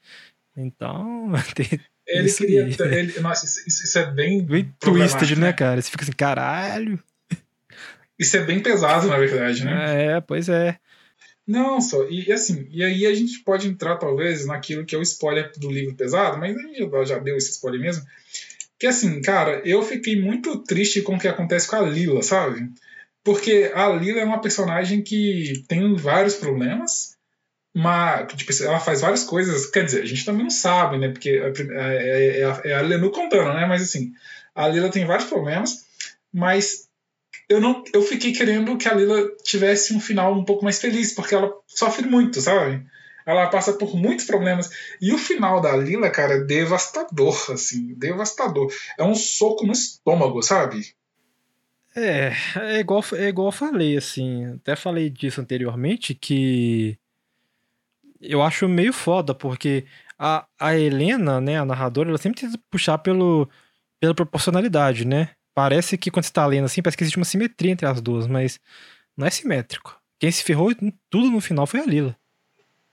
Então, 0.57 1.31
ele 2.07 2.33
queria, 2.33 2.63
ele, 2.63 3.21
nossa, 3.21 3.45
isso, 3.45 3.85
isso, 3.85 3.99
é 3.99 4.11
bem 4.11 4.45
bem 4.45 4.75
twisted, 4.81 5.37
né, 5.37 5.49
né, 5.49 5.53
cara? 5.53 5.81
Você 5.81 5.91
fica 5.91 6.05
assim, 6.05 6.13
caralho. 6.13 6.99
Isso 8.19 8.37
é 8.37 8.45
bem 8.45 8.61
pesado, 8.61 9.09
na 9.09 9.17
verdade, 9.17 9.65
né? 9.65 10.17
É, 10.17 10.21
pois 10.21 10.49
é. 10.49 10.79
Não, 11.47 11.81
só, 11.81 12.07
e 12.09 12.31
assim, 12.31 12.69
e 12.71 12.85
aí 12.85 13.07
a 13.07 13.15
gente 13.15 13.43
pode 13.43 13.67
entrar 13.67 13.97
talvez 13.97 14.47
naquilo 14.47 14.85
que 14.85 14.95
é 14.95 14.99
o 14.99 15.03
spoiler 15.03 15.51
do 15.57 15.71
livro 15.71 15.97
pesado, 15.97 16.39
mas 16.39 16.57
a 16.57 16.61
gente 16.61 17.07
já 17.07 17.19
deu 17.19 17.37
esse 17.37 17.51
spoiler 17.53 17.81
mesmo, 17.81 18.05
que 18.81 18.87
assim, 18.87 19.21
cara, 19.21 19.61
eu 19.63 19.83
fiquei 19.83 20.19
muito 20.19 20.65
triste 20.65 21.03
com 21.03 21.15
o 21.15 21.19
que 21.19 21.29
acontece 21.29 21.69
com 21.69 21.77
a 21.77 21.83
Lila, 21.83 22.23
sabe? 22.23 22.67
Porque 23.23 23.71
a 23.75 23.87
Lila 23.91 24.21
é 24.21 24.25
uma 24.25 24.41
personagem 24.41 25.03
que 25.03 25.63
tem 25.69 25.95
vários 25.95 26.37
problemas, 26.37 27.15
mas 27.75 28.33
tipo, 28.33 28.51
ela 28.65 28.81
faz 28.81 29.03
várias 29.03 29.23
coisas. 29.23 29.67
Quer 29.67 29.85
dizer, 29.85 30.01
a 30.01 30.07
gente 30.07 30.25
também 30.25 30.45
não 30.45 30.51
sabe, 30.51 30.97
né? 30.97 31.11
Porque 31.11 31.29
é, 31.29 31.53
é, 31.73 32.41
é, 32.41 32.71
é 32.71 32.75
a 32.75 32.81
Lenu 32.81 33.11
contando, 33.11 33.53
né? 33.53 33.67
Mas 33.67 33.83
assim, 33.83 34.15
a 34.55 34.67
Lila 34.67 34.89
tem 34.89 35.05
vários 35.05 35.29
problemas, 35.29 35.85
mas 36.33 36.89
eu 37.51 37.61
não 37.61 37.85
eu 37.93 38.01
fiquei 38.01 38.33
querendo 38.33 38.79
que 38.79 38.89
a 38.89 38.95
Lila 38.95 39.29
tivesse 39.43 39.93
um 39.93 40.01
final 40.01 40.33
um 40.33 40.45
pouco 40.45 40.65
mais 40.65 40.81
feliz, 40.81 41.13
porque 41.13 41.35
ela 41.35 41.53
sofre 41.67 42.09
muito, 42.09 42.41
sabe? 42.41 42.83
Ela 43.31 43.49
passa 43.49 43.73
por 43.73 43.95
muitos 43.95 44.25
problemas. 44.25 44.71
E 45.01 45.13
o 45.13 45.19
final 45.19 45.61
da 45.61 45.77
Lila, 45.77 46.11
cara, 46.11 46.35
é 46.35 46.45
devastador, 46.45 47.53
assim, 47.53 47.95
devastador. 47.95 48.73
É 48.99 49.05
um 49.05 49.15
soco 49.15 49.65
no 49.65 49.73
estômago, 49.73 50.43
sabe? 50.43 50.95
É, 51.95 52.33
é 52.57 52.81
igual, 52.81 53.05
é 53.15 53.29
igual 53.29 53.49
eu 53.49 53.53
falei, 53.53 53.97
assim, 53.97 54.47
até 54.55 54.77
falei 54.77 55.11
disso 55.11 55.41
anteriormente, 55.41 56.15
que 56.15 56.97
eu 58.21 58.43
acho 58.43 58.69
meio 58.69 58.93
foda, 58.93 59.35
porque 59.35 59.85
a, 60.19 60.47
a 60.59 60.77
Helena, 60.77 61.41
né, 61.41 61.59
a 61.59 61.65
narradora, 61.65 62.09
ela 62.09 62.19
sempre 62.19 62.41
tenta 62.41 62.59
puxar 62.71 62.99
pelo, 62.99 63.49
pela 64.01 64.15
proporcionalidade, 64.15 65.05
né? 65.05 65.31
Parece 65.55 65.99
que 65.99 66.11
quando 66.11 66.25
você 66.25 66.33
tá 66.33 66.47
lendo 66.47 66.65
assim, 66.65 66.83
parece 66.83 66.97
que 66.97 67.03
existe 67.05 67.17
uma 67.17 67.25
simetria 67.25 67.73
entre 67.73 67.87
as 67.87 68.01
duas, 68.01 68.27
mas 68.27 68.61
não 69.17 69.27
é 69.27 69.31
simétrico. 69.31 70.01
Quem 70.19 70.31
se 70.31 70.45
ferrou 70.45 70.73
tudo 71.09 71.31
no 71.31 71.41
final 71.41 71.67
foi 71.67 71.81
a 71.81 71.87
Lila. 71.87 72.17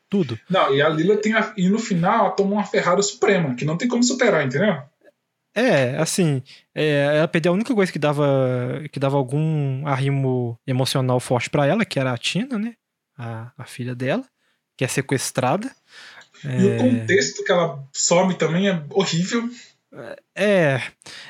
Tudo. 0.10 0.40
Não, 0.50 0.74
e 0.74 0.82
a 0.82 0.90
Lila 0.90 1.18
tem. 1.18 1.34
A, 1.34 1.54
e 1.58 1.70
no 1.70 1.80
final 1.80 2.26
ela 2.26 2.30
toma 2.32 2.54
uma 2.54 2.64
ferrada 2.64 3.02
suprema, 3.02 3.56
que 3.56 3.66
não 3.66 3.78
tem 3.78 3.88
como 3.88 4.04
superar, 4.04 4.46
entendeu? 4.46 4.82
É, 5.54 5.98
assim, 5.98 6.44
é, 6.74 7.18
ela 7.18 7.28
perdeu 7.28 7.52
a 7.52 7.56
única 7.56 7.74
coisa 7.74 7.92
que 7.92 7.98
dava 7.98 8.84
que 8.92 9.00
dava 9.00 9.18
algum 9.18 9.86
arrimo 9.88 10.58
emocional 10.68 11.20
forte 11.20 11.50
para 11.50 11.66
ela, 11.66 11.84
que 11.84 12.00
era 12.00 12.14
a 12.14 12.18
Tina, 12.18 12.60
né? 12.60 12.76
A, 13.18 13.52
a 13.58 13.66
filha 13.66 13.96
dela, 13.96 14.24
que 14.78 14.86
é 14.86 14.88
sequestrada. 14.88 15.72
E 16.46 16.68
é... 16.68 16.76
o 16.76 16.78
contexto 16.78 17.44
que 17.44 17.52
ela 17.52 17.84
some 17.92 18.36
também 18.36 18.70
é 18.70 18.84
horrível. 18.92 19.50
É. 20.36 20.82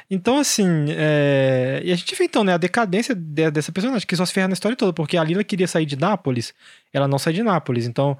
Então, 0.09 0.37
assim. 0.39 0.87
É... 0.89 1.81
E 1.83 1.91
a 1.91 1.95
gente 1.95 2.13
vê 2.15 2.25
então, 2.25 2.43
né, 2.43 2.53
a 2.53 2.57
decadência 2.57 3.15
de, 3.15 3.49
dessa 3.49 3.71
personagem, 3.71 4.05
que 4.05 4.15
só 4.15 4.25
se 4.25 4.33
ferra 4.33 4.49
na 4.49 4.53
história 4.53 4.75
toda, 4.75 4.91
porque 4.91 5.15
a 5.15 5.23
Lila 5.23 5.43
queria 5.43 5.67
sair 5.67 5.85
de 5.85 5.95
Nápoles, 5.95 6.53
ela 6.91 7.07
não 7.07 7.17
sai 7.17 7.33
de 7.33 7.43
Nápoles. 7.43 7.85
Então, 7.85 8.17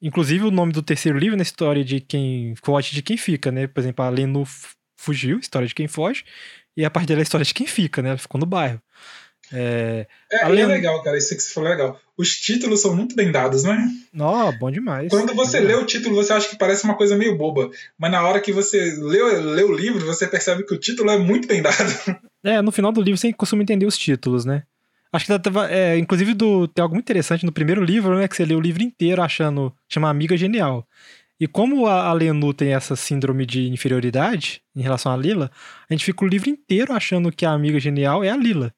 inclusive 0.00 0.44
o 0.44 0.50
nome 0.50 0.72
do 0.72 0.82
terceiro 0.82 1.18
livro 1.18 1.36
na 1.36 1.42
história 1.42 1.84
de 1.84 2.00
quem 2.00 2.54
foge 2.62 2.94
de 2.94 3.02
quem 3.02 3.16
fica, 3.16 3.50
né? 3.50 3.66
Por 3.66 3.80
exemplo, 3.80 4.04
a 4.04 4.08
Lenu 4.08 4.44
fugiu, 4.96 5.38
história 5.38 5.68
de 5.68 5.74
quem 5.74 5.88
foge, 5.88 6.24
e 6.76 6.84
a 6.84 6.90
parte 6.90 7.08
dela 7.08 7.20
é 7.20 7.22
a 7.22 7.24
história 7.24 7.44
de 7.44 7.54
quem 7.54 7.66
fica, 7.66 8.02
né? 8.02 8.10
Ela 8.10 8.18
ficou 8.18 8.40
no 8.40 8.46
bairro. 8.46 8.80
É, 9.52 10.06
é, 10.30 10.44
é 10.44 10.48
legal, 10.48 11.02
cara, 11.02 11.16
isso 11.16 11.34
que 11.34 11.40
você 11.40 11.52
falou 11.52 11.70
é 11.70 11.72
legal. 11.72 12.00
Os 12.16 12.34
títulos 12.34 12.82
são 12.82 12.94
muito 12.94 13.14
bem 13.14 13.30
dados, 13.30 13.64
né? 13.64 13.88
Ó, 14.18 14.52
bom 14.52 14.70
demais. 14.70 15.08
Quando 15.08 15.34
você 15.34 15.60
lê 15.60 15.74
o 15.74 15.86
título, 15.86 16.16
você 16.16 16.32
acha 16.32 16.48
que 16.48 16.58
parece 16.58 16.84
uma 16.84 16.96
coisa 16.96 17.16
meio 17.16 17.38
boba. 17.38 17.70
Mas 17.96 18.10
na 18.10 18.26
hora 18.26 18.40
que 18.40 18.52
você 18.52 18.94
lê, 18.98 19.22
lê 19.40 19.62
o 19.62 19.72
livro, 19.72 20.04
você 20.04 20.26
percebe 20.26 20.64
que 20.64 20.74
o 20.74 20.78
título 20.78 21.10
é 21.10 21.18
muito 21.18 21.48
bem 21.48 21.62
dado. 21.62 21.76
É, 22.44 22.62
no 22.62 22.70
final 22.70 22.92
do 22.92 23.00
livro 23.00 23.18
você 23.18 23.32
costuma 23.32 23.62
entender 23.62 23.84
os 23.84 23.98
títulos, 23.98 24.44
né? 24.44 24.62
Acho 25.12 25.26
que 25.26 25.38
tava, 25.38 25.70
é, 25.70 25.98
inclusive 25.98 26.34
do, 26.34 26.68
tem 26.68 26.82
algo 26.82 26.94
muito 26.94 27.06
interessante 27.06 27.46
no 27.46 27.52
primeiro 27.52 27.82
livro, 27.82 28.16
né? 28.16 28.28
Que 28.28 28.36
você 28.36 28.44
lê 28.44 28.54
o 28.54 28.60
livro 28.60 28.82
inteiro 28.82 29.22
achando. 29.22 29.74
chama 29.88 30.10
Amiga 30.10 30.36
Genial. 30.36 30.86
E 31.40 31.46
como 31.46 31.86
a, 31.86 32.08
a 32.08 32.12
Lenu 32.12 32.52
tem 32.52 32.74
essa 32.74 32.96
síndrome 32.96 33.46
de 33.46 33.68
inferioridade 33.68 34.60
em 34.74 34.82
relação 34.82 35.12
à 35.12 35.16
Lila, 35.16 35.50
a 35.88 35.94
gente 35.94 36.04
fica 36.04 36.24
o 36.24 36.28
livro 36.28 36.50
inteiro 36.50 36.92
achando 36.92 37.30
que 37.30 37.46
a 37.46 37.52
amiga 37.52 37.78
genial 37.78 38.24
é 38.24 38.30
a 38.30 38.36
Lila. 38.36 38.74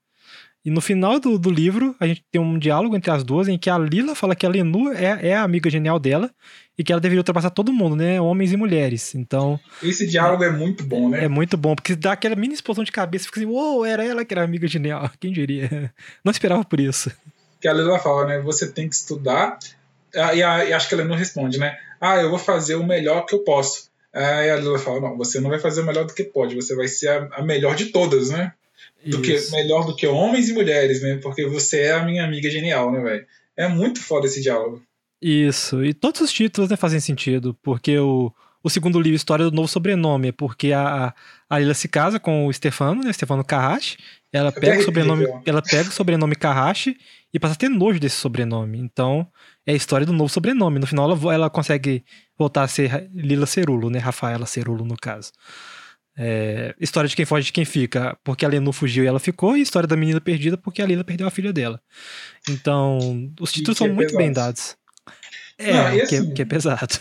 E 0.64 0.70
no 0.70 0.80
final 0.80 1.18
do, 1.18 1.38
do 1.38 1.50
livro, 1.50 1.96
a 1.98 2.06
gente 2.06 2.22
tem 2.30 2.40
um 2.40 2.58
diálogo 2.58 2.94
entre 2.94 3.10
as 3.10 3.24
duas 3.24 3.48
em 3.48 3.56
que 3.56 3.70
a 3.70 3.78
Lila 3.78 4.14
fala 4.14 4.36
que 4.36 4.44
a 4.44 4.48
Lenu 4.48 4.92
é, 4.92 5.28
é 5.28 5.34
a 5.34 5.42
amiga 5.42 5.70
genial 5.70 5.98
dela 5.98 6.30
e 6.76 6.84
que 6.84 6.92
ela 6.92 7.00
deveria 7.00 7.20
ultrapassar 7.20 7.50
todo 7.50 7.72
mundo, 7.72 7.96
né? 7.96 8.20
Homens 8.20 8.52
e 8.52 8.56
mulheres. 8.56 9.14
Então. 9.14 9.58
Esse 9.82 10.06
diálogo 10.06 10.44
é, 10.44 10.48
é 10.48 10.50
muito 10.50 10.84
bom, 10.84 11.08
né? 11.08 11.24
É 11.24 11.28
muito 11.28 11.56
bom, 11.56 11.74
porque 11.74 11.96
dá 11.96 12.12
aquela 12.12 12.36
mini 12.36 12.52
explosão 12.52 12.84
de 12.84 12.92
cabeça, 12.92 13.24
fica 13.24 13.40
assim, 13.40 13.48
uou, 13.48 13.76
wow, 13.76 13.84
era 13.86 14.04
ela 14.04 14.24
que 14.24 14.34
era 14.34 14.44
amiga 14.44 14.68
genial. 14.68 15.10
Quem 15.18 15.32
diria? 15.32 15.92
Não 16.22 16.30
esperava 16.30 16.62
por 16.62 16.78
isso. 16.78 17.10
Que 17.58 17.66
a 17.66 17.72
Lila 17.72 17.98
fala, 17.98 18.26
né? 18.26 18.40
Você 18.40 18.70
tem 18.70 18.88
que 18.88 18.94
estudar. 18.94 19.58
Ah, 20.14 20.34
e, 20.34 20.42
a, 20.42 20.64
e 20.66 20.72
acho 20.74 20.88
que 20.88 20.94
ela 20.94 21.04
não 21.04 21.16
responde, 21.16 21.58
né? 21.58 21.76
Ah, 21.98 22.16
eu 22.16 22.28
vou 22.28 22.38
fazer 22.38 22.74
o 22.74 22.86
melhor 22.86 23.24
que 23.24 23.34
eu 23.34 23.40
posso. 23.44 23.88
Aí 24.12 24.50
a 24.50 24.56
Lila 24.56 24.78
fala, 24.78 25.00
não, 25.00 25.16
você 25.16 25.40
não 25.40 25.48
vai 25.48 25.58
fazer 25.58 25.80
o 25.80 25.86
melhor 25.86 26.04
do 26.04 26.12
que 26.12 26.24
pode, 26.24 26.54
você 26.54 26.74
vai 26.74 26.88
ser 26.88 27.08
a, 27.08 27.28
a 27.36 27.42
melhor 27.42 27.74
de 27.76 27.86
todas, 27.86 28.30
né? 28.30 28.52
Do 29.06 29.22
que 29.22 29.38
melhor 29.52 29.86
do 29.86 29.96
que 29.96 30.06
homens 30.06 30.48
e 30.48 30.52
mulheres, 30.52 31.02
né? 31.02 31.18
Porque 31.22 31.46
você 31.46 31.82
é 31.82 31.92
a 31.92 32.04
minha 32.04 32.24
amiga 32.24 32.50
genial, 32.50 32.92
né, 32.92 33.00
velho? 33.00 33.26
É 33.56 33.68
muito 33.68 34.00
foda 34.00 34.26
esse 34.26 34.40
diálogo. 34.40 34.82
Isso, 35.22 35.84
e 35.84 35.92
todos 35.92 36.20
os 36.22 36.32
títulos 36.32 36.70
né, 36.70 36.76
fazem 36.76 36.98
sentido, 36.98 37.54
porque 37.62 37.98
o, 37.98 38.32
o 38.62 38.70
segundo 38.70 38.98
livro, 38.98 39.16
História 39.16 39.44
do 39.44 39.54
Novo 39.54 39.68
Sobrenome, 39.68 40.28
é 40.28 40.32
porque 40.32 40.72
a, 40.72 41.14
a 41.48 41.58
Lila 41.58 41.74
se 41.74 41.88
casa 41.88 42.18
com 42.18 42.46
o 42.46 42.52
Stefano, 42.52 43.02
né, 43.02 43.12
Stefano 43.12 43.44
Carrache, 43.44 43.98
ela 44.32 44.52
pega, 44.52 44.80
o 44.80 44.84
sobrenome, 44.84 45.26
ela 45.44 45.60
pega 45.60 45.88
o 45.88 45.92
sobrenome 45.92 46.36
Carrache 46.36 46.96
e 47.34 47.38
passa 47.38 47.54
a 47.54 47.56
ter 47.56 47.68
nojo 47.68 47.98
desse 47.98 48.16
sobrenome. 48.16 48.78
Então, 48.78 49.26
é 49.66 49.72
a 49.72 49.76
história 49.76 50.06
do 50.06 50.12
novo 50.12 50.28
sobrenome. 50.28 50.78
No 50.78 50.86
final, 50.86 51.10
ela, 51.10 51.34
ela 51.34 51.50
consegue 51.50 52.04
voltar 52.38 52.62
a 52.62 52.68
ser 52.68 53.10
Lila 53.12 53.46
Cerulo, 53.46 53.90
né? 53.90 53.98
Rafaela 53.98 54.46
Cerulo, 54.46 54.84
no 54.84 54.96
caso. 54.96 55.32
É, 56.22 56.74
história 56.78 57.08
de 57.08 57.16
quem 57.16 57.24
foge 57.24 57.46
de 57.46 57.52
quem 57.52 57.64
fica, 57.64 58.14
porque 58.22 58.44
a 58.44 58.48
Lenu 58.48 58.72
fugiu 58.72 59.02
e 59.02 59.06
ela 59.06 59.18
ficou, 59.18 59.56
e 59.56 59.62
história 59.62 59.86
da 59.86 59.96
menina 59.96 60.20
perdida, 60.20 60.58
porque 60.58 60.82
a 60.82 60.86
Lila 60.86 61.02
perdeu 61.02 61.26
a 61.26 61.30
filha 61.30 61.50
dela. 61.50 61.80
Então, 62.46 63.32
os 63.40 63.50
títulos 63.50 63.78
são 63.78 63.86
é 63.86 63.90
muito 63.90 64.08
pesado. 64.08 64.18
bem 64.18 64.30
dados. 64.30 64.76
É, 65.60 65.72
Não, 65.74 65.90
que, 65.90 66.00
é, 66.00 66.02
assim, 66.02 66.34
que, 66.34 66.42
é 66.42 66.44
pesado. 66.44 66.98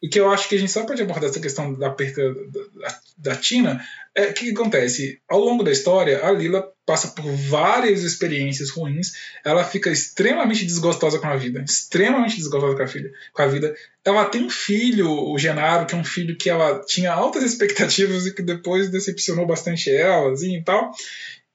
E 0.00 0.08
que 0.08 0.18
eu 0.18 0.30
acho 0.30 0.48
que 0.48 0.54
a 0.54 0.58
gente 0.58 0.72
só 0.72 0.84
pode 0.84 1.02
abordar 1.02 1.28
essa 1.28 1.40
questão 1.40 1.74
da 1.74 1.90
perda 1.90 2.32
da, 2.32 2.98
da 3.18 3.36
Tina. 3.36 3.84
É, 4.14 4.28
o 4.28 4.32
que, 4.32 4.46
que, 4.46 4.52
acontece? 4.52 5.20
Ao 5.28 5.38
longo 5.38 5.62
da 5.62 5.70
história, 5.70 6.24
a 6.24 6.30
Lila 6.32 6.66
passa 6.86 7.08
por 7.08 7.24
várias 7.24 8.02
experiências 8.02 8.70
ruins. 8.70 9.12
Ela 9.44 9.62
fica 9.62 9.90
extremamente 9.90 10.64
desgostosa 10.64 11.18
com 11.18 11.26
a 11.26 11.36
vida. 11.36 11.62
Extremamente 11.62 12.36
desgostosa 12.36 12.76
com 12.76 12.82
a, 12.82 12.86
filha, 12.86 13.10
com 13.32 13.42
a 13.42 13.46
vida. 13.46 13.74
Ela 14.04 14.24
tem 14.24 14.42
um 14.42 14.50
filho, 14.50 15.10
o 15.10 15.36
Genaro, 15.38 15.84
que 15.84 15.94
é 15.94 15.98
um 15.98 16.04
filho 16.04 16.38
que 16.38 16.48
ela 16.48 16.80
tinha 16.86 17.12
altas 17.12 17.42
expectativas 17.42 18.24
e 18.26 18.32
que 18.32 18.42
depois 18.42 18.88
decepcionou 18.88 19.46
bastante 19.46 19.90
ela 19.90 20.32
assim, 20.32 20.56
e 20.56 20.64
tal. 20.64 20.92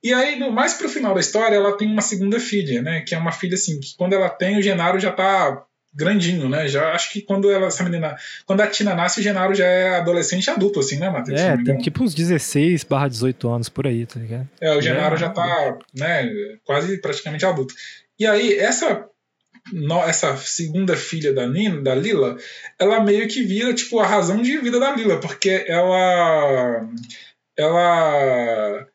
E 0.04 0.14
aí, 0.14 0.38
no, 0.38 0.52
mais 0.52 0.74
pro 0.74 0.90
final 0.90 1.14
da 1.14 1.22
história, 1.22 1.56
ela 1.56 1.78
tem 1.78 1.88
uma 1.88 2.02
segunda 2.02 2.38
filha, 2.38 2.82
né? 2.82 3.02
Que 3.02 3.16
é 3.16 3.18
uma 3.18 3.32
filha 3.32 3.56
assim, 3.56 3.80
que 3.80 3.96
quando 3.98 4.12
ela 4.12 4.30
tem, 4.30 4.58
o 4.58 4.62
Genaro 4.62 5.00
já 5.00 5.14
tá 5.14 5.66
grandinho, 5.94 6.50
né? 6.50 6.68
Já 6.68 6.92
acho 6.92 7.12
que 7.12 7.22
quando 7.22 7.52
ela, 7.52 7.68
essa 7.68 7.84
menina, 7.84 8.16
quando 8.46 8.62
a 8.62 8.68
Tina 8.68 8.96
nasce, 8.96 9.20
o 9.20 9.24
Genaro 9.24 9.54
já 9.54 9.66
é 9.66 9.98
adolescente 9.98 10.50
adulto, 10.50 10.80
assim, 10.80 10.98
né, 10.98 11.10
Matheus? 11.10 11.40
É, 11.40 11.56
tem 11.58 11.78
tipo 11.78 12.04
uns 12.04 12.14
16 12.14 12.84
barra 12.84 13.08
18 13.08 13.50
anos 13.50 13.70
por 13.70 13.86
aí, 13.86 14.06
tá 14.06 14.20
ligado? 14.20 14.50
É, 14.60 14.76
o 14.76 14.82
Genaro 14.82 15.16
é, 15.16 15.18
já 15.20 15.30
tá, 15.30 15.78
né, 15.94 16.30
quase 16.64 16.98
praticamente 16.98 17.46
adulto. 17.46 17.74
E 18.20 18.26
aí, 18.26 18.58
essa 18.58 19.08
essa 20.06 20.36
segunda 20.36 20.96
filha 20.98 21.32
da 21.32 21.48
Nina, 21.48 21.82
da 21.82 21.96
Lila, 21.96 22.36
ela 22.78 23.02
meio 23.02 23.28
que 23.30 23.44
vira 23.44 23.74
tipo 23.74 23.98
a 24.00 24.06
razão 24.06 24.42
de 24.42 24.58
vida 24.58 24.78
da 24.78 24.94
Lila, 24.94 25.22
porque 25.22 25.64
ela 25.68 26.86
ela 27.58 28.88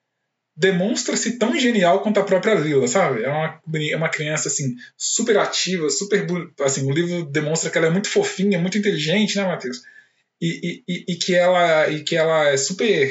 demonstra-se 0.58 1.38
tão 1.38 1.56
genial 1.56 2.00
quanto 2.00 2.18
a 2.18 2.24
própria 2.24 2.54
Lila, 2.54 2.88
sabe? 2.88 3.22
É 3.22 3.28
uma, 3.28 3.60
é 3.92 3.96
uma 3.96 4.08
criança, 4.08 4.48
assim, 4.48 4.74
super 4.96 5.38
ativa, 5.38 5.88
super... 5.88 6.26
Assim, 6.60 6.84
o 6.84 6.90
livro 6.90 7.24
demonstra 7.24 7.70
que 7.70 7.78
ela 7.78 7.86
é 7.86 7.90
muito 7.90 8.08
fofinha, 8.08 8.58
muito 8.58 8.76
inteligente, 8.76 9.36
né, 9.36 9.44
Matheus? 9.44 9.82
E, 10.42 10.82
e, 10.88 11.04
e, 11.12 11.14
que 11.14 11.32
ela, 11.32 11.88
e 11.88 12.02
que 12.02 12.16
ela 12.16 12.48
é 12.48 12.56
super... 12.56 13.08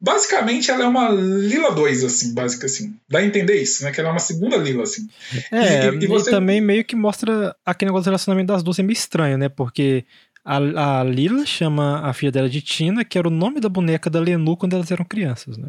Basicamente, 0.00 0.70
ela 0.70 0.84
é 0.84 0.86
uma 0.86 1.10
Lila 1.10 1.72
2, 1.72 2.04
assim, 2.04 2.34
básica, 2.34 2.66
assim. 2.66 2.96
Dá 3.06 3.18
a 3.18 3.24
entender 3.24 3.60
isso, 3.60 3.84
né? 3.84 3.92
Que 3.92 4.00
ela 4.00 4.08
é 4.08 4.12
uma 4.12 4.18
segunda 4.18 4.56
Lila, 4.56 4.84
assim. 4.84 5.06
É, 5.52 5.88
e, 5.88 6.04
e, 6.04 6.06
você... 6.06 6.30
e 6.30 6.32
também 6.32 6.58
meio 6.58 6.84
que 6.86 6.96
mostra 6.96 7.54
aquele 7.66 7.90
negócio 7.90 8.04
do 8.04 8.08
relacionamento 8.08 8.48
das 8.48 8.62
duas 8.62 8.78
é 8.78 8.82
meio 8.82 8.94
estranho, 8.94 9.36
né? 9.36 9.50
Porque 9.50 10.06
a, 10.44 11.00
a 11.00 11.04
Lila 11.04 11.46
chama 11.46 12.00
a 12.00 12.12
filha 12.12 12.30
dela 12.30 12.48
de 12.48 12.60
Tina, 12.60 13.04
que 13.04 13.18
era 13.18 13.26
o 13.26 13.30
nome 13.30 13.60
da 13.60 13.68
boneca 13.68 14.10
da 14.10 14.20
Lenu 14.20 14.56
quando 14.56 14.74
elas 14.74 14.90
eram 14.90 15.04
crianças, 15.04 15.56
né? 15.56 15.66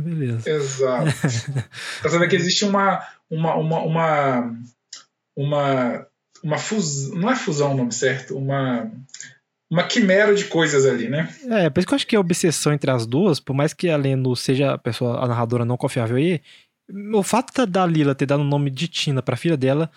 Beleza. 0.00 0.48
Exato. 0.48 1.10
pra 2.00 2.10
saber 2.10 2.28
que 2.28 2.36
existe 2.36 2.64
uma, 2.64 3.06
uma, 3.30 3.54
uma, 3.56 3.82
uma, 3.82 4.56
uma, 5.36 6.06
uma 6.42 6.58
fusão, 6.58 7.16
não 7.16 7.30
é 7.30 7.36
fusão 7.36 7.72
o 7.72 7.76
nome 7.76 7.92
certo, 7.92 8.36
uma 8.36 8.90
uma 9.68 9.82
quimera 9.82 10.32
de 10.32 10.44
coisas 10.44 10.86
ali, 10.86 11.08
né? 11.08 11.28
É, 11.50 11.68
por 11.68 11.80
isso 11.80 11.88
que 11.88 11.92
eu 11.92 11.96
acho 11.96 12.06
que 12.06 12.16
a 12.16 12.20
obsessão 12.20 12.72
entre 12.72 12.88
as 12.88 13.04
duas, 13.04 13.40
por 13.40 13.52
mais 13.52 13.74
que 13.74 13.90
a 13.90 13.96
Lenu 13.96 14.36
seja 14.36 14.74
a 14.74 14.78
pessoa, 14.78 15.22
a 15.22 15.26
narradora 15.26 15.64
não 15.64 15.76
confiável 15.76 16.16
aí, 16.16 16.40
o 17.12 17.22
fato 17.22 17.66
da 17.66 17.84
Lila 17.84 18.14
ter 18.14 18.26
dado 18.26 18.42
o 18.42 18.44
nome 18.44 18.70
de 18.70 18.86
Tina 18.86 19.20
pra 19.22 19.36
filha 19.36 19.56
dela 19.56 19.90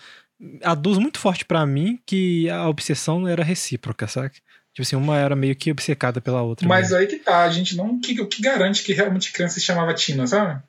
aduz 0.62 0.98
muito 0.98 1.18
forte 1.18 1.44
para 1.44 1.64
mim 1.66 1.98
que 2.06 2.48
a 2.50 2.68
obsessão 2.68 3.26
era 3.28 3.44
recíproca, 3.44 4.06
sabe? 4.06 4.32
Tipo 4.72 4.82
assim, 4.82 4.96
uma 4.96 5.16
era 5.16 5.34
meio 5.34 5.56
que 5.56 5.70
obcecada 5.70 6.20
pela 6.20 6.42
outra. 6.42 6.66
Mas 6.66 6.90
mesmo. 6.90 6.96
aí 6.96 7.06
que 7.06 7.16
tá, 7.16 7.42
a 7.42 7.50
gente 7.50 7.76
não. 7.76 7.94
O 7.94 8.00
que, 8.00 8.24
que 8.26 8.42
garante 8.42 8.82
que 8.82 8.92
realmente 8.92 9.30
a 9.30 9.32
criança 9.32 9.54
se 9.54 9.60
chamava 9.60 9.94
Tina, 9.94 10.26
sabe? 10.26 10.62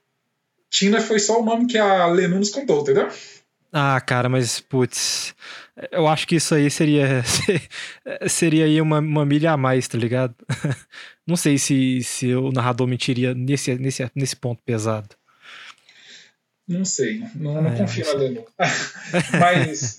Tina 0.69 0.99
foi 0.99 1.19
só 1.19 1.39
o 1.39 1.45
nome 1.45 1.67
que 1.67 1.77
a 1.77 2.07
Lenu 2.07 2.39
nos 2.39 2.49
contou, 2.49 2.81
entendeu? 2.81 3.09
Ah, 3.73 4.01
cara, 4.01 4.27
mas 4.27 4.59
putz, 4.59 5.33
eu 5.91 6.05
acho 6.07 6.27
que 6.27 6.35
isso 6.35 6.53
aí 6.53 6.69
seria 6.69 7.23
seria 8.27 8.65
aí 8.65 8.81
uma, 8.81 8.99
uma 8.99 9.25
milha 9.25 9.51
a 9.51 9.57
mais, 9.57 9.87
tá 9.87 9.97
ligado? 9.97 10.35
Não 11.25 11.37
sei 11.37 11.57
se, 11.57 12.03
se 12.03 12.33
o 12.35 12.51
narrador 12.51 12.87
mentiria 12.87 13.33
nesse, 13.33 13.75
nesse, 13.75 14.09
nesse 14.13 14.35
ponto 14.35 14.61
pesado. 14.63 15.15
Não 16.71 16.85
sei, 16.85 17.19
não, 17.35 17.61
não 17.61 17.73
é, 17.73 17.77
confio 17.77 18.05
na 18.05 18.13
Lenu. 18.13 18.45
mas, 19.39 19.97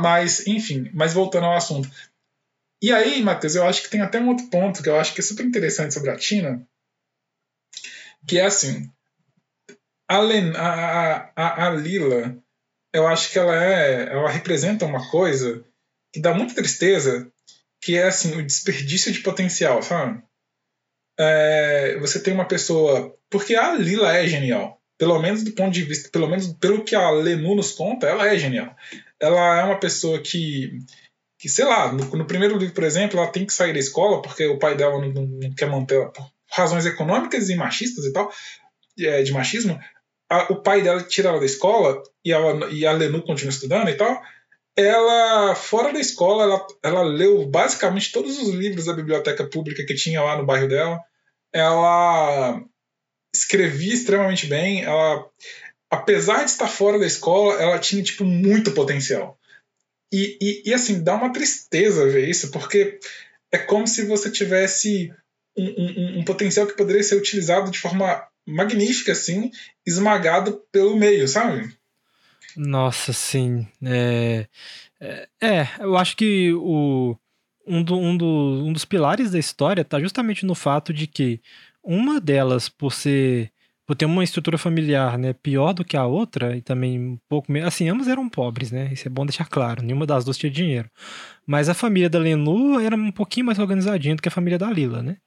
mas, 0.00 0.46
enfim, 0.46 0.88
mas 0.94 1.12
voltando 1.12 1.46
ao 1.46 1.56
assunto. 1.56 1.90
E 2.80 2.92
aí, 2.92 3.20
Matheus, 3.20 3.56
eu 3.56 3.66
acho 3.66 3.82
que 3.82 3.90
tem 3.90 4.00
até 4.00 4.20
um 4.20 4.28
outro 4.28 4.46
ponto 4.46 4.80
que 4.82 4.88
eu 4.88 4.98
acho 4.98 5.12
que 5.12 5.20
é 5.20 5.24
super 5.24 5.44
interessante 5.44 5.92
sobre 5.92 6.10
a 6.10 6.16
Tina, 6.16 6.64
que 8.26 8.38
é 8.38 8.44
assim, 8.44 8.88
a, 10.08 10.20
Len, 10.20 10.52
a, 10.56 11.32
a, 11.34 11.66
a 11.66 11.70
Lila, 11.70 12.36
eu 12.92 13.08
acho 13.08 13.32
que 13.32 13.38
ela 13.38 13.54
é, 13.54 14.04
ela 14.12 14.30
representa 14.30 14.84
uma 14.84 15.10
coisa 15.10 15.64
que 16.12 16.20
dá 16.20 16.32
muita 16.32 16.54
tristeza, 16.54 17.30
que 17.80 17.96
é 17.96 18.04
assim, 18.04 18.38
o 18.38 18.46
desperdício 18.46 19.10
de 19.12 19.20
potencial, 19.20 19.82
sabe? 19.82 20.22
É, 21.18 21.98
você 21.98 22.20
tem 22.20 22.34
uma 22.34 22.46
pessoa, 22.46 23.16
porque 23.28 23.56
a 23.56 23.74
Lila 23.74 24.16
é 24.16 24.28
genial, 24.28 24.75
pelo 24.98 25.20
menos 25.20 25.42
do 25.42 25.52
ponto 25.52 25.72
de 25.72 25.82
vista, 25.82 26.08
pelo 26.10 26.28
menos 26.28 26.52
pelo 26.54 26.84
que 26.84 26.94
a 26.94 27.10
Lenu 27.10 27.54
nos 27.54 27.72
conta, 27.72 28.06
ela 28.06 28.26
é 28.26 28.38
genial. 28.38 28.74
Ela 29.20 29.60
é 29.60 29.64
uma 29.64 29.78
pessoa 29.78 30.20
que, 30.20 30.78
que 31.38 31.48
sei 31.48 31.64
lá, 31.64 31.92
no, 31.92 32.04
no 32.16 32.26
primeiro 32.26 32.56
livro, 32.56 32.74
por 32.74 32.84
exemplo, 32.84 33.18
ela 33.18 33.30
tem 33.30 33.44
que 33.44 33.52
sair 33.52 33.72
da 33.72 33.78
escola 33.78 34.22
porque 34.22 34.46
o 34.46 34.58
pai 34.58 34.76
dela 34.76 34.98
não, 34.98 35.08
não, 35.08 35.54
quer 35.54 35.68
manter 35.68 35.96
ela, 35.96 36.12
razões 36.50 36.86
econômicas 36.86 37.48
e 37.50 37.56
machistas 37.56 38.04
e 38.04 38.12
tal, 38.12 38.32
é, 38.98 39.22
de 39.22 39.32
machismo, 39.32 39.78
a, 40.28 40.52
o 40.52 40.62
pai 40.62 40.82
dela 40.82 41.02
tira 41.02 41.28
ela 41.28 41.40
da 41.40 41.46
escola 41.46 42.02
e, 42.24 42.32
ela, 42.32 42.70
e 42.70 42.86
a 42.86 42.92
Lenu 42.92 43.22
continua 43.22 43.50
estudando 43.50 43.88
e 43.88 43.94
tal. 43.94 44.20
Ela, 44.76 45.54
fora 45.54 45.92
da 45.92 45.98
escola, 45.98 46.42
ela, 46.42 46.66
ela 46.82 47.02
leu 47.02 47.46
basicamente 47.46 48.12
todos 48.12 48.38
os 48.38 48.50
livros 48.50 48.86
da 48.86 48.92
biblioteca 48.92 49.48
pública 49.48 49.84
que 49.86 49.94
tinha 49.94 50.22
lá 50.22 50.36
no 50.36 50.44
bairro 50.44 50.68
dela. 50.68 51.00
Ela 51.52 52.60
escrevia 53.38 53.94
extremamente 53.94 54.46
bem. 54.46 54.82
Ela, 54.82 55.24
apesar 55.90 56.44
de 56.44 56.50
estar 56.50 56.68
fora 56.68 56.98
da 56.98 57.06
escola, 57.06 57.60
ela 57.60 57.78
tinha 57.78 58.02
tipo 58.02 58.24
muito 58.24 58.72
potencial. 58.72 59.38
E, 60.12 60.38
e, 60.40 60.70
e 60.70 60.74
assim, 60.74 61.02
dá 61.02 61.14
uma 61.14 61.32
tristeza 61.32 62.08
ver 62.08 62.28
isso, 62.28 62.50
porque 62.50 62.98
é 63.52 63.58
como 63.58 63.86
se 63.86 64.04
você 64.04 64.30
tivesse 64.30 65.12
um, 65.56 65.64
um, 65.64 66.18
um 66.20 66.24
potencial 66.24 66.66
que 66.66 66.76
poderia 66.76 67.02
ser 67.02 67.16
utilizado 67.16 67.70
de 67.70 67.78
forma 67.78 68.26
magnífica, 68.46 69.12
assim, 69.12 69.50
esmagado 69.84 70.62
pelo 70.70 70.96
meio, 70.96 71.26
sabe? 71.26 71.74
Nossa, 72.56 73.12
sim. 73.12 73.66
É, 73.84 74.46
é, 75.00 75.28
é 75.42 75.68
eu 75.80 75.96
acho 75.96 76.16
que 76.16 76.52
o, 76.52 77.16
um, 77.66 77.82
do, 77.82 77.98
um, 77.98 78.16
do, 78.16 78.26
um 78.64 78.72
dos 78.72 78.84
pilares 78.84 79.30
da 79.30 79.38
história 79.38 79.82
está 79.82 80.00
justamente 80.00 80.46
no 80.46 80.54
fato 80.54 80.92
de 80.92 81.06
que 81.06 81.40
uma 81.86 82.20
delas, 82.20 82.68
por 82.68 82.92
ser 82.92 83.52
por 83.86 83.94
ter 83.94 84.04
uma 84.04 84.24
estrutura 84.24 84.58
familiar, 84.58 85.16
né, 85.16 85.32
pior 85.32 85.72
do 85.72 85.84
que 85.84 85.96
a 85.96 86.04
outra 86.04 86.56
e 86.56 86.60
também 86.60 86.98
um 86.98 87.18
pouco 87.28 87.56
assim, 87.64 87.88
ambas 87.88 88.08
eram 88.08 88.28
pobres, 88.28 88.72
né? 88.72 88.90
Isso 88.92 89.06
é 89.06 89.10
bom 89.10 89.24
deixar 89.24 89.48
claro. 89.48 89.80
Nenhuma 89.80 90.04
das 90.04 90.24
duas 90.24 90.36
tinha 90.36 90.50
dinheiro. 90.50 90.90
Mas 91.46 91.68
a 91.68 91.74
família 91.74 92.10
da 92.10 92.18
Lenu 92.18 92.80
era 92.80 92.96
um 92.96 93.12
pouquinho 93.12 93.46
mais 93.46 93.60
organizadinha 93.60 94.16
do 94.16 94.20
que 94.22 94.28
a 94.28 94.32
família 94.32 94.58
da 94.58 94.68
Lila, 94.68 95.04
né? 95.04 95.18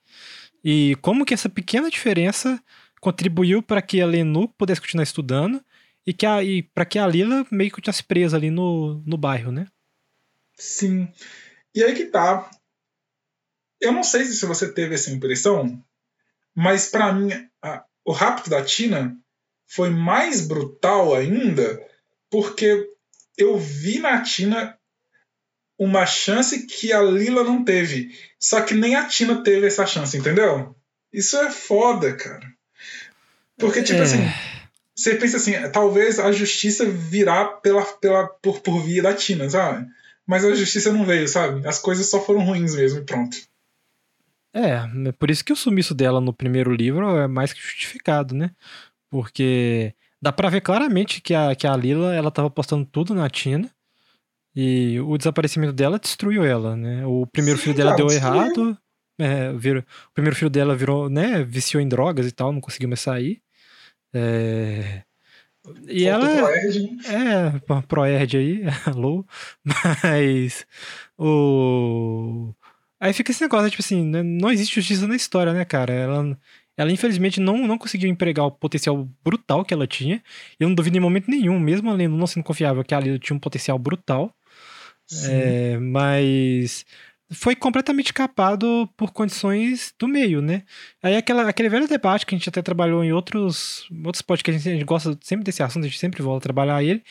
E 0.61 0.97
como 1.01 1.25
que 1.25 1.33
essa 1.33 1.47
pequena 1.47 1.89
diferença 1.89 2.61
contribuiu 2.99 3.63
para 3.63 3.81
que 3.81 4.01
a 4.01 4.05
Lenu 4.05 4.49
pudesse 4.49 4.81
continuar 4.81 5.03
estudando 5.03 5.63
e 6.05 6.13
que 6.13 6.25
para 6.73 6.85
que 6.85 6.99
a 6.99 7.07
Lila 7.07 7.45
meio 7.49 7.69
que 7.69 7.75
continuasse 7.75 8.03
presa 8.03 8.35
ali 8.35 8.51
no, 8.51 9.01
no 9.05 9.17
bairro, 9.17 9.53
né? 9.53 9.67
Sim. 10.57 11.07
E 11.73 11.81
aí 11.81 11.95
que 11.95 12.05
tá. 12.05 12.51
Eu 13.79 13.93
não 13.93 14.03
sei 14.03 14.25
se 14.25 14.45
você 14.45 14.69
teve 14.73 14.95
essa 14.95 15.09
impressão, 15.09 15.81
mas 16.59 16.89
para 16.89 17.13
mim 17.13 17.31
a, 17.63 17.85
o 18.03 18.11
rapto 18.11 18.49
da 18.49 18.61
Tina 18.61 19.15
foi 19.65 19.89
mais 19.89 20.45
brutal 20.45 21.15
ainda 21.15 21.81
porque 22.29 22.85
eu 23.37 23.57
vi 23.57 23.97
na 23.99 24.21
Tina 24.21 24.77
uma 25.77 26.05
chance 26.05 26.67
que 26.67 26.91
a 26.91 27.01
Lila 27.01 27.45
não 27.45 27.63
teve. 27.63 28.13
Só 28.37 28.59
que 28.59 28.73
nem 28.73 28.93
a 28.95 29.07
Tina 29.07 29.41
teve 29.41 29.67
essa 29.67 29.85
chance, 29.85 30.17
entendeu? 30.17 30.75
Isso 31.13 31.37
é 31.37 31.49
foda, 31.49 32.13
cara. 32.13 32.45
Porque, 33.57 33.81
tipo 33.81 33.99
é. 33.99 34.01
assim, 34.01 34.29
você 34.93 35.15
pensa 35.15 35.37
assim, 35.37 35.53
talvez 35.71 36.19
a 36.19 36.29
justiça 36.33 36.85
virá 36.85 37.45
pela, 37.45 37.85
pela, 37.85 38.27
por, 38.27 38.59
por 38.59 38.83
via 38.83 39.01
da 39.01 39.13
Tina, 39.13 39.49
sabe? 39.49 39.87
Mas 40.27 40.43
a 40.43 40.53
justiça 40.53 40.91
não 40.91 41.05
veio, 41.05 41.25
sabe? 41.25 41.65
As 41.65 41.79
coisas 41.79 42.09
só 42.09 42.21
foram 42.21 42.43
ruins 42.43 42.75
mesmo 42.75 42.99
e 42.99 43.05
pronto. 43.05 43.37
É, 44.53 45.07
é, 45.07 45.11
por 45.11 45.29
isso 45.29 45.45
que 45.45 45.53
o 45.53 45.55
sumiço 45.55 45.93
dela 45.93 46.19
no 46.19 46.33
primeiro 46.33 46.73
livro 46.73 47.17
é 47.17 47.27
mais 47.27 47.53
que 47.53 47.61
justificado, 47.61 48.33
né? 48.33 48.51
Porque 49.09 49.93
dá 50.21 50.31
pra 50.31 50.49
ver 50.49 50.61
claramente 50.61 51.21
que 51.21 51.33
a, 51.33 51.55
que 51.55 51.67
a 51.67 51.75
Lila, 51.75 52.13
ela 52.13 52.31
tava 52.31 52.49
postando 52.49 52.85
tudo 52.85 53.13
na 53.13 53.29
Tina 53.29 53.69
e 54.55 54.99
o 54.99 55.17
desaparecimento 55.17 55.73
dela 55.73 55.99
destruiu 55.99 56.43
ela, 56.43 56.75
né? 56.75 57.05
O 57.05 57.25
primeiro 57.27 57.59
Sim, 57.59 57.65
filho 57.65 57.75
dela 57.77 57.95
deu 57.95 58.09
errado, 58.09 58.77
é, 59.19 59.53
virou, 59.53 59.83
o 59.83 60.13
primeiro 60.13 60.35
filho 60.35 60.49
dela 60.49 60.75
virou, 60.75 61.09
né, 61.09 61.43
viciou 61.43 61.81
em 61.81 61.87
drogas 61.87 62.25
e 62.25 62.31
tal, 62.31 62.51
não 62.53 62.61
conseguiu 62.61 62.89
mais 62.89 63.01
sair. 63.01 63.41
É... 64.13 65.03
E 65.87 66.05
Falta 66.05 66.25
ela. 66.25 66.37
Proerd. 66.37 66.89
É, 67.05 67.81
Proerd 67.87 68.37
aí, 68.37 68.63
alô. 68.87 69.25
Mas. 70.03 70.65
O. 71.17 72.53
Aí 72.99 73.13
fica 73.13 73.31
esse 73.31 73.41
negócio, 73.41 73.69
tipo 73.69 73.81
assim, 73.81 74.03
né, 74.03 74.21
não 74.21 74.51
existe 74.51 74.75
justiça 74.75 75.07
na 75.07 75.15
história, 75.15 75.53
né, 75.53 75.63
cara? 75.63 75.93
Ela, 75.93 76.37
ela 76.75 76.91
infelizmente 76.91 77.39
não, 77.39 77.67
não 77.67 77.77
conseguiu 77.77 78.09
empregar 78.09 78.45
o 78.45 78.51
potencial 78.51 79.07
brutal 79.23 79.63
que 79.63 79.73
ela 79.73 79.87
tinha. 79.87 80.21
Eu 80.59 80.67
não 80.67 80.75
duvido 80.75 80.97
em 80.97 81.01
momento 81.01 81.29
nenhum, 81.29 81.59
mesmo 81.59 81.89
além 81.89 82.07
não 82.07 82.27
sendo 82.27 82.43
confiável, 82.43 82.83
que 82.83 82.93
a 82.93 83.19
tinha 83.19 83.35
um 83.35 83.39
potencial 83.39 83.79
brutal. 83.79 84.35
É, 85.25 85.77
mas 85.79 86.85
foi 87.31 87.55
completamente 87.55 88.13
capado 88.13 88.89
por 88.97 89.11
condições 89.11 89.93
do 89.99 90.07
meio, 90.07 90.41
né? 90.41 90.63
Aí 91.01 91.15
aquela, 91.15 91.47
aquele 91.47 91.69
velho 91.69 91.87
debate 91.87 92.25
que 92.25 92.33
a 92.33 92.37
gente 92.37 92.49
até 92.49 92.61
trabalhou 92.61 93.03
em 93.03 93.13
outros, 93.13 93.87
outros 94.03 94.21
podcasts, 94.21 94.65
a 94.65 94.71
gente 94.71 94.83
gosta 94.83 95.17
sempre 95.21 95.43
desse 95.43 95.61
assunto, 95.61 95.83
a 95.85 95.87
gente 95.87 95.99
sempre 95.99 96.21
volta 96.21 96.39
a 96.39 96.47
trabalhar 96.47 96.83
ele, 96.83 97.03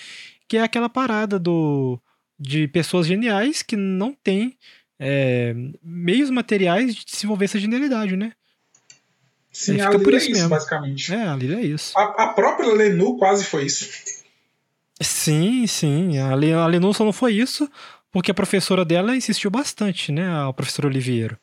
que 0.49 0.57
é 0.57 0.63
aquela 0.63 0.89
parada 0.89 1.39
do 1.39 2.01
de 2.39 2.69
pessoas 2.69 3.07
geniais 3.07 3.63
que 3.63 3.77
não 3.77 4.13
têm 4.13 4.57
é, 4.99 5.55
meios 5.83 6.31
materiais 6.31 6.95
de 6.95 7.05
desenvolver 7.05 7.47
essa 7.47 7.59
genialidade, 7.59 8.17
né? 8.17 8.33
Sim, 9.51 9.81
a 9.81 9.91
Lila 9.91 10.13
é 10.13 10.17
isso, 10.17 10.31
mesmo. 10.31 10.49
basicamente. 10.49 11.13
É, 11.13 11.23
a 11.23 11.35
Lila 11.35 11.57
é 11.57 11.63
isso. 11.63 11.99
A, 11.99 12.25
a 12.25 12.29
própria 12.29 12.73
Lenu 12.73 13.17
quase 13.17 13.45
foi 13.45 13.65
isso. 13.65 13.89
Sim, 15.01 15.67
sim. 15.67 16.19
A, 16.19 16.33
a 16.33 16.67
Lenu 16.67 16.93
só 16.93 17.05
não 17.05 17.13
foi 17.13 17.35
isso, 17.35 17.69
porque 18.11 18.31
a 18.31 18.35
professora 18.35 18.85
dela 18.85 19.17
insistiu 19.17 19.51
bastante, 19.51 20.13
né? 20.13 20.29
A 20.29 20.53
professora 20.53 20.89
Oliveira. 20.89 21.39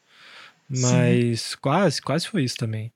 Mas 0.68 1.42
Sim. 1.42 1.58
quase, 1.62 2.02
quase 2.02 2.28
foi 2.28 2.44
isso 2.44 2.58
também. 2.58 2.92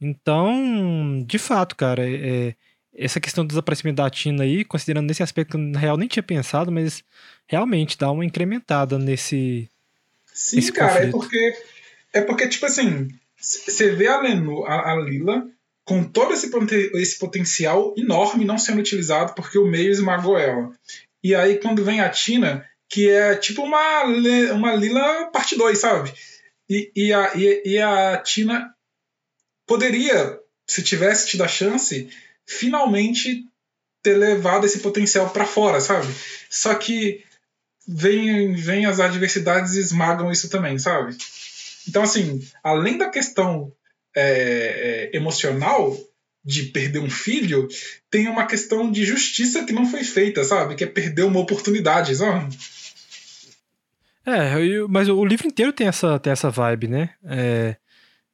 Então, 0.00 1.22
de 1.26 1.38
fato, 1.38 1.76
cara, 1.76 2.02
é, 2.04 2.54
essa 2.94 3.20
questão 3.20 3.44
do 3.44 3.48
desaparecimento 3.48 4.02
da 4.02 4.10
Tina 4.10 4.42
aí, 4.42 4.64
considerando 4.64 5.06
nesse 5.06 5.22
aspecto 5.22 5.52
que 5.52 5.58
na 5.58 5.78
real 5.78 5.96
nem 5.96 6.08
tinha 6.08 6.22
pensado, 6.22 6.72
mas 6.72 7.04
realmente 7.46 7.96
dá 7.98 8.10
uma 8.10 8.24
incrementada 8.24 8.98
nesse. 8.98 9.68
Sim, 10.32 10.56
nesse 10.56 10.72
cara, 10.72 11.04
é 11.04 11.10
conflito. 11.10 11.16
é 11.16 11.50
porque. 11.52 11.72
É 12.14 12.20
porque, 12.20 12.48
tipo 12.48 12.66
assim, 12.66 13.08
você 13.38 13.90
vê 13.90 14.06
a, 14.06 14.20
a, 14.20 14.92
a 14.92 14.96
Lila 14.96 15.46
com 15.84 16.04
todo 16.04 16.32
esse, 16.32 16.50
esse 16.94 17.18
potencial 17.18 17.94
enorme 17.96 18.44
não 18.44 18.58
sendo 18.58 18.80
utilizado 18.80 19.34
porque 19.34 19.58
o 19.58 19.66
meio 19.66 19.90
esmagou 19.90 20.38
ela. 20.38 20.70
E 21.22 21.34
aí, 21.34 21.58
quando 21.58 21.84
vem 21.84 22.00
a 22.00 22.10
Tina, 22.10 22.66
que 22.88 23.08
é 23.08 23.34
tipo 23.34 23.62
uma, 23.62 24.04
uma 24.52 24.74
Lila 24.74 25.30
parte 25.32 25.56
2, 25.56 25.78
sabe? 25.78 26.12
E, 26.68 26.90
e, 26.94 27.12
a, 27.12 27.32
e, 27.34 27.62
e 27.64 27.78
a 27.80 28.18
Tina 28.18 28.72
poderia, 29.66 30.38
se 30.66 30.82
tivesse 30.82 31.28
tido 31.28 31.42
a 31.42 31.48
chance, 31.48 32.08
finalmente 32.46 33.44
ter 34.02 34.16
levado 34.16 34.66
esse 34.66 34.80
potencial 34.80 35.30
para 35.30 35.46
fora, 35.46 35.80
sabe? 35.80 36.12
Só 36.50 36.74
que 36.74 37.24
vem, 37.86 38.54
vem 38.54 38.86
as 38.86 39.00
adversidades 39.00 39.74
e 39.74 39.80
esmagam 39.80 40.30
isso 40.30 40.48
também, 40.48 40.78
sabe? 40.78 41.16
Então, 41.88 42.02
assim, 42.02 42.40
além 42.62 42.98
da 42.98 43.08
questão 43.08 43.72
é, 44.14 45.10
é, 45.12 45.16
emocional 45.16 45.96
de 46.44 46.64
perder 46.64 46.98
um 46.98 47.10
filho, 47.10 47.68
tem 48.10 48.28
uma 48.28 48.46
questão 48.46 48.90
de 48.90 49.04
justiça 49.04 49.64
que 49.64 49.72
não 49.72 49.86
foi 49.86 50.02
feita, 50.02 50.42
sabe? 50.44 50.74
Que 50.74 50.84
é 50.84 50.88
perder 50.88 51.22
uma 51.22 51.40
oportunidade, 51.40 52.14
sabe? 52.16 52.56
É, 54.24 54.54
mas 54.88 55.08
o 55.08 55.24
livro 55.24 55.46
inteiro 55.46 55.72
tem 55.72 55.86
essa, 55.86 56.18
tem 56.18 56.32
essa 56.32 56.50
vibe, 56.50 56.88
né? 56.88 57.10
É, 57.24 57.76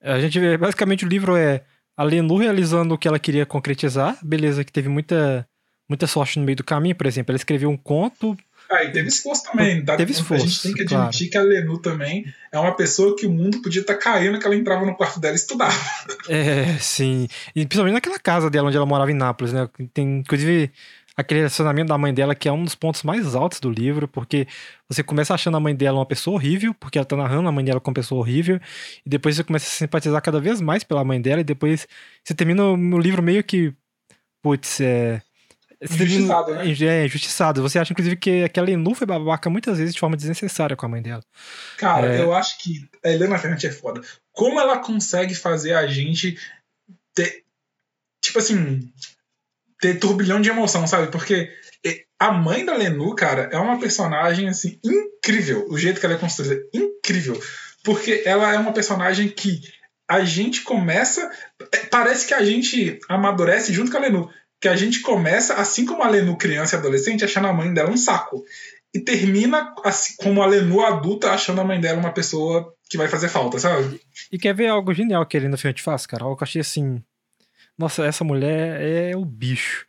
a 0.02 0.20
gente 0.20 0.38
vê, 0.38 0.56
basicamente 0.56 1.04
o 1.04 1.08
livro 1.08 1.36
é 1.36 1.62
a 1.96 2.02
Lenu 2.02 2.36
realizando 2.36 2.94
o 2.94 2.98
que 2.98 3.08
ela 3.08 3.18
queria 3.18 3.44
concretizar, 3.44 4.16
beleza, 4.22 4.64
que 4.64 4.72
teve 4.72 4.88
muita, 4.88 5.48
muita 5.88 6.06
sorte 6.06 6.38
no 6.38 6.44
meio 6.44 6.56
do 6.56 6.64
caminho, 6.64 6.94
por 6.94 7.06
exemplo, 7.06 7.32
ela 7.32 7.36
escreveu 7.36 7.68
um 7.68 7.76
conto. 7.76 8.36
Ah, 8.70 8.84
e 8.84 8.92
teve 8.92 9.08
esforço 9.08 9.44
também, 9.44 9.82
tá? 9.82 9.96
Teve 9.96 10.12
esforço. 10.12 10.44
A 10.44 10.46
gente 10.46 10.62
tem 10.62 10.74
que 10.74 10.82
admitir 10.82 11.30
claro. 11.30 11.48
que 11.48 11.54
a 11.54 11.60
Lenu 11.60 11.78
também 11.78 12.24
é 12.52 12.58
uma 12.58 12.76
pessoa 12.76 13.16
que 13.16 13.26
o 13.26 13.30
mundo 13.30 13.62
podia 13.62 13.80
estar 13.80 13.94
tá 13.94 14.00
caindo 14.00 14.38
que 14.38 14.46
ela 14.46 14.54
entrava 14.54 14.84
no 14.84 14.94
quarto 14.94 15.18
dela 15.18 15.34
e 15.34 15.36
estudava. 15.36 15.74
É, 16.28 16.76
sim. 16.78 17.26
E 17.56 17.64
principalmente 17.64 17.94
naquela 17.94 18.18
casa 18.18 18.50
dela 18.50 18.68
onde 18.68 18.76
ela 18.76 18.84
morava 18.84 19.10
em 19.10 19.14
Nápoles, 19.14 19.50
né? 19.50 19.66
Tem, 19.94 20.18
inclusive, 20.18 20.70
aquele 21.18 21.40
relacionamento 21.40 21.88
da 21.88 21.98
mãe 21.98 22.14
dela, 22.14 22.32
que 22.32 22.48
é 22.48 22.52
um 22.52 22.62
dos 22.62 22.76
pontos 22.76 23.02
mais 23.02 23.34
altos 23.34 23.58
do 23.58 23.68
livro, 23.68 24.06
porque 24.06 24.46
você 24.88 25.02
começa 25.02 25.34
achando 25.34 25.56
a 25.56 25.60
mãe 25.60 25.74
dela 25.74 25.98
uma 25.98 26.06
pessoa 26.06 26.36
horrível, 26.36 26.72
porque 26.74 26.96
ela 26.96 27.04
tá 27.04 27.16
narrando 27.16 27.48
a 27.48 27.52
mãe 27.52 27.64
dela 27.64 27.80
como 27.80 27.90
uma 27.92 28.00
pessoa 28.00 28.20
horrível, 28.20 28.60
e 29.04 29.08
depois 29.10 29.34
você 29.34 29.42
começa 29.42 29.66
a 29.66 29.70
simpatizar 29.70 30.22
cada 30.22 30.38
vez 30.38 30.60
mais 30.60 30.84
pela 30.84 31.04
mãe 31.04 31.20
dela, 31.20 31.40
e 31.40 31.44
depois 31.44 31.88
você 32.22 32.34
termina 32.34 32.62
o 32.62 32.98
livro 32.98 33.20
meio 33.20 33.42
que. 33.42 33.74
Putz, 34.40 34.80
é. 34.80 35.20
Injustiçado, 35.80 36.54
né? 36.54 36.64
É, 36.68 37.04
injustiçado. 37.06 37.62
Você 37.62 37.78
acha, 37.78 37.92
inclusive, 37.92 38.16
que 38.16 38.42
aquela 38.44 38.66
Lenu 38.66 38.94
foi 38.94 39.06
babaca 39.06 39.48
muitas 39.48 39.78
vezes 39.78 39.94
de 39.94 40.00
forma 40.00 40.16
desnecessária 40.16 40.76
com 40.76 40.86
a 40.86 40.88
mãe 40.88 41.02
dela. 41.02 41.22
Cara, 41.76 42.14
é... 42.14 42.20
eu 42.20 42.34
acho 42.34 42.58
que 42.58 42.88
a 43.04 43.10
Helena 43.10 43.38
Ferrante 43.38 43.66
é 43.66 43.72
foda. 43.72 44.00
Como 44.32 44.58
ela 44.58 44.78
consegue 44.78 45.34
fazer 45.34 45.74
a 45.74 45.86
gente 45.86 46.38
ter. 47.14 47.44
Tipo 48.20 48.40
assim 48.40 48.92
ter 49.80 50.00
turbilhão 50.00 50.40
de 50.40 50.50
emoção, 50.50 50.88
sabe? 50.88 51.06
Porque 51.06 51.52
a 52.18 52.32
mãe 52.32 52.64
da 52.64 52.74
Lenu, 52.74 53.14
cara, 53.14 53.48
é 53.52 53.56
uma 53.56 53.78
personagem 53.78 54.48
assim 54.48 54.78
incrível. 54.84 55.66
O 55.70 55.78
jeito 55.78 56.00
que 56.00 56.06
ela 56.06 56.16
é 56.16 56.18
construída, 56.18 56.60
incrível. 56.74 57.40
Porque 57.84 58.22
ela 58.26 58.52
é 58.52 58.58
uma 58.58 58.72
personagem 58.72 59.28
que 59.28 59.62
a 60.08 60.24
gente 60.24 60.62
começa. 60.62 61.30
é, 61.72 61.86
Parece 61.86 62.26
que 62.26 62.34
a 62.34 62.44
gente 62.44 62.98
amadurece 63.08 63.72
junto 63.72 63.90
com 63.90 63.98
a 63.98 64.00
Lenu. 64.00 64.28
Que 64.60 64.68
a 64.68 64.76
gente 64.76 65.00
começa, 65.02 65.54
assim 65.54 65.84
como 65.86 66.02
a 66.02 66.08
Lenu 66.08 66.36
criança 66.36 66.76
e 66.76 66.78
adolescente, 66.78 67.24
achando 67.24 67.46
a 67.48 67.52
mãe 67.52 67.72
dela 67.72 67.90
um 67.90 67.96
saco. 67.96 68.44
E 68.94 68.98
termina 69.00 69.74
assim, 69.84 70.14
como 70.18 70.42
a 70.42 70.46
Lenu 70.46 70.80
adulta 70.80 71.30
achando 71.30 71.60
a 71.60 71.64
mãe 71.64 71.80
dela 71.80 71.98
uma 72.00 72.12
pessoa 72.12 72.74
que 72.90 72.96
vai 72.96 73.06
fazer 73.06 73.28
falta, 73.28 73.58
sabe? 73.58 74.00
E 74.32 74.38
quer 74.38 74.54
ver 74.54 74.68
algo 74.68 74.92
genial 74.94 75.24
que 75.26 75.36
ele 75.36 75.48
no 75.48 75.58
filme 75.58 75.74
te 75.74 75.82
faz, 75.82 76.06
cara? 76.06 76.24
Algo 76.24 76.36
que 76.36 76.42
eu 76.42 76.46
achei 76.46 76.60
assim. 76.60 77.02
Nossa, 77.76 78.04
essa 78.04 78.24
mulher 78.24 78.80
é 78.80 79.16
o 79.16 79.24
bicho. 79.24 79.86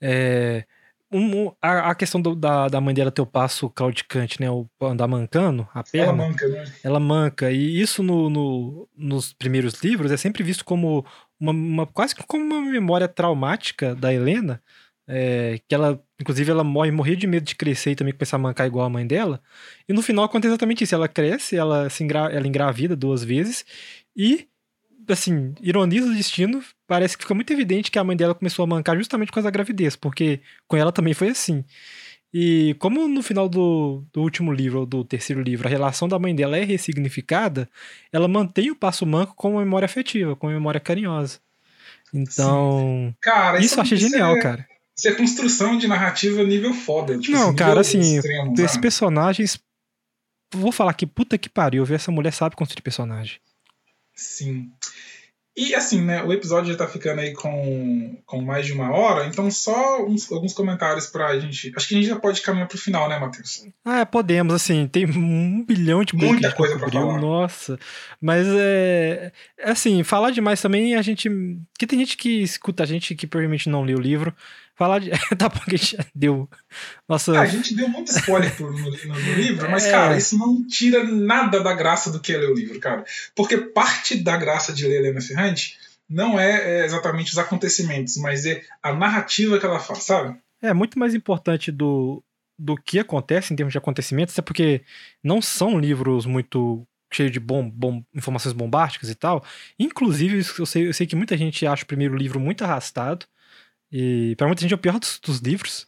É, 0.00 0.64
um- 1.10 1.50
a, 1.60 1.90
a 1.90 1.94
questão 1.94 2.20
do- 2.20 2.34
da, 2.36 2.68
da 2.68 2.80
mãe 2.80 2.94
dela 2.94 3.10
ter 3.10 3.22
o 3.22 3.26
passo 3.26 3.68
claudicante, 3.70 4.40
né? 4.40 4.50
O 4.50 4.68
andar 4.82 5.08
mancando, 5.08 5.66
a 5.74 5.78
Ela 5.78 5.84
perna. 5.90 6.12
manca, 6.12 6.46
né? 6.48 6.64
ela 6.84 7.00
manca. 7.00 7.50
E 7.50 7.80
isso 7.80 8.02
no, 8.02 8.30
no- 8.30 8.88
nos 8.96 9.32
primeiros 9.32 9.74
livros 9.82 10.12
é 10.12 10.16
sempre 10.16 10.42
visto 10.42 10.64
como 10.64 11.04
uma, 11.42 11.52
uma- 11.52 11.86
quase 11.86 12.14
como 12.16 12.44
uma 12.44 12.62
memória 12.62 13.08
traumática 13.08 13.94
da 13.94 14.12
Helena. 14.12 14.62
é, 15.06 15.60
que 15.68 15.74
ela, 15.74 16.00
inclusive, 16.20 16.50
ela 16.50 16.62
morre, 16.64 17.16
de 17.16 17.26
medo 17.26 17.44
de 17.44 17.56
crescer 17.56 17.90
e 17.90 17.96
também 17.96 18.14
começar 18.14 18.36
a 18.36 18.38
mancar 18.38 18.66
igual 18.66 18.86
a 18.86 18.90
mãe 18.90 19.06
dela. 19.06 19.42
E 19.88 19.92
no 19.92 20.00
final 20.02 20.24
acontece 20.24 20.50
exatamente 20.52 20.84
isso. 20.84 20.94
Ela 20.94 21.08
cresce, 21.08 21.56
ela, 21.56 21.90
se 21.90 22.04
engra, 22.04 22.30
ela 22.32 22.46
engravida 22.46 22.94
duas 22.96 23.24
vezes 23.24 23.64
e, 24.16 24.46
assim, 25.08 25.54
ironiza 25.60 26.06
o 26.08 26.14
destino. 26.14 26.62
Parece 26.86 27.16
que 27.16 27.24
fica 27.24 27.34
muito 27.34 27.52
evidente 27.52 27.90
que 27.90 27.98
a 27.98 28.04
mãe 28.04 28.16
dela 28.16 28.34
começou 28.34 28.62
a 28.64 28.66
mancar 28.66 28.96
justamente 28.96 29.32
causa 29.32 29.48
da 29.48 29.50
gravidez, 29.52 29.96
porque 29.96 30.40
com 30.68 30.76
ela 30.76 30.92
também 30.92 31.14
foi 31.14 31.28
assim. 31.30 31.64
E 32.34 32.74
como 32.78 33.06
no 33.06 33.22
final 33.22 33.46
do, 33.48 34.04
do 34.10 34.22
último 34.22 34.52
livro, 34.52 34.80
ou 34.80 34.86
do 34.86 35.04
terceiro 35.04 35.42
livro, 35.42 35.68
a 35.68 35.70
relação 35.70 36.08
da 36.08 36.18
mãe 36.18 36.34
dela 36.34 36.56
é 36.56 36.64
ressignificada, 36.64 37.68
ela 38.10 38.26
mantém 38.26 38.70
o 38.70 38.76
passo 38.76 39.04
manco 39.04 39.34
com 39.34 39.52
uma 39.52 39.60
memória 39.60 39.84
afetiva, 39.84 40.34
com 40.34 40.46
uma 40.46 40.54
memória 40.54 40.80
carinhosa. 40.80 41.40
Então, 42.12 43.14
Cara, 43.20 43.60
isso 43.60 43.76
eu 43.76 43.82
achei 43.82 43.98
isso 43.98 44.08
genial, 44.08 44.36
é, 44.36 44.40
cara. 44.40 44.66
Isso 44.96 45.08
é 45.08 45.12
construção 45.12 45.76
de 45.76 45.86
narrativa 45.86 46.42
nível 46.42 46.72
foda. 46.72 47.18
Tipo, 47.18 47.36
Não, 47.36 47.48
assim, 47.48 47.56
cara, 47.56 47.80
assim, 47.80 48.16
extremo, 48.16 48.52
Esses 48.54 48.70
sabe? 48.72 48.82
personagens. 48.82 49.58
Vou 50.54 50.72
falar 50.72 50.92
que 50.94 51.06
puta 51.06 51.38
que 51.38 51.48
pariu, 51.48 51.84
ver 51.84 51.94
essa 51.94 52.12
mulher 52.12 52.32
sabe 52.32 52.56
construir 52.56 52.82
personagem. 52.82 53.40
Sim. 54.14 54.70
E 55.54 55.74
assim, 55.74 56.00
né? 56.00 56.22
O 56.22 56.32
episódio 56.32 56.72
já 56.72 56.78
tá 56.78 56.88
ficando 56.88 57.20
aí 57.20 57.34
com, 57.34 58.16
com 58.24 58.40
mais 58.40 58.64
de 58.64 58.72
uma 58.72 58.90
hora, 58.90 59.26
então 59.26 59.50
só 59.50 60.02
uns- 60.02 60.32
alguns 60.32 60.54
comentários 60.54 61.06
pra 61.06 61.38
gente. 61.38 61.70
Acho 61.76 61.88
que 61.88 61.94
a 61.94 61.98
gente 61.98 62.06
já 62.08 62.16
pode 62.18 62.40
caminhar 62.40 62.66
pro 62.68 62.78
final, 62.78 63.06
né, 63.06 63.18
Matheus? 63.18 63.66
Ah, 63.84 64.06
podemos, 64.06 64.54
assim, 64.54 64.86
tem 64.86 65.04
um 65.04 65.62
bilhão 65.62 66.02
de 66.04 66.16
Muita 66.16 66.48
que 66.50 66.56
coisa 66.56 66.78
pra 66.78 66.90
falar. 66.90 67.20
nossa. 67.20 67.78
Mas 68.18 68.46
é, 68.48 69.30
é 69.58 69.70
assim, 69.70 70.02
falar 70.02 70.30
demais 70.30 70.60
também 70.62 70.94
a 70.94 71.02
gente. 71.02 71.28
Que 71.78 71.86
tem 71.86 71.98
gente 71.98 72.16
que 72.16 72.42
escuta 72.42 72.82
a 72.82 72.86
gente 72.86 73.14
que 73.14 73.26
provavelmente 73.26 73.68
não 73.68 73.82
leu 73.84 73.98
o 73.98 74.00
livro. 74.00 74.34
Falar 74.74 74.98
de. 75.00 75.10
tá 75.36 75.48
bom 75.48 75.60
que 75.68 75.74
a 75.74 75.78
gente 75.78 75.96
deu. 76.14 76.48
Nossa. 77.08 77.36
Ah, 77.38 77.42
a 77.42 77.46
gente 77.46 77.74
deu 77.74 77.88
muito 77.88 78.10
spoiler 78.10 78.54
pro- 78.56 78.72
no, 78.72 78.78
no- 78.90 79.20
no 79.20 79.32
livro, 79.34 79.70
mas, 79.70 79.84
É. 79.84 79.90
cara, 79.90 80.16
isso 80.16 80.38
não 80.38 80.66
tira 80.66 81.04
nada 81.04 81.60
da 81.62 81.74
graça 81.74 82.10
do 82.10 82.18
que 82.20 82.32
é 82.32 82.38
ler 82.38 82.50
o 82.50 82.54
livro, 82.54 82.80
cara. 82.80 83.04
Porque 83.36 83.56
parte 83.58 84.16
da 84.16 84.36
graça 84.36 84.72
de 84.72 84.86
ler 84.86 84.96
Helena 85.00 85.20
Ferrante 85.20 85.76
não 86.08 86.38
é, 86.40 86.80
é 86.80 86.84
exatamente 86.84 87.32
os 87.32 87.38
acontecimentos, 87.38 88.16
mas 88.16 88.44
é 88.46 88.62
a 88.82 88.92
narrativa 88.94 89.58
que 89.58 89.66
ela 89.66 89.78
faz, 89.78 90.04
sabe? 90.04 90.36
É 90.60 90.72
muito 90.72 90.98
mais 90.98 91.14
importante 91.14 91.70
do, 91.72 92.22
do 92.58 92.76
que 92.76 92.98
acontece 92.98 93.52
em 93.52 93.56
termos 93.56 93.72
de 93.72 93.78
acontecimentos, 93.78 94.34
até 94.34 94.42
porque 94.42 94.82
não 95.22 95.40
são 95.42 95.78
livros 95.78 96.24
muito 96.26 96.86
cheios 97.12 97.30
de 97.32 97.38
bom, 97.40 97.68
bom, 97.68 98.02
informações 98.14 98.52
bombásticas 98.54 99.10
e 99.10 99.14
tal. 99.14 99.44
Inclusive, 99.78 100.42
eu 100.58 100.64
sei, 100.66 100.88
eu 100.88 100.94
sei 100.94 101.06
que 101.06 101.16
muita 101.16 101.36
gente 101.36 101.66
acha 101.66 101.84
o 101.84 101.86
primeiro 101.86 102.16
livro 102.16 102.40
muito 102.40 102.64
arrastado. 102.64 103.26
E 103.92 104.34
pra 104.36 104.46
muita 104.46 104.62
gente 104.62 104.72
é 104.72 104.76
o 104.76 104.78
pior 104.78 104.98
dos, 104.98 105.20
dos 105.22 105.38
livros. 105.40 105.86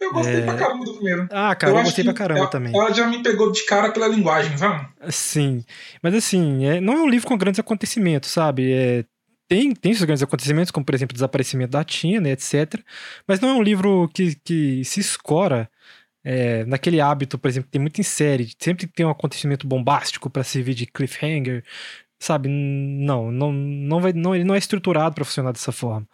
Eu 0.00 0.12
gostei 0.12 0.36
É. 0.40 0.42
pra 0.42 0.56
caramba 0.56 0.84
do 0.84 0.94
primeiro. 0.94 1.28
Ah, 1.30 1.54
cara, 1.54 1.72
eu, 1.72 1.76
acho 1.76 1.84
gostei 1.86 2.04
pra 2.04 2.14
caramba 2.14 2.40
ela, 2.40 2.48
também. 2.50 2.74
Ela 2.74 2.92
já 2.92 3.06
me 3.06 3.22
pegou 3.22 3.52
de 3.52 3.64
cara 3.66 3.92
pela 3.92 4.08
linguagem, 4.08 4.56
sabe? 4.56 4.88
Sim. 5.10 5.62
Mas 6.02 6.14
assim, 6.14 6.64
é, 6.66 6.80
não 6.80 6.94
é 6.94 7.02
um 7.02 7.08
livro 7.08 7.28
com 7.28 7.36
grandes 7.36 7.60
acontecimentos, 7.60 8.30
sabe? 8.30 8.72
É, 8.72 9.04
tem, 9.46 9.74
tem 9.74 9.92
seus 9.92 10.04
grandes 10.04 10.22
acontecimentos, 10.22 10.70
como 10.70 10.86
por 10.86 10.94
exemplo 10.94 11.12
o 11.12 11.16
desaparecimento 11.16 11.72
da 11.72 11.84
Tina, 11.84 12.30
etc. 12.30 12.80
Mas 13.26 13.40
não 13.40 13.50
é 13.50 13.52
um 13.54 13.62
livro 13.62 14.08
que, 14.14 14.34
que 14.36 14.84
se 14.84 15.00
escora 15.00 15.68
é, 16.24 16.64
naquele 16.64 17.00
hábito, 17.00 17.38
por 17.38 17.48
exemplo, 17.48 17.66
que 17.66 17.72
tem 17.72 17.80
muito 17.80 18.00
em 18.00 18.04
série, 18.04 18.52
sempre 18.58 18.86
tem 18.86 19.04
um 19.04 19.10
acontecimento 19.10 19.66
bombástico 19.66 20.30
pra 20.30 20.44
servir 20.44 20.74
de 20.74 20.86
cliffhanger, 20.86 21.64
sabe? 22.20 22.50
Não, 22.50 23.32
não, 23.32 23.50
não 23.50 24.00
vai, 24.00 24.12
não, 24.12 24.34
ele 24.34 24.44
não 24.44 24.54
é 24.54 24.58
estruturado 24.58 25.14
pra 25.14 25.24
funcionar 25.24 25.52
dessa 25.52 25.72
forma. 25.72 26.06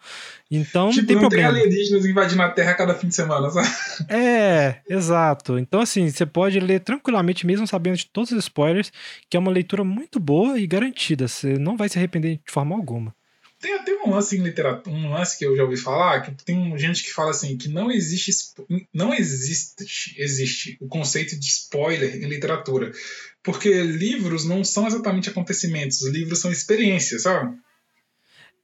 Então 0.49 0.89
tipo, 0.89 1.05
tem 1.05 1.15
não 1.17 1.23
problema. 1.23 1.51
tem 1.51 1.61
alienígenas 1.61 2.05
invadindo 2.05 2.41
a 2.41 2.49
Terra 2.49 2.73
cada 2.73 2.95
fim 2.95 3.09
de 3.09 3.15
semana, 3.15 3.49
sabe? 3.49 3.67
É, 4.09 4.79
exato. 4.89 5.59
Então, 5.59 5.81
assim, 5.81 6.09
você 6.09 6.25
pode 6.25 6.59
ler 6.59 6.79
tranquilamente, 6.79 7.45
mesmo 7.45 7.67
sabendo 7.67 7.97
de 7.97 8.05
todos 8.05 8.31
os 8.31 8.37
spoilers, 8.45 8.91
que 9.29 9.35
é 9.35 9.39
uma 9.39 9.51
leitura 9.51 9.83
muito 9.83 10.19
boa 10.19 10.57
e 10.57 10.65
garantida. 10.65 11.27
Você 11.27 11.57
não 11.57 11.75
vai 11.75 11.89
se 11.89 11.97
arrepender 11.97 12.39
de 12.45 12.51
forma 12.51 12.73
alguma. 12.73 13.13
Tem 13.59 13.73
até 13.73 13.91
um 13.91 14.11
lance 14.11 14.37
em 14.37 14.43
literatura, 14.43 14.95
um 14.95 15.11
lance 15.11 15.37
que 15.37 15.43
eu 15.43 15.55
já 15.57 15.63
ouvi 15.63 15.77
falar, 15.77 16.21
que 16.21 16.31
tem 16.45 16.77
gente 16.77 17.03
que 17.03 17.11
fala 17.11 17.31
assim, 17.31 17.57
que 17.57 17.67
não 17.67 17.91
existe 17.91 18.31
não 18.93 19.11
existe, 19.11 20.15
existe 20.15 20.77
o 20.79 20.87
conceito 20.87 21.37
de 21.37 21.45
spoiler 21.45 22.15
em 22.15 22.27
literatura. 22.27 22.91
Porque 23.47 23.81
livros 23.81 24.43
não 24.43 24.61
são 24.61 24.85
exatamente 24.85 25.29
acontecimentos, 25.29 26.05
livros 26.05 26.39
são 26.39 26.51
experiências, 26.51 27.21
sabe? 27.21 27.55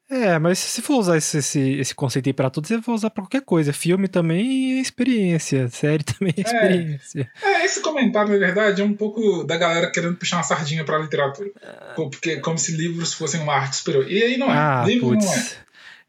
É, 0.10 0.38
mas 0.38 0.60
se 0.60 0.82
for 0.82 0.96
usar 0.96 1.16
esse, 1.16 1.38
esse, 1.38 1.60
esse 1.80 1.96
conceito 1.96 2.28
aí 2.28 2.34
pra 2.34 2.50
tudo, 2.50 2.68
você 2.68 2.78
vai 2.80 2.94
usar 2.94 3.10
pra 3.10 3.24
qualquer 3.24 3.44
coisa. 3.44 3.72
Filme 3.72 4.10
também 4.10 4.74
é 4.78 4.82
experiência, 4.82 5.70
série 5.72 6.04
também 6.04 6.34
é 6.36 6.42
experiência. 6.42 7.32
É, 7.42 7.64
esse 7.64 7.80
comentário, 7.80 8.34
na 8.34 8.38
verdade, 8.38 8.82
é 8.82 8.84
um 8.84 8.94
pouco 8.94 9.46
da 9.46 9.56
galera 9.56 9.90
querendo 9.90 10.18
puxar 10.18 10.36
uma 10.36 10.44
sardinha 10.44 10.84
pra 10.84 11.00
literatura. 11.00 11.50
Porque 11.96 12.42
como 12.42 12.58
se 12.58 12.76
livros 12.76 13.14
fossem 13.14 13.40
uma 13.40 13.54
arte 13.54 13.78
superior. 13.78 14.12
E 14.12 14.22
aí 14.22 14.38
não 14.38 14.52
é. 14.52 14.58
Ah, 14.58 14.84
livro 14.86 15.12
não 15.12 15.18
é. 15.18 15.26
putz. 15.26 15.58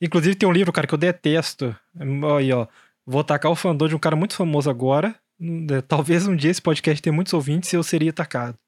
Inclusive 0.03 0.35
tem 0.35 0.49
um 0.49 0.53
livro, 0.53 0.73
cara, 0.73 0.89
que 0.89 0.95
eu 0.95 0.99
detesto. 0.99 1.77
Aí, 2.37 2.53
ó. 2.53 2.67
Vou 3.07 3.23
tacar 3.23 3.53
o 3.53 3.57
fandom 3.57 3.87
de 3.87 3.95
um 3.95 4.01
cara 4.01 4.17
muito 4.17 4.35
famoso 4.35 4.69
agora. 4.69 5.15
É, 5.71 5.81
Talvez 5.83 6.27
um 6.27 6.35
dia 6.35 6.51
esse 6.51 6.61
podcast 6.61 7.01
tenha 7.01 7.15
muitos 7.15 7.33
ouvintes 7.33 7.73
e 7.73 7.77
eu 7.77 7.83
seria 7.85 8.11
atacado. 8.11 8.59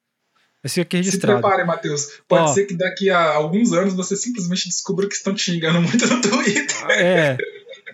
Fica 0.65 0.81
aqui 0.81 0.97
Se 0.97 1.03
registrado. 1.03 1.39
prepare, 1.41 1.65
Matheus. 1.65 2.19
Pode 2.27 2.43
Ó. 2.43 2.53
ser 2.53 2.65
que 2.65 2.75
daqui 2.75 3.09
a 3.09 3.21
alguns 3.33 3.71
anos 3.73 3.93
você 3.93 4.15
simplesmente 4.15 4.67
descubra 4.67 5.07
que 5.07 5.15
estão 5.15 5.33
te 5.33 5.43
xingando 5.43 5.81
muito 5.81 6.05
no 6.07 6.21
Twitter. 6.21 6.91
É. 6.91 7.37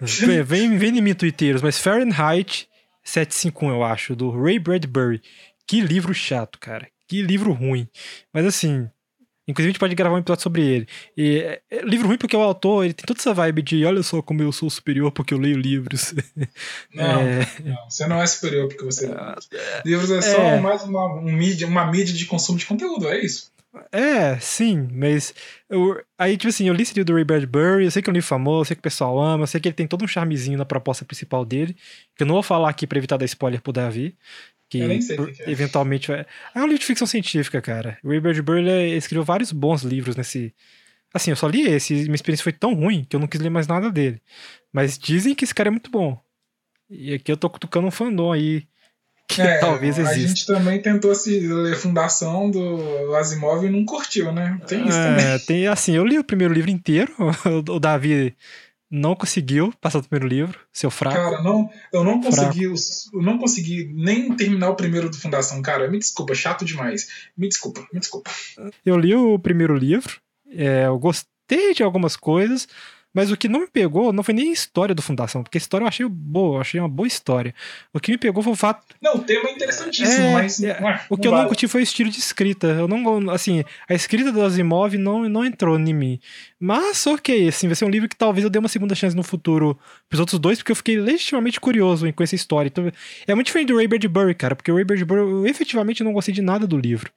Vem, 0.02 0.42
vem, 0.44 0.78
vem 0.78 0.98
em 0.98 1.02
mim, 1.02 1.14
twitteiros, 1.14 1.62
mas 1.62 1.78
Fahrenheit 1.78 2.68
751, 3.04 3.70
eu 3.70 3.84
acho, 3.84 4.16
do 4.16 4.32
Ray 4.32 4.58
Bradbury. 4.60 5.22
Que 5.68 5.82
livro 5.82 6.14
chato, 6.14 6.58
cara. 6.60 6.88
Que 7.08 7.22
livro 7.22 7.52
ruim. 7.52 7.88
Mas 8.34 8.46
assim. 8.46 8.90
Inclusive, 9.48 9.70
a 9.70 9.72
gente 9.74 9.80
pode 9.80 9.94
gravar 9.96 10.16
um 10.16 10.20
episódio 10.20 10.42
sobre 10.44 10.62
ele. 10.62 10.88
E 11.18 11.40
é, 11.40 11.62
é 11.70 11.82
livro 11.82 12.08
ruim 12.08 12.18
porque 12.18 12.36
o 12.36 12.42
autor 12.42 12.86
ele 12.86 12.94
tem 12.94 13.06
toda 13.06 13.20
essa 13.20 13.34
vibe 13.34 13.62
de 13.62 13.86
olha 13.86 14.02
só 14.02 14.22
como 14.22 14.42
eu 14.42 14.52
sou 14.52 14.70
superior 14.70 15.12
porque 15.12 15.34
eu 15.34 15.38
leio 15.38 15.58
livros. 15.58 16.14
Não, 16.94 17.22
É. 17.22 17.48
não, 17.64 17.90
você 17.90 18.08
não 18.08 18.22
é 18.22 18.26
superior 18.28 18.68
porque 18.70 18.86
você 18.86 19.08
lê 19.08 19.14
livros. 19.14 19.50
Livros 19.86 20.12
é 20.12 20.22
só 20.22 20.42
É. 20.42 20.60
mais 20.60 20.84
uma, 20.84 21.16
um 21.20 21.24
mídia, 21.34 21.68
uma 21.68 21.86
mídia 21.92 22.14
de 22.14 22.26
consumo 22.26 22.58
de 22.58 22.66
conteúdo, 22.66 23.08
é 23.10 23.20
isso. 23.20 23.52
É, 23.92 24.38
sim, 24.40 24.88
mas. 24.94 25.34
eu- 25.68 26.00
aí, 26.16 26.38
tipo 26.38 26.50
assim, 26.50 26.68
eu 26.68 26.74
li 26.76 26.84
esse 26.84 26.94
livro 26.94 27.06
do 27.06 27.16
Ray 27.16 27.24
Bradbury, 27.24 27.86
eu 27.86 27.90
sei 27.92 28.04
que 28.04 28.10
é 28.10 28.12
um 28.12 28.14
livro 28.14 28.28
famoso, 28.28 28.62
eu 28.62 28.66
sei 28.66 28.76
que 28.76 28.80
o 28.82 28.84
pessoal 28.84 29.20
ama, 29.20 29.44
eu 29.44 29.48
sei 29.48 29.60
que 29.60 29.68
ele 29.68 29.74
tem 29.74 29.88
todo 29.88 30.06
um 30.06 30.08
charmezinho 30.08 30.60
na 30.60 30.64
proposta 30.66 31.04
principal 31.04 31.44
dele, 31.44 31.76
que 32.16 32.22
eu 32.22 32.28
não 32.28 32.36
vou 32.36 32.44
falar 32.44 32.70
aqui 32.70 32.86
pra 32.86 33.00
evitar 33.00 33.18
dar 33.18 33.26
spoiler 33.26 33.60
pro 33.62 33.74
Davi. 33.74 34.16
Que 34.74 34.80
Eu 34.80 34.88
nem 34.88 35.00
sei 35.02 35.20
o 35.20 35.32
que 35.32 35.44
é. 35.44 35.50
eventualmente 35.52 36.08
vai. 36.08 36.26
É 36.56 36.60
um 36.60 36.66
livro 36.66 36.80
de 36.80 36.86
ficção 36.86 37.06
científica, 37.06 37.62
cara. 37.62 38.00
O 38.04 38.10
Ray 38.10 38.20
Bradbury 38.20 38.68
ele 38.68 38.98
escreveu 38.98 39.24
vários 39.24 39.52
bons 39.52 39.84
livros 39.84 40.16
nesse. 40.16 40.52
Assim, 41.14 41.30
eu 41.30 41.36
só 41.36 41.48
li 41.48 41.62
esse, 41.68 41.94
e 41.94 42.04
minha 42.06 42.16
experiência 42.16 42.42
foi 42.44 42.54
tão 42.54 42.74
ruim 42.74 43.06
que 43.08 43.16
eu 43.16 43.20
não 43.20 43.28
quis 43.28 43.40
ler 43.40 43.52
mais 43.52 43.68
nada 43.68 43.92
dele. 43.92 44.20
Mas 44.72 44.98
dizem 44.98 45.36
que 45.36 45.44
esse 45.46 45.54
cara 45.54 45.70
é 45.70 45.72
muito 45.72 45.92
bom. 45.92 46.20
E 46.90 47.14
aqui 47.14 47.32
eu 47.32 47.38
tô 47.38 47.50
cutucando 47.52 47.86
um 47.86 47.92
fandom 47.92 48.32
aí. 48.32 48.64
Que 49.28 49.44
É, 49.44 49.60
talvez 49.62 50.00
A 50.00 50.02
exista. 50.02 50.28
gente 50.28 50.46
também 50.48 50.82
tentou 50.82 51.14
se 51.14 51.40
ler 51.40 51.76
Fundação 51.76 52.50
do 52.50 53.14
Asimov 53.16 53.64
e 53.64 53.70
não 53.70 53.86
curtiu, 53.86 54.32
né? 54.32 54.60
Tem 54.68 54.88
isso 54.88 54.98
também. 54.98 55.26
É, 55.26 55.38
tem 55.38 55.68
assim, 55.68 55.96
eu 55.96 56.04
li 56.04 56.18
o 56.18 56.24
primeiro 56.24 56.52
livro 56.52 56.72
inteiro. 56.72 57.14
O 57.70 57.80
Davi 57.80 58.36
não 58.94 59.16
conseguiu 59.16 59.74
passar 59.82 60.02
do 60.02 60.08
primeiro 60.08 60.28
livro, 60.28 60.60
seu 60.72 60.92
fraco. 60.92 61.18
Cara, 61.18 61.42
não, 61.42 61.68
eu 61.92 62.04
não 62.04 62.22
consegui, 62.22 62.66
eu 62.66 62.76
não 63.24 63.40
consegui 63.40 63.92
nem 63.92 64.36
terminar 64.36 64.70
o 64.70 64.76
primeiro 64.76 65.10
do 65.10 65.18
Fundação, 65.18 65.60
cara. 65.64 65.90
Me 65.90 65.98
desculpa, 65.98 66.36
chato 66.36 66.64
demais. 66.64 67.08
Me 67.36 67.50
desculpa, 67.50 67.84
me 67.92 68.00
desculpa. 68.00 68.30
Eu 68.86 68.96
li 68.96 69.16
o 69.16 69.40
primeiro 69.40 69.76
livro, 69.76 70.22
é, 70.48 70.86
eu 70.86 71.00
gostei 71.00 71.74
de 71.74 71.82
algumas 71.82 72.16
coisas, 72.16 72.68
Mas 73.14 73.30
o 73.30 73.38
que 73.38 73.48
não 73.48 73.60
me 73.62 73.68
pegou 73.68 74.12
não 74.12 74.24
foi 74.24 74.34
nem 74.34 74.50
a 74.50 74.54
história 74.54 74.96
do 74.96 75.02
Fundação, 75.02 75.44
porque 75.44 75.58
a 75.58 75.62
história 75.62 75.84
eu 75.84 75.88
achei 75.88 76.06
boa, 76.08 76.58
eu 76.58 76.62
achei 76.62 76.80
uma 76.80 76.90
boa 76.90 77.06
história. 77.08 77.54
O 77.94 78.00
que 78.00 78.12
me 78.12 78.18
pegou 78.18 78.42
foi 78.42 78.54
o 78.54 78.56
fato. 78.56 78.84
Não, 79.02 79.16
o 79.16 79.20
tema 79.20 79.50
é 79.50 79.54
interessantíssimo, 79.54 80.24
É, 80.26 80.34
mas. 80.34 80.64
é, 80.64 80.82
ué, 80.82 81.02
O 81.10 81.16
que 81.16 81.28
eu 81.28 81.32
vale. 81.32 81.44
não 81.44 81.48
curti 81.50 81.68
foi 81.68 81.82
o 81.82 81.84
estilo 81.84 82.10
de 82.10 82.18
escrita. 82.20 82.68
Eu 82.68 82.88
não, 82.88 83.30
assim, 83.30 83.64
a 83.88 83.94
escrita 83.94 84.32
do 84.32 84.42
Asimov 84.42 84.96
não, 84.98 85.30
não 85.30 85.46
entrou 85.46 85.78
em 85.80 85.94
mim. 85.94 86.20
Mas, 86.60 87.06
ok, 87.06 87.48
assim, 87.48 87.68
vai 87.68 87.76
ser 87.76 87.86
um 87.86 87.90
livro 87.90 88.10
que 88.10 88.16
talvez 88.16 88.44
eu 88.44 88.50
dê 88.50 88.58
uma 88.58 88.68
segunda 88.70 88.96
chance 88.96 89.16
no 89.16 89.22
futuro 89.24 89.78
pros 90.10 90.20
outros 90.20 90.40
dois, 90.40 90.58
porque 90.58 90.72
eu 90.72 90.76
fiquei 90.76 90.98
legitimamente 91.00 91.60
curioso 91.60 92.08
em 92.08 92.12
conhecer 92.12 92.36
a 92.36 92.38
história. 92.38 92.68
Então, 92.70 92.92
é 93.28 93.36
muito 93.36 93.46
diferente 93.48 93.68
do 93.68 93.78
Ray 93.78 93.88
Bradbury, 93.88 94.34
cara, 94.34 94.56
porque 94.56 94.72
o 94.72 94.76
Ray 94.76 94.84
Bradbury 94.86 95.22
eu 95.22 95.46
efetivamente 95.46 96.04
não 96.04 96.14
gostei 96.14 96.34
de 96.34 96.42
nada 96.42 96.66
do 96.66 96.78
livro. 96.78 97.12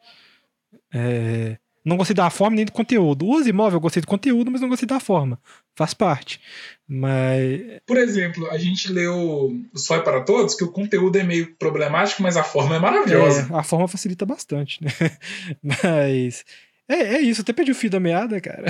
É, 0.93 1.57
não 1.87 1.97
gostei 1.97 2.15
da 2.17 2.29
forma 2.29 2.57
nem 2.57 2.65
do 2.65 2.73
conteúdo. 2.73 3.25
O 3.25 3.39
Asimov 3.39 3.73
eu 3.73 3.81
gostei 3.81 4.01
do 4.01 4.09
conteúdo, 4.09 4.51
mas 4.51 4.61
não 4.61 4.69
gostei 4.69 4.89
da 4.89 4.99
forma. 4.99 5.39
Faz 5.77 5.95
parte. 5.95 6.41
Mas. 6.89 7.61
Por 7.87 7.97
exemplo, 7.97 8.51
a 8.51 8.59
gente 8.59 8.93
leu 8.93 9.15
o 9.17 9.63
Só 9.79 9.95
é 9.95 10.01
para 10.01 10.21
Todos, 10.23 10.57
que 10.57 10.65
o 10.65 10.73
conteúdo 10.73 11.17
é 11.17 11.23
meio 11.23 11.55
problemático, 11.55 12.25
mas 12.25 12.37
a 12.37 12.43
forma 12.43 12.75
é 12.75 12.79
maravilhosa. 12.81 13.49
É, 13.53 13.57
a 13.57 13.63
forma 13.63 13.87
facilita 13.87 14.27
bastante, 14.27 14.83
né? 14.83 14.91
Mas. 15.63 16.45
É, 16.89 17.17
é 17.17 17.21
isso, 17.21 17.41
até 17.41 17.53
perdi 17.53 17.73
o 17.73 17.75
fio 17.75 17.91
da 17.91 18.01
meada, 18.01 18.41
cara. 18.41 18.65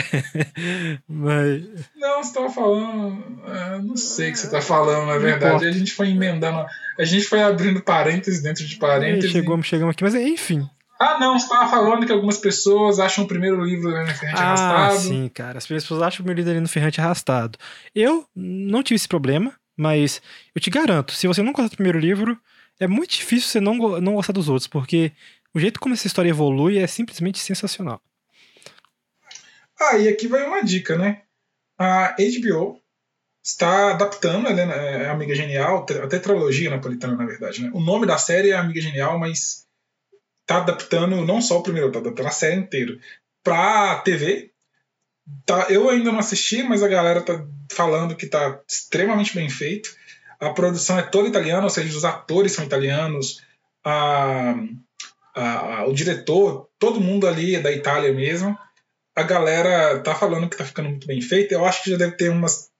Mas. 1.09 1.63
Não, 1.97 2.23
você 2.23 2.29
estava 2.29 2.51
falando. 2.51 3.41
ah, 3.47 3.79
não 3.83 3.97
sei 3.97 4.29
o 4.29 4.33
que 4.33 4.39
você 4.39 4.47
está 4.47 4.61
falando, 4.61 5.07
na 5.07 5.15
Não 5.15 5.21
verdade. 5.21 5.67
A 5.67 5.73
gente 5.73 5.93
foi 5.93 6.11
emendando. 6.11 6.67
A 6.99 7.05
gente 7.05 7.25
foi 7.25 7.43
abrindo 7.43 7.81
parênteses 7.81 8.43
dentro 8.43 8.67
de 8.67 8.75
Aí 8.75 8.79
parênteses. 8.79 9.31
chegamos, 9.31 9.67
chegamos 9.67 9.95
aqui, 9.95 10.05
mas 10.05 10.15
é, 10.15 10.23
enfim. 10.29 10.69
Ah, 10.99 11.19
não, 11.19 11.39
você 11.39 11.45
estava 11.45 11.69
falando 11.71 12.07
que 12.07 12.13
algumas 12.13 12.39
pessoas 12.39 12.99
acham 12.99 13.25
o 13.25 13.29
primeiro 13.29 13.63
livro 13.63 13.93
da 13.93 14.01
Ana 14.01 14.15
Ferrante 14.15 14.41
Ah, 14.41 14.45
arrastado. 14.47 14.99
sim, 15.01 15.29
cara. 15.29 15.59
As 15.59 15.67
pessoas 15.67 16.01
acham 16.03 16.23
o 16.25 16.27
meu 16.27 16.35
líder 16.35 16.53
ali 16.53 16.61
no 16.61 16.69
Ferrante 16.69 17.01
arrastado. 17.01 17.59
Eu 17.95 18.27
não 18.35 18.83
tive 18.83 18.97
esse 18.97 19.07
problema, 19.09 19.53
mas 19.77 20.23
eu 20.55 20.61
te 20.61 20.71
garanto, 20.71 21.13
se 21.13 21.27
você 21.27 21.43
não 21.43 21.53
gostar 21.53 21.69
do 21.69 21.77
primeiro 21.77 21.99
livro, 21.99 22.39
é 22.81 22.87
muito 22.87 23.11
difícil 23.11 23.49
você 23.49 23.61
não, 23.61 23.75
não 24.01 24.15
gostar 24.15 24.33
dos 24.33 24.49
outros, 24.49 24.67
porque 24.67 25.13
o 25.55 25.61
jeito 25.61 25.79
como 25.81 25.95
essa 25.95 26.07
história 26.07 26.31
evolui 26.31 26.79
é 26.79 26.87
simplesmente 26.87 27.39
sensacional. 27.41 28.01
Ah, 29.79 29.99
e 29.99 30.09
aqui 30.09 30.27
vai 30.27 30.45
uma 30.47 30.63
dica, 30.65 30.97
né? 30.97 31.23
A 31.79 32.15
HBO 32.19 32.81
está 33.45 33.91
adaptando, 33.91 34.47
ela 34.49 34.61
é 34.63 35.09
Amiga 35.11 35.35
Genial, 35.35 35.85
te- 35.85 35.99
a 35.99 36.09
tetralogia 36.09 36.71
napolitana, 36.71 37.17
na 37.17 37.27
verdade. 37.27 37.63
Né? 37.63 37.71
O 37.75 37.81
nome 37.81 38.07
da 38.07 38.17
série 38.17 38.51
é 38.51 38.57
Amiga 38.57 38.81
Genial, 38.81 39.19
mas 39.19 39.66
está 40.47 40.59
adaptando 40.59 41.25
não 41.25 41.43
só 41.43 41.59
o 41.59 41.63
primeiro, 41.63 41.89
está 41.89 41.99
adaptando 41.99 42.29
a 42.29 42.31
série 42.31 42.57
inteira 42.61 42.99
para 43.43 43.97
TV. 44.01 44.51
Tá, 45.45 45.67
eu 45.69 45.89
ainda 45.91 46.13
não 46.13 46.21
assisti, 46.21 46.63
mas 46.63 46.83
a 46.83 46.89
galera 46.89 47.21
tá 47.21 47.45
falando 47.73 48.15
que 48.17 48.27
tá 48.27 48.61
extremamente 48.69 49.35
bem 49.35 49.51
feito. 49.51 49.95
A 50.39 50.51
produção 50.51 50.99
é 50.99 51.03
toda 51.03 51.29
italiana, 51.29 51.65
ou 51.65 51.71
seja, 51.71 51.97
os 51.97 52.05
atores 52.05 52.53
são 52.53 52.65
italianos, 52.65 53.43
a- 53.85 54.55
a- 55.35 55.85
o 55.87 55.93
diretor, 55.93 56.69
todo 56.79 57.01
mundo 57.01 57.27
ali 57.27 57.57
é 57.57 57.61
da 57.61 57.73
Itália 57.73 58.13
mesmo 58.13 58.57
a 59.17 59.23
galera 59.23 59.99
tá 60.01 60.15
falando 60.15 60.49
que 60.49 60.57
tá 60.57 60.65
ficando 60.65 60.91
muito 60.91 61.07
bem 61.07 61.23
feito. 61.23 61.53
Eu 61.53 61.65
acho 61.65 61.83
que 61.83 61.91
já 61.91 61.97
deve 61.97 62.17
ter 62.17 62.29
umas, 62.31 62.71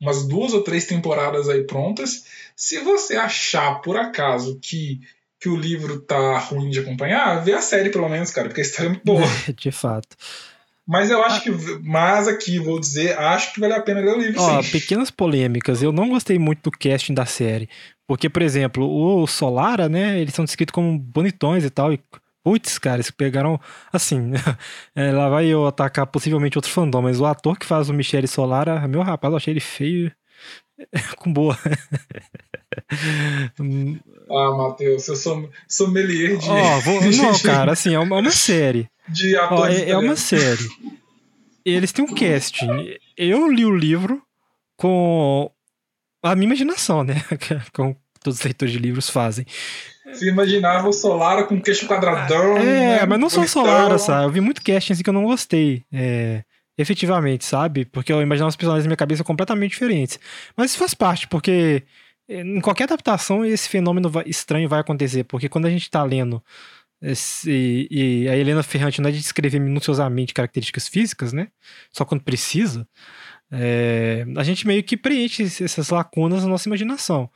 umas 0.00 0.26
duas 0.26 0.54
ou 0.54 0.62
três 0.62 0.86
temporadas 0.86 1.48
aí 1.50 1.64
prontas. 1.64 2.24
Se 2.56 2.78
você 2.80 3.16
achar, 3.16 3.82
por 3.82 3.96
acaso, 3.96 4.58
que, 4.60 5.00
que 5.46 5.48
o 5.48 5.56
livro 5.56 6.00
tá 6.00 6.38
ruim 6.38 6.70
de 6.70 6.80
acompanhar, 6.80 7.44
vê 7.44 7.52
a 7.52 7.60
série 7.60 7.90
pelo 7.90 8.08
menos, 8.08 8.32
cara, 8.32 8.48
porque 8.48 8.60
a 8.60 8.64
história 8.64 8.88
é 8.88 8.90
muito 8.90 9.04
boa. 9.04 9.24
De 9.56 9.70
fato. 9.70 10.16
Mas 10.84 11.08
eu 11.08 11.22
acho 11.22 11.42
que. 11.42 11.50
Mas 11.82 12.26
aqui, 12.26 12.58
vou 12.58 12.80
dizer, 12.80 13.16
acho 13.16 13.54
que 13.54 13.60
vale 13.60 13.74
a 13.74 13.80
pena 13.80 14.00
ler 14.00 14.16
o 14.16 14.20
livro, 14.20 14.40
Ó, 14.40 14.62
sim. 14.62 14.70
pequenas 14.70 15.10
polêmicas. 15.10 15.82
Eu 15.82 15.92
não 15.92 16.08
gostei 16.08 16.38
muito 16.38 16.68
do 16.68 16.76
casting 16.76 17.14
da 17.14 17.26
série. 17.26 17.68
Porque, 18.08 18.28
por 18.28 18.42
exemplo, 18.42 18.88
o 18.88 19.26
Solara, 19.26 19.88
né? 19.88 20.20
Eles 20.20 20.34
são 20.34 20.44
descritos 20.44 20.72
como 20.72 20.96
bonitões 20.96 21.64
e 21.64 21.70
tal. 21.70 21.92
E, 21.92 22.00
putz, 22.42 22.78
cara, 22.78 22.96
eles 22.96 23.10
pegaram. 23.10 23.60
Assim, 23.92 24.32
é, 24.94 25.10
lá 25.10 25.28
vai 25.28 25.46
eu 25.46 25.66
atacar 25.66 26.06
possivelmente 26.06 26.58
outro 26.58 26.70
fandom, 26.70 27.02
mas 27.02 27.20
o 27.20 27.26
ator 27.26 27.58
que 27.58 27.66
faz 27.66 27.88
o 27.88 27.94
Michele 27.94 28.28
Solara, 28.28 28.86
meu 28.86 29.02
rapaz, 29.02 29.32
eu 29.32 29.36
achei 29.36 29.52
ele 29.52 29.60
feio. 29.60 30.12
Com 31.18 31.32
boa. 31.32 31.58
Ah, 34.30 34.50
Matheus, 34.56 35.08
eu 35.08 35.16
sou 35.16 35.50
sommelier 35.68 36.36
de, 36.36 36.48
Ó, 36.48 36.80
vou- 36.80 37.00
não, 37.12 37.38
cara, 37.38 37.72
assim, 37.72 37.94
é 37.94 37.98
uma, 37.98 38.16
é 38.16 38.20
uma 38.20 38.30
série. 38.32 38.88
de 39.08 39.36
atores. 39.36 39.76
é, 39.78 39.90
é 39.90 39.96
uma 39.96 40.14
italianos. 40.14 40.20
série. 40.20 40.68
Eles 41.64 41.92
têm 41.92 42.04
um 42.04 42.14
casting. 42.14 42.96
Eu 43.16 43.50
li 43.50 43.64
o 43.64 43.74
livro 43.76 44.22
com 44.76 45.50
a 46.22 46.34
minha 46.36 46.46
imaginação, 46.46 47.02
né? 47.02 47.24
Como 47.72 47.96
todos 48.22 48.38
os 48.38 48.44
leitores 48.44 48.72
de 48.72 48.78
livros 48.78 49.08
fazem. 49.10 49.44
Você 50.12 50.28
imaginava 50.28 50.88
o 50.88 50.92
Solara 50.92 51.42
com 51.44 51.60
queixo 51.60 51.86
quadradão. 51.88 52.56
É, 52.58 53.00
né, 53.00 53.06
mas 53.06 53.18
não 53.18 53.28
só 53.28 53.38
bonitão. 53.40 53.64
Solara, 53.64 53.98
sabe? 53.98 54.26
Eu 54.26 54.30
vi 54.30 54.40
muito 54.40 54.62
casting 54.62 54.92
assim 54.92 55.02
que 55.02 55.10
eu 55.10 55.14
não 55.14 55.24
gostei. 55.24 55.82
É, 55.92 56.44
efetivamente, 56.78 57.44
sabe? 57.44 57.84
Porque 57.86 58.12
eu 58.12 58.20
imaginava 58.22 58.48
os 58.50 58.56
personagens 58.56 58.84
na 58.84 58.88
minha 58.90 58.96
cabeça 58.96 59.24
completamente 59.24 59.72
diferentes. 59.72 60.18
Mas 60.56 60.70
isso 60.70 60.78
faz 60.78 60.94
parte, 60.94 61.26
porque 61.28 61.82
é, 62.28 62.40
em 62.42 62.60
qualquer 62.60 62.84
adaptação 62.84 63.44
esse 63.44 63.68
fenômeno 63.68 64.10
estranho 64.26 64.68
vai 64.68 64.80
acontecer. 64.80 65.24
Porque 65.24 65.48
quando 65.48 65.66
a 65.66 65.70
gente 65.70 65.90
tá 65.90 66.02
lendo 66.04 66.42
esse- 67.02 67.88
e 67.90 68.28
a 68.28 68.36
Helena 68.36 68.62
Ferrante 68.62 69.00
não 69.00 69.08
é 69.10 69.12
de 69.12 69.20
descrever 69.20 69.58
minuciosamente 69.60 70.34
características 70.34 70.88
físicas, 70.88 71.32
né? 71.32 71.48
Só 71.92 72.04
quando 72.04 72.22
precisa. 72.24 72.88
é, 73.52 74.26
a 74.36 74.42
gente 74.44 74.66
meio 74.66 74.82
que 74.82 74.96
preenche 74.96 75.44
essas 75.44 75.90
lacunas 75.90 76.42
na 76.44 76.48
nossa 76.50 76.68
imaginação. 76.68 77.30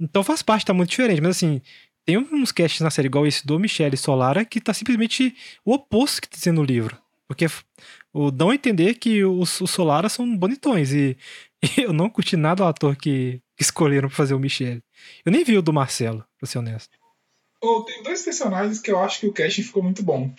Então 0.00 0.24
faz 0.24 0.42
parte, 0.42 0.66
tá 0.66 0.74
muito 0.74 0.90
diferente. 0.90 1.20
Mas 1.22 1.36
assim, 1.36 1.60
tem 2.06 2.18
uns 2.18 2.52
casts 2.52 2.80
na 2.82 2.90
série 2.90 3.08
igual 3.08 3.26
esse 3.26 3.46
do 3.46 3.58
Michele 3.58 3.96
Solara 3.98 4.44
que 4.46 4.60
tá 4.60 4.74
simplesmente 4.74 5.34
o 5.64 5.74
oposto 5.74 6.22
que 6.22 6.28
tá 6.30 6.36
dizendo 6.36 6.58
no 6.58 6.64
livro. 6.64 7.01
Porque 7.32 7.46
o, 8.12 8.30
dão 8.30 8.50
a 8.50 8.54
entender 8.54 8.94
que 8.94 9.24
os, 9.24 9.60
os 9.60 9.70
Solara 9.70 10.08
são 10.08 10.36
bonitões. 10.36 10.92
E, 10.92 11.16
e 11.78 11.82
eu 11.82 11.92
não 11.92 12.10
curti 12.10 12.36
nada 12.36 12.62
o 12.62 12.66
ator 12.66 12.96
que, 12.96 13.40
escolheram 13.58 14.08
pra 14.08 14.16
fazer 14.16 14.34
o 14.34 14.38
Michele. 14.38 14.82
Eu 15.24 15.32
nem 15.32 15.44
vi 15.44 15.56
o 15.56 15.62
do 15.62 15.72
Marcelo, 15.72 16.24
pra 16.38 16.46
ser 16.46 16.58
honesto. 16.58 16.98
Ou 17.60 17.84
tem 17.84 18.02
dois 18.02 18.22
personagens 18.22 18.80
que 18.80 18.90
eu 18.90 18.98
acho 18.98 19.20
que 19.20 19.26
o 19.26 19.32
casting 19.32 19.62
ficou 19.62 19.82
muito 19.82 20.02
bom. 20.02 20.34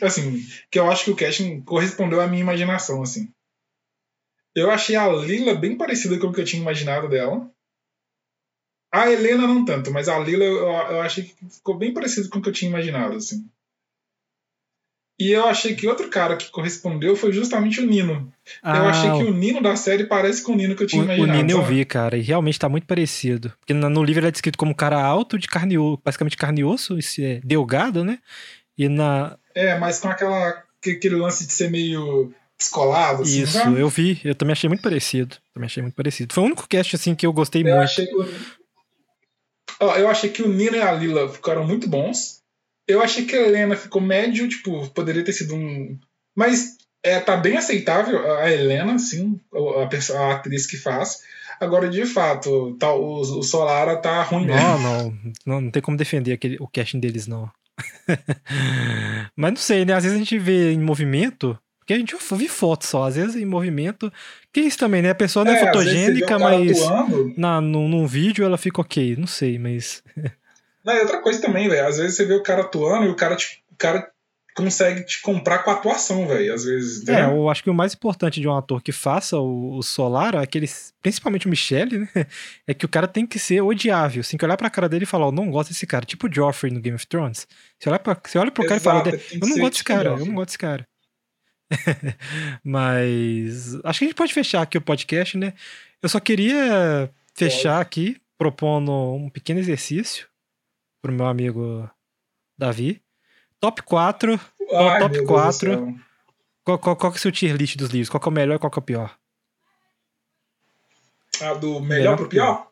Assim, 0.00 0.40
que 0.70 0.78
eu 0.78 0.90
acho 0.90 1.04
que 1.04 1.10
o 1.10 1.16
casting 1.16 1.60
correspondeu 1.62 2.20
à 2.20 2.26
minha 2.26 2.40
imaginação, 2.40 3.02
assim. 3.02 3.28
Eu 4.54 4.70
achei 4.70 4.94
a 4.94 5.08
Lila 5.08 5.54
bem 5.54 5.76
parecida 5.76 6.18
com 6.18 6.28
o 6.28 6.32
que 6.32 6.40
eu 6.40 6.44
tinha 6.44 6.62
imaginado 6.62 7.08
dela. 7.08 7.50
A 8.92 9.10
Helena 9.10 9.48
não 9.48 9.64
tanto, 9.64 9.90
mas 9.90 10.08
a 10.08 10.16
Lila 10.20 10.44
eu, 10.44 10.56
eu 10.56 11.00
achei 11.00 11.24
que 11.24 11.34
ficou 11.50 11.76
bem 11.76 11.92
parecido 11.92 12.28
com 12.28 12.38
o 12.38 12.42
que 12.42 12.48
eu 12.48 12.52
tinha 12.52 12.70
imaginado, 12.70 13.16
assim. 13.16 13.44
E 15.18 15.30
eu 15.30 15.46
achei 15.46 15.76
que 15.76 15.86
outro 15.86 16.08
cara 16.08 16.36
que 16.36 16.50
correspondeu 16.50 17.14
foi 17.14 17.32
justamente 17.32 17.80
o 17.80 17.86
Nino. 17.86 18.32
eu 18.64 18.88
achei 18.88 19.10
que 19.12 19.22
o 19.22 19.32
Nino 19.32 19.62
da 19.62 19.76
série 19.76 20.04
parece 20.06 20.42
com 20.42 20.52
o 20.52 20.56
Nino 20.56 20.74
que 20.74 20.82
eu 20.82 20.86
tinha 20.88 21.02
Ah, 21.02 21.06
o, 21.06 21.08
o 21.08 21.14
imaginado. 21.14 21.38
Nino 21.38 21.50
eu 21.52 21.62
sabe? 21.62 21.74
vi, 21.76 21.84
cara, 21.84 22.16
e 22.16 22.20
realmente 22.20 22.58
tá 22.58 22.68
muito 22.68 22.86
parecido. 22.86 23.52
Porque 23.60 23.72
no 23.72 24.02
livro 24.02 24.20
ele 24.20 24.28
é 24.28 24.30
descrito 24.32 24.58
como 24.58 24.72
um 24.72 24.74
cara 24.74 25.00
alto, 25.00 25.38
de 25.38 25.46
carne 25.46 25.78
osso, 25.78 26.00
basicamente 26.04 26.36
carne 26.36 26.62
e 26.62 26.64
osso, 26.64 26.98
esse 26.98 27.24
é 27.24 27.40
delgado, 27.44 28.02
né? 28.04 28.18
E 28.76 28.88
na. 28.88 29.38
É, 29.54 29.78
mas 29.78 30.00
com 30.00 30.08
aquela, 30.08 30.64
que- 30.82 30.90
aquele 30.90 31.14
lance 31.14 31.46
de 31.46 31.52
ser 31.52 31.70
meio 31.70 32.32
descolado, 32.58 33.22
assim, 33.22 33.42
Isso, 33.42 33.58
eu 33.58 33.88
vi, 33.88 34.20
eu 34.24 34.34
também 34.34 34.52
achei 34.52 34.66
muito 34.68 34.82
parecido. 34.82 35.36
Também 35.54 35.66
achei 35.66 35.80
muito 35.82 35.94
parecido. 35.94 36.34
Foi 36.34 36.42
o 36.42 36.46
único 36.46 36.66
cast, 36.68 36.96
assim, 36.96 37.14
que 37.14 37.24
eu 37.24 37.32
gostei 37.32 37.62
Eu 37.62 37.66
muito. 37.66 37.82
achei 37.82 38.06
que 38.06 38.16
o... 38.16 38.26
Eu 39.96 40.08
achei 40.08 40.30
que 40.30 40.42
o 40.42 40.48
Nino 40.48 40.76
e 40.76 40.80
a 40.82 40.90
Lila 40.92 41.28
ficaram 41.28 41.64
muito 41.66 41.88
bons. 41.88 42.42
Eu 42.86 43.02
achei 43.02 43.24
que 43.24 43.34
a 43.34 43.42
Helena 43.42 43.76
ficou 43.76 44.00
médio, 44.00 44.48
tipo, 44.48 44.88
poderia 44.90 45.24
ter 45.24 45.32
sido 45.32 45.54
um. 45.54 45.98
Mas 46.36 46.76
é, 47.02 47.20
tá 47.20 47.36
bem 47.36 47.56
aceitável 47.56 48.30
a 48.38 48.50
Helena, 48.50 48.98
sim, 48.98 49.38
a, 49.52 50.18
a 50.18 50.32
atriz 50.32 50.66
que 50.66 50.76
faz. 50.76 51.20
Agora, 51.60 51.88
de 51.88 52.04
fato, 52.04 52.76
tá, 52.78 52.92
o, 52.92 53.20
o 53.20 53.42
Solara 53.42 53.96
tá 53.96 54.22
ruim 54.22 54.46
mesmo. 54.46 54.60
Não, 54.60 54.78
não, 54.78 55.18
não, 55.46 55.60
não 55.62 55.70
tem 55.70 55.82
como 55.82 55.96
defender 55.96 56.32
aquele, 56.32 56.56
o 56.60 56.68
casting 56.68 56.98
deles, 56.98 57.26
não. 57.26 57.50
Mas 59.36 59.50
não 59.50 59.56
sei, 59.56 59.84
né? 59.84 59.94
Às 59.94 60.04
vezes 60.04 60.16
a 60.16 60.18
gente 60.18 60.38
vê 60.38 60.72
em 60.72 60.80
movimento, 60.80 61.58
porque 61.78 61.92
a 61.92 61.98
gente 61.98 62.14
eu 62.14 62.36
vi 62.36 62.48
foto 62.48 62.86
só, 62.86 63.04
às 63.04 63.16
vezes 63.16 63.36
em 63.36 63.44
movimento. 63.44 64.12
Que 64.52 64.60
isso 64.60 64.78
também, 64.78 65.02
né? 65.02 65.10
A 65.10 65.14
pessoa 65.14 65.44
não 65.44 65.52
é, 65.52 65.56
É, 65.60 65.66
fotogênica, 65.66 66.38
mas 66.38 66.78
na, 67.36 67.60
num, 67.60 67.88
num 67.88 68.06
vídeo 68.06 68.44
ela 68.44 68.56
fica 68.56 68.80
ok. 68.80 69.16
Não 69.16 69.26
sei, 69.26 69.58
mas. 69.58 70.02
Não, 70.84 70.94
e 70.94 71.00
outra 71.00 71.20
coisa 71.22 71.40
também, 71.40 71.68
velho. 71.68 71.86
Às 71.86 71.96
vezes 71.98 72.16
você 72.16 72.24
vê 72.26 72.34
o 72.34 72.42
cara 72.42 72.62
atuando 72.62 73.06
e 73.06 73.08
o 73.08 73.16
cara, 73.16 73.36
te- 73.36 73.62
o 73.70 73.76
cara 73.76 74.10
consegue 74.56 75.02
te 75.04 75.20
comprar 75.22 75.60
com 75.64 75.70
a 75.70 75.74
atuação, 75.74 76.28
velho. 76.28 76.52
Às 76.54 76.64
vezes. 76.64 77.08
É, 77.08 77.24
eu 77.24 77.48
acho 77.48 77.62
que 77.62 77.70
o 77.70 77.74
mais 77.74 77.94
importante 77.94 78.40
de 78.40 78.46
um 78.46 78.54
ator 78.56 78.82
que 78.82 78.92
faça 78.92 79.38
o, 79.38 79.76
o 79.78 79.82
Solar, 79.82 80.36
aqueles, 80.36 80.92
principalmente 81.02 81.46
o 81.46 81.50
Michelle, 81.50 81.98
né? 82.00 82.08
É 82.68 82.74
que 82.74 82.84
o 82.84 82.88
cara 82.88 83.08
tem 83.08 83.26
que 83.26 83.38
ser 83.38 83.60
odiável. 83.62 84.20
Assim, 84.20 84.36
que 84.36 84.44
olhar 84.44 84.56
pra 84.56 84.70
cara 84.70 84.88
dele 84.88 85.04
e 85.04 85.06
falar, 85.06 85.26
eu 85.26 85.32
não 85.32 85.50
gosto 85.50 85.70
desse 85.70 85.86
cara. 85.86 86.04
Tipo 86.04 86.28
o 86.28 86.32
Joffrey 86.32 86.72
no 86.72 86.80
Game 86.80 86.94
of 86.94 87.06
Thrones. 87.06 87.48
Você 87.78 87.88
olha, 87.88 87.98
pra, 87.98 88.16
você 88.22 88.38
olha 88.38 88.50
pro 88.50 88.64
cara 88.66 88.76
e 88.76 88.80
fala, 88.80 89.00
Exato, 89.08 89.18
tem 89.30 89.38
eu 89.40 89.48
não 89.48 89.58
gosto 89.58 89.72
desse 89.72 89.84
cara, 89.84 90.08
eu 90.10 90.26
não 90.26 90.34
gosto 90.34 90.46
desse 90.46 90.58
cara. 90.58 90.86
Mas 92.62 93.74
acho 93.84 93.98
que 93.98 94.04
a 94.04 94.08
gente 94.08 94.14
pode 94.16 94.34
fechar 94.34 94.62
aqui 94.62 94.78
o 94.78 94.82
podcast, 94.82 95.36
né? 95.36 95.54
Eu 96.02 96.08
só 96.08 96.20
queria 96.20 97.10
fechar 97.34 97.80
aqui 97.80 98.18
propondo 98.38 98.92
um 99.14 99.28
pequeno 99.30 99.58
exercício 99.60 100.28
pro 101.04 101.12
meu 101.12 101.26
amigo 101.26 101.88
Davi. 102.56 103.02
Top 103.60 103.82
4. 103.82 104.40
Ai, 104.72 105.00
top 105.00 105.26
4. 105.26 106.00
Qual, 106.64 106.78
qual, 106.78 106.96
qual 106.96 107.12
que 107.12 107.18
é 107.18 107.20
o 107.20 107.20
seu 107.20 107.30
tier 107.30 107.54
list 107.56 107.76
dos 107.76 107.90
livros? 107.90 108.08
Qual 108.08 108.22
é 108.24 108.28
o 108.28 108.32
melhor 108.32 108.54
e 108.54 108.58
qual 108.58 108.70
que 108.70 108.78
é 108.78 108.80
o 108.80 108.82
pior? 108.82 109.18
Ah, 111.42 111.52
do 111.52 111.78
melhor, 111.80 111.82
melhor 111.82 112.16
pro 112.16 112.28
pior? 112.28 112.56
pior? 112.56 112.70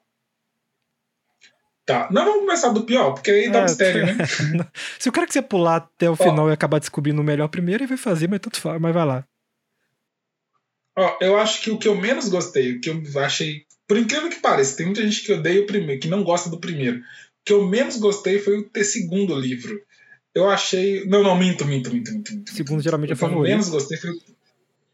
Tá. 1.84 2.08
Não 2.10 2.24
vamos 2.24 2.40
começar 2.40 2.70
do 2.70 2.84
pior, 2.84 3.12
porque 3.12 3.30
aí 3.30 3.50
dá 3.50 3.58
é, 3.58 3.62
mistério, 3.64 4.06
né? 4.06 4.14
Se 4.98 5.10
o 5.10 5.12
cara 5.12 5.26
quiser 5.26 5.42
pular 5.42 5.76
até 5.76 6.08
o 6.08 6.14
Ó, 6.14 6.16
final 6.16 6.48
e 6.48 6.52
acabar 6.52 6.78
descobrindo 6.78 7.20
o 7.20 7.24
melhor 7.24 7.48
primeiro, 7.48 7.82
ele 7.82 7.88
vai 7.88 7.98
fazer, 7.98 8.30
mas 8.30 8.40
tanto 8.40 8.58
faz, 8.58 8.80
mas 8.80 8.94
vai 8.94 9.04
lá. 9.04 9.26
Ó, 10.96 11.18
eu 11.20 11.36
acho 11.36 11.60
que 11.60 11.70
o 11.70 11.78
que 11.78 11.88
eu 11.88 11.96
menos 11.96 12.30
gostei, 12.30 12.76
o 12.76 12.80
que 12.80 12.88
eu 12.88 13.02
achei. 13.20 13.66
Por 13.86 13.98
incrível 13.98 14.30
que 14.30 14.40
pareça, 14.40 14.76
tem 14.76 14.86
muita 14.86 15.02
gente 15.02 15.22
que 15.22 15.32
odeia 15.32 15.60
o 15.60 15.66
primeiro, 15.66 16.00
que 16.00 16.08
não 16.08 16.24
gosta 16.24 16.48
do 16.48 16.58
primeiro. 16.58 17.02
Que 17.44 17.52
eu 17.52 17.66
menos 17.66 17.96
gostei 17.96 18.38
foi 18.38 18.58
o 18.58 18.68
ter 18.68 18.84
segundo 18.84 19.38
livro. 19.38 19.80
Eu 20.34 20.48
achei. 20.48 21.04
Não, 21.06 21.22
não, 21.22 21.36
minto, 21.36 21.64
minto, 21.64 21.92
minto, 21.92 22.12
minto. 22.12 22.32
minto 22.32 22.52
segundo 22.52 22.82
geralmente 22.82 23.12
é 23.12 23.16
favorito. 23.16 23.40
O 23.40 23.44
que 23.44 23.48
eu 23.48 23.52
menos 23.52 23.68
gostei 23.68 23.98
foi. 23.98 24.10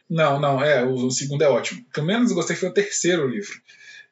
Não, 0.08 0.40
não, 0.40 0.62
é, 0.62 0.84
o, 0.84 0.94
o 1.06 1.10
segundo 1.10 1.42
é 1.42 1.48
ótimo. 1.48 1.82
O 1.82 1.92
que 1.92 2.00
eu 2.00 2.04
menos 2.04 2.32
gostei 2.32 2.56
foi 2.56 2.68
o 2.68 2.74
terceiro 2.74 3.28
livro 3.28 3.60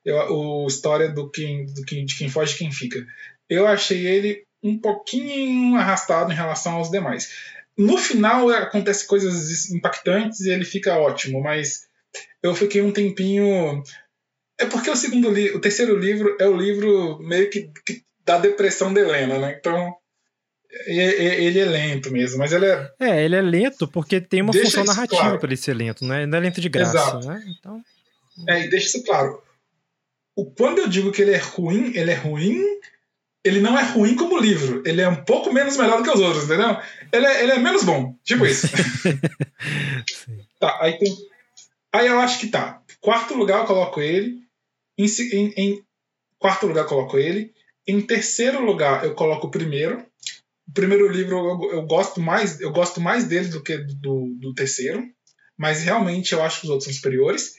eu, 0.06 0.16
o 0.32 0.66
história 0.68 1.10
do 1.10 1.28
quem, 1.28 1.66
do 1.66 1.82
quem, 1.82 2.04
de 2.04 2.16
quem 2.16 2.30
foge 2.30 2.54
e 2.54 2.58
quem 2.58 2.70
fica. 2.70 3.04
Eu 3.50 3.66
achei 3.66 4.06
ele 4.06 4.46
um 4.62 4.78
pouquinho 4.78 5.76
arrastado 5.76 6.32
em 6.32 6.36
relação 6.36 6.74
aos 6.74 6.90
demais. 6.90 7.28
No 7.76 7.98
final 7.98 8.48
acontece 8.50 9.06
coisas 9.06 9.70
impactantes 9.70 10.40
e 10.40 10.50
ele 10.50 10.64
fica 10.64 10.96
ótimo, 10.96 11.42
mas 11.42 11.88
eu 12.42 12.54
fiquei 12.54 12.80
um 12.80 12.92
tempinho. 12.92 13.82
É 14.58 14.64
porque 14.64 14.88
o 14.88 14.96
segundo 14.96 15.28
livro, 15.28 15.58
o 15.58 15.60
terceiro 15.60 15.98
livro 15.98 16.36
é 16.40 16.48
o 16.48 16.56
livro 16.56 17.18
meio 17.18 17.50
que, 17.50 17.70
que 17.84 18.02
da 18.26 18.38
depressão 18.38 18.92
de 18.92 19.00
Helena, 19.00 19.38
né? 19.38 19.56
Então 19.58 19.94
ele 20.86 21.58
é 21.58 21.64
lento 21.64 22.10
mesmo, 22.10 22.38
mas 22.38 22.52
ele 22.52 22.66
é. 22.66 22.90
É, 23.00 23.24
ele 23.24 23.36
é 23.36 23.40
lento 23.40 23.88
porque 23.88 24.20
tem 24.20 24.42
uma 24.42 24.52
função 24.52 24.84
narrativa 24.84 25.22
claro. 25.22 25.38
para 25.38 25.48
ele 25.48 25.56
ser 25.56 25.74
lento, 25.74 26.04
né? 26.04 26.26
Não 26.26 26.36
é 26.36 26.40
lento 26.40 26.60
de 26.60 26.68
graça, 26.68 26.98
Exato. 26.98 27.26
né? 27.26 27.42
Então. 27.58 27.80
É, 28.48 28.64
e 28.64 28.68
deixa 28.68 28.88
isso 28.88 29.04
claro 29.04 29.40
o, 30.36 30.44
quando 30.44 30.78
eu 30.78 30.88
digo 30.88 31.10
que 31.10 31.22
ele 31.22 31.32
é 31.32 31.38
ruim, 31.38 31.92
ele 31.94 32.10
é 32.10 32.14
ruim. 32.14 32.62
Ele 33.42 33.60
não 33.60 33.78
é 33.78 33.82
ruim 33.82 34.14
como 34.14 34.38
livro. 34.38 34.82
Ele 34.84 35.00
é 35.00 35.08
um 35.08 35.24
pouco 35.24 35.52
menos 35.52 35.76
melhor 35.76 35.98
do 35.98 36.02
que 36.02 36.10
os 36.10 36.20
outros, 36.20 36.44
entendeu? 36.44 36.76
Ele 37.12 37.26
é, 37.26 37.42
ele 37.42 37.52
é 37.52 37.58
menos 37.58 37.84
bom. 37.84 38.14
Tipo 38.22 38.44
isso. 38.44 38.66
tá, 40.60 40.78
aí 40.80 40.98
tem. 40.98 41.16
Aí 41.92 42.06
eu 42.08 42.18
acho 42.18 42.40
que 42.40 42.48
tá. 42.48 42.82
Quarto 43.00 43.34
lugar 43.34 43.60
eu 43.60 43.66
coloco 43.66 44.00
ele. 44.00 44.42
Em, 44.98 45.06
em, 45.06 45.54
em 45.56 45.84
quarto 46.38 46.66
lugar 46.66 46.82
eu 46.82 46.88
coloco 46.88 47.16
ele. 47.16 47.54
Em 47.86 48.00
terceiro 48.00 48.64
lugar 48.64 49.04
eu 49.04 49.14
coloco 49.14 49.46
o 49.46 49.50
primeiro. 49.50 50.04
O 50.68 50.72
primeiro 50.72 51.08
livro 51.08 51.36
eu, 51.36 51.72
eu 51.72 51.82
gosto 51.86 52.20
mais, 52.20 52.60
eu 52.60 52.72
gosto 52.72 53.00
mais 53.00 53.24
dele 53.24 53.48
do 53.48 53.62
que 53.62 53.78
do, 53.78 54.34
do 54.38 54.54
terceiro. 54.54 55.04
Mas 55.56 55.82
realmente 55.82 56.32
eu 56.32 56.42
acho 56.42 56.60
que 56.60 56.66
os 56.66 56.70
outros 56.70 56.84
são 56.84 56.94
superiores. 56.94 57.54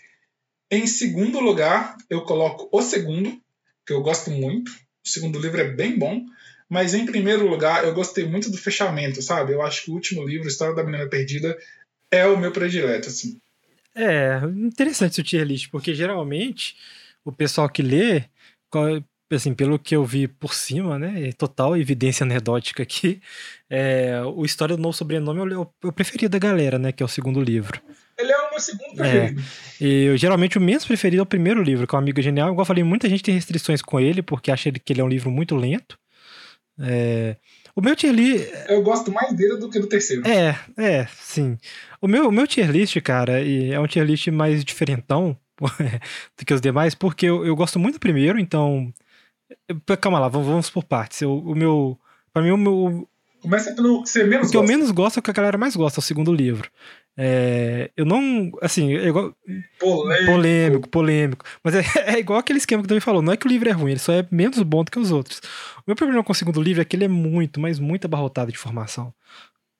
Em 0.70 0.86
segundo 0.86 1.40
lugar, 1.40 1.96
eu 2.10 2.22
coloco 2.24 2.68
o 2.72 2.82
segundo, 2.82 3.42
que 3.86 3.94
eu 3.94 4.02
gosto 4.02 4.30
muito. 4.30 4.70
O 4.70 5.10
segundo 5.10 5.40
livro 5.40 5.62
é 5.62 5.72
bem 5.72 5.98
bom. 5.98 6.26
Mas 6.70 6.94
em 6.94 7.06
primeiro 7.06 7.48
lugar, 7.48 7.86
eu 7.86 7.94
gostei 7.94 8.26
muito 8.26 8.52
do 8.52 8.58
fechamento, 8.58 9.22
sabe? 9.22 9.54
Eu 9.54 9.62
acho 9.62 9.86
que 9.86 9.92
o 9.92 9.94
último 9.94 10.28
livro, 10.28 10.48
História 10.48 10.76
da 10.76 10.84
Menina 10.84 11.08
Perdida, 11.08 11.58
é 12.12 12.26
o 12.28 12.38
meu 12.38 12.52
predileto, 12.52 13.08
assim. 13.08 13.40
É, 13.96 14.42
interessante 14.56 15.22
o 15.22 15.24
tier 15.24 15.46
list, 15.46 15.70
porque 15.72 15.96
geralmente 15.96 16.76
o 17.24 17.32
pessoal 17.32 17.70
que 17.70 17.82
lê, 17.82 18.26
assim, 19.32 19.54
pelo 19.54 19.78
que 19.78 19.96
eu 19.96 20.06
vi 20.06 20.28
por 20.28 20.54
cima, 20.54 20.98
né, 20.98 21.30
é 21.30 21.32
total 21.32 21.76
evidência 21.76 22.24
anedótica 22.24 22.84
aqui, 22.84 23.22
é, 23.70 24.22
o 24.24 24.46
História 24.46 24.76
do 24.76 24.82
Novo 24.82 24.96
Sobrenome 24.96 25.52
eu, 25.52 25.74
eu 25.84 25.92
preferi 25.92 26.28
da 26.28 26.40
galera, 26.40 26.80
né, 26.80 26.92
que 26.92 27.04
é 27.04 27.06
o 27.06 27.10
segundo 27.10 27.42
livro. 27.42 27.82
Ele 28.18 28.32
é 28.32 28.38
o 28.38 28.50
meu 28.50 28.60
segundo 28.60 28.96
preferido. 28.96 29.42
É. 29.42 29.84
E 29.84 30.04
eu, 30.06 30.18
geralmente 30.18 30.58
o 30.58 30.62
menos 30.62 30.84
preferido 30.86 31.22
é 31.22 31.24
o 31.24 31.26
primeiro 31.26 31.62
livro, 31.62 31.86
que 31.86 31.94
é 31.94 31.98
o 31.98 32.02
Amigo 32.02 32.20
Genial. 32.20 32.48
Igual 32.48 32.62
eu 32.62 32.66
falei, 32.66 32.84
muita 32.84 33.08
gente 33.08 33.22
tem 33.22 33.36
restrições 33.36 33.80
com 33.80 34.00
ele, 34.00 34.24
porque 34.24 34.50
acha 34.50 34.72
que 34.72 34.92
ele 34.92 35.02
é 35.02 35.04
um 35.04 35.08
livro 35.08 35.30
muito 35.30 35.56
lento. 35.56 36.00
É... 36.80 37.36
O 37.76 37.82
meu 37.82 37.96
tier 37.96 38.12
list. 38.12 38.52
Eu 38.68 38.82
gosto 38.82 39.12
mais 39.12 39.32
dele 39.34 39.58
do 39.58 39.70
que 39.70 39.80
do 39.80 39.86
terceiro. 39.86 40.28
É, 40.28 40.58
é, 40.76 41.08
sim. 41.16 41.60
O 42.02 42.08
meu, 42.08 42.30
o 42.30 42.32
meu 42.32 42.48
tier 42.48 42.72
list, 42.72 43.00
cara, 43.02 43.40
é 43.40 43.80
um 43.80 43.86
tier 43.86 44.04
list 44.04 44.28
mais 44.30 44.66
diferentão 44.66 45.38
do 46.36 46.44
que 46.44 46.56
os 46.56 46.60
demais, 46.60 46.96
porque 46.96 47.28
eu, 47.28 47.46
eu 47.46 47.56
gosto 47.56 47.78
muito 47.78 47.96
do 47.96 48.00
primeiro, 48.00 48.40
então. 48.40 48.92
Calma 50.00 50.20
lá, 50.20 50.28
vamos, 50.28 50.48
vamos 50.48 50.70
por 50.70 50.84
partes. 50.84 51.22
Eu, 51.22 51.38
o 51.38 51.56
meu. 51.56 52.00
Pra 52.34 52.42
mim, 52.42 52.52
o 52.52 52.58
meu. 52.58 53.10
Começa 53.42 53.74
pelo 53.74 54.04
que 54.04 54.10
você 54.10 54.24
menos 54.24 54.48
o 54.48 54.52
que 54.52 54.58
gosta. 54.58 54.74
eu 54.74 54.78
menos 54.78 54.92
gosto 54.92 55.18
é 55.18 55.20
o 55.20 55.24
que 55.24 55.30
a 55.30 55.34
galera 55.34 55.58
mais 55.58 55.76
gosta, 55.76 56.00
é 56.00 56.02
o 56.02 56.04
segundo 56.04 56.34
livro. 56.34 56.70
É, 57.16 57.90
eu 57.98 58.06
não. 58.06 58.52
Assim, 58.62 58.96
é 58.96 59.08
igual. 59.08 59.36
Polêmico. 59.80 60.32
Polêmico, 60.32 60.90
polêmico. 60.90 61.46
Mas 61.64 61.76
é, 61.76 61.82
é, 62.14 62.20
igual 62.20 62.40
aquele 62.40 62.60
esquema 62.60 62.84
que 62.84 62.86
o 62.86 62.90
Davi 62.90 63.02
falou. 63.02 63.22
Não 63.22 63.34
é 63.34 63.38
que 63.38 63.48
o 63.48 63.50
livro 63.50 63.68
é 63.68 63.72
ruim, 63.72 63.92
ele 63.92 64.00
só 64.00 64.14
é 64.14 64.28
menos 64.30 64.62
bom 64.62 64.84
do 64.84 64.92
que 64.92 65.00
os 65.00 65.12
outros. 65.12 65.40
O 65.78 65.84
meu 65.88 65.96
problema 65.96 66.24
com 66.24 66.32
o 66.32 66.36
segundo 66.36 66.62
livro 66.62 66.82
é 66.82 66.86
que 66.86 66.96
ele 66.96 67.06
é 67.06 67.08
muito, 67.08 67.60
mas 67.60 67.80
muito 67.80 68.06
abarrotado 68.06 68.52
de 68.52 68.58
informação. 68.58 69.14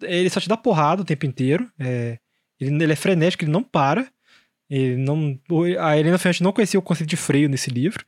Ele 0.02 0.30
só 0.30 0.40
te 0.40 0.50
dá 0.50 0.58
porrada 0.58 1.02
o 1.02 1.06
tempo 1.06 1.26
inteiro. 1.26 1.70
É, 1.80 2.18
ele, 2.60 2.84
ele, 2.84 2.94
é 2.94 2.96
frenético, 2.96 3.44
ele 3.44 3.52
não 3.52 3.64
para. 3.64 4.08
Ele 4.70 4.98
não, 4.98 5.40
a 5.80 5.98
Helena 5.98 6.18
Ferrante 6.18 6.44
não 6.44 6.52
conhecia 6.52 6.80
o 6.80 6.84
conceito 6.84 7.10
de 7.10 7.18
freio 7.18 7.48
nesse 7.48 7.70
livro. 7.70 8.04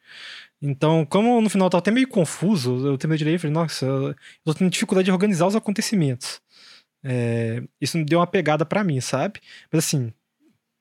Então, 0.62 1.06
como 1.06 1.40
no 1.42 1.50
final 1.50 1.70
tá 1.70 1.78
até 1.78 1.90
meio 1.90 2.08
confuso, 2.08 2.86
eu 2.86 2.98
terminei 2.98 3.18
de 3.18 3.26
ler 3.26 3.36
e 3.36 3.40
falei, 3.40 3.54
nossa, 3.54 3.86
eu 3.86 4.16
tô 4.44 4.54
tendo 4.54 4.70
dificuldade 4.70 5.06
de 5.06 5.12
organizar 5.12 5.48
os 5.48 5.56
acontecimentos. 5.56 6.42
É, 7.04 7.64
isso 7.80 7.98
me 7.98 8.04
deu 8.04 8.20
uma 8.20 8.28
pegada 8.28 8.66
para 8.66 8.84
mim, 8.84 9.00
sabe? 9.00 9.40
Mas 9.72 9.86
assim, 9.86 10.14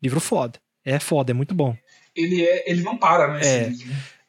livro 0.02 0.20
foda. 0.20 0.58
É 0.84 0.98
foda, 0.98 1.30
é 1.30 1.34
muito 1.34 1.54
bom. 1.54 1.76
Ele, 2.14 2.42
é, 2.42 2.70
ele 2.70 2.82
não 2.82 2.96
para, 2.96 3.34
né? 3.34 3.40
É. 3.44 3.72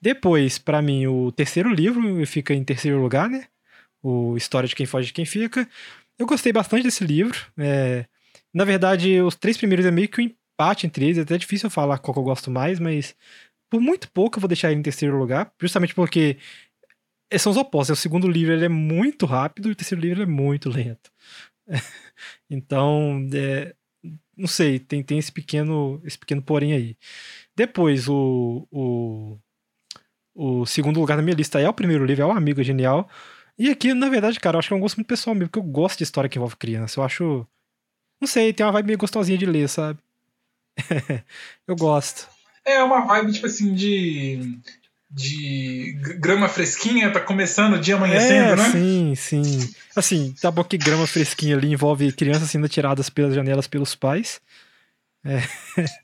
Depois, 0.01 0.57
para 0.57 0.81
mim, 0.81 1.07
o 1.07 1.31
terceiro 1.31 1.73
livro 1.73 2.25
fica 2.25 2.53
em 2.53 2.63
terceiro 2.63 3.01
lugar, 3.01 3.29
né? 3.29 3.45
O 4.03 4.37
História 4.37 4.69
de 4.69 4.75
Quem 4.75 4.85
Foge 4.85 5.07
de 5.07 5.13
Quem 5.13 5.25
Fica. 5.25 5.67
Eu 6.17 6.25
gostei 6.25 6.53
bastante 6.53 6.83
desse 6.83 7.03
livro. 7.03 7.37
É, 7.57 8.05
na 8.53 8.63
verdade, 8.63 9.19
os 9.21 9.35
três 9.35 9.57
primeiros 9.57 9.85
é 9.85 9.91
meio 9.91 10.07
que 10.07 10.21
um 10.21 10.25
empate 10.25 10.85
entre 10.85 11.05
eles. 11.05 11.17
É 11.17 11.21
até 11.21 11.37
difícil 11.37 11.67
eu 11.67 11.71
falar 11.71 11.97
qual 11.97 12.13
que 12.13 12.19
eu 12.19 12.23
gosto 12.23 12.51
mais, 12.51 12.79
mas 12.79 13.15
por 13.69 13.79
muito 13.79 14.09
pouco 14.11 14.37
eu 14.37 14.41
vou 14.41 14.47
deixar 14.47 14.71
ele 14.71 14.79
em 14.79 14.83
terceiro 14.83 15.17
lugar. 15.17 15.53
Justamente 15.59 15.93
porque 15.93 16.37
são 17.37 17.51
os 17.51 17.57
opostos. 17.57 17.99
O 17.99 18.01
segundo 18.01 18.27
livro 18.27 18.53
ele 18.53 18.65
é 18.65 18.69
muito 18.69 19.25
rápido 19.25 19.69
e 19.69 19.71
o 19.71 19.75
terceiro 19.75 20.01
livro 20.01 20.23
é 20.23 20.25
muito 20.25 20.69
lento. 20.69 21.11
então, 22.49 23.27
é, 23.33 23.75
não 24.35 24.47
sei, 24.47 24.79
tem, 24.79 25.03
tem 25.03 25.19
esse 25.19 25.31
pequeno 25.31 26.01
esse 26.03 26.17
pequeno 26.17 26.41
porém 26.41 26.73
aí. 26.73 26.97
Depois, 27.55 28.07
o, 28.07 28.67
o, 28.71 29.37
o 30.33 30.65
segundo 30.65 30.99
lugar 30.99 31.17
na 31.17 31.23
minha 31.23 31.35
lista 31.35 31.59
é 31.59 31.69
o 31.69 31.73
primeiro 31.73 32.05
livro, 32.05 32.23
é 32.23 32.25
o 32.25 32.31
Amigo 32.31 32.63
Genial. 32.63 33.09
E 33.57 33.69
aqui, 33.69 33.93
na 33.93 34.09
verdade, 34.09 34.39
cara, 34.39 34.55
eu 34.55 34.59
acho 34.59 34.69
que 34.69 34.73
é 34.73 34.77
um 34.77 34.79
gosto 34.79 34.95
muito 34.97 35.07
pessoal 35.07 35.35
mesmo, 35.35 35.49
porque 35.49 35.59
eu 35.59 35.71
gosto 35.71 35.97
de 35.97 36.05
história 36.05 36.29
que 36.29 36.37
envolve 36.37 36.55
criança. 36.55 36.99
Eu 36.99 37.03
acho. 37.03 37.45
Não 38.21 38.27
sei, 38.27 38.53
tem 38.53 38.65
uma 38.65 38.71
vibe 38.71 38.87
meio 38.87 38.97
gostosinha 38.97 39.37
de 39.37 39.45
ler, 39.45 39.67
sabe? 39.69 39.99
eu 41.67 41.75
gosto. 41.75 42.29
É 42.65 42.83
uma 42.83 43.05
vibe, 43.05 43.33
tipo 43.33 43.45
assim, 43.45 43.73
de 43.73 44.59
de 45.11 45.97
grama 46.19 46.47
fresquinha, 46.47 47.11
tá 47.11 47.19
começando 47.19 47.73
o 47.73 47.79
dia 47.79 47.95
amanhecendo, 47.95 48.53
é, 48.53 48.55
né? 48.55 48.69
Sim, 48.69 49.13
sim. 49.15 49.73
Assim, 49.95 50.35
tá 50.39 50.51
bom 50.51 50.63
que 50.63 50.77
grama 50.77 51.07
fresquinha 51.07 51.57
ali 51.57 51.71
envolve 51.71 52.11
crianças 52.11 52.49
sendo 52.51 52.69
tiradas 52.69 53.09
pelas 53.09 53.33
janelas 53.33 53.65
pelos 53.65 53.95
pais. 53.95 54.39
É. 55.25 55.41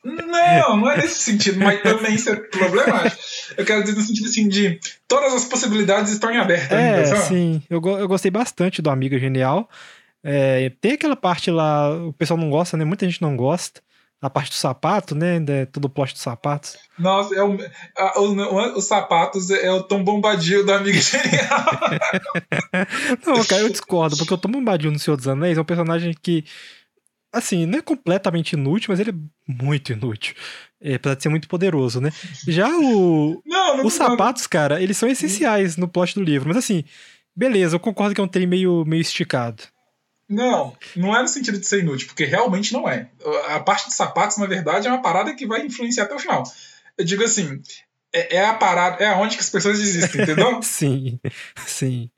Não, 0.03 0.77
não 0.77 0.91
é 0.91 0.97
nesse 1.01 1.19
sentido, 1.19 1.59
mas 1.59 1.81
também 1.83 2.15
isso 2.15 2.29
é 2.29 2.35
problemático. 2.35 3.21
Eu 3.55 3.63
quero 3.63 3.83
dizer 3.83 3.95
no 3.95 4.01
sentido 4.01 4.27
assim 4.27 4.49
de 4.49 4.79
todas 5.07 5.33
as 5.33 5.45
possibilidades 5.45 6.11
estão 6.11 6.31
em 6.31 6.37
aberto. 6.37 6.71
É, 6.73 7.03
ainda, 7.03 7.15
sim. 7.17 7.61
Eu, 7.69 7.81
eu 7.99 8.07
gostei 8.07 8.31
bastante 8.31 8.81
do 8.81 8.89
Amiga 8.89 9.19
Genial. 9.19 9.69
É, 10.23 10.71
tem 10.81 10.93
aquela 10.93 11.15
parte 11.15 11.51
lá, 11.51 11.95
o 12.07 12.11
pessoal 12.11 12.39
não 12.39 12.49
gosta, 12.49 12.75
né? 12.75 12.83
Muita 12.83 13.05
gente 13.05 13.21
não 13.21 13.37
gosta 13.37 13.84
a 14.25 14.29
parte 14.29 14.49
do 14.49 14.55
sapato, 14.55 15.13
né? 15.13 15.43
É 15.47 15.65
tudo 15.65 15.89
poste 15.89 16.13
dos 16.13 16.23
sapatos. 16.23 16.77
Nossa, 16.97 17.35
é 17.35 17.43
o, 17.43 17.57
a, 17.97 18.19
o, 18.19 18.77
os 18.77 18.85
sapatos 18.85 19.49
é 19.51 19.71
o 19.71 19.83
Tom 19.83 20.03
Bombadil 20.03 20.65
da 20.65 20.77
Amiga 20.77 20.99
Genial. 20.99 21.65
não, 23.25 23.45
cara, 23.45 23.61
eu 23.61 23.69
discordo, 23.69 24.17
porque 24.17 24.33
o 24.33 24.37
Tom 24.37 24.49
Bombadil 24.49 24.91
no 24.91 24.97
Senhor 24.97 25.15
dos 25.15 25.27
Anéis 25.27 25.57
é 25.57 25.61
um 25.61 25.65
personagem 25.65 26.15
que, 26.19 26.43
assim, 27.31 27.65
não 27.65 27.79
é 27.79 27.81
completamente 27.81 28.53
inútil, 28.53 28.87
mas 28.89 28.99
ele 28.99 29.11
é 29.11 29.53
muito 29.63 29.91
inútil. 29.91 30.33
É, 30.81 30.95
apesar 30.95 31.15
de 31.15 31.23
ser 31.23 31.29
muito 31.29 31.47
poderoso, 31.47 32.01
né? 32.01 32.11
Já 32.47 32.69
o, 32.69 33.41
não, 33.45 33.77
não 33.77 33.85
os 33.85 33.93
sapatos, 33.93 34.47
cara, 34.47 34.81
eles 34.81 34.97
são 34.97 35.07
essenciais 35.07 35.77
no 35.77 35.87
plot 35.87 36.15
do 36.15 36.23
livro, 36.23 36.47
mas 36.47 36.57
assim, 36.57 36.83
beleza, 37.35 37.75
eu 37.75 37.79
concordo 37.79 38.15
que 38.15 38.21
é 38.21 38.23
um 38.23 38.27
trem 38.27 38.47
meio, 38.47 38.83
meio 38.85 39.01
esticado. 39.01 39.63
Não, 40.27 40.75
não 40.95 41.15
é 41.15 41.21
no 41.21 41.27
sentido 41.27 41.59
de 41.59 41.67
ser 41.67 41.81
inútil, 41.81 42.07
porque 42.07 42.25
realmente 42.25 42.73
não 42.73 42.89
é. 42.89 43.09
A 43.49 43.59
parte 43.59 43.87
de 43.87 43.93
sapatos, 43.93 44.37
na 44.37 44.47
verdade, 44.47 44.87
é 44.87 44.91
uma 44.91 45.01
parada 45.01 45.33
que 45.35 45.45
vai 45.45 45.61
influenciar 45.61 46.05
até 46.05 46.15
o 46.15 46.19
final. 46.19 46.43
Eu 46.97 47.05
digo 47.05 47.23
assim, 47.23 47.61
é, 48.11 48.37
é 48.37 48.45
a 48.45 48.53
parada, 48.53 49.03
é 49.03 49.07
aonde 49.07 49.35
que 49.35 49.41
as 49.41 49.49
pessoas 49.49 49.79
existem, 49.79 50.21
entendeu? 50.21 50.61
sim, 50.63 51.19
sim. 51.67 52.09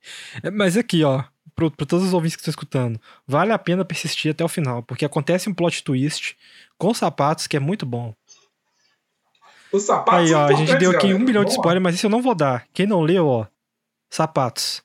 É, 0.41 0.49
mas 0.49 0.77
aqui, 0.77 1.03
ó, 1.03 1.23
para 1.53 1.85
todos 1.85 2.05
os 2.05 2.13
ouvintes 2.13 2.35
que 2.35 2.41
estão 2.41 2.51
escutando, 2.51 3.01
vale 3.27 3.51
a 3.51 3.57
pena 3.57 3.84
persistir 3.84 4.31
até 4.31 4.43
o 4.43 4.47
final, 4.47 4.84
porque 4.84 5.03
acontece 5.03 5.49
um 5.49 5.53
plot 5.53 5.84
twist 5.84 6.38
com 6.77 6.93
sapatos 6.93 7.47
que 7.47 7.57
é 7.57 7.59
muito 7.59 7.85
bom. 7.85 8.13
Os 9.71 9.84
sapatos 9.84 10.29
Aí, 10.29 10.34
ó, 10.34 10.45
a 10.45 10.53
gente 10.53 10.75
deu 10.75 10.91
aqui 10.91 11.07
galera. 11.07 11.19
um 11.19 11.25
milhão 11.25 11.43
de 11.43 11.51
spoilers, 11.51 11.84
mas 11.84 11.95
isso 11.95 12.05
eu 12.05 12.11
não 12.11 12.21
vou 12.21 12.35
dar. 12.35 12.65
Quem 12.73 12.85
não 12.85 13.01
leu, 13.01 13.27
ó, 13.27 13.47
sapatos. 14.09 14.81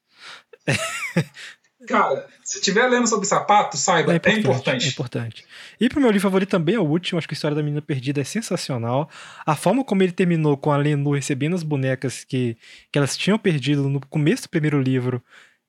Cara, 1.86 2.28
se 2.44 2.58
estiver 2.58 2.88
lendo 2.88 3.06
sobre 3.06 3.26
sapato, 3.26 3.76
saiba, 3.76 4.12
é 4.12 4.16
importante, 4.16 4.36
é 4.36 4.40
importante. 4.40 4.86
É 4.86 4.88
importante. 4.88 5.46
E 5.80 5.88
pro 5.88 6.00
meu 6.00 6.10
livro 6.10 6.22
favorito 6.22 6.50
também 6.50 6.76
é 6.76 6.78
o 6.78 6.84
último, 6.84 7.18
acho 7.18 7.26
que 7.26 7.34
a 7.34 7.36
história 7.36 7.56
da 7.56 7.62
menina 7.62 7.82
perdida 7.82 8.20
é 8.20 8.24
sensacional. 8.24 9.10
A 9.44 9.56
forma 9.56 9.84
como 9.84 10.02
ele 10.02 10.12
terminou 10.12 10.56
com 10.56 10.70
a 10.70 10.76
Lenu 10.76 11.12
recebendo 11.12 11.56
as 11.56 11.62
bonecas 11.62 12.24
que, 12.24 12.56
que 12.90 12.98
elas 12.98 13.16
tinham 13.16 13.38
perdido 13.38 13.88
no 13.88 14.00
começo 14.06 14.44
do 14.44 14.48
primeiro 14.48 14.80
livro 14.80 15.22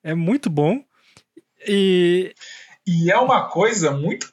é 0.03 0.13
muito 0.13 0.49
bom. 0.49 0.83
E. 1.67 2.35
E 2.85 3.09
é 3.09 3.17
uma 3.17 3.47
coisa 3.47 3.91
muito, 3.91 4.31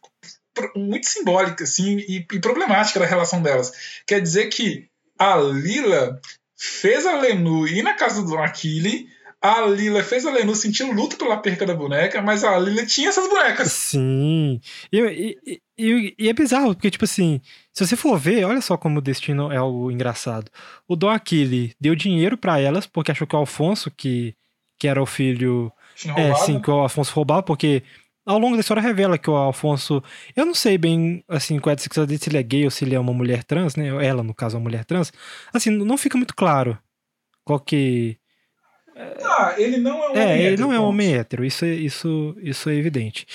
muito 0.74 1.07
simbólica, 1.07 1.65
assim, 1.65 1.98
e, 1.98 2.27
e 2.31 2.40
problemática 2.40 2.98
da 2.98 3.07
relação 3.07 3.40
delas. 3.40 3.73
Quer 4.07 4.20
dizer 4.20 4.48
que 4.48 4.89
a 5.16 5.36
Lila 5.36 6.20
fez 6.57 7.07
a 7.07 7.16
Lenu 7.19 7.66
ir 7.66 7.82
na 7.82 7.94
casa 7.94 8.23
do 8.23 8.36
Aquile 8.36 9.09
a 9.42 9.62
Lila 9.62 10.02
fez 10.02 10.26
a 10.26 10.30
Lenu 10.30 10.54
sentir 10.54 10.84
luto 10.84 11.16
pela 11.16 11.38
perca 11.38 11.64
da 11.64 11.74
boneca, 11.74 12.20
mas 12.20 12.44
a 12.44 12.58
Lila 12.58 12.84
tinha 12.84 13.08
essas 13.08 13.26
bonecas. 13.28 13.72
Sim. 13.72 14.60
E, 14.92 14.98
e, 15.46 15.62
e, 15.78 16.14
e, 16.18 16.28
é 16.28 16.32
bizarro, 16.32 16.74
porque, 16.74 16.90
tipo 16.90 17.06
assim, 17.06 17.40
se 17.72 17.86
você 17.86 17.96
for 17.96 18.18
ver, 18.18 18.44
olha 18.44 18.60
só 18.60 18.76
como 18.76 18.98
o 18.98 19.02
destino 19.02 19.50
é 19.50 19.56
algo 19.56 19.90
engraçado. 19.90 20.50
O 20.86 20.94
Dom 20.94 21.08
Aquile 21.08 21.74
deu 21.80 21.94
dinheiro 21.94 22.36
para 22.36 22.60
elas, 22.60 22.86
porque 22.86 23.10
achou 23.10 23.26
que 23.26 23.34
o 23.34 23.38
Alfonso, 23.38 23.90
que, 23.90 24.34
que 24.78 24.86
era 24.86 25.02
o 25.02 25.06
filho. 25.06 25.72
É, 26.16 26.34
sim, 26.34 26.60
que 26.60 26.70
o 26.70 26.74
Alfonso 26.74 27.14
roubava, 27.14 27.42
porque 27.42 27.82
ao 28.26 28.38
longo 28.38 28.56
da 28.56 28.60
história 28.60 28.82
revela 28.82 29.16
que 29.16 29.30
o 29.30 29.36
Alfonso. 29.36 30.02
Eu 30.36 30.44
não 30.44 30.54
sei 30.54 30.76
bem, 30.76 31.24
assim, 31.26 31.58
qual 31.58 31.70
é 31.70 31.72
a 31.72 31.76
descrição 31.76 32.04
dele, 32.04 32.20
se 32.20 32.28
ele 32.28 32.36
é 32.36 32.42
gay 32.42 32.64
ou 32.66 32.70
se 32.70 32.84
ele 32.84 32.94
é 32.94 33.00
uma 33.00 33.14
mulher 33.14 33.42
trans, 33.42 33.74
né? 33.74 33.88
Ela, 34.04 34.22
no 34.22 34.34
caso, 34.34 34.56
é 34.56 34.58
uma 34.58 34.64
mulher 34.64 34.84
trans. 34.84 35.10
Assim, 35.50 35.70
não 35.70 35.96
fica 35.96 36.18
muito 36.18 36.34
claro 36.34 36.78
qual 37.42 37.58
que 37.58 38.19
ah, 39.22 39.55
ele 39.59 39.78
não 39.78 40.02
é 40.02 40.09
um 40.10 40.16
é, 40.16 40.24
homem 40.24 40.43
ele 40.43 40.56
não 40.56 40.72
é 40.72 40.81
um 40.81 40.85
homem 40.85 41.14
hétero, 41.14 41.44
isso, 41.44 41.64
é, 41.64 41.68
isso, 41.68 42.36
isso 42.43 42.68
é 42.68 42.74
evidente. 42.74 43.27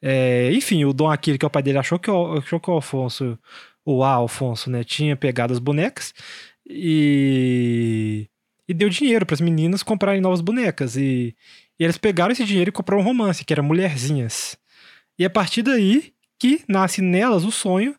É, 0.00 0.50
enfim, 0.52 0.84
o 0.84 0.92
Dom 0.92 1.10
Aquile, 1.10 1.38
que 1.38 1.44
é 1.44 1.48
o 1.48 1.50
pai 1.50 1.62
dele, 1.62 1.78
achou 1.78 1.98
que 1.98 2.10
o, 2.10 2.38
achou 2.38 2.60
que 2.60 2.70
o 2.70 2.74
Alfonso, 2.74 3.38
o 3.84 4.02
A 4.02 4.12
Alfonso, 4.12 4.70
né, 4.70 4.84
tinha 4.84 5.16
pegado 5.16 5.52
as 5.52 5.58
bonecas 5.58 6.14
e, 6.66 8.28
e 8.68 8.74
deu 8.74 8.88
dinheiro 8.88 9.26
para 9.26 9.34
as 9.34 9.40
meninas 9.40 9.82
comprarem 9.82 10.20
novas 10.20 10.40
bonecas. 10.40 10.96
E, 10.96 11.36
e 11.78 11.84
eles 11.84 11.98
pegaram 11.98 12.32
esse 12.32 12.44
dinheiro 12.44 12.70
e 12.70 12.72
compraram 12.72 13.02
um 13.02 13.06
romance, 13.06 13.44
que 13.44 13.52
era 13.52 13.62
Mulherzinhas. 13.62 14.56
E 15.18 15.24
a 15.24 15.30
partir 15.30 15.62
daí 15.62 16.12
que 16.38 16.62
nasce 16.68 17.00
nelas 17.00 17.44
o 17.44 17.50
sonho 17.50 17.94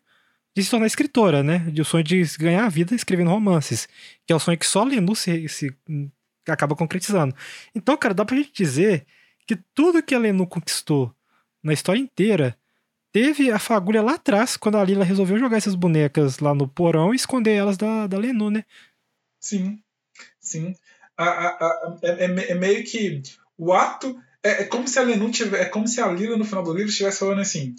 de 0.56 0.64
se 0.64 0.70
tornar 0.70 0.86
escritora, 0.86 1.42
né? 1.42 1.58
De 1.70 1.82
o 1.82 1.84
sonho 1.84 2.04
de 2.04 2.22
ganhar 2.38 2.64
a 2.64 2.68
vida 2.68 2.94
escrevendo 2.94 3.30
romances. 3.30 3.88
Que 4.26 4.32
é 4.32 4.36
o 4.36 4.38
sonho 4.38 4.58
que 4.58 4.66
só 4.66 4.84
Lenu 4.84 5.14
se, 5.14 5.48
se 5.48 5.74
acaba 6.50 6.76
concretizando. 6.76 7.34
Então, 7.74 7.96
cara, 7.96 8.14
dá 8.14 8.24
pra 8.24 8.36
gente 8.36 8.52
dizer 8.52 9.06
que 9.46 9.56
tudo 9.74 10.02
que 10.02 10.14
a 10.14 10.18
Lenu 10.18 10.46
conquistou 10.46 11.14
na 11.62 11.72
história 11.72 12.00
inteira 12.00 12.56
teve 13.12 13.50
a 13.50 13.58
fagulha 13.58 14.02
lá 14.02 14.14
atrás, 14.14 14.56
quando 14.56 14.76
a 14.76 14.84
Lila 14.84 15.04
resolveu 15.04 15.38
jogar 15.38 15.56
essas 15.56 15.74
bonecas 15.74 16.38
lá 16.38 16.54
no 16.54 16.68
porão 16.68 17.12
e 17.12 17.16
esconder 17.16 17.54
elas 17.54 17.76
da, 17.76 18.06
da 18.06 18.18
Lenu, 18.18 18.50
né? 18.50 18.64
Sim, 19.40 19.80
sim. 20.40 20.74
A, 21.16 21.24
a, 21.24 21.48
a, 21.48 21.98
é, 22.02 22.24
é, 22.24 22.50
é, 22.50 22.54
meio 22.54 22.84
que 22.84 23.22
o 23.56 23.72
ato. 23.72 24.20
É, 24.42 24.62
é, 24.62 24.64
como 24.64 24.86
se 24.86 24.98
a 24.98 25.02
Lenu 25.02 25.30
tiver, 25.30 25.62
é 25.62 25.64
como 25.64 25.88
se 25.88 26.00
a 26.00 26.08
Lila 26.08 26.36
no 26.36 26.44
final 26.44 26.62
do 26.62 26.74
livro 26.74 26.90
estivesse 26.90 27.20
falando 27.20 27.40
assim: 27.40 27.74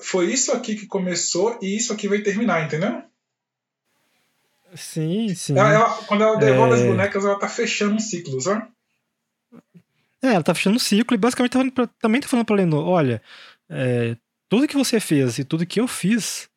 foi 0.00 0.32
isso 0.32 0.52
aqui 0.52 0.76
que 0.76 0.86
começou 0.86 1.58
e 1.60 1.76
isso 1.76 1.92
aqui 1.92 2.06
vai 2.06 2.20
terminar, 2.20 2.64
entendeu? 2.64 3.02
Sim, 4.74 5.34
sim. 5.34 5.58
Ela, 5.58 5.72
ela, 5.72 6.02
quando 6.04 6.22
ela 6.22 6.36
devolve 6.36 6.72
é... 6.72 6.76
as 6.76 6.82
bonecas, 6.82 7.24
ela 7.24 7.38
tá 7.38 7.48
fechando 7.48 7.94
um 7.94 7.98
ciclo, 7.98 8.40
sabe? 8.40 8.66
É, 10.22 10.28
ela 10.34 10.42
tá 10.42 10.54
fechando 10.54 10.76
um 10.76 10.80
ciclo 10.80 11.14
e 11.14 11.18
basicamente 11.18 11.52
tá 11.52 11.70
pra, 11.74 11.86
também 11.98 12.20
tá 12.20 12.28
falando 12.28 12.46
pra 12.46 12.56
Lenor, 12.56 12.86
olha, 12.86 13.22
é, 13.68 14.16
tudo 14.48 14.68
que 14.68 14.76
você 14.76 15.00
fez 15.00 15.38
e 15.38 15.44
tudo 15.44 15.66
que 15.66 15.80
eu 15.80 15.88
fiz 15.88 16.48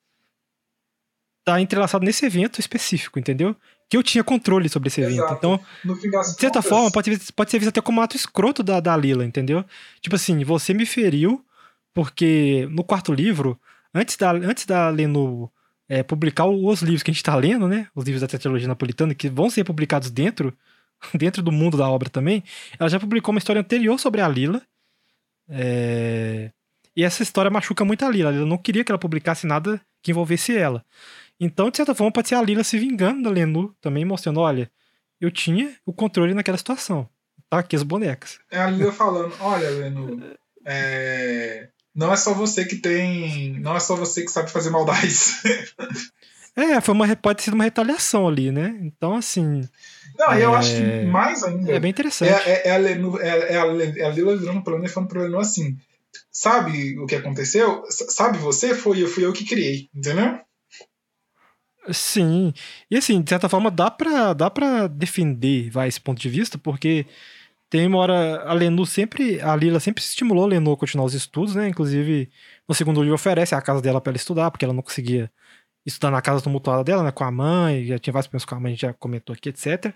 tá 1.45 1.59
entrelaçado 1.59 2.05
nesse 2.05 2.25
evento 2.25 2.59
específico, 2.59 3.19
entendeu? 3.19 3.55
Que 3.89 3.97
eu 3.97 4.03
tinha 4.03 4.23
controle 4.23 4.69
sobre 4.69 4.87
esse 4.87 5.01
evento. 5.01 5.23
Exato. 5.23 5.35
Então, 5.35 5.59
de 5.83 6.01
certa 6.39 6.59
contas... 6.59 6.65
forma, 6.65 6.91
pode, 6.91 7.33
pode 7.33 7.51
ser 7.51 7.59
visto 7.59 7.69
até 7.69 7.81
como 7.81 7.99
um 7.99 8.03
ato 8.03 8.15
escroto 8.15 8.63
da, 8.63 8.79
da 8.79 8.95
Lila, 8.95 9.25
entendeu? 9.25 9.63
Tipo 10.01 10.15
assim, 10.15 10.43
você 10.43 10.73
me 10.73 10.85
feriu 10.85 11.45
porque 11.93 12.67
no 12.71 12.83
quarto 12.83 13.13
livro, 13.13 13.59
antes 13.93 14.17
da, 14.17 14.31
antes 14.31 14.65
da 14.65 14.89
Lenu 14.89 15.51
é, 15.87 16.01
publicar 16.03 16.45
os 16.45 16.81
livros 16.81 17.03
que 17.03 17.11
a 17.11 17.13
gente 17.13 17.21
está 17.21 17.35
lendo, 17.35 17.67
né? 17.67 17.87
Os 17.93 18.05
livros 18.05 18.21
da 18.21 18.27
tetralogia 18.27 18.67
napolitana, 18.67 19.13
que 19.13 19.29
vão 19.29 19.49
ser 19.49 19.63
publicados 19.63 20.09
dentro, 20.09 20.55
dentro 21.13 21.41
do 21.41 21.51
mundo 21.51 21.77
da 21.77 21.89
obra 21.89 22.09
também. 22.09 22.43
Ela 22.79 22.89
já 22.89 22.99
publicou 22.99 23.33
uma 23.33 23.39
história 23.39 23.59
anterior 23.59 23.99
sobre 23.99 24.21
a 24.21 24.27
Lila. 24.27 24.61
É... 25.49 26.51
E 26.95 27.03
essa 27.03 27.23
história 27.23 27.49
machuca 27.49 27.83
muito 27.83 28.05
a 28.05 28.09
Lila. 28.09 28.29
A 28.29 28.31
Lila 28.31 28.45
não 28.45 28.57
queria 28.57 28.83
que 28.83 28.91
ela 28.91 28.99
publicasse 28.99 29.47
nada 29.47 29.81
que 30.01 30.11
envolvesse 30.11 30.55
ela. 30.55 30.85
Então, 31.39 31.69
de 31.69 31.77
certa 31.77 31.95
forma, 31.95 32.11
pode 32.11 32.29
ser 32.29 32.35
a 32.35 32.41
Lila 32.41 32.63
se 32.63 32.77
vingando 32.77 33.23
da 33.23 33.29
Lenu 33.29 33.75
também, 33.81 34.05
mostrando: 34.05 34.39
olha, 34.39 34.71
eu 35.19 35.31
tinha 35.31 35.75
o 35.85 35.91
controle 35.91 36.33
naquela 36.33 36.57
situação. 36.57 37.09
Tá 37.49 37.59
aqui 37.59 37.75
as 37.75 37.83
bonecas. 37.83 38.39
É 38.49 38.61
a 38.61 38.69
Lila 38.69 38.91
falando: 38.91 39.35
olha, 39.39 39.69
Lenu, 39.69 40.21
é 40.65 41.69
não 41.95 42.11
é 42.11 42.15
só 42.15 42.33
você 42.33 42.65
que 42.65 42.77
tem. 42.77 43.59
Não 43.59 43.75
é 43.75 43.79
só 43.79 43.95
você 43.95 44.23
que 44.23 44.31
sabe 44.31 44.49
fazer 44.49 44.69
maldades. 44.69 45.41
é, 46.55 46.81
foi 46.81 46.93
uma, 46.93 47.15
pode 47.15 47.37
ter 47.37 47.43
sido 47.43 47.53
uma 47.53 47.63
retaliação 47.63 48.27
ali, 48.27 48.51
né? 48.51 48.77
Então, 48.81 49.15
assim. 49.15 49.61
Não, 50.17 50.31
é, 50.31 50.43
eu 50.43 50.55
acho 50.55 50.75
que 50.75 51.05
mais 51.05 51.43
ainda. 51.43 51.71
É 51.71 51.79
bem 51.79 51.91
interessante. 51.91 52.31
É, 52.31 52.67
é, 52.67 52.69
é, 52.69 52.81
é, 52.81 53.53
é, 53.53 53.57
a, 53.57 54.07
é 54.07 54.11
Lila 54.11 54.35
virando 54.35 54.63
pro 54.63 54.73
Leno 54.73 54.85
e 54.85 54.89
falando 54.89 55.09
pro 55.09 55.21
Leno 55.21 55.39
assim: 55.39 55.77
sabe 56.31 56.97
o 56.99 57.05
que 57.05 57.15
aconteceu? 57.15 57.83
Sabe 57.89 58.37
você? 58.39 58.73
Foi, 58.73 59.05
fui 59.05 59.25
eu 59.25 59.33
que 59.33 59.45
criei, 59.45 59.89
entendeu? 59.93 60.39
Sim. 61.91 62.53
E 62.89 62.97
assim, 62.97 63.21
de 63.21 63.29
certa 63.29 63.49
forma, 63.49 63.69
dá 63.69 63.91
pra, 63.91 64.33
dá 64.33 64.49
pra 64.49 64.87
defender 64.87 65.69
vai, 65.69 65.87
esse 65.87 65.99
ponto 65.99 66.21
de 66.21 66.29
vista, 66.29 66.57
porque 66.57 67.05
tem 67.73 67.87
uma 67.87 67.97
hora, 67.97 68.43
a 68.43 68.53
Lenu 68.53 68.85
sempre, 68.85 69.41
a 69.41 69.55
Lila 69.55 69.79
sempre 69.79 70.03
estimulou 70.03 70.43
a 70.43 70.47
Lenu 70.47 70.73
a 70.73 70.77
continuar 70.77 71.05
os 71.05 71.15
estudos, 71.15 71.55
né? 71.55 71.67
Inclusive, 71.67 72.29
no 72.69 72.75
segundo 72.75 73.01
livro 73.01 73.15
oferece 73.15 73.55
a 73.55 73.61
casa 73.63 73.81
dela 73.81 73.99
para 73.99 74.11
ela 74.11 74.17
estudar, 74.17 74.51
porque 74.51 74.63
ela 74.63 74.75
não 74.75 74.83
conseguia 74.83 75.31
estudar 75.83 76.11
na 76.11 76.21
casa 76.21 76.43
tumultuada 76.43 76.83
dela, 76.83 77.01
né? 77.01 77.09
Com 77.11 77.23
a 77.23 77.31
mãe, 77.31 77.83
já 77.83 77.97
tinha 77.97 78.13
vários 78.13 78.27
problemas 78.27 78.45
com 78.45 78.53
a 78.53 78.59
mãe, 78.59 78.69
a 78.69 78.75
gente 78.75 78.81
já 78.81 78.93
comentou 78.93 79.33
aqui, 79.33 79.49
etc. 79.49 79.91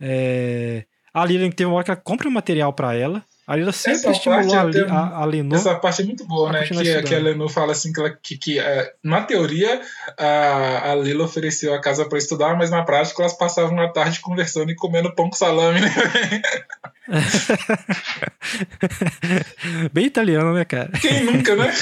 É... 0.00 0.84
A 1.12 1.24
Lila 1.24 1.50
tem 1.50 1.66
uma 1.66 1.74
hora 1.74 1.84
que 1.86 1.90
ela 1.90 2.00
compra 2.00 2.30
material 2.30 2.72
para 2.72 2.94
ela, 2.94 3.24
a 3.48 3.56
Lila 3.56 3.72
sempre 3.72 3.98
essa 3.98 4.10
estimulou 4.12 4.54
a, 4.54 4.92
a, 4.92 5.22
a 5.22 5.24
Lenor. 5.24 5.58
Essa 5.58 5.74
parte 5.74 6.02
é 6.02 6.04
muito 6.04 6.24
boa, 6.24 6.52
né? 6.52 6.62
Que, 6.68 7.02
que, 7.02 7.14
a 7.16 7.18
Lenor 7.18 7.48
fala 7.48 7.72
assim 7.72 7.92
que, 7.92 7.98
ela, 7.98 8.10
que, 8.10 8.38
que 8.38 8.60
é, 8.60 8.92
na 9.02 9.22
teoria 9.22 9.80
a, 10.16 10.92
a 10.92 10.94
Lila 10.94 11.24
ofereceu 11.24 11.74
a 11.74 11.80
casa 11.80 12.08
para 12.08 12.18
estudar, 12.18 12.56
mas 12.56 12.70
na 12.70 12.84
prática 12.84 13.22
elas 13.22 13.32
passavam 13.32 13.80
a 13.80 13.88
tarde 13.88 14.20
conversando 14.20 14.70
e 14.70 14.76
comendo 14.76 15.12
pão 15.16 15.28
com 15.28 15.34
salame, 15.34 15.80
né? 15.80 15.90
Bem 19.92 20.06
italiano, 20.06 20.52
né, 20.52 20.64
cara? 20.64 20.90
Quem 21.00 21.24
nunca, 21.24 21.56
né? 21.56 21.72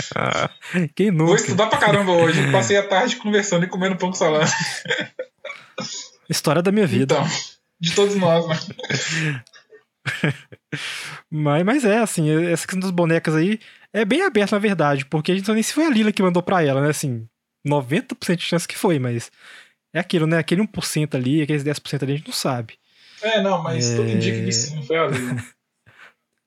Quem 0.94 1.10
nunca? 1.10 1.24
Vou 1.24 1.36
estudar 1.36 1.68
pra 1.68 1.78
caramba 1.78 2.12
hoje. 2.12 2.52
Passei 2.52 2.76
a 2.76 2.86
tarde 2.86 3.16
conversando 3.16 3.64
e 3.64 3.68
comendo 3.68 3.96
pão 3.96 4.10
com 4.10 4.16
salame. 4.16 4.50
História 6.28 6.62
da 6.62 6.70
minha 6.70 6.86
vida. 6.86 7.14
Então, 7.14 7.26
de 7.80 7.94
todos 7.94 8.14
nós, 8.16 8.46
né? 8.46 8.58
mas, 11.30 11.64
mas 11.64 11.84
é, 11.84 11.98
assim, 11.98 12.30
essa 12.46 12.66
questão 12.66 12.80
das 12.80 12.90
bonecas 12.90 13.34
aí 13.34 13.58
é 13.92 14.04
bem 14.04 14.22
aberta, 14.22 14.56
na 14.56 14.60
verdade, 14.60 15.06
porque 15.06 15.32
a 15.32 15.34
gente 15.34 15.48
não 15.48 15.54
nem 15.54 15.62
se 15.62 15.72
foi 15.72 15.86
a 15.86 15.90
Lila 15.90 16.12
que 16.12 16.22
mandou 16.22 16.42
pra 16.42 16.62
ela, 16.62 16.80
né? 16.80 16.90
Assim, 16.90 17.26
90% 17.66 18.36
de 18.36 18.42
chance 18.42 18.68
que 18.68 18.76
foi, 18.76 18.98
mas 18.98 19.30
é 19.94 20.00
aquilo, 20.00 20.26
né? 20.26 20.38
Aquele 20.38 20.62
1% 20.62 21.14
ali, 21.14 21.42
aqueles 21.42 21.64
10% 21.64 22.02
ali, 22.02 22.12
a 22.12 22.16
gente 22.16 22.26
não 22.26 22.34
sabe. 22.34 22.74
É, 23.22 23.40
não, 23.40 23.62
mas 23.62 23.90
é... 23.90 23.96
tudo 23.96 24.10
indica 24.10 24.44
que 24.44 24.52
sim, 24.52 24.82
foi 24.82 24.98
a 24.98 25.06
Lila. 25.06 25.36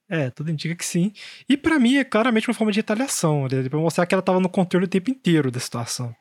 É, 0.08 0.30
tudo 0.30 0.52
indica 0.52 0.76
que 0.76 0.86
sim. 0.86 1.12
E 1.50 1.58
para 1.58 1.80
mim 1.80 1.98
é 1.98 2.04
claramente 2.04 2.48
uma 2.48 2.54
forma 2.54 2.72
de 2.72 2.78
retaliação, 2.78 3.48
né? 3.52 3.68
pra 3.68 3.80
mostrar 3.80 4.06
que 4.06 4.14
ela 4.14 4.22
tava 4.22 4.40
no 4.40 4.48
controle 4.48 4.86
o 4.86 4.88
tempo 4.88 5.10
inteiro 5.10 5.50
da 5.50 5.60
situação. 5.60 6.16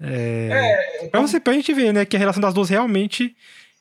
É... 0.00 0.48
é 0.48 0.98
pra, 0.98 1.06
então 1.06 1.26
você, 1.26 1.40
pra 1.40 1.52
gente 1.52 1.72
ver, 1.74 1.92
né, 1.92 2.04
que 2.04 2.14
a 2.14 2.20
relação 2.20 2.40
das 2.40 2.54
duas 2.54 2.68
realmente 2.68 3.34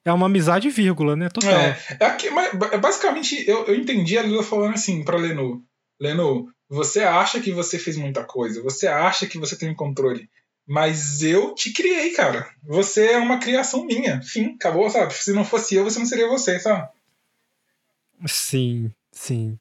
é 0.03 0.11
uma 0.11 0.27
amizade 0.27 0.69
vírgula, 0.69 1.15
né? 1.15 1.29
Total. 1.29 1.51
É, 1.51 1.77
é 1.99 2.05
aqui, 2.05 2.29
mas, 2.29 2.53
basicamente, 2.79 3.47
eu, 3.47 3.65
eu 3.65 3.75
entendi 3.75 4.17
a 4.17 4.23
Lila 4.23 4.43
falando 4.43 4.73
assim 4.73 5.03
pra 5.03 5.17
Lenu. 5.17 5.63
Leno, 5.99 6.47
você 6.69 7.01
acha 7.01 7.39
que 7.39 7.51
você 7.51 7.77
fez 7.79 7.97
muita 7.97 8.23
coisa, 8.23 8.61
você 8.61 8.87
acha 8.87 9.27
que 9.27 9.37
você 9.37 9.57
tem 9.57 9.73
controle, 9.75 10.29
mas 10.67 11.21
eu 11.21 11.53
te 11.53 11.71
criei, 11.71 12.11
cara. 12.11 12.49
Você 12.63 13.11
é 13.11 13.17
uma 13.17 13.39
criação 13.39 13.85
minha. 13.85 14.21
Fim, 14.21 14.55
acabou, 14.55 14.89
sabe? 14.89 15.13
Se 15.13 15.31
não 15.31 15.45
fosse 15.45 15.75
eu, 15.75 15.83
você 15.83 15.99
não 15.99 16.05
seria 16.05 16.27
você, 16.27 16.59
sabe? 16.59 16.89
Sim, 18.25 18.91
sim. 19.11 19.59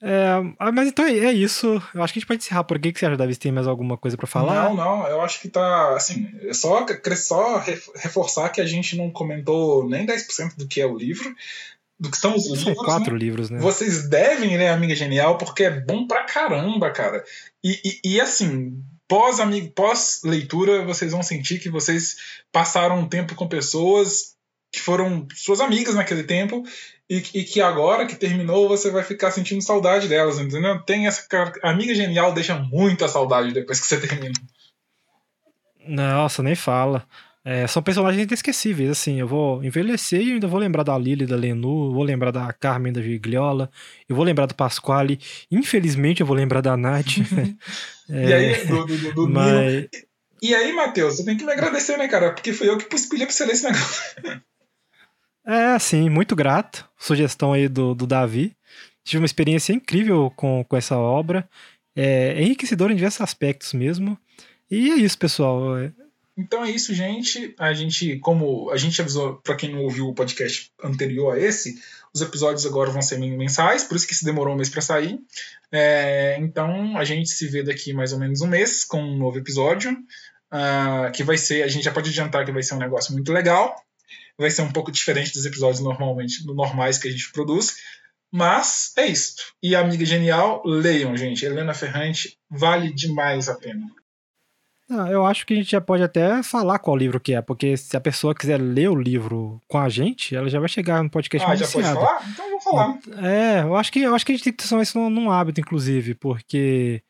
É, 0.00 0.28
ah, 0.60 0.70
mas 0.70 0.88
então 0.88 1.04
é, 1.04 1.18
é 1.18 1.32
isso. 1.32 1.82
Eu 1.92 2.02
acho 2.02 2.12
que 2.12 2.18
a 2.18 2.20
gente 2.20 2.26
pode 2.26 2.42
encerrar 2.42 2.62
por 2.64 2.76
aqui. 2.76 2.92
que 2.92 3.00
você 3.00 3.06
acha, 3.06 3.16
Davi? 3.16 3.36
Tem 3.36 3.50
mais 3.50 3.66
alguma 3.66 3.96
coisa 3.96 4.16
para 4.16 4.28
falar? 4.28 4.68
Não, 4.68 4.76
não. 4.76 5.06
Eu 5.08 5.20
acho 5.20 5.40
que 5.40 5.48
tá. 5.48 5.96
Assim, 5.96 6.32
é 6.42 6.52
só, 6.52 6.86
só 7.16 7.64
reforçar 7.96 8.50
que 8.50 8.60
a 8.60 8.66
gente 8.66 8.96
não 8.96 9.10
comentou 9.10 9.88
nem 9.88 10.06
10% 10.06 10.56
do 10.56 10.68
que 10.68 10.80
é 10.80 10.86
o 10.86 10.96
livro. 10.96 11.34
Do 11.98 12.12
que 12.12 12.16
são 12.16 12.36
os 12.36 12.44
livros. 12.44 12.62
São 12.62 12.74
quatro 12.76 13.14
né? 13.14 13.18
livros, 13.18 13.50
né? 13.50 13.58
Vocês 13.58 14.08
devem 14.08 14.56
ler 14.56 14.68
Amiga 14.68 14.94
Genial, 14.94 15.36
porque 15.36 15.64
é 15.64 15.80
bom 15.80 16.06
pra 16.06 16.22
caramba, 16.22 16.92
cara. 16.92 17.24
E, 17.64 17.80
e, 18.04 18.14
e 18.14 18.20
assim, 18.20 18.80
pós, 19.08 19.40
amigo, 19.40 19.70
pós 19.70 20.20
leitura, 20.22 20.84
vocês 20.84 21.12
vão 21.12 21.22
sentir 21.22 21.58
que 21.58 21.70
vocês 21.70 22.16
passaram 22.52 23.00
um 23.00 23.08
tempo 23.08 23.34
com 23.34 23.48
pessoas 23.48 24.36
que 24.70 24.80
foram 24.80 25.26
suas 25.34 25.60
amigas 25.60 25.94
naquele 25.94 26.22
tempo 26.22 26.62
e, 27.08 27.16
e, 27.16 27.44
que 27.44 27.60
agora 27.60 28.06
que 28.06 28.14
terminou 28.14 28.68
você 28.68 28.90
vai 28.90 29.02
ficar 29.02 29.30
sentindo 29.30 29.62
saudade 29.62 30.08
delas, 30.08 30.38
entendeu? 30.38 30.78
Tem 30.82 31.06
essa 31.06 31.26
amiga 31.62 31.94
genial 31.94 32.34
deixa 32.34 32.54
muita 32.54 33.08
saudade 33.08 33.52
depois 33.52 33.80
que 33.80 33.86
você 33.86 33.98
termina. 33.98 34.34
Nossa, 35.86 36.42
nem 36.42 36.54
fala. 36.54 37.06
É, 37.50 37.66
são 37.66 37.82
personagens 37.82 38.22
inesquecíveis, 38.22 38.90
assim, 38.90 39.18
eu 39.18 39.26
vou 39.26 39.64
envelhecer 39.64 40.20
e 40.20 40.32
ainda 40.32 40.46
vou 40.46 40.60
lembrar 40.60 40.82
da 40.82 40.98
Lily, 40.98 41.24
da 41.24 41.34
Lenu, 41.34 41.94
vou 41.94 42.02
lembrar 42.02 42.30
da 42.30 42.52
Carmen, 42.52 42.92
da 42.92 43.00
Gigliola, 43.00 43.70
eu 44.06 44.14
vou 44.14 44.22
lembrar 44.22 44.44
do 44.44 44.54
Pasquale, 44.54 45.18
infelizmente 45.50 46.20
eu 46.20 46.26
vou 46.26 46.36
lembrar 46.36 46.60
da 46.60 46.76
Nath. 46.76 47.06
é, 48.10 48.28
e 48.28 48.32
aí, 48.34 48.66
do, 48.66 48.84
do, 48.84 49.14
do 49.14 49.28
mas... 49.30 49.88
E 50.42 50.54
aí, 50.54 50.74
Matheus, 50.74 51.16
você 51.16 51.24
tem 51.24 51.38
que 51.38 51.44
me 51.44 51.50
agradecer, 51.50 51.96
né, 51.96 52.06
cara? 52.06 52.34
Porque 52.34 52.52
foi 52.52 52.68
eu 52.68 52.76
que 52.76 52.84
pedi 52.84 53.24
pra 53.24 53.30
você 53.30 53.46
ler 53.46 53.52
esse 53.52 53.64
negócio. 53.64 54.02
É, 55.46 55.78
sim, 55.78 56.10
muito 56.10 56.36
grato. 56.36 56.86
Sugestão 56.98 57.54
aí 57.54 57.68
do, 57.68 57.94
do 57.94 58.06
Davi. 58.06 58.54
Tive 59.02 59.22
uma 59.22 59.26
experiência 59.26 59.72
incrível 59.72 60.30
com, 60.36 60.62
com 60.62 60.76
essa 60.76 60.98
obra. 60.98 61.48
É 61.96 62.42
enriquecedor 62.42 62.90
em 62.90 62.94
diversos 62.94 63.22
aspectos 63.22 63.72
mesmo. 63.72 64.18
E 64.70 64.90
é 64.90 64.96
isso, 64.96 65.16
pessoal. 65.16 65.78
Então 66.38 66.64
é 66.64 66.70
isso, 66.70 66.94
gente. 66.94 67.54
A 67.58 67.72
gente, 67.74 68.18
como 68.20 68.70
a 68.70 68.76
gente 68.76 69.00
avisou 69.00 69.36
para 69.42 69.56
quem 69.56 69.72
não 69.72 69.82
ouviu 69.82 70.06
o 70.06 70.14
podcast 70.14 70.70
anterior 70.82 71.34
a 71.34 71.38
esse, 71.38 71.82
os 72.14 72.22
episódios 72.22 72.64
agora 72.64 72.90
vão 72.90 73.02
ser 73.02 73.18
mensais, 73.18 73.84
por 73.84 73.96
isso 73.96 74.06
que 74.06 74.14
se 74.14 74.24
demorou 74.24 74.54
um 74.54 74.56
mês 74.56 74.70
para 74.70 74.80
sair. 74.80 75.18
É, 75.72 76.36
então 76.38 76.96
a 76.96 77.04
gente 77.04 77.28
se 77.28 77.46
vê 77.48 77.62
daqui 77.62 77.92
mais 77.92 78.12
ou 78.12 78.18
menos 78.18 78.40
um 78.40 78.46
mês 78.46 78.84
com 78.84 79.02
um 79.02 79.18
novo 79.18 79.36
episódio, 79.38 79.92
uh, 79.92 81.10
que 81.12 81.24
vai 81.24 81.36
ser, 81.36 81.64
a 81.64 81.68
gente 81.68 81.84
já 81.84 81.92
pode 81.92 82.08
adiantar 82.08 82.46
que 82.46 82.52
vai 82.52 82.62
ser 82.62 82.74
um 82.74 82.78
negócio 82.78 83.12
muito 83.12 83.32
legal 83.32 83.76
vai 84.38 84.50
ser 84.50 84.62
um 84.62 84.72
pouco 84.72 84.92
diferente 84.92 85.32
dos 85.32 85.44
episódios 85.44 85.80
normalmente 85.80 86.46
normais 86.46 86.96
que 86.96 87.08
a 87.08 87.10
gente 87.10 87.32
produz. 87.32 87.76
Mas 88.30 88.92
é 88.96 89.06
isso. 89.06 89.34
E 89.62 89.74
Amiga 89.74 90.04
Genial, 90.04 90.62
leiam, 90.64 91.16
gente. 91.16 91.44
Helena 91.44 91.74
Ferrante 91.74 92.38
vale 92.48 92.92
demais 92.92 93.48
a 93.48 93.54
pena. 93.54 93.86
Ah, 94.90 95.10
eu 95.10 95.26
acho 95.26 95.44
que 95.44 95.52
a 95.52 95.56
gente 95.56 95.70
já 95.70 95.80
pode 95.80 96.02
até 96.02 96.42
falar 96.42 96.78
qual 96.78 96.96
livro 96.96 97.20
que 97.20 97.34
é, 97.34 97.42
porque 97.42 97.76
se 97.76 97.94
a 97.96 98.00
pessoa 98.00 98.34
quiser 98.34 98.58
ler 98.58 98.88
o 98.88 98.94
livro 98.94 99.60
com 99.68 99.76
a 99.76 99.88
gente, 99.88 100.34
ela 100.34 100.48
já 100.48 100.58
vai 100.58 100.68
chegar 100.68 101.02
no 101.02 101.10
podcast 101.10 101.46
ah, 101.46 101.54
já 101.54 101.68
pode 101.68 101.86
falar? 101.86 102.28
Então 102.32 102.50
vou 102.50 102.60
falar. 102.60 102.98
É, 103.22 103.62
eu 103.62 103.76
acho 103.76 103.92
que, 103.92 104.00
eu 104.00 104.14
acho 104.14 104.24
que 104.24 104.32
a 104.32 104.34
gente 104.34 104.44
tem 104.44 104.52
que 104.52 104.56
transformar 104.56 104.82
isso 104.82 104.98
num, 104.98 105.10
num 105.10 105.30
hábito, 105.30 105.60
inclusive, 105.60 106.14
porque 106.14 107.02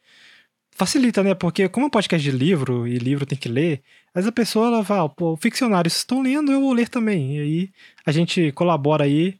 facilita, 0.79 1.23
né? 1.23 1.35
Porque 1.35 1.69
como 1.69 1.87
é 1.87 1.89
um 1.89 1.91
podcast 1.91 2.23
de 2.23 2.37
livro 2.37 2.87
e 2.87 2.99
livro 2.99 3.27
tem 3.27 3.39
que 3.39 3.49
ler, 3.49 3.83
às 4.15 4.23
vezes 4.23 4.29
a 4.29 4.33
pessoa 4.33 4.67
ela 4.69 4.85
fala, 4.85 5.09
pô, 5.09 5.37
ficcionários 5.37 5.97
estão 5.97 6.23
lendo, 6.23 6.51
eu 6.51 6.61
vou 6.61 6.73
ler 6.73 6.89
também. 6.89 7.37
E 7.37 7.41
aí 7.41 7.71
a 8.07 8.13
gente 8.13 8.51
colabora 8.53 9.05
aí 9.05 9.39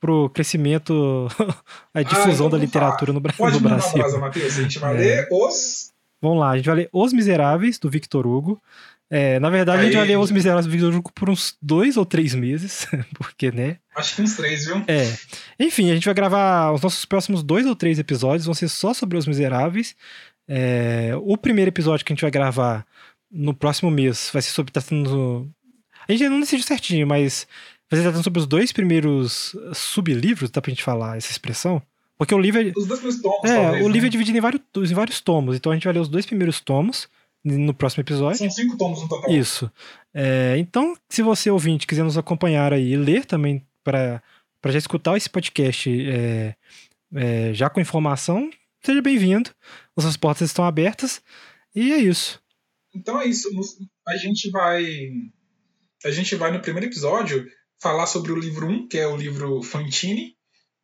pro 0.00 0.30
crescimento, 0.30 1.28
a 1.92 2.02
difusão 2.02 2.46
ah, 2.46 2.50
da 2.50 2.58
literatura 2.58 3.12
no, 3.12 3.20
Brasil. 3.20 3.38
Pode 3.38 3.62
no 3.62 3.68
Brasil. 3.68 3.98
Brasa, 3.98 4.18
Matheus. 4.18 4.58
A 4.58 4.62
gente 4.62 4.78
vai 4.78 4.94
é. 4.94 4.98
ler 4.98 5.28
os. 5.30 5.92
Vamos 6.20 6.40
lá, 6.40 6.50
a 6.50 6.56
gente 6.56 6.66
vai 6.66 6.76
ler 6.76 6.88
Os 6.92 7.12
Miseráveis, 7.12 7.78
do 7.78 7.88
Victor 7.88 8.26
Hugo. 8.26 8.60
É, 9.10 9.38
na 9.40 9.48
verdade, 9.48 9.80
a 9.80 9.84
gente 9.84 9.96
vai 9.96 10.06
ler 10.06 10.18
Os 10.18 10.30
Miseráveis 10.30 10.66
do 10.66 10.72
Victor 10.72 10.94
Hugo 10.94 11.12
por 11.12 11.30
uns 11.30 11.56
dois 11.62 11.96
ou 11.96 12.04
três 12.04 12.34
meses, 12.34 12.86
porque, 13.16 13.50
né? 13.50 13.78
Acho 13.96 14.16
que 14.16 14.22
uns 14.22 14.36
três, 14.36 14.66
viu? 14.66 14.84
É. 14.86 15.16
Enfim, 15.58 15.90
a 15.90 15.94
gente 15.94 16.04
vai 16.04 16.14
gravar 16.14 16.72
os 16.72 16.82
nossos 16.82 17.04
próximos 17.04 17.42
dois 17.42 17.64
ou 17.66 17.74
três 17.74 17.98
episódios, 17.98 18.44
vão 18.44 18.54
ser 18.54 18.68
só 18.68 18.92
sobre 18.92 19.16
Os 19.16 19.26
Miseráveis. 19.26 19.96
É, 20.46 21.12
o 21.22 21.36
primeiro 21.36 21.70
episódio 21.70 22.04
que 22.04 22.12
a 22.12 22.14
gente 22.14 22.22
vai 22.22 22.30
gravar 22.30 22.86
no 23.30 23.54
próximo 23.54 23.90
mês 23.90 24.30
vai 24.32 24.42
ser 24.42 24.50
sobre. 24.50 24.72
Tá 24.72 24.80
sendo. 24.80 25.48
A 26.08 26.12
gente 26.12 26.28
não 26.28 26.40
decidiu 26.40 26.64
certinho, 26.64 27.06
mas 27.06 27.46
vai 27.90 27.98
ser 27.98 28.04
tratando 28.04 28.24
sobre 28.24 28.40
os 28.40 28.46
dois 28.46 28.72
primeiros 28.72 29.54
sublivros, 29.74 30.50
dá 30.50 30.60
pra 30.60 30.70
gente 30.70 30.82
falar 30.82 31.16
essa 31.16 31.30
expressão? 31.30 31.82
Porque 32.18 32.34
o 32.34 32.38
livro 32.38 32.60
é. 32.60 32.72
Os 32.76 32.86
dois 32.86 33.00
primeiros 33.00 33.22
tomos, 33.22 33.50
É, 33.50 33.54
talvez, 33.54 33.84
o 33.84 33.88
né? 33.88 33.92
livro 33.92 34.06
é 34.08 34.10
dividido 34.10 34.36
em 34.36 34.40
vários, 34.40 34.62
em 34.90 34.94
vários 34.94 35.20
tomos, 35.20 35.56
então 35.56 35.70
a 35.70 35.74
gente 35.74 35.84
vai 35.84 35.94
ler 35.94 36.00
os 36.00 36.08
dois 36.08 36.26
primeiros 36.26 36.60
tomos 36.60 37.08
no 37.44 37.72
próximo 37.72 38.02
episódio. 38.02 38.38
São 38.38 38.50
cinco 38.50 38.76
tomos 38.76 39.00
no 39.00 39.08
total. 39.08 39.30
Isso. 39.30 39.70
É, 40.12 40.56
então, 40.58 40.96
se 41.08 41.22
você 41.22 41.48
ouvinte 41.50 41.86
quiser 41.86 42.02
nos 42.02 42.18
acompanhar 42.18 42.72
aí 42.72 42.92
e 42.92 42.96
ler 42.96 43.24
também 43.24 43.64
para 43.84 44.20
já 44.66 44.78
escutar 44.78 45.16
esse 45.16 45.30
podcast 45.30 45.88
é, 46.10 46.56
é, 47.14 47.54
já 47.54 47.70
com 47.70 47.80
informação, 47.80 48.50
seja 48.82 49.00
bem-vindo. 49.00 49.50
Nossas 49.96 50.16
portas 50.16 50.50
estão 50.50 50.64
abertas. 50.64 51.22
E 51.74 51.92
é 51.92 51.98
isso. 51.98 52.42
Então 52.94 53.20
é 53.20 53.26
isso. 53.26 53.48
A 54.06 54.16
gente 54.16 54.50
vai. 54.50 54.84
A 56.04 56.10
gente 56.10 56.34
vai 56.34 56.50
no 56.50 56.60
primeiro 56.60 56.86
episódio 56.86 57.46
falar 57.80 58.06
sobre 58.06 58.32
o 58.32 58.36
livro 58.38 58.68
1, 58.68 58.88
que 58.88 58.98
é 58.98 59.06
o 59.06 59.16
livro 59.16 59.62
Fantini, 59.62 60.34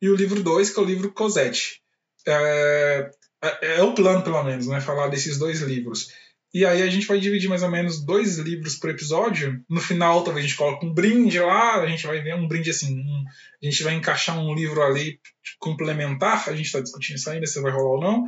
e 0.01 0.09
o 0.09 0.15
livro 0.15 0.41
2, 0.41 0.69
que 0.69 0.79
é 0.79 0.83
o 0.83 0.85
livro 0.85 1.11
Cosette. 1.11 1.81
É, 2.27 3.09
é, 3.41 3.77
é, 3.77 3.83
o 3.83 3.93
plano, 3.93 4.23
pelo 4.23 4.43
menos, 4.43 4.67
né? 4.67 4.81
Falar 4.81 5.07
desses 5.07 5.37
dois 5.37 5.61
livros. 5.61 6.09
E 6.53 6.65
aí 6.65 6.81
a 6.81 6.87
gente 6.87 7.05
vai 7.05 7.19
dividir 7.19 7.49
mais 7.49 7.63
ou 7.63 7.69
menos 7.69 8.03
dois 8.03 8.37
livros 8.37 8.75
por 8.75 8.89
episódio. 8.89 9.61
No 9.69 9.81
final, 9.81 10.23
talvez 10.23 10.45
a 10.45 10.47
gente 10.47 10.57
coloque 10.57 10.85
um 10.85 10.93
brinde 10.93 11.39
lá, 11.39 11.81
a 11.81 11.87
gente 11.87 12.07
vai 12.07 12.21
ver 12.21 12.33
um 12.33 12.47
brinde 12.47 12.69
assim. 12.69 12.97
Um, 12.97 13.23
a 13.61 13.65
gente 13.65 13.83
vai 13.83 13.93
encaixar 13.93 14.39
um 14.39 14.53
livro 14.53 14.81
ali 14.81 15.19
complementar. 15.59 16.47
A 16.47 16.55
gente 16.55 16.67
está 16.67 16.79
discutindo 16.79 17.17
isso 17.17 17.29
ainda, 17.29 17.45
se 17.45 17.61
vai 17.61 17.71
rolar 17.71 17.95
ou 17.95 18.01
não. 18.01 18.23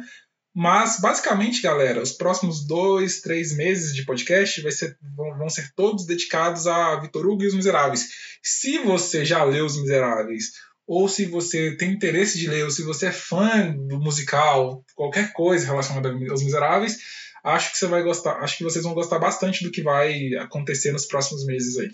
Mas, 0.53 0.99
basicamente, 0.99 1.61
galera, 1.61 2.01
os 2.01 2.11
próximos 2.11 2.65
dois, 2.65 3.21
três 3.21 3.55
meses 3.55 3.95
de 3.95 4.03
podcast 4.03 4.71
ser, 4.71 4.97
vão, 5.15 5.37
vão 5.37 5.49
ser 5.49 5.71
todos 5.75 6.05
dedicados 6.05 6.65
a 6.65 6.99
Vitor 6.99 7.27
Hugo 7.27 7.43
e 7.43 7.47
os 7.47 7.53
Miseráveis. 7.53 8.07
Se 8.41 8.79
você 8.79 9.23
já 9.23 9.43
leu 9.43 9.65
Os 9.65 9.79
Miseráveis, 9.79 10.51
ou 10.87 11.09
se 11.09 11.25
você 11.25 11.75
tem 11.75 11.91
interesse 11.91 12.39
de 12.39 12.47
ler, 12.47 12.63
ou 12.63 12.71
se 12.71 12.81
você 12.81 13.07
é 13.07 13.11
fã 13.11 13.69
do 13.71 13.99
musical, 13.99 14.85
qualquer 14.95 15.33
coisa 15.33 15.65
relacionada 15.65 16.09
aos 16.31 16.41
Miseráveis, 16.41 16.97
acho 17.43 17.71
que 17.71 17.77
você 17.77 17.87
vai 17.87 18.01
gostar, 18.01 18.37
acho 18.37 18.57
que 18.57 18.63
vocês 18.63 18.85
vão 18.85 18.93
gostar 18.93 19.19
bastante 19.19 19.65
do 19.65 19.71
que 19.71 19.81
vai 19.81 20.33
acontecer 20.35 20.93
nos 20.93 21.05
próximos 21.05 21.45
meses 21.45 21.77
aí, 21.77 21.93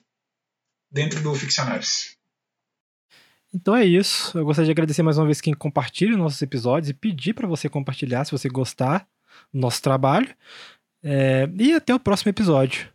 dentro 0.91 1.19
do 1.21 1.33
Ficcionários. 1.33 2.15
Então 3.51 3.75
é 3.75 3.83
isso. 3.83 4.37
Eu 4.37 4.45
gostaria 4.45 4.67
de 4.67 4.71
agradecer 4.71 5.03
mais 5.03 5.17
uma 5.17 5.25
vez 5.25 5.41
quem 5.41 5.53
compartilha 5.53 6.17
nossos 6.17 6.41
episódios 6.41 6.89
e 6.89 6.93
pedir 6.93 7.33
para 7.33 7.47
você 7.47 7.69
compartilhar 7.69 8.25
se 8.25 8.31
você 8.31 8.49
gostar 8.49 9.07
do 9.51 9.59
nosso 9.59 9.81
trabalho. 9.81 10.27
É... 11.03 11.47
E 11.59 11.73
até 11.73 11.93
o 11.93 11.99
próximo 11.99 12.29
episódio. 12.29 12.91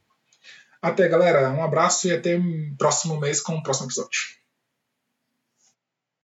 Até, 0.82 1.08
galera. 1.08 1.50
Um 1.50 1.62
abraço 1.62 2.08
e 2.08 2.12
até 2.12 2.36
o 2.36 2.76
próximo 2.76 3.20
mês 3.20 3.40
com 3.40 3.54
o 3.54 3.62
próximo 3.62 3.86
episódio. 3.86 4.37